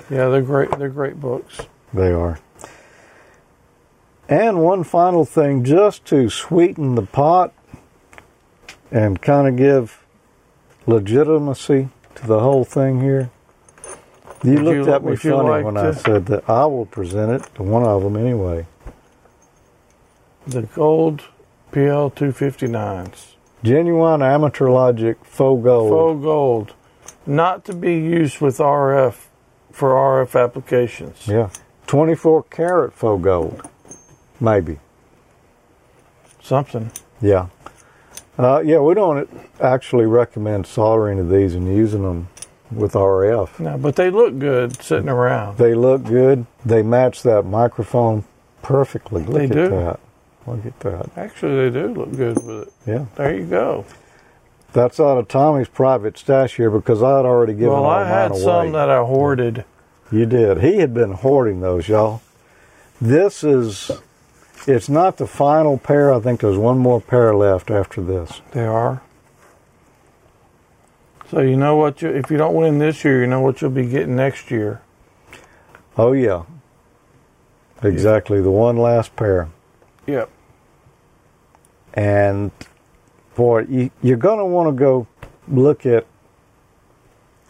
Yeah, 0.09 0.29
they're 0.29 0.41
great. 0.41 0.71
They're 0.77 0.89
great 0.89 1.19
books. 1.19 1.61
They 1.93 2.11
are. 2.11 2.39
And 4.27 4.63
one 4.63 4.83
final 4.83 5.23
thing, 5.25 5.63
just 5.63 6.05
to 6.05 6.29
sweeten 6.29 6.95
the 6.95 7.03
pot 7.03 7.53
and 8.91 9.21
kind 9.21 9.47
of 9.47 9.55
give 9.55 10.03
legitimacy 10.87 11.89
to 12.15 12.27
the 12.27 12.39
whole 12.39 12.63
thing 12.63 13.01
here. 13.01 13.29
You 14.43 14.53
Would 14.55 14.63
looked 14.63 14.87
you- 14.87 14.93
at 14.93 15.03
me 15.03 15.15
funny 15.15 15.49
like 15.49 15.65
when 15.65 15.77
I 15.77 15.91
said 15.91 16.25
that 16.27 16.49
I 16.49 16.65
will 16.65 16.85
present 16.85 17.31
it 17.31 17.49
to 17.55 17.63
one 17.63 17.83
of 17.83 18.03
them 18.03 18.15
anyway. 18.15 18.65
The 20.47 20.63
gold 20.63 21.23
PL 21.71 22.11
259s. 22.11 23.33
Genuine 23.63 24.21
amateur 24.21 24.69
logic 24.69 25.17
faux 25.23 25.63
gold. 25.63 25.89
Faux 25.89 26.23
gold. 26.23 26.73
Not 27.25 27.65
to 27.65 27.73
be 27.73 27.93
used 27.95 28.39
with 28.39 28.59
RF 28.59 29.15
for 29.71 29.89
RF 29.91 30.39
applications. 30.41 31.27
Yeah. 31.27 31.49
24 31.87 32.43
karat 32.43 32.93
faux 32.93 33.23
gold. 33.23 33.67
Maybe. 34.39 34.79
Something. 36.41 36.91
Yeah. 37.21 37.47
Uh, 38.37 38.61
yeah, 38.63 38.79
we 38.79 38.93
don't 38.93 39.27
actually 39.61 40.05
recommend 40.05 40.67
soldering 40.67 41.17
to 41.17 41.23
these 41.23 41.55
and 41.55 41.67
using 41.73 42.03
them 42.03 42.27
with 42.71 42.93
RF. 42.93 43.59
No, 43.59 43.77
but 43.77 43.95
they 43.95 44.09
look 44.11 44.37
good 44.37 44.79
sitting 44.83 45.09
around. 45.09 45.57
They 45.57 45.73
look 45.73 46.03
good. 46.03 46.45
They 46.63 46.83
match 46.83 47.23
that 47.23 47.43
microphone 47.45 48.25
perfectly. 48.61 49.23
Look 49.23 49.35
They 49.37 49.45
at 49.45 49.51
do. 49.51 49.69
that. 49.69 49.99
Look 50.47 50.65
at 50.65 50.79
that. 50.81 51.09
Actually, 51.17 51.69
they 51.69 51.81
do 51.81 51.93
look 51.93 52.15
good 52.15 52.35
with 52.45 52.67
it. 52.67 52.73
Yeah. 52.85 53.05
There 53.15 53.35
you 53.35 53.45
go. 53.45 53.85
That's 54.73 54.99
out 54.99 55.17
of 55.17 55.27
Tommy's 55.27 55.67
private 55.69 56.17
stash 56.17 56.57
here 56.57 56.69
because 56.69 57.01
I 57.01 57.17
had 57.17 57.25
already 57.25 57.53
given 57.53 57.69
well, 57.69 57.85
all 57.85 57.91
mine 57.99 58.05
Well, 58.05 58.13
I 58.13 58.21
had 58.21 58.31
away. 58.31 58.41
some 58.41 58.71
that 58.73 58.89
I 58.89 59.03
hoarded. 59.03 59.65
You 60.11 60.25
did. 60.25 60.61
He 60.61 60.77
had 60.77 60.93
been 60.93 61.13
hoarding 61.13 61.61
those, 61.61 61.87
y'all. 61.87 62.21
This 63.01 63.43
is, 63.43 63.89
it's 64.67 64.87
not 64.89 65.17
the 65.17 65.27
final 65.27 65.77
pair. 65.77 66.13
I 66.13 66.19
think 66.19 66.41
there's 66.41 66.57
one 66.57 66.77
more 66.77 67.01
pair 67.01 67.33
left 67.35 67.71
after 67.71 68.01
this. 68.01 68.41
They 68.51 68.65
are. 68.65 69.01
So 71.31 71.39
you 71.41 71.55
know 71.57 71.75
what? 71.75 72.01
You, 72.01 72.09
if 72.09 72.29
you 72.29 72.37
don't 72.37 72.53
win 72.53 72.77
this 72.77 73.03
year, 73.03 73.21
you 73.21 73.27
know 73.27 73.41
what 73.41 73.61
you'll 73.61 73.71
be 73.71 73.87
getting 73.87 74.15
next 74.15 74.51
year. 74.51 74.81
Oh, 75.97 76.11
yeah. 76.11 76.43
Exactly. 77.81 78.41
The 78.41 78.51
one 78.51 78.77
last 78.77 79.15
pair. 79.15 79.49
Yep. 80.05 80.29
And 81.95 82.51
boy, 83.35 83.61
you, 83.69 83.91
you're 84.03 84.17
going 84.17 84.39
to 84.39 84.45
want 84.45 84.67
to 84.67 84.79
go 84.79 85.07
look 85.47 85.85
at 85.85 86.05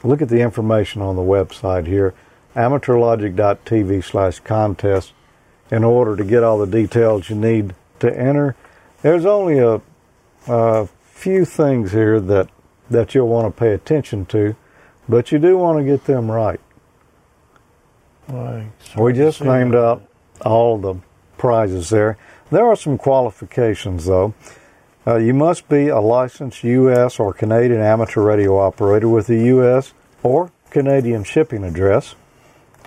look 0.04 0.22
at 0.22 0.30
the 0.30 0.42
information 0.42 1.02
on 1.02 1.16
the 1.16 1.22
website 1.22 1.88
here, 1.88 2.14
amateurlogic.tv 2.56 4.04
slash 4.04 4.40
contest, 4.40 5.14
in 5.72 5.84
order 5.84 6.16
to 6.16 6.24
get 6.24 6.44
all 6.44 6.60
the 6.60 6.68
details 6.68 7.30
you 7.30 7.36
need 7.36 7.74
to 8.00 8.18
enter. 8.18 8.56
There's 9.02 9.26
only 9.26 9.58
a, 9.58 9.82
a 10.48 10.88
few 11.04 11.44
things 11.46 11.92
here 11.92 12.20
that, 12.20 12.50
that 12.90 13.16
you'll 13.16 13.28
want 13.28 13.54
to 13.54 13.60
pay 13.60 13.74
attention 13.74 14.26
to, 14.28 14.56
but 15.10 15.32
you 15.32 15.40
do 15.40 15.58
want 15.58 15.80
to 15.80 15.84
get 15.84 16.06
them 16.06 16.30
right. 16.30 16.60
We 18.98 19.14
just 19.14 19.42
named 19.42 19.74
that. 19.74 19.84
out 19.84 20.04
all 20.42 20.78
the 20.78 20.96
prizes 21.38 21.90
there. 21.90 22.18
There 22.52 22.66
are 22.66 22.76
some 22.76 22.98
qualifications, 22.98 24.06
though. 24.06 24.34
Uh, 25.08 25.18
you 25.18 25.34
must 25.34 25.68
be 25.70 25.88
a 25.88 26.00
licensed 26.00 26.64
U.S. 26.64 27.20
or 27.20 27.34
Canadian 27.34 27.82
amateur 27.82 28.22
radio 28.22 28.58
operator 28.60 29.08
with 29.10 29.30
a 29.30 29.36
U.S. 29.36 29.94
or 30.24 30.52
Canadian 30.72 31.24
shipping 31.24 31.64
address. 31.64 32.16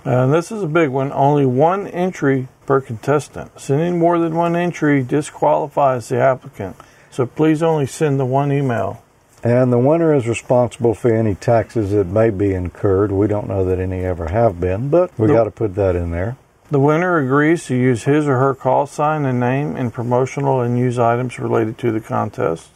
And 0.05 0.33
this 0.33 0.51
is 0.51 0.63
a 0.63 0.67
big 0.67 0.89
one. 0.89 1.11
Only 1.11 1.45
one 1.45 1.87
entry 1.87 2.47
per 2.65 2.81
contestant. 2.81 3.59
Sending 3.59 3.99
more 3.99 4.17
than 4.19 4.35
one 4.35 4.55
entry 4.55 5.03
disqualifies 5.03 6.09
the 6.09 6.19
applicant. 6.19 6.75
So 7.11 7.25
please 7.25 7.61
only 7.63 7.85
send 7.85 8.19
the 8.19 8.25
one 8.25 8.51
email. 8.51 9.03
And 9.43 9.71
the 9.71 9.77
winner 9.79 10.13
is 10.13 10.27
responsible 10.27 10.93
for 10.93 11.13
any 11.13 11.35
taxes 11.35 11.91
that 11.91 12.07
may 12.07 12.29
be 12.29 12.53
incurred. 12.53 13.11
We 13.11 13.27
don't 13.27 13.47
know 13.47 13.63
that 13.65 13.79
any 13.79 14.03
ever 14.03 14.27
have 14.27 14.59
been, 14.59 14.89
but 14.89 15.17
we 15.17 15.27
Nope. 15.27 15.37
got 15.37 15.43
to 15.45 15.51
put 15.51 15.75
that 15.75 15.95
in 15.95 16.11
there. 16.11 16.35
The 16.71 16.79
winner 16.79 17.17
agrees 17.17 17.65
to 17.65 17.75
use 17.75 18.03
his 18.03 18.27
or 18.27 18.37
her 18.37 18.53
call 18.53 18.85
sign 18.85 19.25
and 19.25 19.39
name 19.39 19.75
in 19.75 19.89
promotional 19.89 20.61
and 20.61 20.75
news 20.75 20.99
items 20.99 21.39
related 21.39 21.79
to 21.79 21.91
the 21.91 21.99
contest. 21.99 22.69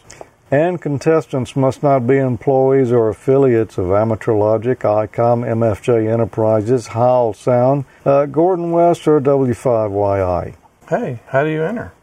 And 0.50 0.82
contestants 0.82 1.56
must 1.56 1.84
not 1.84 2.08
be 2.08 2.18
employees 2.18 2.92
or 2.92 3.10
affiliates 3.10 3.78
of 3.78 3.92
Amateur 3.92 4.34
Logic, 4.34 4.80
ICOM, 4.80 5.46
MFJ 5.46 6.12
Enterprises, 6.12 6.88
Heil 6.88 7.34
Sound, 7.34 7.86
uh, 8.04 8.26
Gordon 8.26 8.72
West, 8.72 9.08
or 9.08 9.22
W5YI. 9.22 10.56
Hey, 10.90 11.20
how 11.28 11.44
do 11.44 11.52
you 11.52 11.64
enter? 11.64 11.94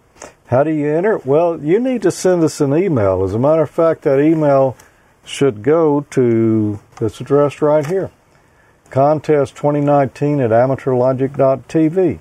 How 0.47 0.63
do 0.63 0.71
you 0.71 0.89
enter? 0.95 1.19
Well, 1.19 1.61
you 1.61 1.81
need 1.81 2.03
to 2.03 2.13
send 2.13 2.45
us 2.45 2.61
an 2.61 2.73
email. 2.73 3.25
As 3.25 3.35
a 3.35 3.39
matter 3.39 3.63
of 3.63 3.71
fact, 3.71 4.03
that 4.03 4.21
email 4.21 4.77
should 5.25 5.65
go 5.65 6.03
to 6.11 6.79
this 7.01 7.21
address 7.21 7.61
right 7.61 7.85
here 7.85 8.13
contest 8.91 9.57
2019 9.57 10.41
at 10.41 10.51
amateurlogic.tv. 10.51 12.19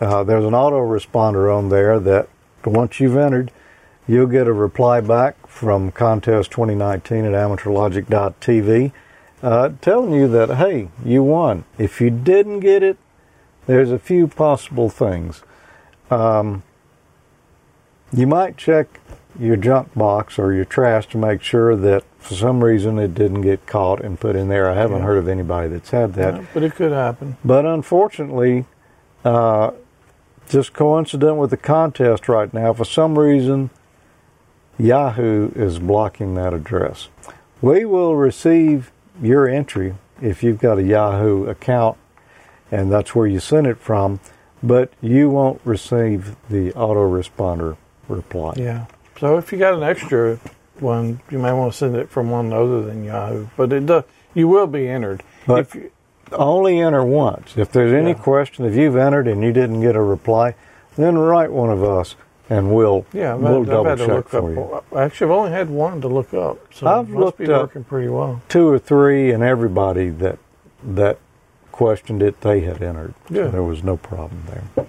Uh, 0.00 0.22
there's 0.24 0.44
an 0.44 0.52
autoresponder 0.52 1.54
on 1.54 1.68
there 1.68 1.98
that 1.98 2.28
once 2.64 3.00
you've 3.00 3.16
entered, 3.16 3.50
you'll 4.06 4.26
get 4.26 4.46
a 4.46 4.52
reply 4.52 5.00
back 5.00 5.46
from 5.46 5.90
contest 5.90 6.50
2019 6.52 7.24
at 7.24 7.32
amateurlogic.tv 7.32 8.92
uh, 9.42 9.70
telling 9.80 10.12
you 10.12 10.28
that, 10.28 10.56
hey, 10.56 10.88
you 11.04 11.22
won. 11.22 11.64
If 11.78 12.00
you 12.00 12.10
didn't 12.10 12.60
get 12.60 12.82
it, 12.82 12.98
there's 13.66 13.90
a 13.90 13.98
few 13.98 14.26
possible 14.28 14.88
things. 14.88 15.42
Um, 16.10 16.62
you 18.12 18.26
might 18.26 18.56
check 18.56 19.00
your 19.38 19.56
junk 19.56 19.94
box 19.94 20.38
or 20.38 20.52
your 20.52 20.64
trash 20.64 21.06
to 21.08 21.18
make 21.18 21.42
sure 21.42 21.76
that 21.76 22.04
for 22.20 22.34
some 22.34 22.62
reason 22.62 22.98
it 22.98 23.14
didn't 23.14 23.40
get 23.40 23.66
caught 23.66 24.00
and 24.04 24.20
put 24.20 24.36
in 24.36 24.48
there. 24.48 24.70
I 24.70 24.74
haven't 24.74 24.98
Yeah. 24.98 25.04
heard 25.04 25.18
of 25.18 25.28
anybody 25.28 25.68
that's 25.68 25.90
had 25.90 26.14
that. 26.14 26.34
Yeah, 26.34 26.42
but 26.54 26.62
it 26.62 26.74
could 26.76 26.92
happen. 26.92 27.36
But 27.44 27.66
unfortunately, 27.66 28.66
uh, 29.24 29.72
just 30.48 30.72
coincident 30.72 31.36
with 31.36 31.50
the 31.50 31.56
contest 31.56 32.28
right 32.28 32.52
now, 32.52 32.72
for 32.72 32.84
some 32.84 33.18
reason, 33.18 33.70
Yahoo 34.78 35.50
is 35.54 35.78
blocking 35.78 36.34
that 36.34 36.52
address. 36.54 37.08
We 37.60 37.84
will 37.84 38.16
receive 38.16 38.90
your 39.20 39.46
entry 39.48 39.94
if 40.22 40.42
you've 40.42 40.58
got 40.58 40.78
a 40.78 40.82
Yahoo 40.82 41.44
account, 41.46 41.96
and 42.70 42.90
that's 42.90 43.14
where 43.14 43.26
you 43.26 43.40
sent 43.40 43.66
it 43.66 43.78
from, 43.78 44.20
but 44.62 44.90
you 45.00 45.28
won't 45.30 45.60
receive 45.64 46.36
the 46.48 46.70
autoresponder 46.72 47.76
reply. 48.08 48.54
Yeah. 48.56 48.86
So 49.18 49.36
if 49.36 49.52
you 49.52 49.58
got 49.58 49.74
an 49.74 49.82
extra 49.82 50.38
one, 50.80 51.20
you 51.30 51.38
may 51.38 51.52
want 51.52 51.72
to 51.72 51.78
send 51.78 51.96
it 51.96 52.10
from 52.10 52.30
one 52.30 52.52
other 52.52 52.82
than 52.82 53.04
Yahoo. 53.04 53.46
But 53.56 53.72
it 53.72 53.86
does. 53.86 54.04
You 54.34 54.48
will 54.48 54.66
be 54.66 54.88
entered. 54.88 55.22
But 55.46 55.60
if 55.60 55.74
you, 55.74 55.90
only 56.32 56.80
enter 56.80 57.04
once. 57.04 57.56
If 57.56 57.72
there's 57.72 57.92
any 57.92 58.14
question, 58.14 58.64
if 58.64 58.74
you've 58.74 58.96
entered 58.96 59.26
and 59.26 59.42
you 59.42 59.52
didn't 59.52 59.80
get 59.80 59.96
a 59.96 60.02
reply, 60.02 60.54
then 60.96 61.18
write 61.18 61.50
one 61.50 61.70
of 61.70 61.82
us 61.82 62.14
and 62.48 62.74
we'll 62.74 63.06
yeah, 63.12 63.34
I've, 63.34 63.40
we'll 63.40 63.64
had, 63.64 63.74
I've 63.74 63.84
double 63.84 63.96
check 63.96 64.08
look 64.08 64.28
for 64.28 64.52
you. 64.52 64.60
up. 64.60 64.84
Actually, 64.94 65.26
I've 65.26 65.38
only 65.38 65.52
had 65.52 65.70
one 65.70 66.00
to 66.00 66.08
look 66.08 66.34
up. 66.34 66.58
So 66.74 66.86
I've 66.86 67.08
it 67.08 67.12
must 67.12 67.38
be 67.38 67.46
looked 67.46 67.54
up 67.54 67.62
working 67.62 67.84
pretty 67.84 68.08
well. 68.08 68.42
Two 68.48 68.68
or 68.68 68.78
three, 68.78 69.30
and 69.30 69.42
everybody 69.42 70.10
that 70.10 70.38
that 70.82 71.18
questioned 71.70 72.22
it, 72.22 72.40
they 72.40 72.60
had 72.60 72.82
entered. 72.82 73.14
So 73.28 73.48
there 73.48 73.62
was 73.62 73.84
no 73.84 73.96
problem 73.96 74.42
there. 74.48 74.86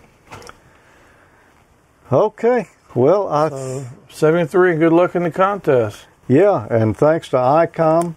Okay. 2.12 2.68
Well, 2.94 3.28
I 3.28 3.50
So, 3.50 3.86
73, 4.10 4.72
and 4.72 4.80
good 4.80 4.94
luck 4.94 5.16
in 5.16 5.24
the 5.24 5.32
contest. 5.32 6.06
yeah, 6.28 6.68
and 6.70 6.96
thanks 6.96 7.30
to 7.30 7.38
ICOM, 7.38 8.16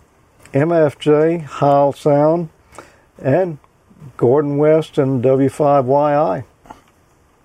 MFJ, 0.52 1.42
Heil 1.44 1.92
Sound, 1.92 2.48
and 3.22 3.59
Gordon 4.16 4.59
West 4.59 4.98
and 4.98 5.22
W5YI. 5.22 6.44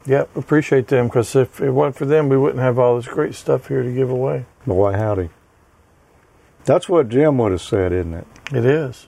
Yep, 0.05 0.35
appreciate 0.35 0.87
them 0.87 1.07
because 1.07 1.35
if 1.35 1.61
it 1.61 1.71
wasn't 1.71 1.95
for 1.97 2.05
them, 2.05 2.29
we 2.29 2.37
wouldn't 2.37 2.61
have 2.61 2.79
all 2.79 2.95
this 2.95 3.07
great 3.07 3.35
stuff 3.35 3.67
here 3.67 3.83
to 3.83 3.91
give 3.93 4.09
away. 4.09 4.45
Boy, 4.65 4.93
howdy. 4.93 5.29
That's 6.65 6.89
what 6.89 7.09
Jim 7.09 7.37
would 7.37 7.51
have 7.51 7.61
said, 7.61 7.91
isn't 7.91 8.13
it? 8.13 8.27
It 8.51 8.65
is. 8.65 9.07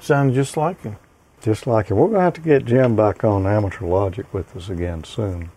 Sounds 0.00 0.34
just 0.34 0.56
like 0.56 0.82
him. 0.82 0.96
Just 1.42 1.66
like 1.66 1.88
him. 1.88 1.96
We're 1.98 2.06
going 2.08 2.18
to 2.18 2.24
have 2.24 2.34
to 2.34 2.40
get 2.40 2.64
Jim 2.64 2.96
back 2.96 3.22
on 3.22 3.46
Amateur 3.46 3.86
Logic 3.86 4.32
with 4.32 4.56
us 4.56 4.68
again 4.68 5.04
soon. 5.04 5.50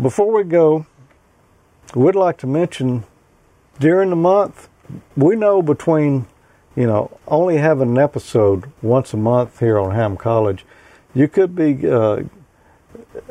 Before 0.00 0.32
we 0.32 0.42
go, 0.44 0.86
we'd 1.94 2.14
like 2.16 2.38
to 2.38 2.46
mention 2.46 3.04
during 3.78 4.10
the 4.10 4.16
month, 4.16 4.68
we 5.16 5.36
know 5.36 5.62
between, 5.62 6.26
you 6.74 6.86
know, 6.86 7.16
only 7.28 7.58
having 7.58 7.90
an 7.90 7.98
episode 7.98 8.70
once 8.82 9.12
a 9.14 9.16
month 9.16 9.60
here 9.60 9.78
on 9.78 9.92
Ham 9.92 10.16
College, 10.16 10.64
you 11.14 11.28
could 11.28 11.54
be 11.54 11.88
uh, 11.88 12.22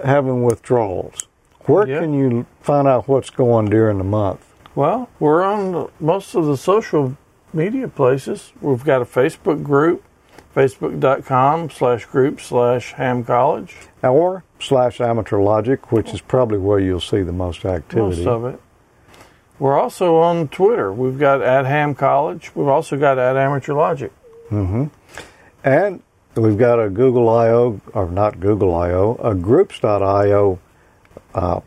having 0.04 0.44
withdrawals. 0.44 1.28
Where 1.66 1.88
Yeah. 1.88 2.00
can 2.00 2.14
you 2.14 2.46
find 2.62 2.88
out 2.88 3.08
what's 3.08 3.30
going 3.30 3.70
during 3.70 3.98
the 3.98 4.04
month? 4.04 4.46
Well, 4.76 5.10
we're 5.20 5.44
on 5.44 5.90
most 6.00 6.34
of 6.34 6.46
the 6.46 6.58
social 6.58 7.16
media 7.54 7.88
places. 7.88 8.54
We've 8.62 8.84
got 8.84 9.02
a 9.02 9.06
Facebook 9.06 9.64
group, 9.64 10.04
facebook.com 10.56 11.70
slash 11.70 12.06
group 12.06 12.40
slash 12.40 12.94
ham 12.94 13.24
college. 13.24 13.76
Or 14.04 14.44
slash 14.60 15.02
amateur 15.02 15.40
logic, 15.40 15.92
which 15.92 16.14
is 16.14 16.22
probably 16.22 16.58
where 16.60 16.80
you'll 16.80 17.00
see 17.00 17.22
the 17.22 17.32
most 17.34 17.66
activity. 17.66 18.24
Most 18.24 18.28
of 18.28 18.46
it. 18.46 18.60
We're 19.60 19.80
also 19.80 20.18
on 20.18 20.48
Twitter. 20.50 20.92
We've 20.92 21.18
got 21.18 21.42
at 21.42 21.66
ham 21.66 21.96
college. 21.96 22.52
We've 22.56 22.68
also 22.68 22.98
got 22.98 23.18
at 23.18 23.38
amateur 23.38 23.74
logic. 23.74 24.12
hmm 24.50 24.86
And 25.64 26.02
we've 26.36 26.58
got 26.58 26.80
a 26.84 26.90
Google 26.90 27.30
I/O, 27.30 27.80
or 27.94 28.10
not 28.10 28.40
Google 28.40 28.76
I/O, 28.76 29.20
a 29.24 29.34
Groups.io. 29.36 30.60
Uh, 31.34 31.60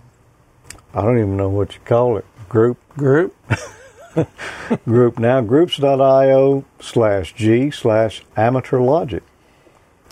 I 0.95 1.01
don't 1.03 1.19
even 1.19 1.37
know 1.37 1.49
what 1.49 1.75
you 1.75 1.81
call 1.85 2.17
it. 2.19 2.25
Group. 2.49 2.79
Group. 2.97 3.35
group 4.85 5.19
now. 5.19 5.41
Groups.io 5.41 6.65
slash 6.81 7.35
G 7.35 7.71
slash 7.71 8.23
amateur 8.37 8.81
logic. 8.81 9.23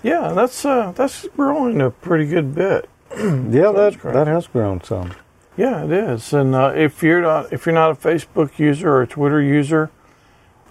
Yeah, 0.03 0.33
that's 0.35 0.65
uh, 0.65 0.93
that's 0.93 1.27
growing 1.37 1.81
a 1.81 1.91
pretty 1.91 2.27
good 2.27 2.55
bit. 2.55 2.89
Yeah, 3.17 3.71
that 3.73 3.99
that 4.03 4.27
has 4.27 4.47
grown 4.49 4.83
some. 4.83 5.13
Yeah, 5.57 5.85
it 5.85 5.93
is. 5.93 6.33
And 6.33 6.55
uh, 6.55 6.73
if 6.75 7.03
you're 7.03 7.23
not 7.23 7.53
if 7.53 7.65
you're 7.65 7.75
not 7.75 7.93
a 7.93 7.95
Facebook 7.95 8.59
user 8.59 8.91
or 8.91 9.03
a 9.03 9.07
Twitter 9.07 9.41
user, 9.41 9.91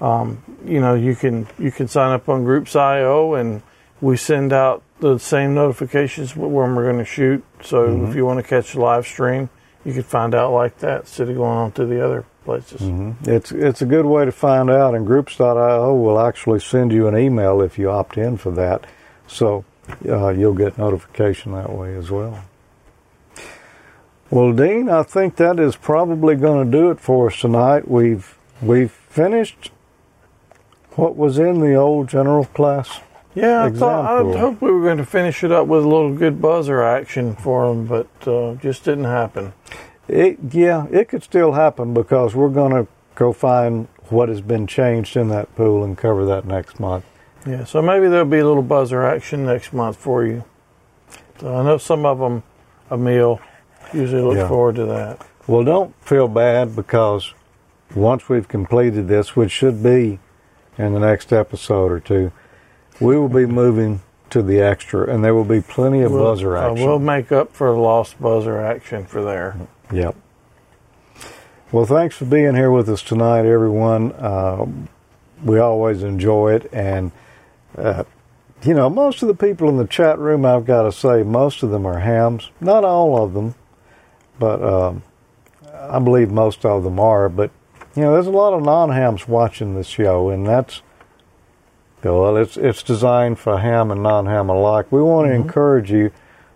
um, 0.01 0.43
you 0.65 0.79
know 0.81 0.93
you 0.93 1.15
can 1.15 1.47
you 1.57 1.71
can 1.71 1.87
sign 1.87 2.11
up 2.11 2.27
on 2.27 2.43
Groups.io, 2.43 3.33
and 3.35 3.61
we 4.01 4.17
send 4.17 4.51
out 4.51 4.83
the 4.99 5.17
same 5.17 5.53
notifications 5.55 6.35
when 6.35 6.51
we're 6.75 6.83
going 6.83 6.97
to 6.99 7.05
shoot. 7.05 7.43
So 7.61 7.87
Mhm. 7.87 8.09
if 8.09 8.15
you 8.15 8.25
want 8.25 8.39
to 8.39 8.43
catch 8.43 8.73
the 8.73 8.81
live 8.81 9.05
stream, 9.07 9.49
you 9.85 9.93
can 9.93 10.03
find 10.03 10.35
out 10.35 10.51
like 10.51 10.79
that 10.79 11.01
instead 11.01 11.29
of 11.29 11.35
going 11.37 11.57
on 11.57 11.71
to 11.73 11.85
the 11.85 12.03
other 12.03 12.25
places. 12.43 12.81
hmm 12.81 13.11
It's 13.25 13.51
it's 13.51 13.81
a 13.81 13.85
good 13.85 14.05
way 14.05 14.25
to 14.25 14.31
find 14.31 14.69
out, 14.69 14.95
and 14.95 15.05
Groups.io 15.05 15.93
will 15.95 16.19
actually 16.19 16.59
send 16.59 16.91
you 16.91 17.07
an 17.07 17.17
email 17.17 17.61
if 17.61 17.77
you 17.79 17.89
opt 17.89 18.17
in 18.17 18.37
for 18.37 18.51
that. 18.51 18.85
So 19.27 19.65
uh, 20.07 20.29
you'll 20.29 20.53
get 20.53 20.77
notification 20.77 21.53
that 21.53 21.71
way 21.71 21.95
as 21.95 22.09
well. 22.11 22.43
Well, 24.29 24.51
Dean, 24.53 24.89
I 24.89 25.03
think 25.03 25.35
that 25.35 25.59
is 25.59 25.75
probably 25.75 26.35
going 26.35 26.71
to 26.71 26.77
do 26.77 26.89
it 26.91 26.99
for 26.99 27.27
us 27.27 27.39
tonight. 27.39 27.87
We've 27.87 28.37
we've 28.61 28.91
finished 28.91 29.71
what 30.91 31.15
was 31.15 31.37
in 31.39 31.59
the 31.59 31.73
old 31.75 32.07
general 32.07 32.45
class 32.45 32.99
Yeah, 33.35 33.63
I 33.63 33.67
exam 33.67 33.79
thought 33.79 34.05
I 34.19 34.21
pool. 34.21 34.37
hoped 34.37 34.61
we 34.61 34.71
were 34.71 34.81
going 34.83 34.97
to 34.97 35.05
finish 35.05 35.43
it 35.43 35.51
up 35.51 35.67
with 35.67 35.83
a 35.83 35.87
little 35.87 36.13
good 36.15 36.41
buzzer 36.41 36.83
action 36.83 37.35
for 37.35 37.67
them, 37.67 37.85
but 37.87 38.07
uh, 38.27 38.55
just 38.55 38.83
didn't 38.85 39.05
happen. 39.05 39.53
It, 40.07 40.37
yeah, 40.51 40.87
it 40.91 41.07
could 41.09 41.23
still 41.23 41.53
happen 41.53 41.93
because 41.93 42.35
we're 42.35 42.49
going 42.49 42.71
to 42.73 42.87
go 43.15 43.31
find 43.33 43.87
what 44.09 44.29
has 44.29 44.41
been 44.41 44.67
changed 44.67 45.15
in 45.15 45.29
that 45.29 45.53
pool 45.55 45.83
and 45.83 45.97
cover 45.97 46.25
that 46.25 46.45
next 46.45 46.79
month. 46.79 47.05
Yeah, 47.47 47.63
so 47.63 47.81
maybe 47.81 48.07
there'll 48.07 48.25
be 48.25 48.39
a 48.39 48.45
little 48.47 48.63
buzzer 48.63 49.03
action 49.03 49.45
next 49.45 49.73
month 49.73 49.97
for 49.97 50.25
you. 50.25 50.43
So 51.39 51.55
I 51.55 51.63
know 51.63 51.77
some 51.77 52.05
of 52.05 52.19
them, 52.19 52.43
Emil, 52.91 53.39
usually 53.93 54.21
look 54.21 54.37
Yeah. 54.37 54.47
forward 54.47 54.75
to 54.75 54.85
that. 54.85 55.25
Well, 55.47 55.63
don't 55.63 55.93
feel 56.01 56.27
bad 56.27 56.75
because 56.75 57.33
once 57.95 58.29
we've 58.29 58.47
completed 58.47 59.07
this, 59.07 59.35
which 59.35 59.51
should 59.51 59.83
be 59.83 60.19
in 60.77 60.93
the 60.93 60.99
next 60.99 61.31
episode 61.33 61.91
or 61.91 61.99
two, 61.99 62.31
we 62.99 63.17
will 63.17 63.29
be 63.29 63.45
moving 63.45 64.01
to 64.29 64.41
the 64.41 64.59
extra, 64.61 65.07
and 65.13 65.23
there 65.23 65.35
will 65.35 65.43
be 65.43 65.61
plenty 65.61 66.01
of 66.01 66.11
We'll- 66.11 66.23
buzzer 66.23 66.57
uh, 66.57 66.71
action. 66.71 66.87
we'll 66.87 66.99
make 66.99 67.31
up 67.31 67.51
for 67.53 67.71
lost 67.77 68.19
buzzer 68.21 68.59
action 68.59 69.05
for 69.05 69.21
there. 69.23 69.55
Yep. 69.93 70.15
Well, 71.71 71.85
thanks 71.85 72.15
for 72.15 72.25
being 72.25 72.55
here 72.55 72.71
with 72.71 72.89
us 72.89 73.03
tonight, 73.03 73.45
everyone. 73.45 74.11
Uh, 74.13 74.65
we 75.43 75.59
always 75.59 76.01
enjoy 76.01 76.55
it, 76.55 76.67
and 76.73 77.11
uh, 77.77 78.03
you 78.63 78.73
know, 78.73 78.89
most 78.89 79.21
of 79.21 79.27
the 79.27 79.35
people 79.35 79.69
in 79.69 79.77
the 79.77 79.85
chat 79.85 80.17
room, 80.17 80.47
I've 80.47 80.65
got 80.65 80.83
to 80.83 80.91
say, 80.91 81.21
most 81.21 81.61
of 81.61 81.69
them 81.69 81.85
are 81.85 81.99
hams. 81.99 82.49
Not 82.59 82.83
all 82.83 83.23
of 83.23 83.33
them, 83.33 83.53
but 84.39 84.63
um, 84.63 85.03
I 85.71 85.99
believe 85.99 86.31
most 86.31 86.65
of 86.65 86.83
them 86.83 86.99
are. 86.99 87.29
But 87.29 87.51
you 87.95 88.01
know, 88.01 88.13
there's 88.13 88.25
a 88.25 88.31
lot 88.31 88.53
of 88.53 88.63
non-hams 88.63 89.27
watching 89.27 89.75
this 89.75 89.87
show, 89.87 90.29
and 90.29 90.47
that's 90.47 90.81
well, 92.03 92.35
it's 92.35 92.57
it's 92.57 92.81
designed 92.81 93.37
for 93.37 93.59
ham 93.59 93.91
and 93.91 94.01
non-ham 94.01 94.49
alike. 94.49 94.91
We 94.91 95.03
want 95.03 95.27
to 95.27 95.33
encourage 95.33 95.91
you 95.91 96.11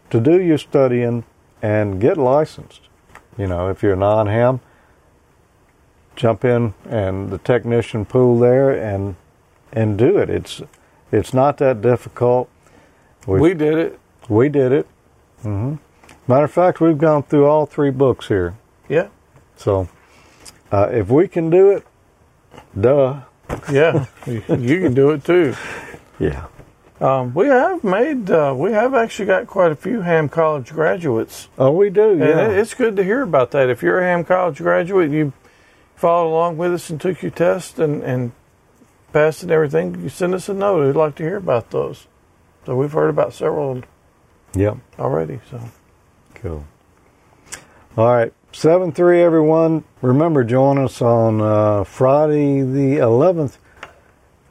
to 0.10 0.20
do 0.20 0.42
your 0.42 0.58
studying 0.58 1.24
and 1.62 2.02
get 2.02 2.18
licensed. 2.18 2.87
You 3.38 3.48
know, 3.48 3.70
if 3.70 3.84
you're 3.84 3.94
a 3.94 3.98
non-ham, 3.98 4.60
jump 6.16 6.44
in 6.44 6.74
and 6.90 7.30
the 7.30 7.38
technician 7.38 8.06
pool 8.06 8.40
there 8.40 8.72
and 8.72 9.16
and 9.72 9.98
do 9.98 10.18
it. 10.18 10.30
It's 10.30 10.62
it's 11.12 11.34
not 11.34 11.58
that 11.60 11.82
difficult. 11.82 12.50
We 13.26 13.54
did 13.54 13.78
it. 13.78 14.00
We 14.30 14.50
did 14.50 14.72
it. 14.72 14.88
hmm 15.42 15.76
Matter 16.28 16.46
of 16.46 16.52
fact, 16.52 16.82
we've 16.82 16.98
gone 16.98 17.24
through 17.24 17.46
all 17.46 17.66
three 17.66 17.92
books 17.92 18.28
here. 18.28 18.56
Yeah. 18.90 19.08
So 19.56 19.88
uh, 20.72 20.90
if 20.92 21.10
we 21.10 21.28
can 21.28 21.50
do 21.50 21.70
it, 21.72 21.86
duh. 22.80 23.22
Yeah, 23.72 24.06
you 24.26 24.42
can 24.42 24.94
do 24.94 25.12
it 25.12 25.24
too. 25.24 25.56
Yeah. 26.20 26.48
Um, 27.00 27.34
we 27.36 27.48
have 27.48 27.84
made, 27.84 28.30
uh, 28.32 28.56
we 28.58 28.72
have 28.72 28.96
actually 28.96 29.28
got 29.28 29.46
quite 29.46 29.72
a 29.72 29.76
few 29.76 30.02
Ham 30.02 30.30
College 30.30 30.72
graduates. 30.74 31.48
Oh, 31.58 31.72
we 31.72 31.90
do. 31.92 32.12
And 32.12 32.20
Yeah. 32.20 32.48
it, 32.48 32.58
it's 32.58 32.74
good 32.74 32.96
to 32.96 33.04
hear 33.04 33.22
about 33.22 33.52
that. 33.52 33.70
If 33.70 33.84
you're 33.84 34.00
a 34.00 34.04
Ham 34.04 34.24
College 34.24 34.58
graduate, 34.58 35.12
you 35.12 35.32
followed 35.96 36.30
along 36.32 36.58
with 36.58 36.74
us 36.74 36.90
and 36.90 37.00
took 37.00 37.22
your 37.22 37.32
test 37.32 37.78
and, 37.78 38.02
and 38.04 38.32
passed 39.14 39.44
and 39.44 39.52
everything, 39.52 40.02
you 40.02 40.10
send 40.10 40.34
us 40.34 40.50
a 40.50 40.54
note. 40.54 40.86
We'd 40.88 40.96
like 41.00 41.16
to 41.16 41.24
hear 41.24 41.38
about 41.38 41.70
those. 41.70 42.08
So 42.66 42.76
we've 42.76 42.92
heard 42.92 43.10
about 43.10 43.34
several 43.34 43.72
of 43.72 43.82
them 43.82 43.90
Yep. 44.56 44.78
already. 45.00 45.40
So 45.52 45.60
Cool. 46.36 46.66
All 47.96 48.08
right. 48.14 48.34
7 48.54 48.92
3, 48.92 49.22
everyone. 49.22 49.84
Remember, 50.02 50.44
join 50.44 50.78
us 50.80 51.00
on 51.02 51.42
uh, 51.42 51.84
Friday, 51.84 52.62
the 52.62 52.98
11th 52.98 53.58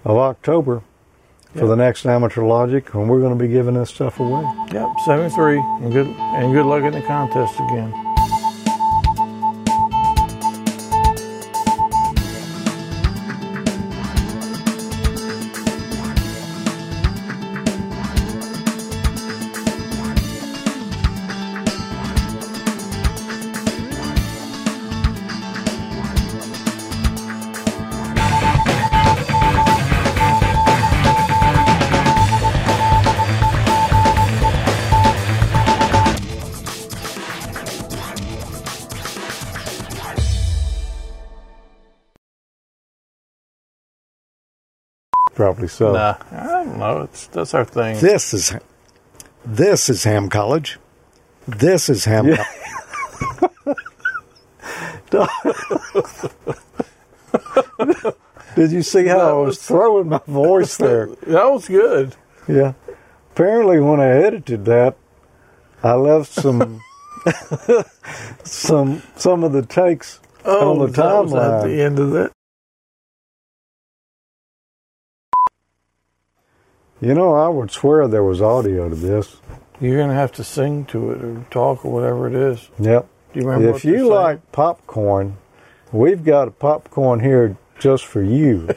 of 0.04 0.16
October 0.16 0.82
for 1.58 1.66
the 1.66 1.76
next 1.76 2.06
Amateur 2.06 2.42
Logic, 2.42 2.94
and 2.94 3.08
we're 3.08 3.20
going 3.20 3.36
to 3.36 3.42
be 3.42 3.48
giving 3.48 3.74
this 3.74 3.90
stuff 3.90 4.20
away. 4.20 4.44
Yep, 4.72 4.88
seventy 5.04 5.34
three, 5.34 5.58
and 5.58 5.92
good 5.92 6.06
and 6.06 6.52
good 6.52 6.66
luck 6.66 6.84
in 6.84 6.92
the 6.92 7.02
contest 7.02 7.54
again. 7.54 8.05
Probably 45.46 45.68
so. 45.68 45.92
Nah, 45.92 46.16
I 46.32 46.44
don't 46.44 46.76
know. 46.76 47.02
It's 47.02 47.28
that's 47.28 47.54
our 47.54 47.64
thing. 47.64 48.00
This 48.00 48.34
is 48.34 48.52
this 49.44 49.88
is 49.88 50.02
Ham 50.02 50.28
College. 50.28 50.80
This 51.46 51.88
is 51.88 52.04
Ham. 52.04 52.26
Yeah. 52.26 52.44
Did 58.56 58.72
you 58.72 58.82
see 58.82 59.06
how 59.06 59.20
I 59.20 59.32
was 59.34 59.64
throwing 59.64 60.08
my 60.08 60.20
voice 60.26 60.78
there? 60.78 61.06
That 61.28 61.44
was 61.44 61.68
good. 61.68 62.16
Yeah. 62.48 62.72
Apparently, 63.30 63.78
when 63.78 64.00
I 64.00 64.08
edited 64.08 64.64
that, 64.64 64.96
I 65.84 65.92
left 65.92 66.32
some 66.32 66.80
some 68.42 69.00
some 69.14 69.44
of 69.44 69.52
the 69.52 69.64
takes 69.64 70.18
oh, 70.44 70.72
on 70.72 70.78
the 70.80 70.86
that 70.88 71.22
was 71.22 71.34
at 71.34 71.62
the 71.62 71.80
end 71.82 72.00
of 72.00 72.10
that. 72.10 72.32
You 77.00 77.12
know, 77.12 77.34
I 77.34 77.48
would 77.48 77.70
swear 77.70 78.08
there 78.08 78.22
was 78.22 78.40
audio 78.40 78.88
to 78.88 78.94
this. 78.94 79.36
You're 79.80 79.98
gonna 79.98 80.14
have 80.14 80.32
to 80.32 80.44
sing 80.44 80.86
to 80.86 81.10
it 81.10 81.22
or 81.22 81.46
talk 81.50 81.84
or 81.84 81.92
whatever 81.92 82.26
it 82.26 82.34
is. 82.34 82.70
Yep. 82.78 83.06
Do 83.34 83.40
you 83.40 83.46
remember 83.46 83.76
if 83.76 83.84
you 83.84 83.98
saying? 83.98 84.10
like 84.10 84.52
popcorn, 84.52 85.36
we've 85.92 86.24
got 86.24 86.48
a 86.48 86.50
popcorn 86.50 87.20
here 87.20 87.58
just 87.78 88.06
for 88.06 88.22
you. 88.22 88.70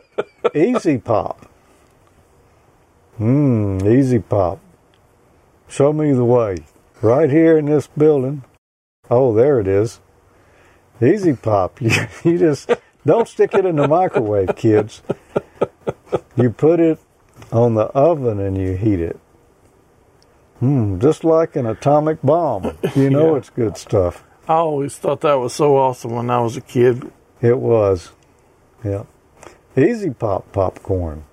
easy 0.54 0.96
Pop. 0.96 1.50
Mmm, 3.20 3.84
Easy 3.86 4.20
Pop. 4.20 4.60
Show 5.68 5.92
me 5.92 6.12
the 6.12 6.24
way. 6.24 6.58
Right 7.02 7.28
here 7.28 7.58
in 7.58 7.66
this 7.66 7.86
building. 7.88 8.44
Oh, 9.10 9.34
there 9.34 9.60
it 9.60 9.68
is. 9.68 10.00
Easy 11.02 11.34
Pop. 11.34 11.80
You, 11.82 11.90
you 12.24 12.38
just 12.38 12.70
don't 13.04 13.28
stick 13.28 13.52
it 13.52 13.66
in 13.66 13.76
the 13.76 13.86
microwave, 13.86 14.56
kids. 14.56 15.02
You 16.36 16.50
put 16.50 16.80
it 16.80 16.98
on 17.52 17.74
the 17.74 17.84
oven 17.86 18.40
and 18.40 18.56
you 18.58 18.76
heat 18.76 19.00
it. 19.00 19.18
Hmm, 20.60 20.98
just 20.98 21.22
like 21.24 21.54
an 21.56 21.66
atomic 21.66 22.20
bomb. 22.22 22.76
You 22.96 23.10
know 23.16 23.32
Yeah. 23.32 23.38
it's 23.38 23.50
good 23.50 23.76
stuff. 23.76 24.24
I 24.48 24.54
always 24.54 24.96
thought 24.96 25.20
that 25.20 25.34
was 25.34 25.52
so 25.54 25.76
awesome 25.76 26.12
when 26.12 26.30
I 26.30 26.40
was 26.40 26.56
a 26.56 26.60
kid. 26.60 27.10
It 27.40 27.58
was. 27.58 28.10
Yeah. 28.84 29.04
Easy 29.76 30.10
Pop 30.10 30.50
popcorn. 30.52 31.24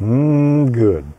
Mmm, 0.00 0.70
good. 0.70 1.12